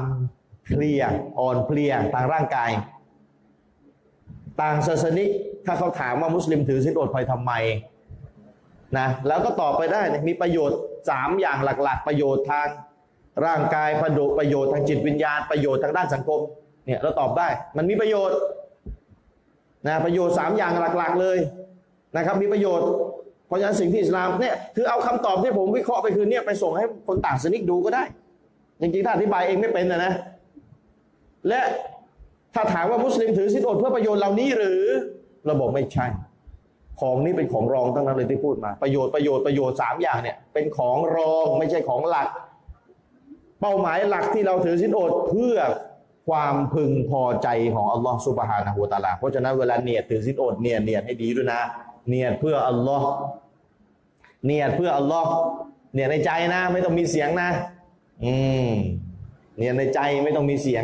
[0.66, 1.04] เพลีย
[1.40, 2.70] อ่อนเพลียทางร่างกาย
[4.62, 5.30] ต่างศาสนิก
[5.66, 7.52] ถ้าเขาถามว่ามุสลิมถือศีลอดไปทำไม
[8.98, 10.78] นะแล้วก็ตอบไปได้มีประโยชน์
[11.10, 12.68] สามอย่างหลัก ๆ ประโยชน์ทาง
[13.46, 16.40] ร่างกายประโยชน์ประโยชน์ทางจิตวิญญาณประโยชน์ทางด้านสังคม
[16.86, 17.48] เนี่ยเราตอบได้
[17.78, 18.38] มันมีประโยชน์
[19.88, 21.38] นะประโยชน์สามอย่างหลักๆเลย
[22.16, 22.88] นะครับมีประโยชน์
[23.48, 28.03] เพราะฉะนั้นสิ่งที่อิสลามเนี่ยคือเอาคำตอบที่ผมวิเคราะห์ไปคืนเนี่ยไปส่งให้คนต่างศาสนิกดูก็ได้
[28.82, 30.14] จริงๆถ้าอธิบายเองไม่เป็นนะนะ
[31.48, 31.62] และ
[32.56, 34.84] ถ้าถามว่ามุสลิมถือศีลอดเพื่อประโยชน์เหล่านี้หรือ
[35.45, 36.06] เราบอกไม่ใช่
[36.99, 42.28] ของนี้เป็นของรองทั้งนั้นเลยที่พูดมา ประโยชน์ประโยชน์ประโยชน์สามอย่างเนี่ย เป็นของรองไม่ใช่ของหลัก
[43.62, 45.56] เป้าหมายหลักที่เราถือศีลอดเพื่อ
[46.28, 51.62] ความพึงพอใจของอัลลอฮฺสุบฮานะฮูตะอาลา เพราะฉะนั้นเวลาเนียดถือศีลอดเนียดเนียดให้ดีด้วยนะ
[52.08, 53.10] เนียดเพื่ออัลลอฮ์
[54.46, 55.32] เนียดเพื่ออัลลอฮ์
[55.94, 57.50] เนียดในใจนะ ไม่ต้องมีเสียงนะ
[58.24, 58.34] อื
[58.72, 58.74] ม
[59.58, 60.84] เนียดในใจไม่ต้องมีเสียง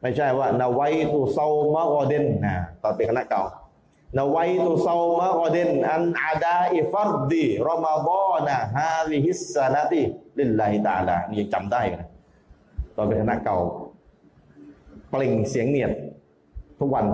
[0.00, 0.80] ไม่ใช่ว่านาไว
[1.12, 3.42] ตุเซามะกอเดนนะตอนเป็นคณะเก่า
[4.18, 10.02] นาไวตุเซามะกอเดนอันอาดาอิฟัรดีรอมาบอนะฮาลิฮิสซานาติ
[10.38, 12.08] ลิลลาฮิตาลานี่ยังจำได้นะ
[12.96, 13.58] ตอนเป็นคณะเก่า
[15.14, 15.90] ปล่งเสียงเนียด
[16.80, 17.04] ทุกวัน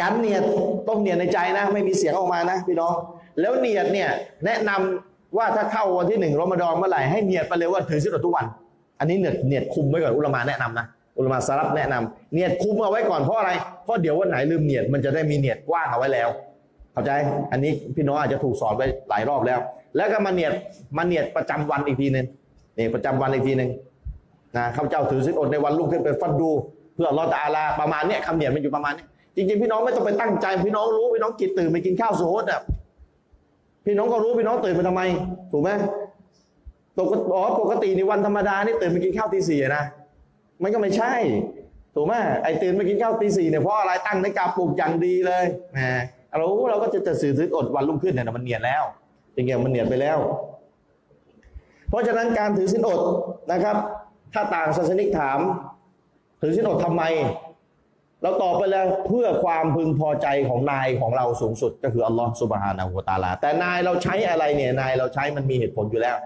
[0.00, 0.42] การเนียด
[0.88, 2.94] ต้องเนียดในใจนะ ไม่มีเสียงออกมานะพี่น้อง
[3.40, 4.08] แล้วเนียดเนี่ย
[4.44, 8.46] แนะนำว่าถ้าเข้าวันที่หนึ่งรอมฎอนเมื่อไหร่ให้เนียดไปเลยว่าถือศีลอดทุกวัน
[8.98, 10.86] อันนี้เนียดเนียดคุมไว้ก่อนอุลมะแนะนำนะ
[11.16, 13.50] อุลมะสารับแนะนำเนียดคุมเอาไว้ก่อนเพราะอะไร
[13.84, 16.28] เพราะเดี๋ยววันไหนลืมเนียดมันจะได้มีเนียดกว้างเอาไว้แล้ว
[16.92, 17.10] เข้าใจ
[17.52, 19.58] อันนี้พี่น้องอาจจะถูกสอนไปหลายรอบแล้ว
[19.96, 20.52] แล้วก็มาเนียด
[20.96, 22.26] มาเนียดประจำวันอีกทีหนึ่ง
[22.78, 23.70] นี่ประจำวันอีกทีหนึ่ง
[24.56, 26.50] นะข้าพเจ้าถือศีลอดในวันรุ่งขึ้นเป็นฟัดดู
[26.94, 29.06] เพื่ออัลลอตาลาประมาณเนี้ยคำเนียดมันอยู่ประมาณเนี้ย
[29.36, 32.60] จริงๆพี่น้องไม่ต้องไปตั้งใจพี่น้องรู้พี่น้องกินตื่นไปกินข้าวสุโฮดอะ
[33.86, 35.02] พี่น้องก็รู้พี่น้องตื่นไปทำไม
[35.52, 35.70] ถูกไหม
[36.98, 39.82] ปกติอ๋อปกติในวันธรรมดานี่ตื่นไปกินข้าวตีสี่นะ
[40.62, 41.12] มันก็ไม่ใช่
[41.94, 42.12] ถูกไหม
[42.42, 45.44] ไอ้ตื่นไปกินข้าวตีสี่เนี่ยเพราะอะไรตั้งในกาปลุกอย่างดีเลย
[45.76, 46.02] นะ
[46.38, 48.82] เราเราก็จะจะสื่อซื้ออดวันรุ่งขึ้นเนี่ยมันเนียดแล้ว
[49.34, 50.18] จริงๆมันเนียดไปแล้ว
[51.88, 53.00] เพราะฉะนั้นการถือสินอด
[53.52, 53.76] นะครับ
[54.34, 55.38] ถ้าต่างศาสนิกถาม
[56.40, 57.02] ถือสินอดทำไม
[58.22, 66.16] เราตอบไปแล้วเพื่อความพึงพอใจของนายของเราสูงสุด ก็คืออัลลอฮฺสุบฮานาหูตาลา แต่นายเราใช้อะไรเนี่ยนายเราใช้มันมีเหตุผลอยู่แล้ว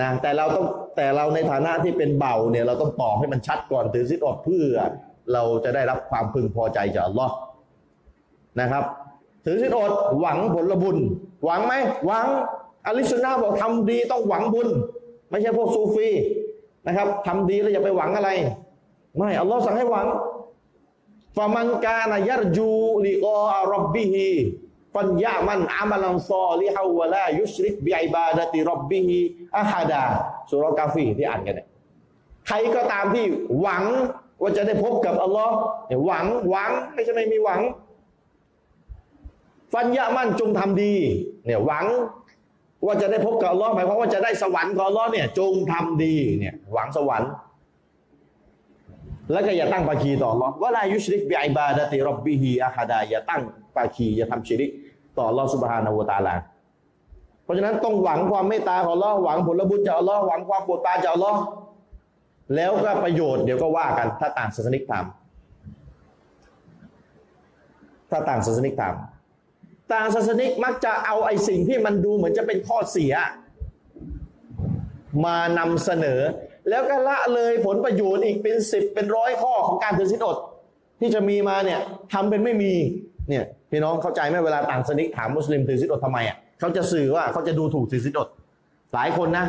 [0.00, 0.66] นะแต่เราต้อง
[0.96, 4.76] แต่เราในฐานะที่เป็นเบาเนี่ยเราต้องตอบให้มันชัดก่อนถือสินอดเพื่อ
[5.32, 7.34] เราจะได้รับความพึงพอใจจากอัลลอฮ์
[8.60, 8.84] นะครับ
[9.44, 10.98] ถือศีลอดหวังผลบุญ
[11.44, 11.74] หวังไหม
[12.06, 12.26] หวัง
[12.86, 14.68] อลิสุนนะห์บอกทำดีต้องหวังบุญ
[15.30, 16.08] ไม่ใช่พวกซูฟี
[16.86, 18.30] นะครับทำดีแล้วอย่าไปหวังอะไร
[19.16, 20.06] ไม่อัลลอฮ์สั่งให้หวัง
[21.36, 22.70] ฟามันกานะยัรจู
[23.06, 24.28] ลิกอรับบิฮิ
[24.94, 29.18] ฟันยะมันอามัลันซอลิฮาวะลายุชริกบิอิบาดะติรบบิฮิ
[29.58, 30.02] อะฮัดา
[30.50, 31.68] สุรกาฟีที่อ่านกันเนี่ย
[32.46, 33.24] ใครก็ตามที่
[33.60, 33.84] หวัง
[34.42, 35.54] ว่าจะได้พบกับอัลลอฮ์
[35.86, 37.60] เนี่ยหวังหวังไม่ใช่ไม่มีหวัง
[39.72, 40.94] ฟันยะมันจงทำดี
[41.44, 41.86] เนี่ยหวัง
[42.86, 47.30] ว่าจะได้พบกับอัลลอฮ์หมายความว่าจะได้สวรรค์ของอัลลอฮ์เนี่ยจงทำดีเนี่ยหวังสวรรค์
[49.32, 53.42] แล้วก็อย่าตั้งปาคีต่ออัลลอฮ์ว่าลายุชริกบิอิบาดะติรับบิฮิอะฮัดาอย่าตั้ง
[53.76, 54.70] ปาคีอย่าทำชิริก
[55.16, 56.34] ต่ออัลลอฮ์ซุบฮานะฮูวตาลา
[57.44, 61.40] เพราะฉะนั้นต้องหวังความเมตตาของอัลลอฮ์หวังผลบุญจากอัลลอฮ์หวังความโปรดปรานจากอัลลอฮ์
[62.54, 65.04] แล้วก็ประโยชน์เดี๋ยวก็ว่ากัน ถ้าต่างศาสนิกถาม
[68.10, 68.94] ถ้าต่างศาสนิกถาม
[69.92, 73.12] ต่างศาสนิกมักจะเอาไอ้สิ่งที่มันดูเหมือนจะเป็นข้อเสีย
[75.24, 76.20] มานำเสนอ
[76.68, 80.36] แล้วก็ละเลยผลประโยชน์อีกเป็นสิบเป็นร้อยข้อของการถือศีลอด
[81.00, 81.80] ที่จะมีมาเนี่ย
[82.12, 82.72] ทำเป็นไม่มี
[83.28, 88.28] เนี่ยพี่น้องเข้าใจไหมเวลาต่างศาสนิกถามมุสลิมถือศีลอดทำไมอะเขาจะสื่อว่าเขาจะดูถูกถือศีลอด
[88.94, 89.46] หลายคนนะ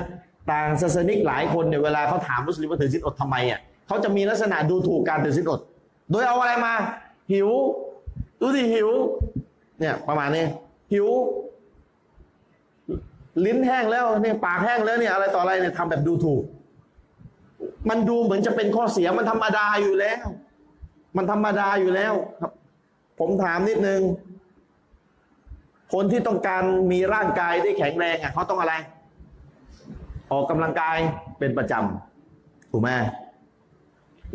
[0.52, 5.60] ต่างศาสนิกหลายคนเนี่ยเวลาเขาถามมุสลิมว่าถือศีลอดทำไมอะเขาจะมีลักษณะดูถูกการถือศีลอด
[6.12, 6.74] โดยเอาอะไรมา
[7.32, 7.50] หิว
[8.42, 8.90] ดูสิหิว
[9.80, 10.46] เนี่ยประมาณนี้
[10.92, 11.08] หิว
[13.46, 16.44] ลิ้นแห้งแล้วเนี่ยปากแห้งแล้วเนี่ยอะไรต่ออะไรเนี่ยทำแบบดูถูก
[17.90, 20.20] มันดูเหมือนจะเป็นข้อเสียมันธรรมดาอยู่แล้ว
[21.18, 22.52] มันธรรมดาอยู่แล้วครับ
[23.20, 24.02] ผมถามนิดนึง
[25.94, 28.74] คนที่ต้องการมีร่างกายได้แข็งแรงอะเขาต้องอะไร
[30.32, 30.98] ออกกำลังกาย
[31.40, 32.90] เป็นประจำถูกไหม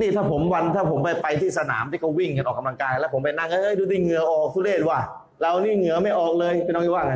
[0.00, 5.00] นี่ถ้าผมวันถ้าผมไปไปที่สนามที่เขาวิ่งกันออกกำลังกาย แล้วผมไปนั่งเอ้ยดูดิเหงื่อออกทุเรศว่ะ
[5.40, 7.14] เรานี่เหงื่อไม่ออกเลยเป็นน้องว่าไง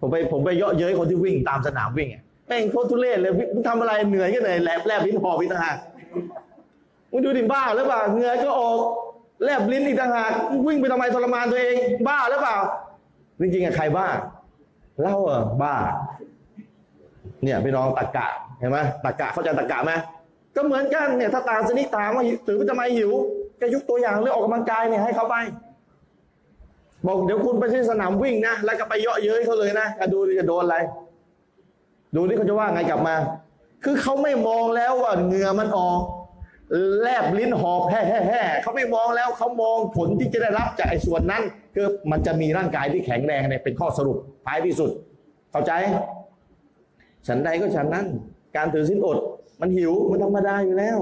[0.00, 5.76] ผมไปผมไปเยาะเย้ยคนที่วิ่งตามสนามวิ่งอะแม่งโคตรทุเรศเลยมึงทำอะไรเหนื่อยก็เหนื่อยแลบแลบลิ้นหอบอีกต่างหาก
[7.10, 8.78] มึงดูดิบ้าหรือเปล่าเหงื่อก็ออก
[9.44, 10.32] แลบลิ้นอีกต่างหาก
[10.66, 11.74] วิ่งไปทำไมทรมานตัวเอง
[12.08, 12.56] บ้าหรือเปล่า
[13.40, 14.06] จริงๆอะใครบ้า
[15.00, 15.74] เล่าอะบ้า
[17.42, 18.26] เนี่ยพี่น้องตะกะ
[18.58, 19.92] เห็นไหมตะกะเข้าใจตะกะไหม
[20.56, 23.10] ก็เหมือนกันเนี่ยถ้าตามสนิทถามว่าถือว่าทำไมหิว
[23.60, 25.36] ก็ยกตัวอย่างเรื่องออกกำลังกายเนี่ยให้เขาไป
[27.06, 30.76] บอกเดี๋ยวคุณไปที่สนามวิ่งนะ แล้วก็ไปเยาะเย้ยเขาเลยนะดูดิจะโดนอะไร
[32.14, 33.14] ดูนี่เขาจะว่าไงกลับมา
[33.84, 36.00] คือเขาไม่มองแล้วว่าเหงื่อมันออก
[37.00, 41.42] แลบลิ้นหอบแห่แห่แห่เขาไม่มองแล้วเขามองผลที่จะได้รับจากไอ้ส่วนนั้น
[41.74, 44.90] คือมันจะมีร่างกายที่แข็งแรงเนี่ยเป็นข้อสรุปท้ายที่สุด
[45.52, 45.72] เข้าใจ
[47.26, 48.06] ฉันใดก็ฉันนั้น
[48.56, 49.18] การถือสินอด
[49.60, 50.98] มันหิวมันธรรมดาอยู่แล้ว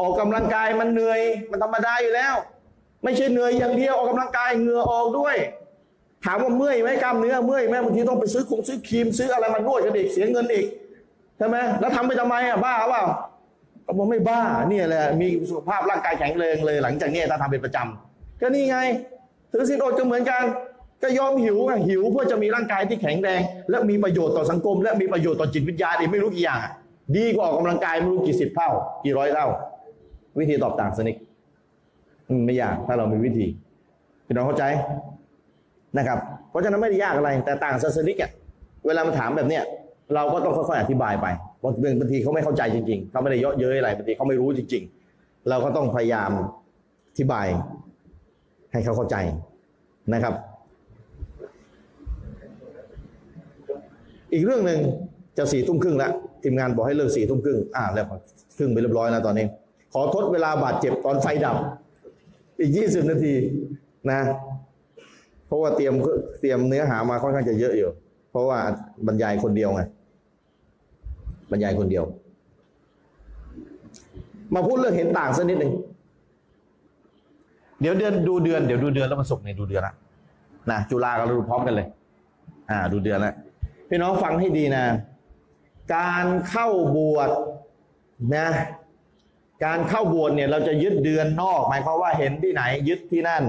[0.00, 1.20] ออกกำลังกายมันเหนื่อย
[1.50, 2.34] มันธรรมดาอยู่แล้ว
[3.04, 5.36] ไม่ใช่เหนื่อยอย่างเดียวออกกำลังกายเหงื่อออกด้วย
[6.24, 10.66] ถามว่าเมื่อยไหมกล้ามเนื้อเมื่อยไหมบางทีต้องไปซื้อคงซื้อครีมซื้ออะไรมานวดกันอีกเสียเงินอีก
[11.38, 13.02] ใช่ไหมแล้วทำไปทำไมอะบ้าเปล่า
[13.86, 18.78] ก็บอกไม่บ้าเนี่ยแหละมีสุขภาพร่างกายแข็งแรงเลย หลังจากนี้ถ้าทำเป็นประจำก็นี่ไง
[19.52, 20.42] ถือศีลอดก็เหมือนกัน
[21.02, 21.58] ก็ยอมหิว
[21.88, 23.40] หิวเพื่อจะมีร่างกายที่แข็งแรง
[23.70, 26.58] และมีประโยชน์ต่อสังคม และมีประโยชน์ต่อจิตวิญญาณอีกไม่รู้กี่อย่าง
[27.16, 28.70] ดีกว่าออกกำลังกายไม่รู้กี่สิบเท่า
[29.04, 29.46] กี่ร้อยเท่า
[30.38, 31.29] วิธีตอบต่างสนิกอืม
[32.46, 33.46] ไม่ยากถ้าเรามีวิธี
[34.26, 34.64] พี่น้องเข้าใจ
[35.98, 36.18] นะครับ
[36.50, 38.30] เพราะฉะนั้นไม่ได้ยากอะไร แต่ต่างศาสนิกอะ
[38.86, 39.62] เวลามาถามแบบเนี้ย
[40.14, 41.26] เราก็ต้องค่อยๆอธิบายไป
[41.62, 44.82] บางบางทีเขาไม่เข้าใจจริงๆเขาไม่ได้เยาะเย้ยอะไรบางทีเขาไม่รู้จริง
[45.14, 46.30] ๆ เราก็ต้องพยายาม
[47.10, 47.46] อธิบาย
[48.72, 49.16] ให้เขาเข้าใจ
[50.14, 50.34] นะครับ
[54.32, 54.78] อีกเรื่องหนึ่ง
[55.38, 56.12] จะสี่ทุ่มครึ่งแล้ว
[56.42, 58.06] ทีมงานบอกให้เลิกสี่ทุ่มครึ่งอ่าแล้ว
[58.56, 59.46] ครึ่งไปเรียบร้อยแล้วตอนนี้
[59.92, 61.56] ขอทดเวลาบาดเจ็บตอนไฟดับ
[62.60, 63.34] อีกยี่สิบนาที
[64.10, 64.20] นะ
[65.46, 65.94] เพราะว่าเตรียม
[66.40, 67.90] เตรียมเนื้อหามาค่อนข้างจะเยอะอยู่
[68.30, 68.58] เพราะว่า
[69.06, 69.82] บรรยายคนเดียวไง
[71.50, 72.04] บรรยายคนเดียว
[74.54, 75.72] มาพูดเรื่องเห็นต่างสักนิดหนึ่ง
[77.80, 79.94] เดี๋ยวเดือนดูเดือนเดี๋ยวดูเดือนแล้วมันสุกในดูเดือนละ
[80.70, 81.86] นะจุฬากับเราดูพร้อมกันเลย
[82.70, 83.34] อ่า ดูเดือนละ
[83.88, 84.84] พี่น้องฟังให้ดีนะ
[85.94, 87.30] การเข้าบวช
[88.34, 88.46] นะ
[89.64, 93.44] การเข้าบวชเนี่ยเราจะยึดเดือนนอก หมายความว่าเห็นที่ไหนยึดที่นั่น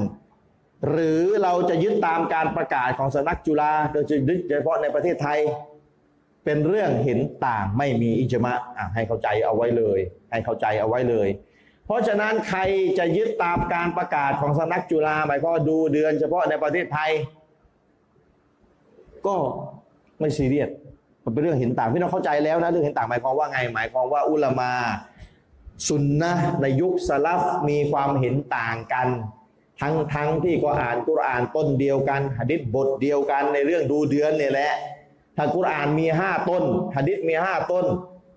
[0.89, 5.39] หรือเราจะยึดตามการประกาศของสำนักจุฬาโดยจะยึดเฉพาะในประเทศไทย
[6.45, 9.99] เป็นเรื่องเห็นต่างไม่มีอิจมะอะให้เข้าใจเอาไว้เลย
[10.31, 11.27] ให้เข้าใจเอาไว้เลย
[11.85, 12.59] เพราะฉะนั้นใคร
[12.99, 17.11] จะยึดตามการประกาศของสำนักจุฬาหมายความว่าดูเดือนเฉพาะในประเทศไทย
[19.27, 19.35] ก็
[20.19, 20.69] ไม่ซีเรียส
[21.23, 24.71] มันเป็นเรื่องเห็นต่างพี่น้องเข้าใจแล้วนะเรื่องเห็นต่างหมายความว่าไง หมายความว่าอุลามา
[25.87, 29.07] สุนนะในยุคสลัฟมีความเห็นต่างกัน
[29.81, 34.71] ทั้งทั้งที่ก็อ่านกุรอานต้นเดียวกันหะดิษบทเดียวกันในเรื่องดูเดือนเนี่ยแหละ
[35.37, 36.63] ถ้ากุรอานมีห้าต้น
[36.95, 37.85] หะดิษมีห้าต้น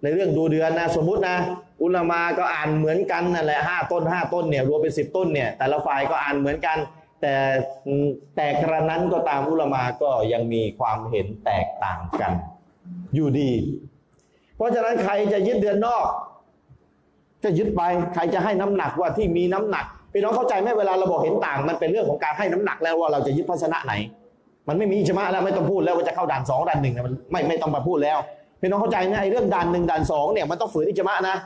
[0.02, 1.36] ในเรื่องดูเดือนนะสมมุตินะ
[1.82, 6.78] อุลามาก็อ่านเหมือนกันนั่นแหละห้าต้นห้าต้นเนี่ยรวมเป็นสิบต้นเนี่ยแต่ละฝ่ายก็อ่านเหมือนกัน
[7.20, 7.34] แต่
[8.36, 12.32] แต่กระนั้นก็ตามอุลามาก็ยังมีความเห็นแตกต่างกัน
[13.14, 13.52] อยู่ดี
[14.56, 16.06] เพราะฉะนั้นใครจะยึดเดือนนอก
[17.44, 17.82] ก็ยึดไป
[18.14, 23.92] ใครจะให้น้ำหนักว่าที่มีน้ำหนักพี่น้องเข้าใจไหมเวลาเราบอกเห็นต่าง มันเป็นเรื่องของการให้น้ำหนักแล้วว่าเราจะยึดพัชนะไหน
[24.68, 28.18] มันไม่มีอิจมาแล้วไม่ต้องพูดแล้วว่าจะเข้าด่านสองด่านหนึ่งนะมันไม่ไม่ต้องมาพูดแล้ว
[28.60, 31.36] พี่น้องเข้าใจนะไอ้เรื่องด่านหนึ่งด่านสองเนี่ยมันต้องฝืนอิจมานะ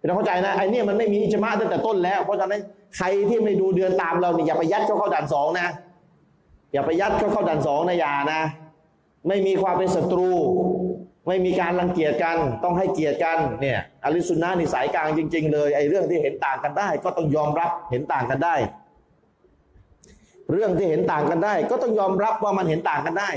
[0.00, 2.62] พี่น้องเข้าใจนะไอ้นี่มันไม่มีอิจมาตั้งแต่ต้นแล้ว เพราะฉะนั้น
[2.96, 5.66] ใครที่ไม่ดูเดือนตามเราเนี่ยอย่าไปยัดเข้าเข้าด่านสองนะ
[6.72, 8.40] อย่าไปยัดเข้าเข้าด่านสองนะอย่านะ
[9.28, 10.28] ไม่มีความเป็นศัตรู
[11.28, 18.54] ไม่มีการรังเกียจกันต้องให้เกียรติกันเนี่ยอลิสุนนะนี่สายกลางจริง ๆ เลยไอ้เรื่องที่เห็นต่างกันได้ ก็ต้องยอมรับเห็นต่างกันได้
[20.52, 23.30] เรื่องที่เห็นต่างกันได้ ก็ต้องยอมรับว่ามันเห็นต่างกันได้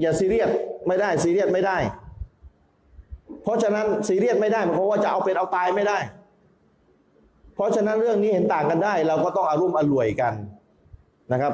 [0.00, 0.50] อย่าซีเรียส
[0.86, 1.78] ไม่ได้ซีเรียสไม่ได้
[3.42, 5.98] เพราะฉะนั้นซีเรียสไม่ได้เพราะว่าจะเอาเป็นเอาตายไม่ได้
[7.54, 10.32] เพราะฉะนั้นเรื่องนี้เห็นต่างกันได้ เราก็ต้องอารุ่มอร่วยกัน
[11.32, 11.52] นะครับ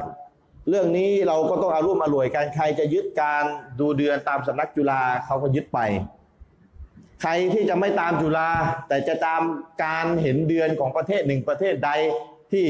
[0.68, 3.44] เรื่องนี้เราก็ต้องอารุ่มอร่วยกันใครจะยึดการ
[3.80, 5.78] ดูเดือนตามสำนักจุฬาเขาก็ยึดไป
[7.22, 8.48] ใครที่จะไม่ตามจุฬา
[8.88, 9.42] แต่จะตาม
[9.84, 11.90] การเห็นเดือนของประเทศหนึ่งประเทศใด
[12.52, 12.64] ที่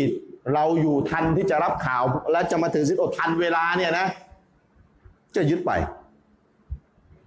[0.55, 2.03] เราอยู่ทันที่จะรับข่าว
[2.33, 4.07] และจะมาถือสิทธิ์อดทันเวลาเนี่ยนะ
[5.37, 5.73] จะยึดไป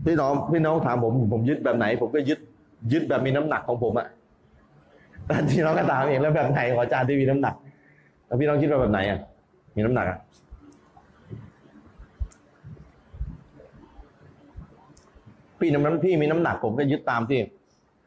[0.06, 2.40] พี่น้องพี่น้องถามผมผมยึดแบบไหน ผมก็ยึด
[2.94, 4.08] ยึดแบบมีน้ำหนักของผมอะ
[5.52, 7.56] พี่น้องก็ถามเองแล้วแบบไหนของอาจารย์ที่มีน้ำหนัก
[8.26, 9.20] แล้วพี่น้องคิดว่าแบบไหนอะ
[9.76, 10.18] มีน้ำหนักอะ
[15.60, 17.40] พี่น้ำนั้นพี่มีน้ำหนักผมก็ยึดตามที่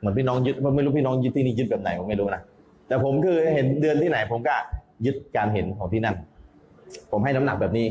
[0.01, 2.43] เหมือนพี่น้องยึดไม่รู้พี่น้องยึดที่นี่ยึดแบบไหนผมไม่รู้นะ
[2.89, 4.55] แต่ผมคือเห็นเดือนที่ไหน ผมก็
[5.07, 6.17] ยึดการเห็นของที่นั่น
[7.11, 7.87] ผมให้น้ำหนักแบบนี้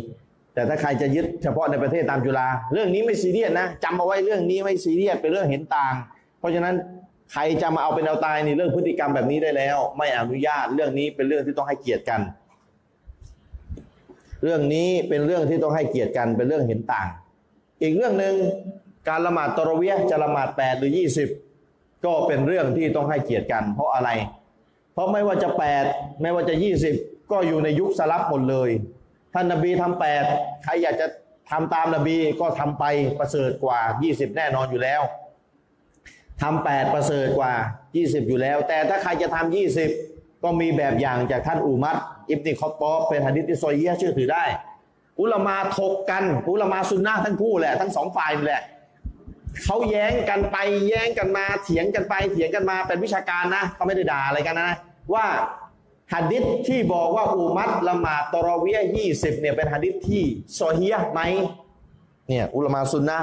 [0.54, 5.94] แต่ถ้าใครจะยึดเฉพาะในประเทศตามจุฬาเรื่องนี้ไม่ซีเรียสนะจำเอาไว้เรื่องนี้ไม่ซีเรียสเป็นเรื่องเห็นต่าง
[6.40, 6.76] เพราะฉะนั้น
[7.32, 12.22] ใครจะมาเอาเป็นเอาตายในเรื่องพฤติกรรมแบบนี้ได้แล้ว ไม่อนุญาตเรื่องนี้เป็นเรื่องที่ต้องให้เกียรติกัน
[14.44, 17.08] เรื่องนี้เป็นเรื่องที่ต้องให้เกียรติกันเป็นเรื่องเห็นต่าง
[17.82, 18.34] อีกเรื่องหนึ่ง
[19.08, 21.30] การละหมาดตะรเวียจะละหมาดแปดหรือยี่สิบ
[22.06, 24.10] ก็เป็นเรื่องที่ต้องให้เกียรติกัน เพราะอะไร
[24.94, 25.86] เพราะไม่ว่าจะแปด
[26.22, 26.96] ไม่ว่าจะยี่สิบ
[27.32, 28.70] ก็อยู่ในยุคสลับหมดเลย
[29.34, 30.24] ท่านนบีทำแปด
[30.64, 31.08] ใครอยากจะ
[31.52, 32.84] ทำตามนบีก็ทำไป
[33.20, 35.02] ประเสริฐกว่า 20 แน่นอนอยู่แล้ว
[36.42, 37.54] ทำแปดประเสริฐกว่า
[37.92, 39.56] 20 อยู่แล้ว แต่ถ้าใครจะทำ
[39.96, 41.98] 20 ก็มีแบบอย่างจากท่านอุมัต
[42.30, 44.44] อิบติคอตอบเป็นหะดิษที่ซอยเยียเชื่อถือได้
[45.20, 48.62] อุลามาถกกัน อุลามาซุนนะทั้งคู่แหละทั้งสองฝ่ายนี่แหละ
[49.64, 50.58] เขาแย้งกันไป
[50.88, 54.70] แย้งกันมาเถียงกันไปเถียงกันมาเป็นวิชาการนะเขาไม่ได้ด่าอะไรกันนะ
[55.14, 55.26] ว่า
[56.14, 60.24] หัดดิษที่บอกว่าอุมัตละหมาดตอรอเวียยี่สิบเนี่ยเป็นหัดดิษที่
[60.58, 61.22] ซอฮียไหม
[62.28, 63.20] เนี่ยอุลมาซุนนะ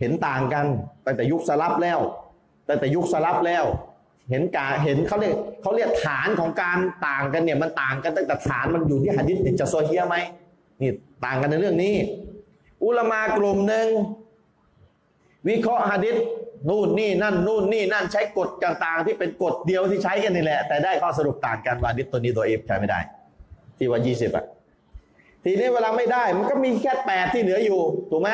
[0.00, 0.66] เห็นต่างกัน
[1.06, 1.98] ตั้งแต่ยุคสลับแล้ว
[2.68, 3.64] ตั้งแต่ยุคสลับแล้ว
[4.30, 10.16] เห็นการเห็นเขาเรียกเขาเรียกฐานของการต่างกันเนี่ยมันต่างกันตั้งแต่ฐานมันอยู่ที่หัดดิษจะซอฮียไหม
[10.80, 10.90] นี่
[11.24, 11.94] ต่างกันในเรื่องนี้
[12.84, 13.88] อุลมากลุ่มหนึ่ง
[15.48, 16.16] วิเคราะห์หัดดิษ
[16.68, 23.00] นู่นนี่นั่นนู่นนี่นั่นใช้กฎต่าง ๆ ที่เป็นกฎเดียวที่ใช้กันนี่แหละ แต่ได้ข้อสรุปต่างกันว่าหัดดิษตัวนี้ตัวเอฟใช้ไม่ได้
[23.78, 24.44] ที่ว่ายี่สิบอะ
[25.44, 28.28] ทีนี้เวลาไม่ได้มันก็มีแค่แปดที่เหลืออยู่ถูกไหม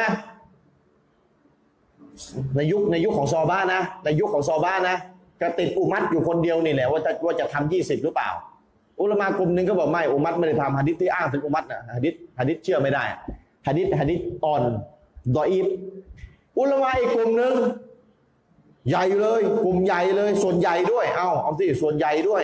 [2.56, 4.96] ในยุคในยุคของซอบ้านนะในยุคของซอบ้านนะ
[5.40, 8.30] ก็ติดอุมัตอยู่คนเดียวนี่แหละว่าจะว่าจะทำยี่สิบหรือเปล่า
[9.00, 13.04] อุลมากลุ่มหนึ่งก็บอกไม่อุมัตไม่ได้ทำหัดดิษที่อ้างถึงอุมัตนะหัดดิษหัดดิษเชื่อไม่ได้
[13.66, 14.62] หัดดิษหัดดิษอ่อน
[15.36, 15.66] ดออีฟ
[16.58, 17.54] อุลามาอีกกลุ่มหนึ่ง
[18.88, 22.42] ใหญ่เลย กลุ่มใหญ่เลย ส่วนใหญ่ด้วย เอาเอาสิส่วนใหญ่ด้วย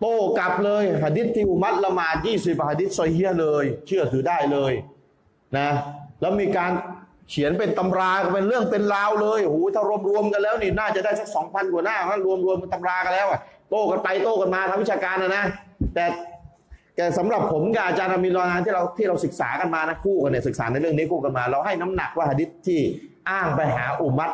[0.00, 4.72] โต้กลับเลยหะดิษที่อุมัตละหมาดยี่สิบหะดิษซอยเฮียเลย เชื่อถือได้เลย
[5.56, 5.68] นะ
[6.20, 6.72] แล้วมีการ
[7.30, 13.40] เขียนเป็นตำราเป็นเรื่องเป็นราวเลยโอ้โหถ้ารวมรวมกันแล้วนี่น่าจะได้สักสองพันกว่าหน้าถ้ารวมรวมเป็นตำรากันแล้วอะ
[13.70, 15.44] โต้กันไปโต้กันมาทางวิชาการนะนะ
[15.94, 16.04] แต่
[16.96, 22.80] แต่สำหรับผมกับอาจารย์มีรอนานที่เราที่เราศึกษากันมานะคู่กันเนี่ยศึกษาในเรื่องนี้คู่กันมา เราให้น้ำหนักว่าหะดิษที่
[23.30, 24.30] อ้างไปหาอุมัต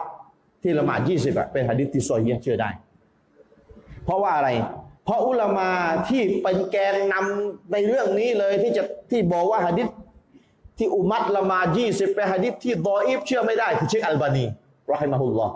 [0.62, 2.70] ที่ละหมาดยี่สิบอะเป็นหะดิษที่ซอยเฮียเชื่อได้
[4.04, 4.50] เพราะว่าอะไร
[5.04, 5.68] เพราะอุลามา
[6.08, 9.88] ที่เป็นแกนนำในเรื่องนี้เลยที่จะที่บอกว่าหะดิษ
[10.78, 14.44] ที่อุมัตละหมาดยี่สิบเป็นหะดิษที่ดออีฟเชื่อไม่ได้คือเชคอัลบานี
[14.92, 15.54] رحمه الله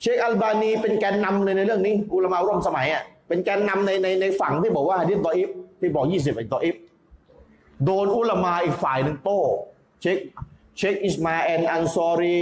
[0.00, 5.48] เชคอัลบานีเป็นแกนนำเลยในเรื่องนี้ อุลามาร่วมสมัยอะเป็นแกนนำในในในฝั่งที่บอกว่าหะดิษดออีฟ
[5.80, 6.74] ที่บอกยี่สิบเป็นดออีฟ
[7.84, 9.40] โดนอุลามาอีกฝ่ายหนึ่งโต้
[10.02, 10.18] เชค
[10.78, 12.38] เชคอิสมาเอลอันซอรี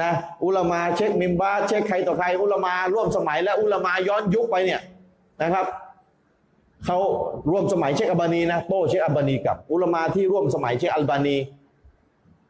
[0.00, 0.10] นะ
[0.44, 4.80] อุลามาเชคบินบาซเชคใครต่อใคร อุลามาร่วมสมัยและอุลามาย้อนยุคไปเนี่ย
[5.42, 5.66] นะครับ
[6.84, 6.98] เขา
[7.50, 11.36] ร่วมสมัยเชคอัลบานีนะโต้เชคอัลบานีกับ อุลามาที่ร่วมสมัยเชคอัลบานี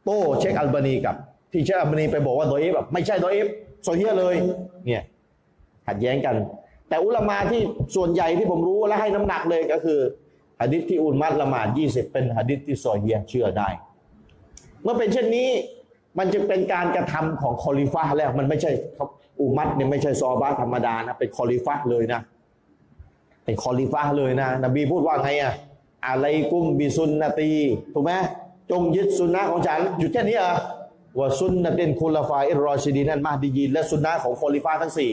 [0.04, 1.16] โต้เชคอัลบานีกับ
[1.52, 4.34] ที่เชคอัลบานีไปบอกว่าดออีฟแบบไม่ใช่ดออีฟซอเฮียะห์เลย
[4.86, 5.02] เนี่ย
[5.86, 6.34] ขัดแย้งกัน
[6.88, 7.60] แต่อุลามาที่
[7.96, 9.98] ส่วนใหญ่ที่ผมรู้และให้น้ำหนักเลยก็คือ
[10.60, 13.68] หะดิษที่อุมัรละหมาด 20 เป็นหะดิษที่ซอเฮียะห์เชื่อได้
[14.82, 15.48] เมื่อเป็นเช่นนี้
[16.18, 18.70] มันจึงเป็นการกระทำของคอลิฟะห์แล้ว มันไม่ใช่
[19.40, 22.20] อุมัรเนี่ยไม่ใช่ซอฮาบะห์ธรรมดานะเป็นคอลิฟะห์เลยนะ
[23.44, 25.52] เป็นคอลิฟะห์เลยนะ นบีพูดว่าไงอะ
[26.06, 27.50] عليكم بسنتي
[27.94, 28.12] ถูกไหม
[28.70, 30.56] จงยึดสุนนะของฉันอยู่แค่นี้เหรอะ
[31.18, 35.10] وسنة الخلفاء الراشدين المهديينและสุนนะของคอลิฟะห์ทั้งสี่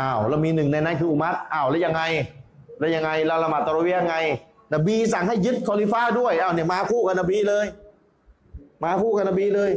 [0.00, 2.02] อ้าวแล้วมีหนึ่งในนั้นคืออุมัรอ้าวแล้วยังไง
[2.78, 4.16] แล้วยังไงเราละหมาดตะรอเวียะห์ไง
[4.74, 7.66] นบีสั่งให้ยึดคอลิฟะห์ด้วยอ้าวเนี่ยมาคู่กับนบีเลย
[8.82, 9.70] มาคู่กับนบีเลย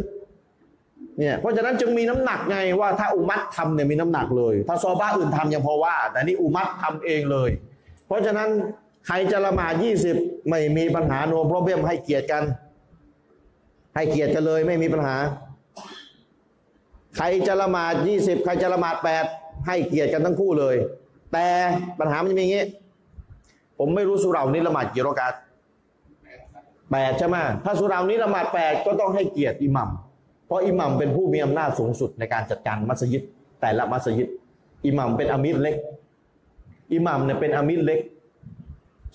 [1.19, 7.49] เนี่ยเพราะฉะนั้นจึงมีน้ำหนักไงว่าถ้าอุมัรทำเนี่ยมีน้ำหนักเลย ถ้าซอฮาบะห์อื่นทำยังพอว่า แต่นี่อุมัรทำเองเลย
[8.07, 8.49] เพราะฉะนั้น
[9.07, 10.15] ใครจะละหมาดยี่สิบ
[10.49, 12.43] ไม่มีปัญหาโนโปรเบมให้เกียรติกัน
[13.95, 15.15] ให้เกียรติกันเลยไม่มีปัญหา
[17.17, 19.25] ใครจะละหมาดยี่สิบใครจะละหมาดแปด
[19.67, 20.75] ให้เกียรติกันทั้งคู่เลย
[21.33, 21.47] แต่
[21.99, 22.63] ปัญหามันจะมีอย่างนี้
[23.77, 25.33] ผมไม่รู้สุเหรานี้ละหมาดกี่รอกาต
[26.93, 29.89] แปดใช่ไหมถ้าสุรานี้ละหมาดแปดก็ต้องให้เกียรติอิหมัม
[30.47, 33.21] เพราะอิหมัมเป็นผู้มีอำนาจสูงสุดในการจัดการมัสยิด
[33.61, 34.27] แต่ละมัสยิด
[34.85, 35.75] อิหมัมเป็นอามิรเล็ก
[36.93, 37.99] อิหมัมเนี่ยเป็นอามิรเล็ก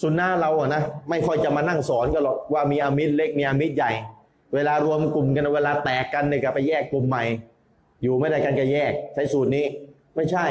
[0.02, 3.92] สุนนะเราอะนะไม่ค่อยจะมานั่งสอนกันหรอกว่ามีอามิรเล็กมีอามิรใหญ่
[4.54, 7.24] เวลารวมกลุ่มกันเวลาแตกกันเนี่ยก็ไปแยกกลุ่มใหม่
[8.02, 9.64] อยู่ไม่ได้กันก็แยก ใช้สูตรนี้
[10.16, 10.46] ไม่ใช่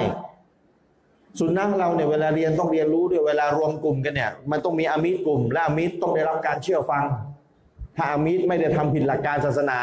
[1.40, 7.04] สุนนะเราเนี่ยเวลาเรียนต้องเรียนรู้ด้วยเวลารวมกลุ่มกันเนี่ย มันต้องมีอามิรกลุ่ม และอามิรต้องได้รับการเชื่อฟัง
[7.96, 9.80] ถ้าอามิรไม่ได้ทำผิดหลักการศาสนา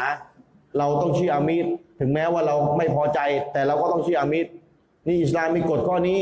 [0.77, 1.65] เราต้องเชื่ออามิร
[1.99, 3.19] ถึงแม้ว่าเราไม่พอใจ
[3.53, 4.47] แต่เราก็ต้องเชื่ออามิร
[5.07, 6.21] นี่อิสลามมีกฎข้อนี้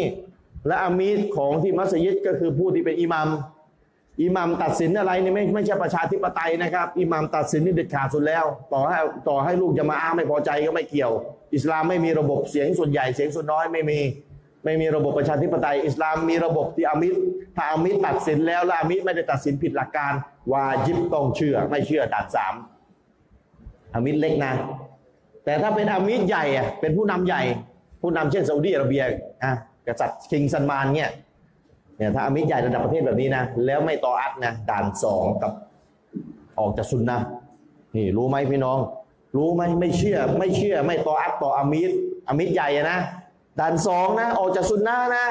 [0.67, 3.29] และอามิรของที่มัสยิดก็คือผู้ที่เป็นอิหมัม
[4.21, 8.97] อิหมัมตัดสินอะไรเนี่ยไม่ไม่ใช่ประชาธิปไตยนะครับอิหมัมตัดสินนี่เด็ดขาดสุดแล้ว ต่อให้
[9.29, 11.11] ต่อให้ลูกจะมาอ้างไม่พอใจก็ไม่เกี่ยว
[11.55, 13.99] อิสลามไม่มีระบบเสียงส่วนใหญ่เสียงส่วนน้อยไม่มี
[14.63, 17.15] ไม่มีระบบประชาธิปไตยอิสลามมีระบบที่อามิร
[17.55, 20.13] ถ้าอามิรตัดสินแล้วและอามิรไม่ได้ตัดสินผิดหลักการ
[20.51, 22.53] วาจิบต้องเชื่อไม่เชื่อด่านสาม
[23.93, 24.53] อามิรเล็กนะ
[25.45, 27.41] แต่ถ้าเป็นอามิรใหญ่อะเป็นผู้นำใหญ่
[28.01, 29.03] ผู้นำเช่นซาอุดีอาระเบีย
[29.43, 29.53] อะ
[29.87, 31.11] กษัตริย์คิงซันมานเนี่ย
[31.97, 35.51] เนี่ยถ้าอามิรใหญ่ระดับประเทศแบบนี้นะแล้วไม่ต่ออัดนะด่านสองกับ
[36.59, 37.17] ออกจากซุนนะ
[37.95, 38.79] นี่รู้ไหมพี่น้อง
[39.37, 41.91] รู้ไหมไม่เชื่อ ไม่เชื่อ ไม่ต่ออัดต่ออามิร
[42.27, 42.99] อามิรใหญ่นะ
[43.59, 45.25] ด่านสองนะ ออกจากซุนนะนะ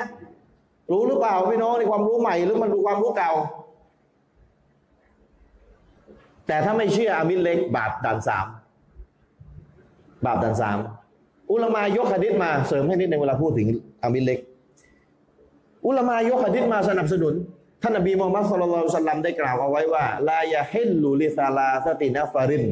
[0.92, 3.32] รู้หรือเปล่าพี่น้องในความรู้ใหม่หรือมันรู้ความรู้เก่า
[6.46, 8.46] แต่ถ้าไม่เชื่ออามีรเล็ก บาปด่านสาม
[10.26, 10.78] บาปด่านสาม
[11.52, 13.68] อุลามายกหะดิษมาเสริมให้นิดในเวลาพูดถึง
[14.02, 14.38] อามีรเล็ก
[15.86, 17.34] อุลามายกหะดิษมาสนับสนุน
[17.82, 22.64] ท่านนบีมูฮัมมัดศ็อลลัลลอฮุอะลัยฮิวะสัลลัมได้กล่าวเอาไว้ว่าลายาฮิลลุลิซาลาสตินาฟาริน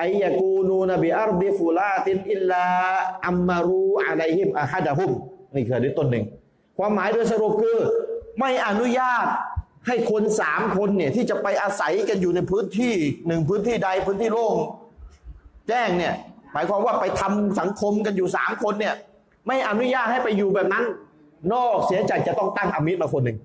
[0.00, 2.64] อายะกูนูนบิอัรดิฟุลาตินอิลลา
[3.26, 5.10] อัมมารูอะลัยฮิมอะฮัดะฮุม
[5.54, 6.24] นี่คือดิต้นหนึ่ง
[6.78, 7.78] ความหมายโดยสรุปคือ
[8.38, 9.26] ไม่อนุญาต
[9.86, 12.94] ให้คนสามคนเนี่ยที่จะไปอาศัยกันอยู่ในพื้นที่
[13.26, 14.54] หนึ่งพื้นที่ใดพื้นที่โล่ง
[15.68, 16.14] แจ้งเนี่ย
[16.52, 18.94] หมายความว่าไปทำสังคมกันอยู่สามคนเนี่ย
[19.46, 20.84] ไม่อนุญาตให้ไปอยู่แบบนั้น
[21.52, 23.38] นอกเสียจากจะต้องตั้งอามิตรมาคนหนึ่ง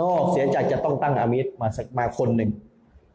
[0.00, 2.50] นอกเสียจากจะต้องตั้งอามิตรมาสักมาคนหนึ่ง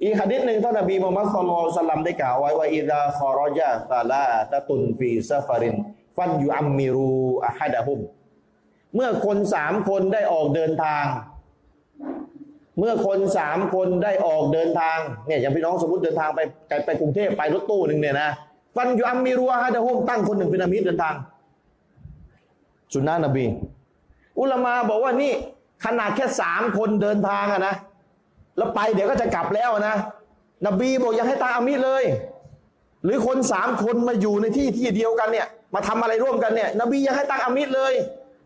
[0.03, 7.99] อีกหะดิษหนึ่งท่านนบีมูฮัมมัดศ็อลลัลลอฮุอะลัยฮิวะสัลลัมได้กล่าวไว้ว่าإذا خرج ثلاثة في سفر فليؤمروا أحدهم
[8.95, 11.05] เมื่อคนสามคนได้ออกเดินทาง
[12.79, 14.97] เมื่อคนสามคนได้ออกเดินทาง
[15.27, 18.29] เนี่ยอย่างพี่น้องสมมติเดินทางไปไปไปกรุงเทพไปรถตู้หนึ่งเนี่ยนะ
[18.75, 21.15] فليؤمروا أحدهمตั้งคนหนึ่งเป็นอามีรเดินทาง
[22.93, 23.45] สุนนะนบี
[24.39, 25.31] อุลามาบอกว่านี่
[25.85, 27.75] ขนาดแค่สามคนเดินทางอะนะ
[28.61, 29.95] แล้วไปเดี๋ยวก็จะกลับแล้วนะ
[30.65, 32.03] นบีบอกอย่าให้ตามอามิเลย
[33.03, 37.93] หรือคนสามคนมาอยู่ในที่ที่เดียวกันเนี่ย มาทำอะไรร่วมกันเนี่ย นบียังให้ตั้งอามิตรเลย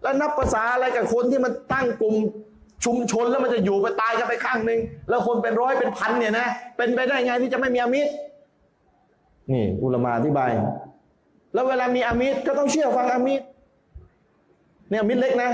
[0.01, 2.15] แล้วนับภาษาอะไรกับคนที่มันตั้งกลุ่ม
[2.85, 4.79] ชุมชนแล้วมันจะอยู่ไปตายกันไปข้างหนึ่ง
[5.09, 6.47] แล้วคนเป็นร้อยเป็นพันเนี่ยนะ
[6.77, 8.11] เป็นไปได้ไงที่จะไม่มีอามิตร
[9.51, 10.51] นี่ อุลมาอธิบาย
[11.53, 13.45] แล้วเวลามีอามิตรก็ต้องเชื่อฟังอามิตร
[14.89, 15.51] เนี่ยอามิตรเล็กนะ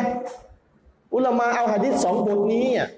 [1.13, 2.89] อุลมาเอาหะดิษสองบทนี้อะ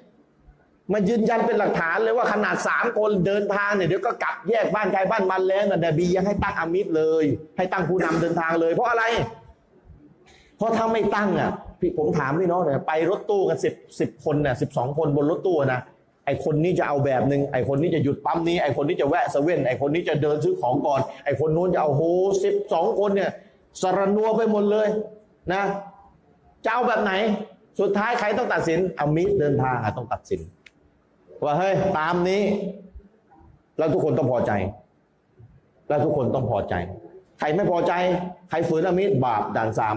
[0.91, 7.25] มายืนยันเป็นหลักฐานเลยว่าขนาดสามคนเดินทางเนี่ยเดี๋ยวก็กลับแยกบ้านใครบ้านมันแล้วนะนบียังให้ตั้งอามิตเลย
[7.57, 9.03] ให้ตั้งผู้นำเดินทางเลย เพราะอะไร
[10.57, 15.81] เพราะถ้าไม่ตั้งอะพี่ผมถามพี่น้องเนี่ยไปรถตู้กันสิบสิบคนเนี่ยสิบสองคนบนรถตู้นะ
[16.25, 22.03] ไอคนนี้จะเอาแบบหนึ่งไอคนนี้จะหยุดปั๊มนี้ไอคนนี้จะแวะเซเว่นไอคนนี้จะเดินซื้อของก่อน ไอคนนู้นจะเอาโห
[22.43, 23.31] สิบสองคนเนี่ย
[23.81, 24.87] สารนัวไปหมดเลย
[25.53, 25.63] นะ
[26.65, 27.13] จะเอาแบบไหน
[27.79, 30.41] สุดท้ายใครต้องตัดสินอามิดเดินทางต้องตัดสิน
[31.43, 32.41] ว่าเฮ้ยตามนี้
[33.77, 34.51] แล้วทุกคนต้องพอใจ
[35.87, 36.73] แล้วทุกคนต้องพอใจ
[37.39, 37.93] ใครไม่พอใจ
[38.49, 39.95] ใครฝืนอามิดบาปด่านสาม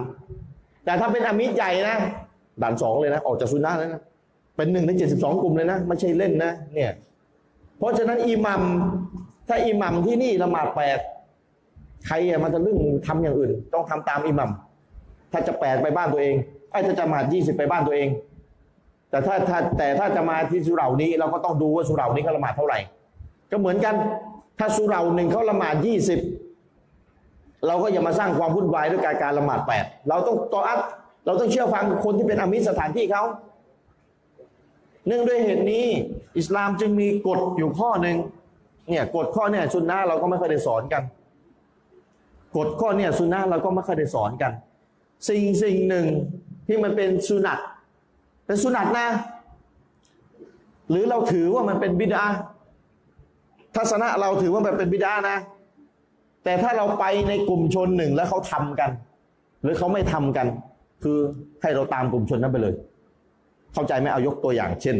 [0.85, 1.97] แต่ถ้าเป็นอามิดใหญ่นะ
[2.63, 4.03] ด่านสองเลยนะ ออกจากซุนนะแล้วนะ
[4.57, 6.93] เป็นหนึ่งในเจ็ดสิบสองกลุ่มเลยนะไม่ใช่เล่นนะ เนี่ย
[7.79, 8.63] เพราะฉะนั้นอิหมัม
[9.49, 10.99] ถ้าอิหมัมที่นี่ละหมาดแปด
[12.07, 14.51] ใครอะมันจะเรื่องทำอย่างอื่น ต้องทำตามอิหมัม
[15.33, 16.35] ถ้าจะแปดไปบ้านตัวเอง
[16.71, 18.09] ไอ้ถ้าจะมาดยี่สิบไปบ้านตัวเอง
[19.11, 22.79] แต่ถ้าถ้าแต่ถ้าจะมาที่สุเหร่านี้เราก็ต้องดูว่าสุเหร่านี้เขาละหมาดเท่าไหร่
[23.51, 23.95] ก็เหมือนกัน
[24.59, 26.21] ถ้าสุเหร่าหนึ่งเขาละหมาดยี่สิบ
[27.67, 30.79] เราก็อย่ามาสร้างความวุ่นวายด้วยการการละหมาดแปดเราต้องต่ออัด
[31.27, 33.23] เราต้องเชื่อฟังคนที่เป็นอมิสสถานที่เขา
[35.07, 35.87] เนื่องด้วยเหตุนี้
[36.39, 38.17] อิสลามจึงมีกฎอยู่ข้อหนึ่ง
[38.89, 41.03] เนี่ยกฎข้อเนี่ยสุนนะเราก็ไม่เคยได้สอนกัน
[42.57, 44.53] กฎข้อเนี่ยสุนนะเราก็ไม่เคยได้สอนกัน
[45.29, 46.07] สิ่งสิ่งหนึ่ง
[46.67, 47.59] ที่มันเป็นสุนัต
[48.47, 49.07] เป็นสุนัตนะ
[50.91, 52.25] หรือเราถือว่ามันเป็นบิดา
[53.77, 55.37] ทัศนะเราถือว่ามันเป็นบิดานะ
[56.45, 58.91] แต่ถ้าเราไปในกลุ่มชนหนึ่งแล้วเขาทำกัน
[59.63, 60.47] หรือเขาไม่ทำกัน
[61.03, 61.19] คือ
[61.63, 62.75] ให้เราตามกลุ่มชนนั้นไปเลย
[63.73, 64.97] เข้าใจไหมเอายกตัวอย่างเช่น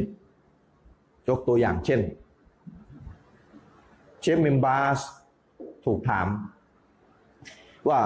[1.29, 2.01] ยกตัวอย่างเช่น
[4.21, 4.99] เชฟเมมบาส
[5.85, 6.27] ถูกถาม
[7.89, 8.01] ว่า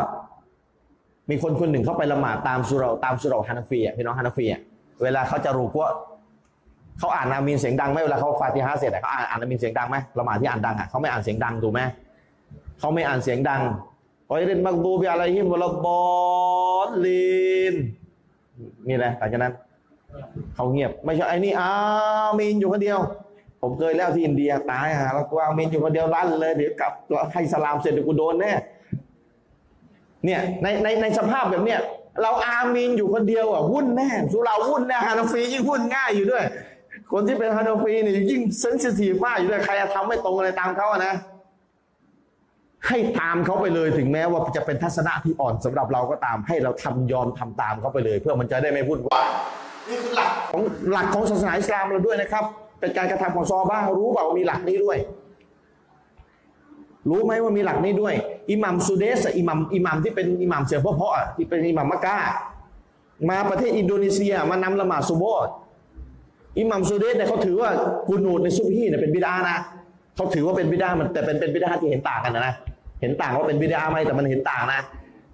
[1.31, 4.61] มีคนคนหนึ่งเข้าไปละหมาดตามสุเราตามสุเราฮานาฟีอะพี่น้องฮานาฟีอะ
[5.03, 5.89] เวลาเขาจะรูกว่า
[6.99, 11.81] เขาอ่านอามีนเสียงดังไหมเวลาเขาฟาติฮะเสร็จเขาอ่านอ่านอามีนเสียงดังไหมละหมาดที่อ่านดังอะเขาไม่อ่านเสียงดังถูกไหม
[12.81, 13.61] เขาไม่อ่านเสียงดัง
[14.25, 17.75] غير المغضوب عليهم ولا الضالين
[18.89, 19.55] นี่แหละหลังจากนั้น
[20.55, 21.71] เขาเงียบ ไม่ใช่ไอ้นี่อา
[22.39, 22.99] มีนอยู่คนเดียว
[23.61, 26.93] ผมเคยแล้วที่อินเดียตายห่าแล้วกูอามีนอยู่คนเดียวลั่นเลยเดี๋ยวกลับ
[27.33, 28.53] ให้สลามเสร็จเดี๋ยวกูโดนแน่
[30.25, 31.81] เนี่ยในในในสภาพแบบเนี้ย
[32.23, 36.45] เราอามีนอยู่คนเดียวอะวุ่นแน่สุเหร่าวุ่นแน่ฮานาฟียิ่งวุ่นง่ายอยู่ด้วย
[37.13, 41.15] คนที่เป็นฮานาฟีเนี่ยยิ่ง sensitive มากอยู่ด้วยใครจะทำไม่ตรงอะไรตามเขาอะนะ
[42.87, 49.27] ให้ตามเขาไปเลยถึงแม้ว่าจะเป็นทัศนะที่อ่อนสำหรับเราก็ตาม ให้เราทำยอมทำตามเขาไปเลย เพื่อมันจะได้ไม่วุ่นวาย
[49.89, 52.45] นี่คือหลักของหลักของศาสนาอิสลามเราด้วยนะครับ
[52.81, 54.99] เป็นการกระทำของซอบ้ารู้เปล่ามีหลักนี้ด้วย
[57.09, 58.15] รู้ไหมว่ามีหลักนี้ด้วย
[58.51, 62.17] อิหมัมซูเดสอิหมัมอิหมัมที่เป็นอิหมัมเสียงเพราะๆอะที่เป็นอิหมัมมักกะ
[63.29, 65.25] มาประเทศอินโดนีเซียมานำละหมาดซุโบ
[66.59, 67.71] อิหมัมซูเดสเนี่ยเขาถือว่า
[68.09, 69.57] กุนูดในซุบฮีเนี่ยเป็นบิดานะ
[70.17, 72.55] เขาถือว่าเป็นบิดามันแต่เป็นเป็นบิดาที่เห็นต่างกันนะ
[73.01, 74.81] เห็นต่างว่าเป็นบิดาไหมแต่มันเห็นต่างนะ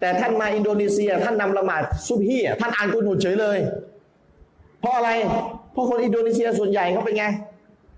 [0.01, 3.59] แต่ท่านมาอินโดนีเซีย ท่านนำละหมาดซุบฮีอะท่านอ่านกุนูดเฉยเลย
[4.80, 5.10] เพราะอะไร
[5.72, 7.24] เพราะคนอินโดนีเซียส่วนใหญ่เขาเป็นไง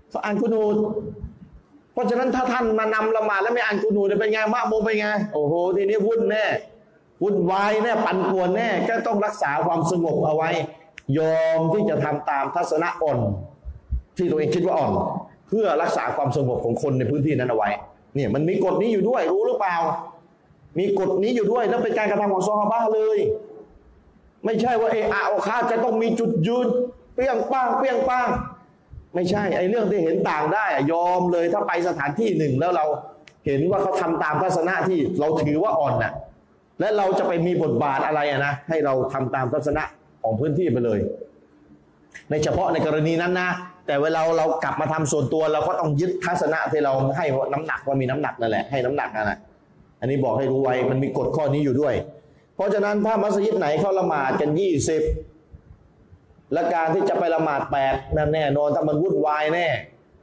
[0.09, 0.75] เขาอ่านกุนูด
[1.99, 6.45] ราะฉะนั้นถ้าท่านมานำละหมาดแล้วไม่อ่านกุนูดเป็นไงมะโมเป็นไง โอ้โหทีนี้วุ่นแน่
[7.23, 10.49] วุ่นวายแน่ปั่นป่วนแน่ก็ต้องรักษาความสงบเอาไว้
[11.17, 13.19] ยอมที่จะทำตามทัศนะอ่อน
[14.17, 14.91] ที่ตัวเองคิดว่าอ่อน
[15.47, 17.69] เพื่อรักษาความสงบของคนในพื้นที่นั้นเอาไว้
[18.15, 19.77] เนี่ยมันมีกฎนี้อยู่ด้วยรู้หรือเปล่า
[20.79, 23.17] มีกฎนี้อยู่ด้วยแล้วเป็นการกระทำของซอฮาบะเลย
[24.45, 26.67] ไม่ใช่ว่าเอออาโอคาจะต้องมีจุดยืน
[27.13, 28.27] เปี้ยงป้างเปี้ยงป้าง
[29.15, 32.85] ไม่ใช่ไอ้เรื่องที่เห็นต่างได้ยอมเลยถ้าไปสถานที่หนึ่งแล้วเรา
[33.45, 36.13] เห็นว่าเขาทำตามทัศนะที่เราถือว่าอ่อนน่ะ
[36.79, 39.83] และเราจะไปมีบทบาทอะไรอะนะให้เราทำตามทัศนะ
[40.23, 40.99] ของพื้นที่ไปเลย
[42.29, 43.49] ในเฉพาะในกรณีนั้นนะ
[43.87, 49.39] แต่เวลาเรากลับมาทำส่วนตัวเราก็ต้องยึดทัศนะที่เราให้น้ำหนักว่ามีน้ำหนักนั่นแหละให้น้ำหนักนั่นแหละ
[49.99, 51.93] อันนี้บอกให้รู้ไว้มันมีกฎข้อนี้อยู่ด้วย
[52.55, 55.01] เพราะฉะนั้นถ้ามัสยิดไหนเขาละหมาดกันยี่สิบ
[56.53, 59.67] และการที่จะไปละหมาดแปดนั่นแน่นอนถ้ามันวุ่นวายแน่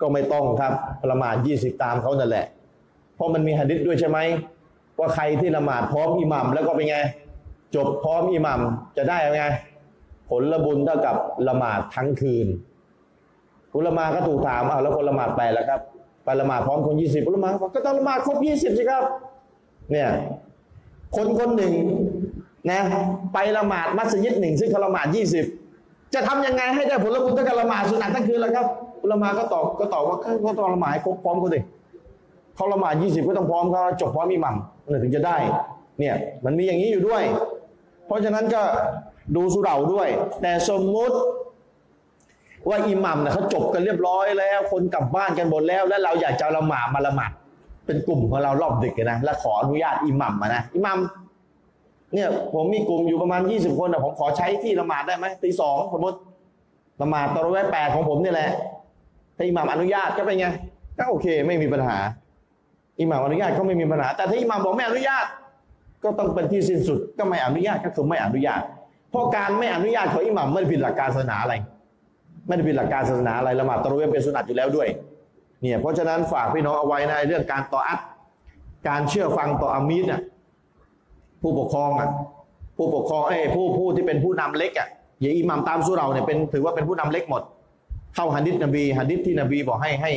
[0.00, 0.72] ก็ไม่ต้องครับ
[1.10, 2.46] ละหมาดยี่สิบตามเขานั่นแหละ
[3.16, 4.18] เพราะมันมีหะดิษด้วยใช่ไหม
[4.98, 6.98] ว่าใครที่ละหมาดพร้อมอิหมัมแล้วก็เป็นไง
[7.74, 8.60] จบพร้อมอิหมัม
[8.96, 9.44] จะได้ไง
[10.30, 11.16] ผลละบุญเท่ากับ
[11.48, 12.46] ละหมาดทั้งคืน
[13.76, 15.80] อุลามาก็ถูกถามอ้าวแล้วคนละหมาดไปแล้วครับ
[16.24, 19.02] ไปละหมาดพร้อมคนยี่สิบอุลามาก็ต้องละหมาดครบยี่สิบสิครับ
[19.90, 20.08] เนี่ย
[21.16, 21.72] คนคนหนึ่ง
[22.70, 22.80] นะ
[23.34, 25.44] ไปละหมาดมัสยิดหนึ่งซึ่งเขาละหมาดยี่สิบ
[26.14, 28.66] จะทำยังไงให้ได้ผลบุญเท่ากับละหมาดสุนัตทั้งคืนแล้วครับ
[29.02, 30.16] อุลามาก็ตอบก็ตอบว่า
[30.46, 31.60] ก็ต้องละหมาดครบพร้อมกันสิ
[32.54, 34.56] เขาละหมาดยี่สิบก็ต้องพร้อมเขาจบพร้อมอิหมัม
[34.90, 35.36] นั่นถึงจะได้
[35.98, 36.14] เนี่ย
[36.44, 37.22] มันมีอย่างนี้อยู่ด้วย
[38.06, 38.62] เพราะฉะนั้นก็
[39.36, 40.08] ดูสุเหร่าด้วย
[40.42, 41.16] แต่สมมุติ
[42.68, 47.30] ว่าอิหมัมเนี่ยเขาจบกันเรียบร้อยแล้ว คนกลับบ้านกันหมดแล้ว แล้วเราอยากจะละหมาดมาละหมาด
[47.86, 50.98] เป็นกลุ่มของเรารอบดึกนะแล้วขออนุญาตอิหมัมมานะอิหมัม
[52.14, 56.16] เนี่ยผมมีกลุ่มอยู่ประมาณยี่สิบคนแต่ผมขอใช้ที่ละหมาดได้ไหมตีสองสมมติ
[57.02, 58.50] ละหมาดตอนแวะแปดของผมนี่แหละ
[59.36, 60.46] ถ้าอิหม่ามอนุญาตก็เป็นไง
[60.98, 61.98] ก็โอเคไม่มีปัญหา
[63.00, 65.26] อิหม่ามอนุญาตก็ไม่มีปัญหา แต่ถ้าอิหม่ามบอกไม่อนุญาต
[66.04, 68.62] ก็ต้องเป็นที่สิ้นสุดก็ไม่อนุญาตก็คือไม่อนุญาต
[69.10, 71.54] เพราะการไม่อนุญาตของอิหมัมไม่ได้ผิดหลักการศาสนาอะไร
[72.46, 74.88] ไม่ได้ผิดหลักการศาสนาอะไรละหมาดตะรุเวเป็นสุนัตอยู่แล้วด้วย
[75.62, 78.00] เนี่ยเพราะฉะนั้นฝากพี่น้องเอาไว้ในเรื่องการต่ออัด
[78.88, 80.20] การเชื่อฟังต่ออามีดเนี่ย
[81.46, 82.08] ผู้ปกครองอะ
[82.76, 84.88] ผู้ปกครองเอ้ผู้ผู้ที่เป็นผู้นำเล็กอะ
[85.20, 87.42] อย่าอิหมัมตามสุเราเนี่ยเป็นถือว่าเป็นผู้นำเล็กหมด
[88.14, 90.12] เข้าหันดิษนบีหันดิษที่นบีบอกให้ให้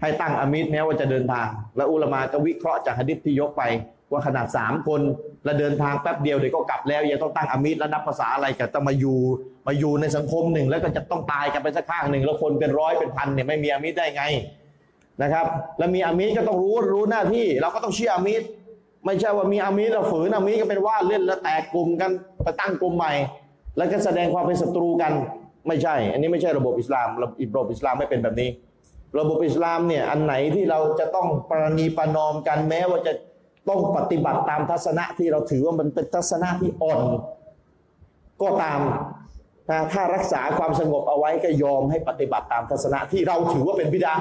[0.00, 3.62] ให้ตั้งอามิดแม้ว่าจะเดินทาง แล้วอุลามาก็วิเคราะห์จากหันดิษที่ยกไป
[4.12, 5.00] ว่าขนาดสามคน
[5.44, 9.18] แล้วเดินทางแป๊บเดียวเดี๋ยวก็กลับแล้วยังต้องตั้งอามิดแล้วนับภาษาอะไรกันต้องมาอยู่
[9.66, 14.24] มาอยู่ในสังคมหนึ่ง แล้วก็จะต้องตายกันไปสักข้างหนึ่งแล้วคนเป็นร้อยเป็นพันเนี่ยไม่มีอามิดได้ไง
[15.22, 15.46] นะครับ
[15.78, 18.42] แล้วมีอามิดก็ต้องรู้รู้หน้าที่ เราก็ต้องเชื่ออามิด
[19.04, 22.10] ไม่ใช่ว่ามีอามิดเราฝืนอามิดก็เป็นว่าเล่นแล้วแตกกลุ่มกัน
[22.44, 23.12] ไปตั้งกลุ่มใหม่
[23.76, 25.12] แล้วก็แสดงความเป็นศัตรูกัน
[25.68, 27.32] ไม่ใช่ อันนี้ไม่ใช่ระบบอิสลามระบ
[27.64, 28.48] บอิสลามไม่เป็นแบบนี้
[29.18, 33.12] ระบบอิสลามเนี่ยอันไหนที่เราจะต้องประนีประนอมกันแม้ว่าจะ
[33.68, 37.00] ต้องปฏิบัติตามทัศนะที่เราถือว่ามันเป็นทัศนะที่อ่อน
[38.42, 38.80] ก็ตาม
[39.70, 44.14] นะถ้ารักษาความสงบเอาไว้ก็ยอมให้ปฏิบัติตามทัศนะที่เราถือว่าเป็นบิดา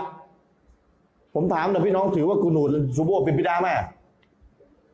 [1.36, 3.68] ผมถามน่อยพี่น้องถือว่ากุนูดซูโบเป็นบิดาไหม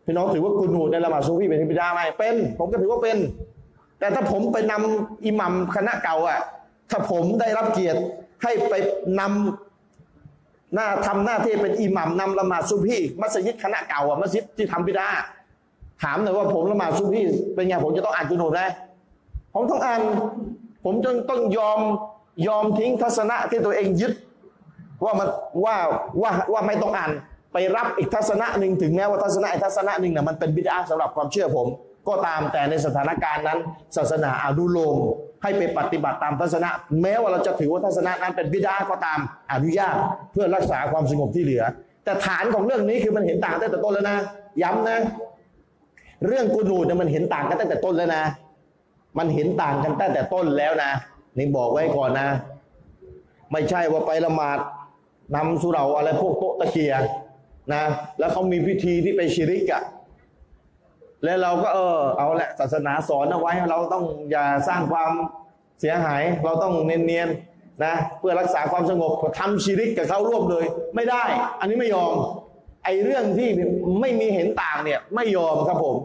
[0.05, 3.17] พี่น้องถือว่ากุนูในละหมาดซูฟีเป็นบิดาไหมเป็น ผมก็ถือว่าเป็น
[3.99, 6.39] แต่ถ้าผมไปนำอิหมัมคณะเก่าอะ
[6.91, 7.99] ถ้าผมได้รับเกียรติ
[8.43, 8.73] ให้ไป
[9.19, 15.07] นำหน้าทำหน้าที่เป็นอิหมัมนำละหมาดซุบฮีมัสยิดคณะเก่าอะมัสยิดที่ทำบิดา
[16.03, 17.21] ถามหน่อยว่าผมละหมาดซุบฮี
[17.55, 18.61] เป็นไงผมจะต้องอ่านกุนูไหม
[19.53, 20.01] ผมต้องอ่าน
[20.84, 21.80] ผมจนต้องยอม
[22.47, 24.13] ยอมทิ้งทัศนะที่ตัวเองยึด
[25.03, 25.27] ว่ามัน
[25.63, 25.75] ว่า
[26.21, 27.11] ว่าว่าไม่ต้องอ่าน
[27.53, 31.67] ไปรับอีกทัศนะหนึ่งถึงแม้ว่าทัศนะอีกทัศนะหนึ่งน่ะมันเป็นบิดาสำหรับความเชื่อผม
[32.07, 33.59] ก็ตามแต่ในสถานการณ์นั้น
[33.97, 34.97] ศาสนาอนุโลม
[35.43, 36.69] ให้ไปปฏิบัติตามทัศนะ
[37.01, 39.19] แม้ว่าเราจะถือว่าทัศนะนั้นเป็นบิดาก็ตาม
[39.51, 39.95] อนุญาต
[40.31, 41.63] เพื่อรักษาความสงบที่เหลือ
[42.03, 44.17] แต่ฐานของเรื่องนี้คือมันเห็นต่างตั้งแต่ต้นแล้วนะ
[44.61, 44.97] ย้ำนะ
[46.27, 48.23] เรื่องกูนูดเนี่ยมันเห็นต่างกันตั้งแต่ต้นแล้วนะ
[49.17, 50.91] มันเห็นต่างกันตั้งแต่ต้นแล้วนะ
[51.38, 52.27] นี่บอกไว้ก่อนนะ
[53.51, 54.59] ไม่ใช่ว่าไปละหมาด
[55.35, 57.07] นำสุเราอะไรพวกโต๊ะตะเกียร์
[57.72, 57.84] นะ
[58.19, 59.84] แล้วเขามีพิธีที่ไปชิริกอะ
[61.23, 65.11] แล้วเราก็เออเอาแหละศาสนาสอนเอาไว้ เราต้องอย่าสร้างความ
[65.80, 70.65] เสียหาย เราต้องเนียนๆนะ เพื่อรักษาความสงบทำชิริกกับเขาร่วมเลย
[70.95, 71.23] ไม่ได้
[71.60, 72.14] อันนี้ไม่ยอม
[72.84, 73.49] ไอ้เรื่องที่
[74.02, 75.95] ไม่มีเห็นต่างเนี่ย ไม่ยอมครับผม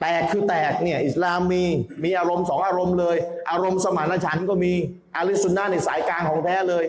[0.00, 1.62] แตกคือแตกเนี่ย อิสลามมี
[2.04, 3.16] มีอารมณ์สองอารมณ์เลย
[3.50, 4.72] อารมณ์สมานฉันท์ก็มี
[5.16, 6.84] อาลิสุนนะในสายกลางของแท้เลย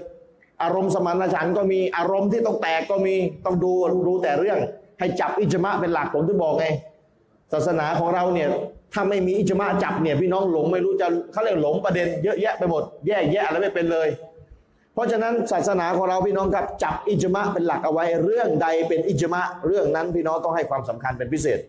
[0.63, 3.15] อารมณ์สมานฉันท์ก็มีอารมณ์ที่ต้องแตกก็มี
[3.45, 3.71] ต้องดู
[4.07, 4.59] ดูแต่เรื่อง
[4.99, 6.65] ให้จับอิจมะเป็นหลักผมที่บอกไง
[7.53, 8.49] ศาสนาของเราเนี่ย
[8.93, 14.07] ถ้าไม่มีอิจมะจับเนี่ยพี่น้องหลงไม่รู้จะเขาเรียกหลงประเด็นเยอะแยะไปหมดแย่แยะอะไรไม่เป็นเลย
[14.93, 21.59] เพราะฉะนั้นศาสนาของเราพี่น้องครับจับอิจมะเป็นหลักเอาไว้ เรื่องใดเป็นอิจมะเรื่องนั้นพี่น้องต้องให้ความสำคัญเป็นพิเศษ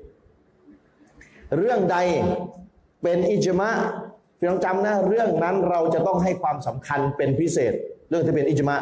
[1.58, 1.96] เรื่องใด
[3.02, 3.70] เป็นอิจมะ
[4.38, 7.72] พี่น้องจำนะเรื่องนั้นเราจะต้องให้ความสำคัญเป็นพิเศษ
[8.08, 8.76] เรื่องที่เป็นอิจมะ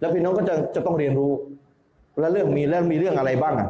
[0.00, 1.32] แล้วพี่น้องก็จะจะต้องเรียนรู้
[2.20, 3.68] แล้วเรื่องมีแล้วมีเรื่องอะไรบ้างอะ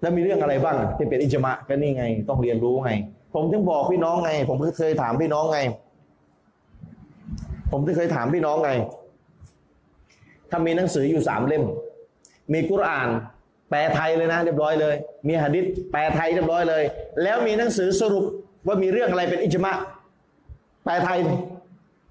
[0.00, 2.90] แล้วมีเรื่องอะไรบ้างที่เป็นอิจมะก็นี่ไง ต้องเรียนรู้ไง
[3.34, 5.58] ผมถึงบอกพี่น้องไง ผมเคยถามพี่น้องไง
[7.70, 8.70] ผมที่เคยถามพี่น้องไง
[10.50, 11.64] ถ้ามีหนังสืออยู่สามเล่ม
[12.52, 13.08] มีกุรอาน
[13.70, 14.94] แปลไทยเลยนะ เรียบร้อยเลย
[15.26, 16.82] มีหะดิษแปลไทยเรียบร้อยเลย
[17.22, 18.24] แล้วมีหนังสือสรุป
[18.66, 19.72] ว่ามีเรื่องอะไรเป็นอิจมะ
[20.84, 21.18] แปลไทย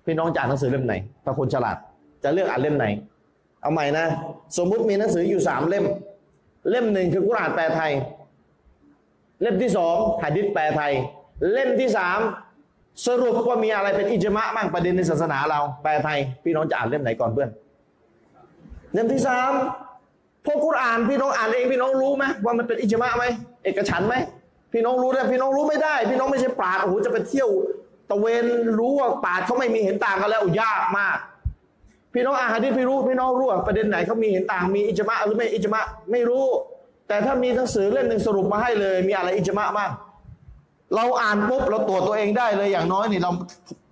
[0.05, 0.93] พี่น้องจะอ่านหนังสือเล่มไหน
[1.23, 1.77] ถ้าคนฉลาด
[2.23, 2.85] จะเลือกอ่านเล่มไหน
[3.61, 4.05] เอาใหม่นะ
[4.57, 5.85] สมมุติมีหนังสืออยู่สามเล่ม
[6.69, 7.91] เล่มหนึ่งคือกุรอานแปลไทย
[9.41, 10.91] เล่มที่สองหะดิษแปลไทย
[11.51, 12.19] เล่มที่สาม
[13.07, 17.49] สรุปว่ามีอะไรเป็นอิจมะบ้างประเด็นในศาสนาเรา แปลไทย พี่น้องจะอ่านเล่มไหนก่อนเพื่อน
[18.93, 19.51] เล่มที่สาม
[20.45, 23.23] พวกกุรอานพี่น้องอ่านเองพี่น้องรู้ไหมว่ามันเป็นอิจมะไหม
[23.63, 24.15] เอกฉันไหม
[24.73, 28.45] พี่น้องรู้ได้พี่น้องรู้ไม่ได้ พี่น้องไม่ใช่ปราดโอ้โหจะไปเที่ยวะเวน
[28.79, 31.17] รู้ว่าปาดเขาไม่มีเห็นต่างกันแล้วยากมาก
[32.13, 35.81] พี่น้องอานหะดีษพี่รู้พี่น้องรู้ว่าประเด็นไหนเขามีเห็นต่างมีอิจมะหรือไม่อิจมะ
[36.11, 36.45] ไม่รู้
[37.07, 39.91] แต่ถ้ามีหนังสือเล่มหนึ่งสรุปมาให้เลย มีอะไรอิจมะบ้าง
[40.95, 43.31] เราอ่านปุ๊บเราตรวจตัวเองได้เลยอย่างน้อยนี่เรา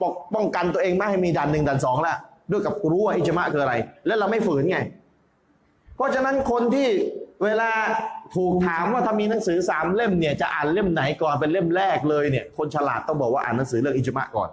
[0.02, 2.18] ปกป้องกันตัวเองไม่ให้มีดันหนึ่งดันสองแล้ว
[2.52, 3.73] ด้วยกับรู้ว่าอิจมะคืออะไร
[4.06, 4.77] แล้วเราไม่ฝืนไง
[5.95, 6.88] เพราะฉะนั้นคนที่
[7.43, 7.69] เวลา
[8.36, 14.49] ถูกถามว่าถ้ามีหนังสือสามเล่มเนี่ยจะอ่านเล่มไหนก่อนเป็นเล่มแรกเลยเนี่ยคนฉลาดต้องบอกว่าอ่านหนังสือเรื่องอิจมะก่อน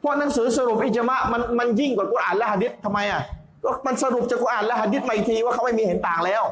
[0.00, 3.22] เพราะหนังสือสรุปอิจมะมันมันยิ่งกว่ากุรอานและหะดิษทำไมอะ
[3.64, 6.42] ก็มันสรุปจากกุรอานและหะดิษมาอีกทีว่าเขาไม่มีเห็นต่างแล้ว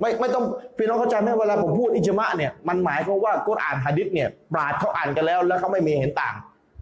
[0.00, 0.44] ไม่ไม่ต้อง
[0.76, 6.34] พี่น้องเข้าใจไหมเวลาผมพูดอิจมะเนี่ยมันหมายความว่ากุรอานหะดิษเนี่ยปราดเขาอ่านกันแล้ว แล้วเขาไม่มีเห็นต่าง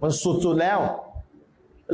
[0.02, 0.10] มัน
[0.44, 0.78] สุดๆแล้ว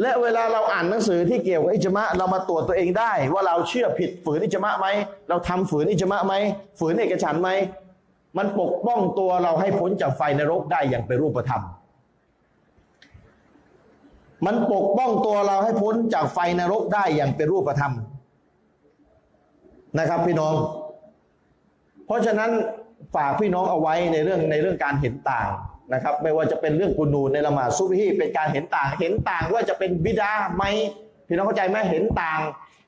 [0.01, 4.87] และเวลาเราอ่านหนังสือที่เกี่ยวกับอิจมะเรามาตรวจตัวเองได้ ว่าเราเชื่อผิดฝืนอิจมะไหม
[5.29, 6.35] เราทำฝืนอิจมะไหม
[6.79, 7.51] ฝืนเอกฉันไหม
[8.39, 11.63] มันปกป้องตัวเราให้พ้นจากไฟนรกได้อย่างเป็นรูปธรรม
[14.47, 17.93] มันปกป้องตัวเราให้พ้นจากไฟนรกได้อย่างเป็นรูปธรรม
[19.99, 20.55] นะครับพี่น้อง
[22.07, 22.51] เพราะฉะนั้น
[23.15, 25.49] ฝากพี่น้องเอาไว้ในเรื่องในเรื่องการเห็นต่าง
[25.93, 30.65] นะครับไม่ว่าจะเป็นเรื่องกุนูในละหมาดซุบฮีเป็นการเห็นต่าง เห็นต่างว่าจะเป็นบิดาไหม
[31.27, 32.41] พี่น้องเข้าใจไหมเห็นต่าง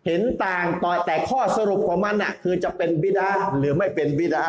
[0.07, 4.45] เห็นต่างต่อแต่ข้อสรุปของมันน่ะคือจะเป็นบิดาหรือไม่เป็นบิดา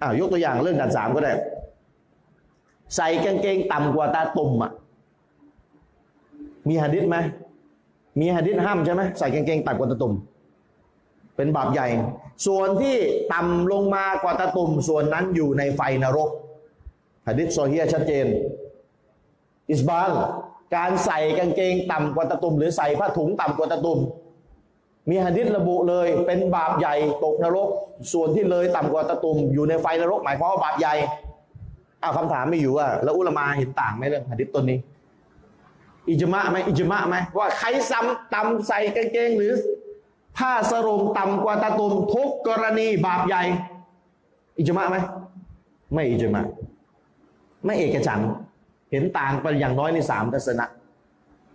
[0.00, 1.32] อ้าวยกตัวอย่างเรื่องด่านสามก็ได้
[2.96, 4.72] ใส่กางเกงต่ำกว่าตาตุ่มอะ
[6.68, 7.16] มีหะดิษไหม
[8.20, 10.14] มีหะดิษห้ามใช่ไหมใส่กางเกงต่ำกว่าตาตุ่ม
[11.36, 11.88] เป็นบาปใหญ่
[12.46, 12.96] ส่วนที่
[13.32, 16.30] ต่ำลงมากว่าตะตุ่มส่วนนั้นอยู่ในไฟนรก
[17.28, 18.26] หะดิษโซเฮียชัดเจน
[19.70, 20.10] อิสบาล
[20.76, 23.98] การใส่กางเกงต่ำกว่าตะตุ่มหรือใส่ผ้าถุงต่ำกว่าตะตุ่ม
[25.10, 26.94] มีหะดิษระบุเลยเป็นบาปใหญ่
[27.24, 27.68] ตกนรก
[28.12, 30.94] ส่วนที่เลยต่ำกว่าตะตุ่มอยู่ในไฟนรกหมายความว่าบาปใหญ่
[32.00, 34.78] เอาคำถามไม่อยู่ว่าแล้วอุลามาเห็นต่างไหมเรื่องหะดิษตัวนี้
[36.08, 39.52] อิจมะไหมอิจมะไหมว่าใครซ้ำต่ำใส่กางเกงหรือ
[40.38, 43.42] ผ้าสรงต่ำกว่าตะตุ่มทุกกรณีบาปใหญ่
[44.58, 44.96] อิจมะไหม
[45.94, 46.42] ไม่อิจมะ
[47.64, 48.20] ไม่เอกฉัน
[48.90, 50.66] เห็นต่างไปอย่างน้อยในสามทัศนะ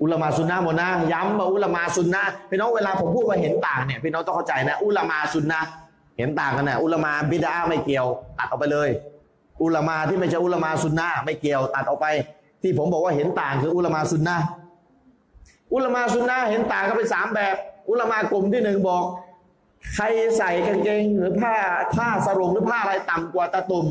[0.01, 5.61] อุลมาซุนนะหมดนะย้ำว่าอุลมาซุนนะพี่น้องเวลาผมพูดว่าเห็นต่างเนี่ยพี่น้องต้องเข้าใจนะ อุลมาซุนนะ
[6.17, 8.07] เห็นต่างกันนะอุลมาบิดาไม่เกี่ยว
[8.37, 8.89] ตัดออกไปเลย
[9.61, 12.07] อุลมาที่ไม่ใช่อุลมาซุนนะไม่เกี่ยวตัดออกไป
[12.61, 14.37] ที่ผมบอกว่าเห็นต่างคืออุลมาซุนนะ
[15.73, 17.55] อุลมาซุนนะเห็นต่างกันเป็นสามแบบ
[17.89, 19.03] อุลมากลุ่มที่หนึ่งบอก
[19.95, 20.05] ใคร
[20.37, 21.53] ใส่กางเกงหรือผ้า
[21.95, 23.87] ผ้าสรงหรือผ้าอะไรต่ำกว่าตะตุ่ม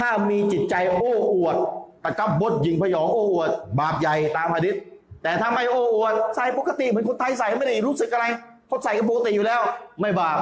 [0.00, 1.56] ถ้ามีจิตใจโอ้อวด
[2.04, 3.50] ตะกับบดยิงพยองโอ้อวด
[3.80, 4.76] บาปใหญ่ตามหะดิษ
[5.22, 8.26] แต่ถ้าไม่โอ้อวดใส่ปกติเหมือนคนไทยใส่ไม่ได้รู้สึกอะไร
[8.66, 9.60] เขาใส่กันปกติอยู่แล้ว
[10.00, 10.38] ไม่บาป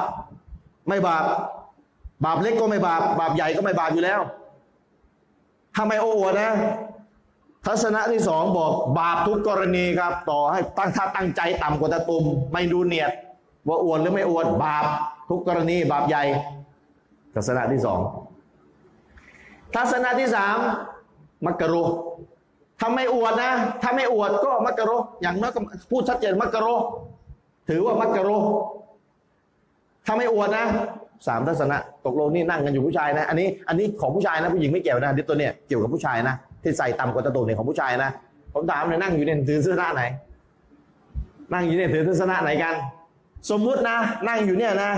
[0.89, 1.23] ไม่บาป
[2.25, 4.19] บาปเล็กก็ไม่บาป บาปใหญ่ก็ไม่บาปอยู่แล้ว
[5.75, 6.51] ถ้าไม่โอ้อวดนะ
[7.65, 12.23] ทัศนะที่สองบอกบาปทุกกรณีครับ ต่อให้ตั้งถ้าตั้งใจต่ำกว่าตะตุ่ม
[12.53, 13.11] ไม่ดูเนียด
[13.67, 14.85] ว่าอวดหรือไม่อวดบาป
[15.29, 16.23] ทุกกรณีบาปใหญ่
[17.35, 17.99] ทัศนะที่สอง
[19.75, 20.57] ทัศนะที่สาม
[21.45, 21.83] มักกะรุ
[22.79, 23.51] ถ้าไม่อวดนะ
[23.81, 25.59] ถ้าไม่อวดก็มักกะรุอย่างน้อยก็
[25.91, 26.75] พูดชัดเจนมักกะรุ
[27.69, 28.37] ถือว่ามักกะรุ
[30.05, 30.65] ถ้าไม่อวดนะ
[31.27, 38.09] สามทัศนะตกลงนี่นั่งกันอยู่ผู้ชายนะ อันนี้อันนี้ของผู้ชายนะผู้หญิงไม่เกี่ยวนะดิตัวเนี้ยเกี่ยวกับผู้ชายนะที่ใส่ต่ำกว่าตะตุ่เนี่ยของผู้ชายนะ
[38.53, 40.01] ผมถามเลยนั่งอยู่เนี่ยถือเสื้อหน้าไหน
[41.53, 42.75] นั่งอยู่เนี่ยถือเสื้อหน้าไหนกัน
[43.51, 43.97] สมมุตินะ
[44.27, 44.91] นั่งอยู่เนี่ยนะ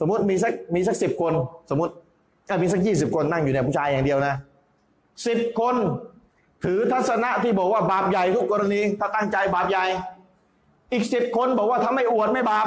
[0.00, 1.32] สมมติมีสักมีสักสิบคน
[1.70, 1.92] สมมติ
[2.48, 4.34] ก็มีสักยี่สิบคนนั่งอยู่เนี่ยผู้ชายอย่างเดียวนะ
[5.26, 5.74] สิบคน
[6.64, 9.84] ถือทัศนะที่บอกว่าบาปใหญ่ทุกกรณี ถ้าตั้งใจบาปใหญ่
[10.92, 12.66] อีกสิบคนบอกว่าถ้าไม่อวดไม่บาป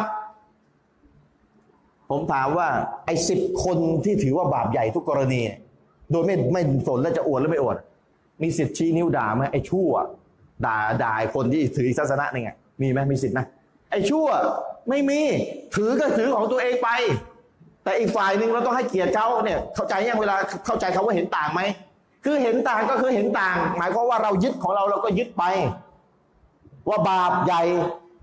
[2.09, 2.67] ผมถามว่า
[3.05, 5.41] ไอ้สิบคนที่ถือว่าบาปใหญ่ทุกกรณี
[6.11, 7.77] โดยไม่ไม่สนแล้วจะอวดหรือไม่อวด
[8.41, 9.89] มีสิทธิ์ชี้นิ้วด่าไหมไอ้ชั่ว
[10.65, 12.51] ด่าด่าคนที่ถืออีกศนะนี่ไง
[12.81, 13.39] มีไหมมีสิทธิ์ไหม
[13.91, 14.27] ไอ้ชั่ว
[14.89, 15.21] ไม่มี
[15.75, 16.89] ถือก็ถือของตัวเองไป
[17.87, 20.35] แต่อีกฝ่ายหนึ่งเราต้องให้เกียรติเขาเนี่ยเข้าใจยังเวลา
[20.65, 21.61] เข้าใจเขาว่าเห็นต่างไหม
[22.23, 25.43] คือเห็นต่างก็คือเห็นต่าง หมายความว่าเรายึดของเราเราก็ยึดไป
[26.89, 27.63] ว่าบาปใหญ่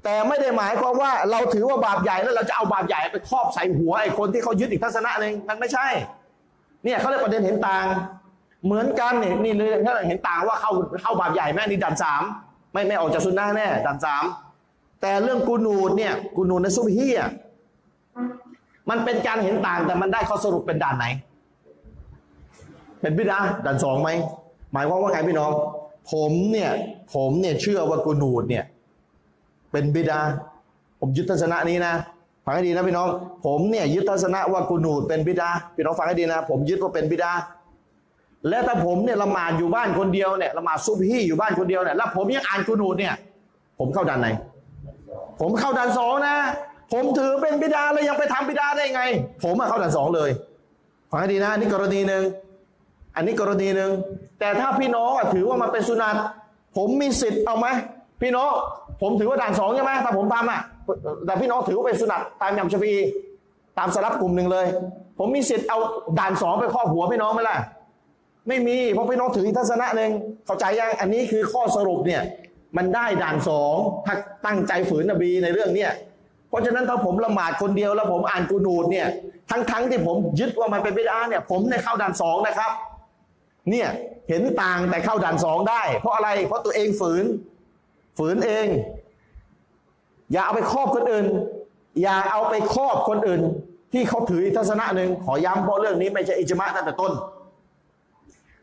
[0.04, 5.86] แต่ไม่ได้หมายความว่าเราถือว่าบาปใหญ่แล้วเราจะเอาบาปใหญ่ไปครอบใส่หัวไอ้คนที่เขายึดอีกทัศนะหนึ่งมันไม่ใช่
[6.84, 7.86] เนี่ยเขาเรียกประเด็นเห็นต่าง
[8.64, 10.72] เหมือนกันเนี่ยนี่เลยถ้าเห็นต่างว่าเข้า
[11.02, 12.22] เข้าบาปใหญ่แม่นี่ดันสาม
[12.72, 14.24] ไม่ไม่ออกจากซุนนะแน่ดันสาม
[15.00, 17.30] แต่เรื่องกูนูดเนี่ยกูนูดในซุบฮีอะ
[18.90, 21.06] มันเป็นการเห็นต่างแต่มันได้ข้อสรุปเป็นด่านไหน
[23.00, 24.10] เป็นบิดาด่านสองไหม
[24.72, 25.50] หมายความว่าไงพี่น้อง
[26.12, 26.70] ผมเนี่ย
[27.14, 28.64] ผมเนี่ยเชื่อว่ากูนูดเนี่ย
[29.72, 30.20] เป็นบิดา
[31.00, 31.94] ผมยึดทัศนะนี้นะ
[32.44, 33.08] ฟังให้ดีนะพี่น้อง
[33.46, 37.32] ผมเนี่ยยึดทัศนะว่ากูนูดเป็นบิดาพี่น้องฟังให้ดีนะ ผมยึดว่าเป็นบิดา
[38.48, 43.14] และถ้าผมเนี่ยละหมาดอยู่บ้านคนเดียวเนี่ยละหมาดซุบฮี่อยู่บ้านคนเดียวเนี่ยแล้วผมยังอ่านกูนูดเนี่ย
[43.78, 44.28] ผมเข้าด่านไหน
[45.40, 46.36] ผมเข้าด่านสองนะ
[46.92, 49.02] ผมถือเป็นบิดาแล้วยังไปทำบิดาได้ไง
[49.44, 50.30] ผมอะเข้าด่านสองเลย
[51.10, 52.22] ฟังให้ดีนะอันนี่กรณีหนึ่ง
[53.16, 53.90] อันนี้กรณีหนึ่ง
[54.40, 56.16] แต่ถ้าพี่น้องอะถือว่ามันเป็นสุนัต
[56.76, 57.66] ผมมีสิทธิ์เอาไหม
[58.22, 58.50] พี่น้อง
[59.02, 60.60] ผมถือว่าด่านสองใช่ไหมถ้าผมทำอะ
[61.26, 62.92] แต่พี่น้องถือว่าเป็นสุนัตตามยำชฟี
[63.78, 64.66] ตามสลับกลุ่มหนึ่งเลย
[65.18, 65.78] ผมมีสิทธิ์เอา
[66.18, 67.58] ด่านสองไปครอบหัวพี่น้องไหมล่ะ
[68.48, 70.10] ไม่มีเพราะพี่น้องถืออีกทัศนะหนึ่ง
[70.46, 72.22] เข้าใจยังอันนี้คือข้อสรุปเนี่ย
[72.76, 73.74] มันได้ด่านสอง
[74.06, 74.14] ถ้า
[74.46, 75.90] ตั้งใจฝืนนบีในเรื่องเนี้ย
[76.54, 79.08] ราะฉะนั้นถ้าผมละหมาดคนเดียวแล้วผมอ่านกูนูดเนี่ย
[79.50, 82.70] ทั้งๆที่ผมยึดว่ามันเป็นบิดาเนี่ย ผมในเข้าด่านสองนะครับ
[83.70, 83.88] เนี่ย
[84.28, 87.24] เห็นต่างแต่เข้าด่านสองได้ เพราะอะไรเพราะตัวเองฝืน
[88.18, 88.66] ฝืนเอง
[90.32, 91.26] อย่าเอาไปครอบคนอื่น
[92.02, 93.42] อย่าเอาไปครอบคนอื่น
[93.92, 97.12] ที่เขาถืออีกทัศนะหนึ่งขอย้ำเพราะเรื่องนี้ไม่ใช่อิจมะตั้งแต่ต้น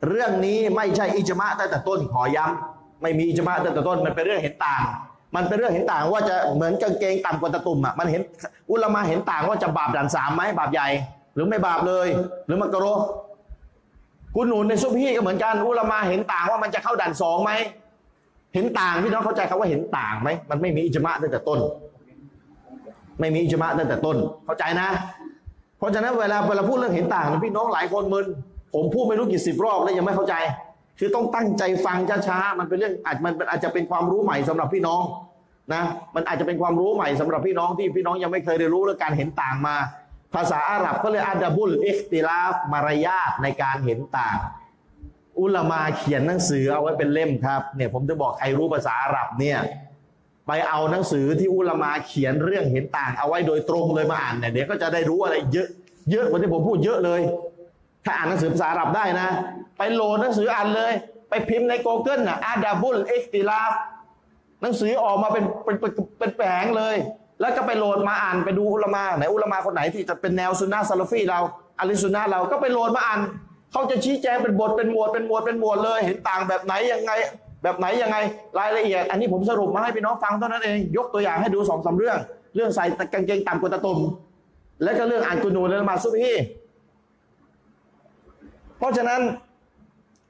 [0.08, 4.84] เรื่องนี้ไม่ใช่อิจมะตั้งแต่ต้น ขอย้ำไม่มีอิจมะตั้งแต่ต้น มันเป็นเรื่องเห็นต่าง
[5.36, 8.22] มันเป็นเรื่องเห็นต่างว่าจะเหมือนกางเกงต่ำกว่าตะตุ่มอะมันเห็น
[8.72, 10.88] อุลามาเห็นต่างว่าจะบาปด่านสามไหมบาปใหญ่
[11.36, 12.08] หรือไม่บาปเลย
[12.46, 12.86] หรือมักกะโร
[14.36, 17.52] กุนูนในซุปฮีก็เหมือนกันอุลามาเห็นต่างว่ามันจะเข้าด่านสองไหม
[18.54, 21.60] เห็นต่างพี่น้องเข้าใจคำว่าเห็นต่างไหมมันไม่มีอิจมะตั้งแต่ต้น
[23.20, 24.88] ไม่มีอิจมะตั้งแต่ต้น เข้าใจนะ
[25.78, 28.26] เพราะฉะนั้นเวลาเวลาพูดเรื่องเห็นต่างพี่น้องหลายคนมึน
[28.74, 30.36] ผมพูดไม่รู้กี่สิบรอบแล้วยังไม่เข้าใจ
[31.04, 31.98] คือต้องตั้งใจฟัง
[32.28, 35.04] ช้าๆมันเป็นเรื่องอาจมันมันอาจจะเป็นความรู้ใหม่สำหรับพี่น้อง
[35.74, 35.84] นะ
[36.16, 39.76] มันอาจจะเป็นความรู้ใหม่สำหรับพี่น้องที่พี่น้องยังไม่เคยได้รู้เรื่องการเห็นต่างมา
[40.36, 44.38] ภาษาอาหรับเขาเรียอาดับุลอิคติลาฟมารยาทในการเห็นต่าง
[45.40, 49.58] อุลมาเขียนหนังสือเอาไว้เป็นเล่มครับเนี่ยผมจะบอกใครรู้ภาษาอาหรับเนี่ย
[50.48, 55.68] ไปเอาหนังสือที่อุลมาเขียนเรื่องเห็นต่าง เอาไว้โดยตรงเลยมาอ่านเนี่ยเดี๋ยวก็จะได้รู้อะไรเยอะ
[56.12, 57.22] เยอะกว่าที่ผมพูดเยอะเลย
[58.06, 59.28] ถ้าอ่านหนังสือภาษาอาหรับได้นะ
[59.82, 60.94] ไปโหลดหนังสืออ่านเลย
[61.30, 63.72] ไปพิมพ์ใน Google นะอาดาบุลเอ็กติลาฟ
[64.62, 66.96] หนังสือออกมาเป็นเป็นเป็นเป็นแผงเลย
[67.42, 71.40] แล้วก็ไปโหลดมาอ่านไปดูอุลมาไหนอุลมาคนไหนที่จะเป็นแนวซุนนะซาลฟีเรา
[71.80, 73.20] อาลิซุนนะเราก็ไปโหลดมาอ่าน
[73.72, 77.12] เขาจะชี้แจงเป็นบทเป็นหมวดเป็นหมวดเป็นหมวดเลย เห็นต่างแบบไหนยังไง
[77.64, 78.18] แบบไหนยังไง
[78.60, 82.18] รายละเอียด อันนี้ผมสรุปมาให้พี่น้องฟังเท่านั้นเองยกตัวอย่างให้ดูสองสาเรื่อง
[82.56, 84.00] เรื่องใส่กางเกงต่ำกว่าตะตุ่ม
[84.84, 86.34] และก็เรื่องอ่านกุนูนและละมาซุบฮี
[88.78, 89.22] เพราะฉะนั้น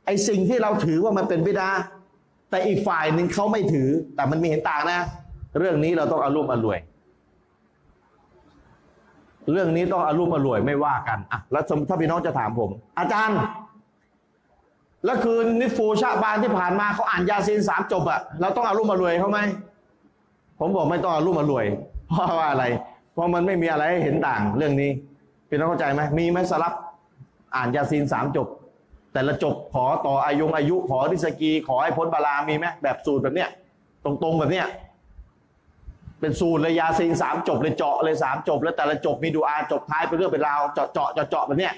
[0.05, 1.69] ไอสิ่งที่เราถือว่ามันเป็นบิดา
[2.49, 4.99] แต่อีกฝ่ายหนึ่งเขาไม่ถือ แต่มันมีเห็นต่างนะ
[5.59, 6.79] เรื่องนี้เราต้องอารุ่มอรวย
[9.51, 12.69] เรื่องนี้ต้องอารุ่มอรวยไม่ว่ากันอะแล้วถ้าพี่น้องจะถามผม
[12.99, 13.37] อาจารย์
[15.05, 19.39] แล้วคืนนิฟูชาบานที่ผ่านมาเขาอ่านยาซีนสามจบอะเราต้องอารุ่มอรวยเขาไหม
[20.59, 21.65] ผมบอกไม่ต้องอารุ่มอรวย
[22.09, 22.65] เพราะว่าอะไร
[23.13, 24.91] เพราะมันไม่มีอะไรให้เห็นต่างเรื่องนี้
[25.49, 26.73] พี่น้องเข้าใจไหมมีไหมสลับ
[27.55, 28.47] อ่านยาซีนสามจบ
[29.13, 33.49] แต่ละจบขอต่ออายุอายุ ขอริสกี ขอให้พ้นบาลามีไหมแบบสูตรแบบเนี้ย
[34.05, 34.67] ตรงๆแบบเนี้ย
[36.19, 41.73] เป็นสูตรเลยยาซีนสามจบเลยเจาะเลยสามจบ แล้วแต่ละจบมีดูอาจบท้ายเป็นเรื่องเป็นราวเจาะเจาะเจาะแบบเนี้ย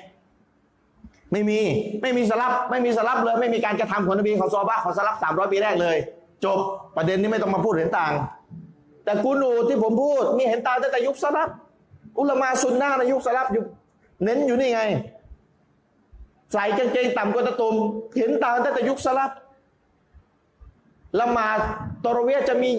[1.32, 1.60] ไม่มี
[2.02, 5.98] ไม่มีสลับไม่มีสลับเลย ไม่มีการกระทำของนบีของซอบะของสลับสามร้อยปีแรกเลย
[6.46, 6.58] จบ
[6.96, 8.12] ประเด็นนี้ไม่ต้องมาพูดเห็นต่าง
[9.06, 11.50] แต่กูนูที่ผมพูดมีเห็นต่างตั้งแต่ยุคสลับ
[12.20, 13.64] อุลมาซุนนะในยุคสลับอยู่
[14.24, 14.82] เน้นอยู่นี่ไง
[16.54, 17.76] ใส่กางเกงต่ำกว่าตะตุ่ม
[18.18, 19.32] เห็นต่างตั้งแต่ยุคสลับ
[21.20, 21.50] ละหมา
[22.06, 22.70] ตอรเวียจะมี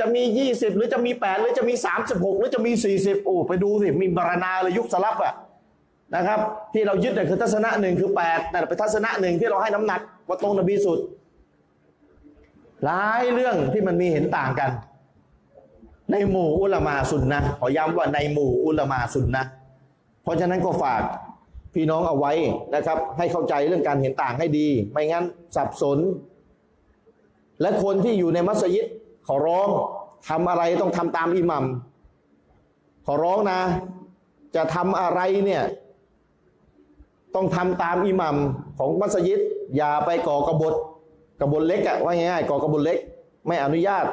[0.00, 5.34] จะมียี่สิบหรือจะมีแปดหรือจะมีสามสิบหกหรือจะมีสี่สิบโอ้ไปดูสิมีบารณาเลยยุคสลับอะ
[6.14, 6.40] นะครับ
[6.74, 10.98] ที่เรายึดเนี่ยคือทัศนะหนึ่งคือแปดแต่เป็นทัศนะหนึ่งที่เราให้น้ำหนักว่าตรงนบีสุด
[12.84, 14.70] หลายเรื่องที่มันมีเห็นต่างกัน
[16.10, 19.44] ในหมู่อุลามาสุนนะขอย้ำว่าในหมู่อุลามาสุนนะ
[20.22, 21.02] เพราะฉะนั้นก็ฝาก
[21.74, 22.32] พี่น้องเอาไว้
[22.74, 25.24] นะครับ ให้เข้าใจเรื่องการเห็นต่างให้ดี ไม่งั้น
[25.56, 25.98] สับสน
[27.60, 28.86] และคนที่อยู่ในมัสยิด
[29.26, 29.68] ขอร้อง
[30.28, 31.64] ทำอะไรต้องทำตามอิหมัม
[33.06, 33.60] ขอร้องนะ
[34.56, 35.62] จะทำอะไรเนี่ย
[37.34, 38.36] ต้องทำตามอิหมัม
[38.78, 39.40] ของมัสยิด
[39.76, 40.74] อย่าไปก่อกระบฏ
[41.40, 42.98] กระบฏเล็กอะว่าง่ายๆก่อกระบฏเล็ก
[43.46, 44.04] ไม่อนุญาต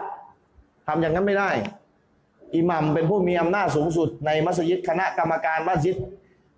[0.88, 1.52] ทำอย่างนั้นไม่ได้
[2.56, 5.96] อิหมัมเป็นผู้มีอำนาจสูงสุดในมัสยิดคณะกรรมการมัสยิด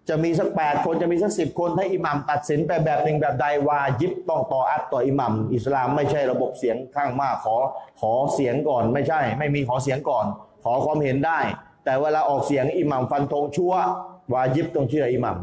[0.10, 7.56] จะมีสักแปดคนจะมีสักสิบคนถ้าอิหมัมตัดสินไปแบบหนึ่งแบบใดวายิบต้องต่ออัดต่ออิหมัมอิสลามไม่ใช่ระบบเสียงข้างมากขอ
[8.02, 10.26] ขอเสียงก่อนไม่ใช่ ไม่มีขอเสียงก่อน
[10.64, 11.40] ขอความเห็นได้
[11.86, 13.74] แต่เวลาออกเสียงอิหมัมฟันธงชั่ว
[14.34, 15.38] วายิบต้องเชื่ออิหมัม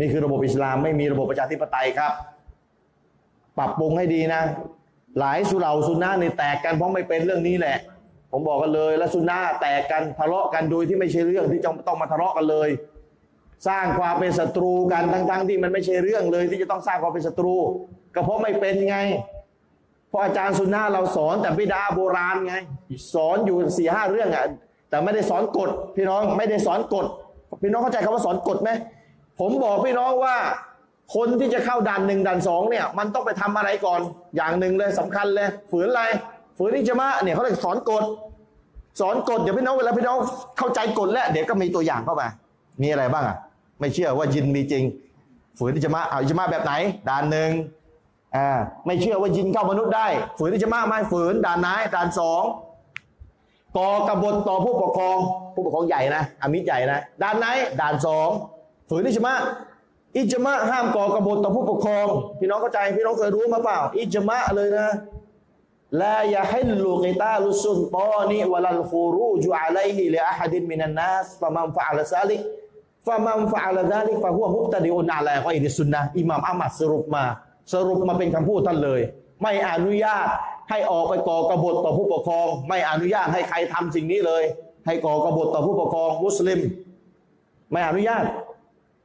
[0.00, 2.12] นี่คือระบบอิสลามไม่มีระบบประชาธิปไตยครับ
[3.58, 4.42] ปรับปรุงให้ดีนะ
[5.18, 7.76] หลายสุเหร่าสุนนะนี่แตกกันเพราะไม่เป็นเรื่องนี้แหละ
[8.32, 12.68] ผมบอกกันเลยแล้วสุนนะแตกกันทะเลาะกันโดยที่ไม่ใช่เรื่องที่จะต้องมาทะเลาะกันเลย
[13.66, 17.54] สร้างความเป็นศัตรูกันทั้งๆที่มันไม่ใช่เรื่องเลย ที่จะต้องสร้างความเป็นศัตรู
[18.14, 18.98] ก็เพราะไม่เป็นไง
[20.08, 22.54] เพราะอาจารย์สุนนะเราสอนแต่บิดาโบราณไง
[23.14, 24.46] สอนอยู่สี่ห้าเรื่องอะ
[24.90, 27.06] แต่ไม่ได้สอนกฎพี่น้องไม่ได้สอนกฎ
[27.62, 28.70] พี่น้องเข้าใจคำว่าสอนกฎไหม
[29.40, 30.36] ผมบอกพี่น้องว่า
[31.14, 34.00] คนที่จะเข้าด่านหนึ่งด่านสองเนี่ย มันต้องไปทำอะไรก่อน
[34.36, 36.02] อย่างหนึ่งเลยสำคัญเลย ฝืนอะไร
[36.58, 38.04] ฝืนอิจมะเนี่ยเขาเลยสอนกฎ
[39.00, 40.16] สอนกฎเดี๋ยวพี่น้องเวลาพี่น้อง
[40.58, 42.28] เข้าใจกฎแล้วเดี๋ยวก็มีตัวอย่างเข้ามา
[42.82, 43.36] มีอะไรบ้างอะ
[43.78, 44.84] ไม่เชื่อว่ายินมีจริง
[45.58, 46.72] ฝืนอิจมาเอาอิจมาแบบไหน
[47.08, 47.50] ด่านหนึ่ง
[48.36, 48.48] อ่า
[48.86, 50.06] ไม่เชื่อว่ายินเข้ามนุษย์ได้
[50.38, 52.42] ฝืนอิจมาไม่ฝืนด่านไหนด่านสอง
[53.76, 55.18] ก่อกบฏต่อผู้ปกครอง
[55.54, 57.46] ผู้ปกครองใหญ่นะอามิตรใหญ่นะด่านไหน
[57.80, 58.28] ด่านสอง
[58.88, 59.34] ฝืนอิจมา
[60.16, 62.06] อิจมาห้ามก่อกบฏต่อผู้ปกครอง
[62.38, 64.88] พี่น้องเข้าใจพี่น้องเคยรู้มาเปล่า อิจมาเลยนะ
[65.96, 72.40] และอย่าให้ลูกิตาลุสุนตอนิวลัลฟูรูจูอะลฮิลอาฮัดินมินันนัสฟะมัมฟะอัลซาลิก
[73.08, 77.24] ฟาหัวมุกตะดิอุนอาลาก็อิดิสุนนะอิหม่ามอัมัดสรุปมา
[77.72, 79.00] สรุปมาเป็นคำพูดท่านเลย
[79.42, 80.26] ไม่อนุญาต
[80.70, 84.42] ให้ออกไปก่อกบฏต่อผู้ปกครอง ไม่อนุญาตให้ใครทำสิ่งนี้เลย
[84.86, 86.60] ให้ก่อกบฏต่อผู้ปกครองมุสลิม
[87.72, 88.24] ไม่อนุญาต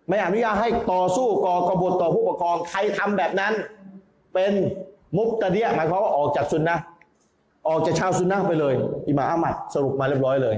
[0.09, 3.53] ไม่อนุญาตให้ต่อสู้ก่อกบฏต่อผู้ปกครอง ใครทำแบบนั้น
[4.34, 4.51] เป็น
[5.17, 6.77] มุกตะเดียหมายความว่าออกจากซุนนะ
[7.67, 8.73] ออกจากชาวซุนนะไปเลย
[9.07, 10.55] อิหม่ามอัมัดสรุปมาเรียบร้อยเลย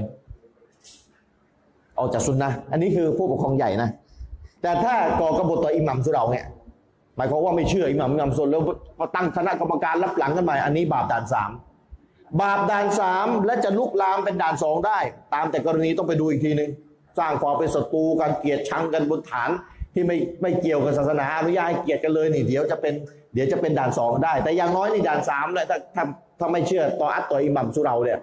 [1.98, 3.88] ออกจากซุนนะอันนี้คือผู้ปกครองใหญ่นะ
[4.62, 6.44] แต่ถ้าก่อกบฏต่ออิหมัมสุเราเนี่ย
[7.16, 8.62] หมายความว่าไม่เชื่ออิหมัมอิหมัมสุนแล้ว
[8.98, 11.50] พอตั้งคณะกรรมการรับหลังกันใหมาอันนี้บาปด่านสาม
[12.40, 14.98] บาปด่านสามและจะลุกลามเป็นด่านสองได้
[15.34, 16.70] ตามแต่กรณีต้องไปดูอีกทีหนึ่ง
[17.18, 19.50] สร้างความเป็นศัตรูกันเกลียดชังกันบนฐาน
[19.94, 22.94] ที่ไม่ไม่เกี่ยวกับศาสนาอนุญาตให้เกลียดกันเลยนี่เดี๋ยวจะเป็น
[23.34, 26.04] เดี๋ยวจะเป็นด่านสองได้ แต่อย่างน้อยนี่ด่านสามเลยถ้าถ้า
[26.38, 28.18] ถ้าไม่เชื่อต่ออัตต่ออิหมัมสุเราเนี่ย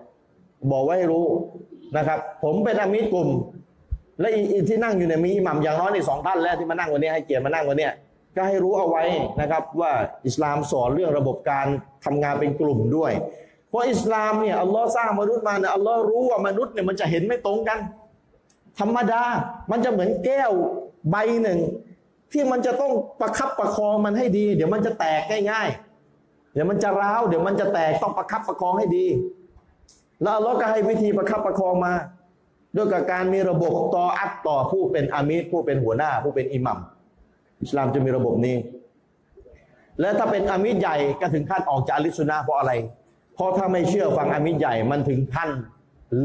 [0.71, 1.25] บอกไว้ให้รู้
[1.97, 3.29] นะครับ ผมเป็นอามิตรกลุ่ม
[4.19, 7.89] และอีอีที่นั่งอยู่เนี่ยมีอิหมัมอย่างน้อยในสองท่านแล้วที่มานั่งวันนี้ให้เกียรติมานั่งวันนี้
[8.35, 9.03] ก็ให้รู้เอาไว้
[9.41, 9.91] นะครับว่า
[10.27, 11.67] อิสลามสอนเรื่องระบบการ
[12.05, 13.11] ทำงานเป็นกลุ่มด้วย
[13.69, 17.79] เพราะอิสลามเนี่ยอัลลอฮ์สร้างมนุษย์มาเนี่ยอัลลอฮ์รู้ว่ามนุษย์เนี่ยมันจะเห็นไม่ตรงกัน
[18.79, 19.23] ธรรมดา
[19.71, 20.51] มันจะเหมือนแก้ว
[21.11, 21.59] ใบหนึ่ง
[22.31, 25.21] ที่มันจะต้องประคับประคองมันให้ดี เดี๋ยวมันจะแตก
[25.51, 29.05] ง่ายๆเดี๋ยวมันจะร้าวเดี๋ยวมันจะแตกต้องประคับประคองให้ดี
[30.21, 31.93] แล้วอัลลอฮ์ก็ให้วิธีประคับประคองมา
[32.75, 36.79] ด้วยกับการมีระบบต่ออัดต่อผู้เป็นอามีรผู้เป็นหัวหน้า ผู้เป็นอิหมัม
[37.61, 38.57] อิสลามจะมีระบบนี้
[39.99, 42.71] และถ้าเป็นอามีรใหญ่ก็ถึงขั้นออกจากลิสุนนะห์เพราะอะไร
[43.35, 45.49] เพราะถ้าไม่เชื่อฟังอามีรใหญ่มันถึงขั้น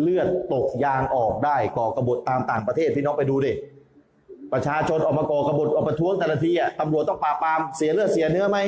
[0.01, 3.53] เลือดตกยางออกได้ก่อกบฏตามต่างประเทศพี่น้องไปดูดิ
[4.53, 8.59] ประชาชนออกมาก่อกบฏออกประท้วงแต่ละทีอะตำรวจต้องปราบปรามเสียเลือดเสียเนื้อไหม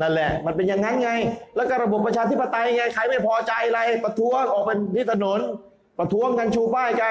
[0.00, 1.10] นั่นแหละ มันเป็นอย่างนั้นไง
[1.56, 5.40] แล้วก็ระบบประชาธิปไตยไงใครไม่พอใจอะไรประท้วงออกเป็นที่ถนน
[5.98, 7.04] ประท้วงกันชูป้ายใจ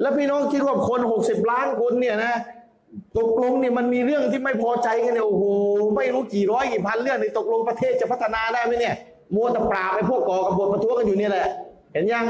[0.00, 2.34] แล้วพี่น้องคิดว่าคน60ล้านคนเนี่ยนะ
[3.18, 5.44] ตกลงเนี่ยมันมีเรื่องที่ไม่พอใจกันเนี่ยโอ้โห
[5.96, 8.94] ไม่รู้กี่ร้อยกี่พันเรื่องในตกลงประเทศจะพัฒนาได้ไหมเนี่ย
[9.34, 11.46] มัวแต่ปราบไอ้พวกก่อกบฏประท้วงกันอยู่เนี่ยแหละ
[11.92, 12.26] เห็นยัง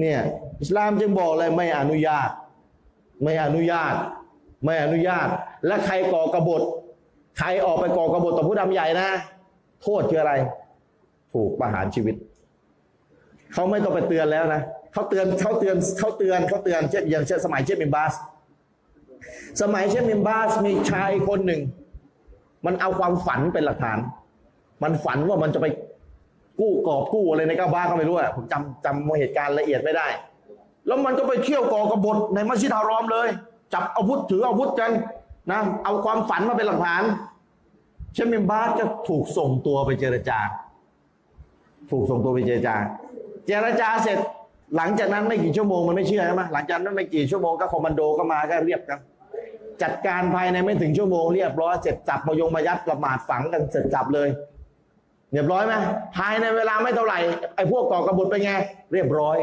[0.00, 0.18] เนี่ย
[0.60, 2.28] อิสลามจึงบอกเลยไม่อนุญาต
[3.22, 3.94] ไม่อนุญาต
[4.64, 5.28] ไม่อนุญาต
[5.66, 6.62] และใครก่อกบฏ
[7.38, 9.08] ใครออกไปก่อกบฏต่อผู้ดำใหญ่นะ
[9.82, 10.32] โทษคืออะไร
[11.32, 12.14] ถูกประหารชีวิต
[13.52, 14.62] เขาไม่ต้องไปเตือนแล้วนะ
[14.98, 18.12] เขาเตือนเขาเตือนเขาเตือนเขาเตือนเช่นอย่างเช่นสมัยเชฟมิมบาส
[19.62, 21.60] สมัยเชฟมิมบาสมีชายคนหนึ่ง
[22.66, 23.98] มันเอาความฝันเป็นหลักฐาน
[24.82, 25.66] มันฝันว่ามันจะไป
[26.60, 30.08] กู้กอบกู้อะไรในกาบ้าก็ไม่รู้อะผมจำจำเหตุการณ์ละเอียดไม่ได้
[30.86, 33.28] แล้วมันก็ไปเที่ยวก่อกบฏในมัสยิดฮารอมเลย
[33.72, 34.90] จับอาวุธถืออาวุธกัน
[35.50, 37.02] นะเอาความฝันมาเป็นหลักฐาน
[38.14, 40.38] เชมิมบาสก็ถูกส่งตัวไปเจรจา
[41.90, 42.74] ถูกส่งตัวไปเจรจา
[43.46, 44.18] เจรจาเสร็จ
[44.76, 48.98] หลังจากนั้นไม่กี่ชั่วโมงมันไม่เชื่อใช่ไหมหลังจากนั้นไม่กี่ชั่วโมงก็คอมมานโดก็มาก็เรียบกัน
[49.82, 54.28] จัดการภายในไม่ถึงชั่วโมงเรียบร้อยเสร็จจับมายงมายัดประมาทฝังกันเสร็จจับเลย
[55.32, 55.72] เรียบร้อยไหม
[56.16, 57.18] ภายในเวลาไม่เท่าไหร่
[57.56, 58.52] ไอ้พวกก่อกบฏเป็นไง
[58.92, 59.36] เรียบร้อย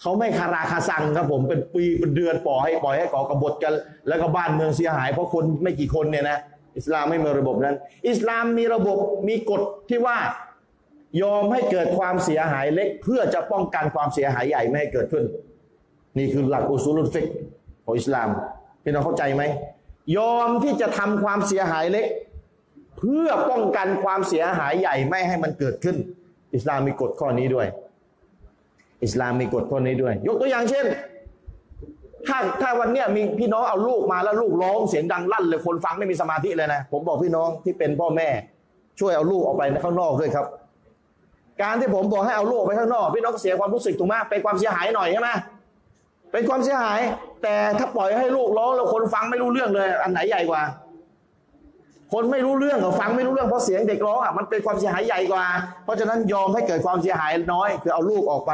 [0.00, 3.72] เขาไม่คาราคาซังครับผมเป็นปีเป็นเดือนปล่อยให้ปล่อยให้ก่อกบฏกัน
[4.08, 6.38] แล้วก็บ้านเมืองเสียหายเพราะคนไม่กี่คนเนี่ยนะ
[6.76, 7.76] อิสลามไม่มีระบบนั้น
[8.08, 8.96] อิสลามมีระบบ
[9.28, 10.16] มีกฎที่ว่า
[11.22, 15.24] ยอมให้เกิดความเสียหายเล็ก เพื่อจะป้องกันความเสียหายใหญ่ไม่ให้เกิดขึ้น
[16.18, 17.26] นี่คือหลักอุซูลุฟิก
[17.84, 18.28] ของอิสลาม
[18.82, 19.42] พี่น้องเข้าใจไหม
[20.16, 22.06] ยอมที่จะทำความเสียหายเล็ก
[22.98, 25.96] เพื่อป้องกันความเสียหายใหญ่ไม่ให้มันเกิดขึ้น
[26.54, 27.66] อิสลามมีกฎข้อนี้ด้วย
[29.04, 30.86] อิสลามมีกฎข้อนี้ด้วย ยกตัวอย่างเช่น
[32.26, 38.28] ถ้าถ้าวันเนี้ยมีพี่น้องเอาลูกมาแล้วลูกร้องเสียงดังลั่นเลยคนฟังไม่มีสมาธิเลยนะ ผมบอกพี่น้องที่เป็นพ่อแม่
[39.00, 40.46] ช่วยเอาลูกออกไปข้างนอกด้วยครับ
[41.60, 45.30] การที่ผมบอกให้เอาลูกไปข้างนอกพี่น้องก็เสียความรู้สึกถูกไหมเป็นความเสียหายหน่อยใช่ไหม
[46.32, 47.00] เป็นความเสียหาย
[47.42, 50.62] แต่ถ้าปล่อยให้ลูกร้องแล้วคนฟังไม่รู้เรื่องเลย อันไหนใหญ่กว่า
[52.12, 55.44] คนไม่รู้เรื่องกับฟังไม่รู้เรื่องเพราะเสียงเด็กร้องอะมันเป็นความเสียหายใหญ่กว่า
[55.84, 58.52] เพราะฉะนั้นยอมให้เกิดความเสียหายน้อย คือเอาลูกออกไป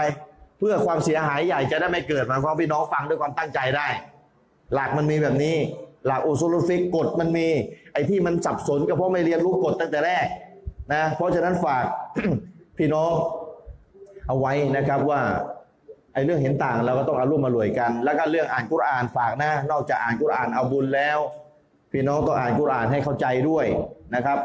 [0.59, 3.89] เพื่อความเสียหายใหญ่จะได้ไม่เกิดมายความพี่น้องฟังด้วยความตั้งใจได้
[4.75, 5.57] หลักมันมีแบบนี้
[6.07, 7.47] หลักอุซูลฟิกกฎมันมี
[7.93, 10.27] ไอ้ที่มันสับสนก็เพราะไม่เรียนรู้กฎตั้งแต่แรก
[10.93, 11.85] นะเพราะฉะนั้นฝาก
[12.79, 13.13] พี่น้อง
[14.27, 15.21] เอาไว้นะครับว่า
[16.15, 21.19] ไอ้เรื่องเห็นต่างเราก็ต้องเอาร่วมมารวยกัน แล้วก็เรื่องอ่านกุรอานฝากนะนอกจากอ่านกุรอานเอาบุญแล้ว
[21.93, 23.67] พี่น้องต้องอ่านกุรอานให้เข้าใจด้วย
[24.15, 24.39] นะครับ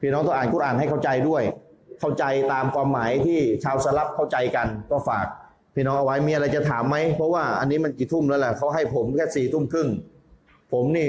[0.00, 1.42] พี่น้องต้องอ่านกุรอานให้เข้าใจด้วย
[2.00, 5.26] เข้าใจตามความหมายที่ชาวสลับเข้าใจกันก็ฝาก
[5.74, 9.88] พี่น้องเอาไว้มีอะไรจะถามไหมเพราะว่าอันนี้มันกี่ทุ่มแล้วแหละเขาให้ผมแค่สี่ทุ่มครึ่ง
[10.72, 11.08] ผมนี่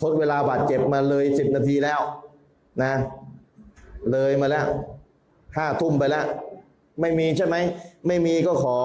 [0.00, 2.00] ทดเวลาบาดเจ็บมาเลยสิบนาทีแล้ว
[2.82, 2.92] นะ
[4.12, 4.66] เลยมาแล้ว
[5.56, 6.26] ห้าทุ่มไปแล้ว
[7.00, 7.56] ไม่มีใช่ไหม
[8.06, 8.76] ไม่มีก็ขอ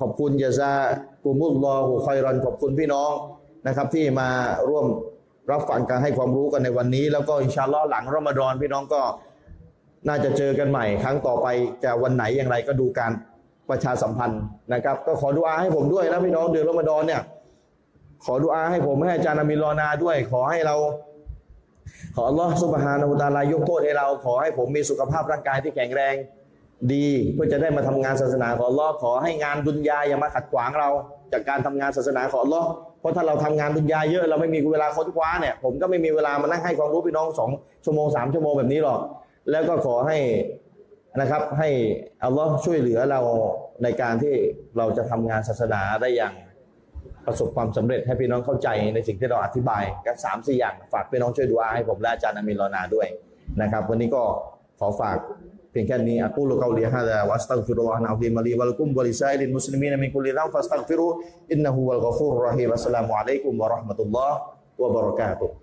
[0.00, 0.72] ขอบคุณยาซา
[1.24, 3.10] กุมุลลอฮุคอยรอนขอบคุณพี่น้อง
[3.66, 4.28] นะครับ ที่มา
[4.68, 4.86] ร่วม
[5.50, 9.02] รับฟังการให้ความรู้กันในวันนี้ แล้วก็อินชาลอหลังรอมฎอนพี่น้องก็
[10.08, 11.46] น่าจะเจอกันใหม่ ครั้งต่อไป
[11.84, 13.12] จะวันไหนอย่างไรก็ดูการ
[13.70, 14.42] ประชาสัมพันธ์
[14.72, 17.22] นะครับ ก็ขอดุอาให้ผมด้วยนะพี่น้องเดือนรอมฎอนเนี่ย
[18.24, 20.76] ขอดุอาให้ผมให้อาจารย์อามินรอนาด้วย ขอให้เรา
[22.14, 26.14] ขออัลลอฮ์สุบฮานาหูตาลายกโทษให้เรา ขอให้ผมมีสุขภาพร่างกายที่แข็งแรง
[26.92, 30.88] ดีเพื่อจะได้มาทำงานศาสนาของอัลลอฮ์ขอให้งานดุนยาอย่ามาขัดขวางเรา
[31.32, 32.68] จากการทำงานศาสนาของอัลลอฮ์
[33.00, 37.50] เพราะถ้าเราทำงานดุนยาเยอะเราไม่มีเวลาค้นคว้าเนี่ยผมก็ไม่มีเวลามานั่งให้ความรู้พี่น้องสอง
[37.84, 39.00] ชั่วโมงสามชั่วโมงแบบนี้หรอก
[39.50, 40.18] แล้วก็ขอให้
[41.20, 41.68] นะครับให้
[42.24, 43.20] อัลลอฮ์ช่วยเหลือเรา
[43.82, 44.34] ในการที่
[44.76, 46.34] เราจะทำงานศาสนาได้อย่าง
[47.26, 53.06] ประสบความสำเร็จให้พี่น้องเข้าใจในสิ่งที่เราอธิบายกันสามสี่อย่างฝากพี่น้องช่วยดูอาให้ผมและอาจารย์อามินรอนาด้วย
[53.60, 54.22] นะครับวันนี้ก็
[54.78, 55.18] ขอฝาก
[55.70, 62.39] เพียงแค่นี้أقول قولي هذا وأستغفر الله العظيم لي ولكم ولسائر المسلمين من كل ذنب فاستغفروه إنه هو
[62.39, 65.54] الغفور الرحيم السلام عليكم ورحمة الله وبركاته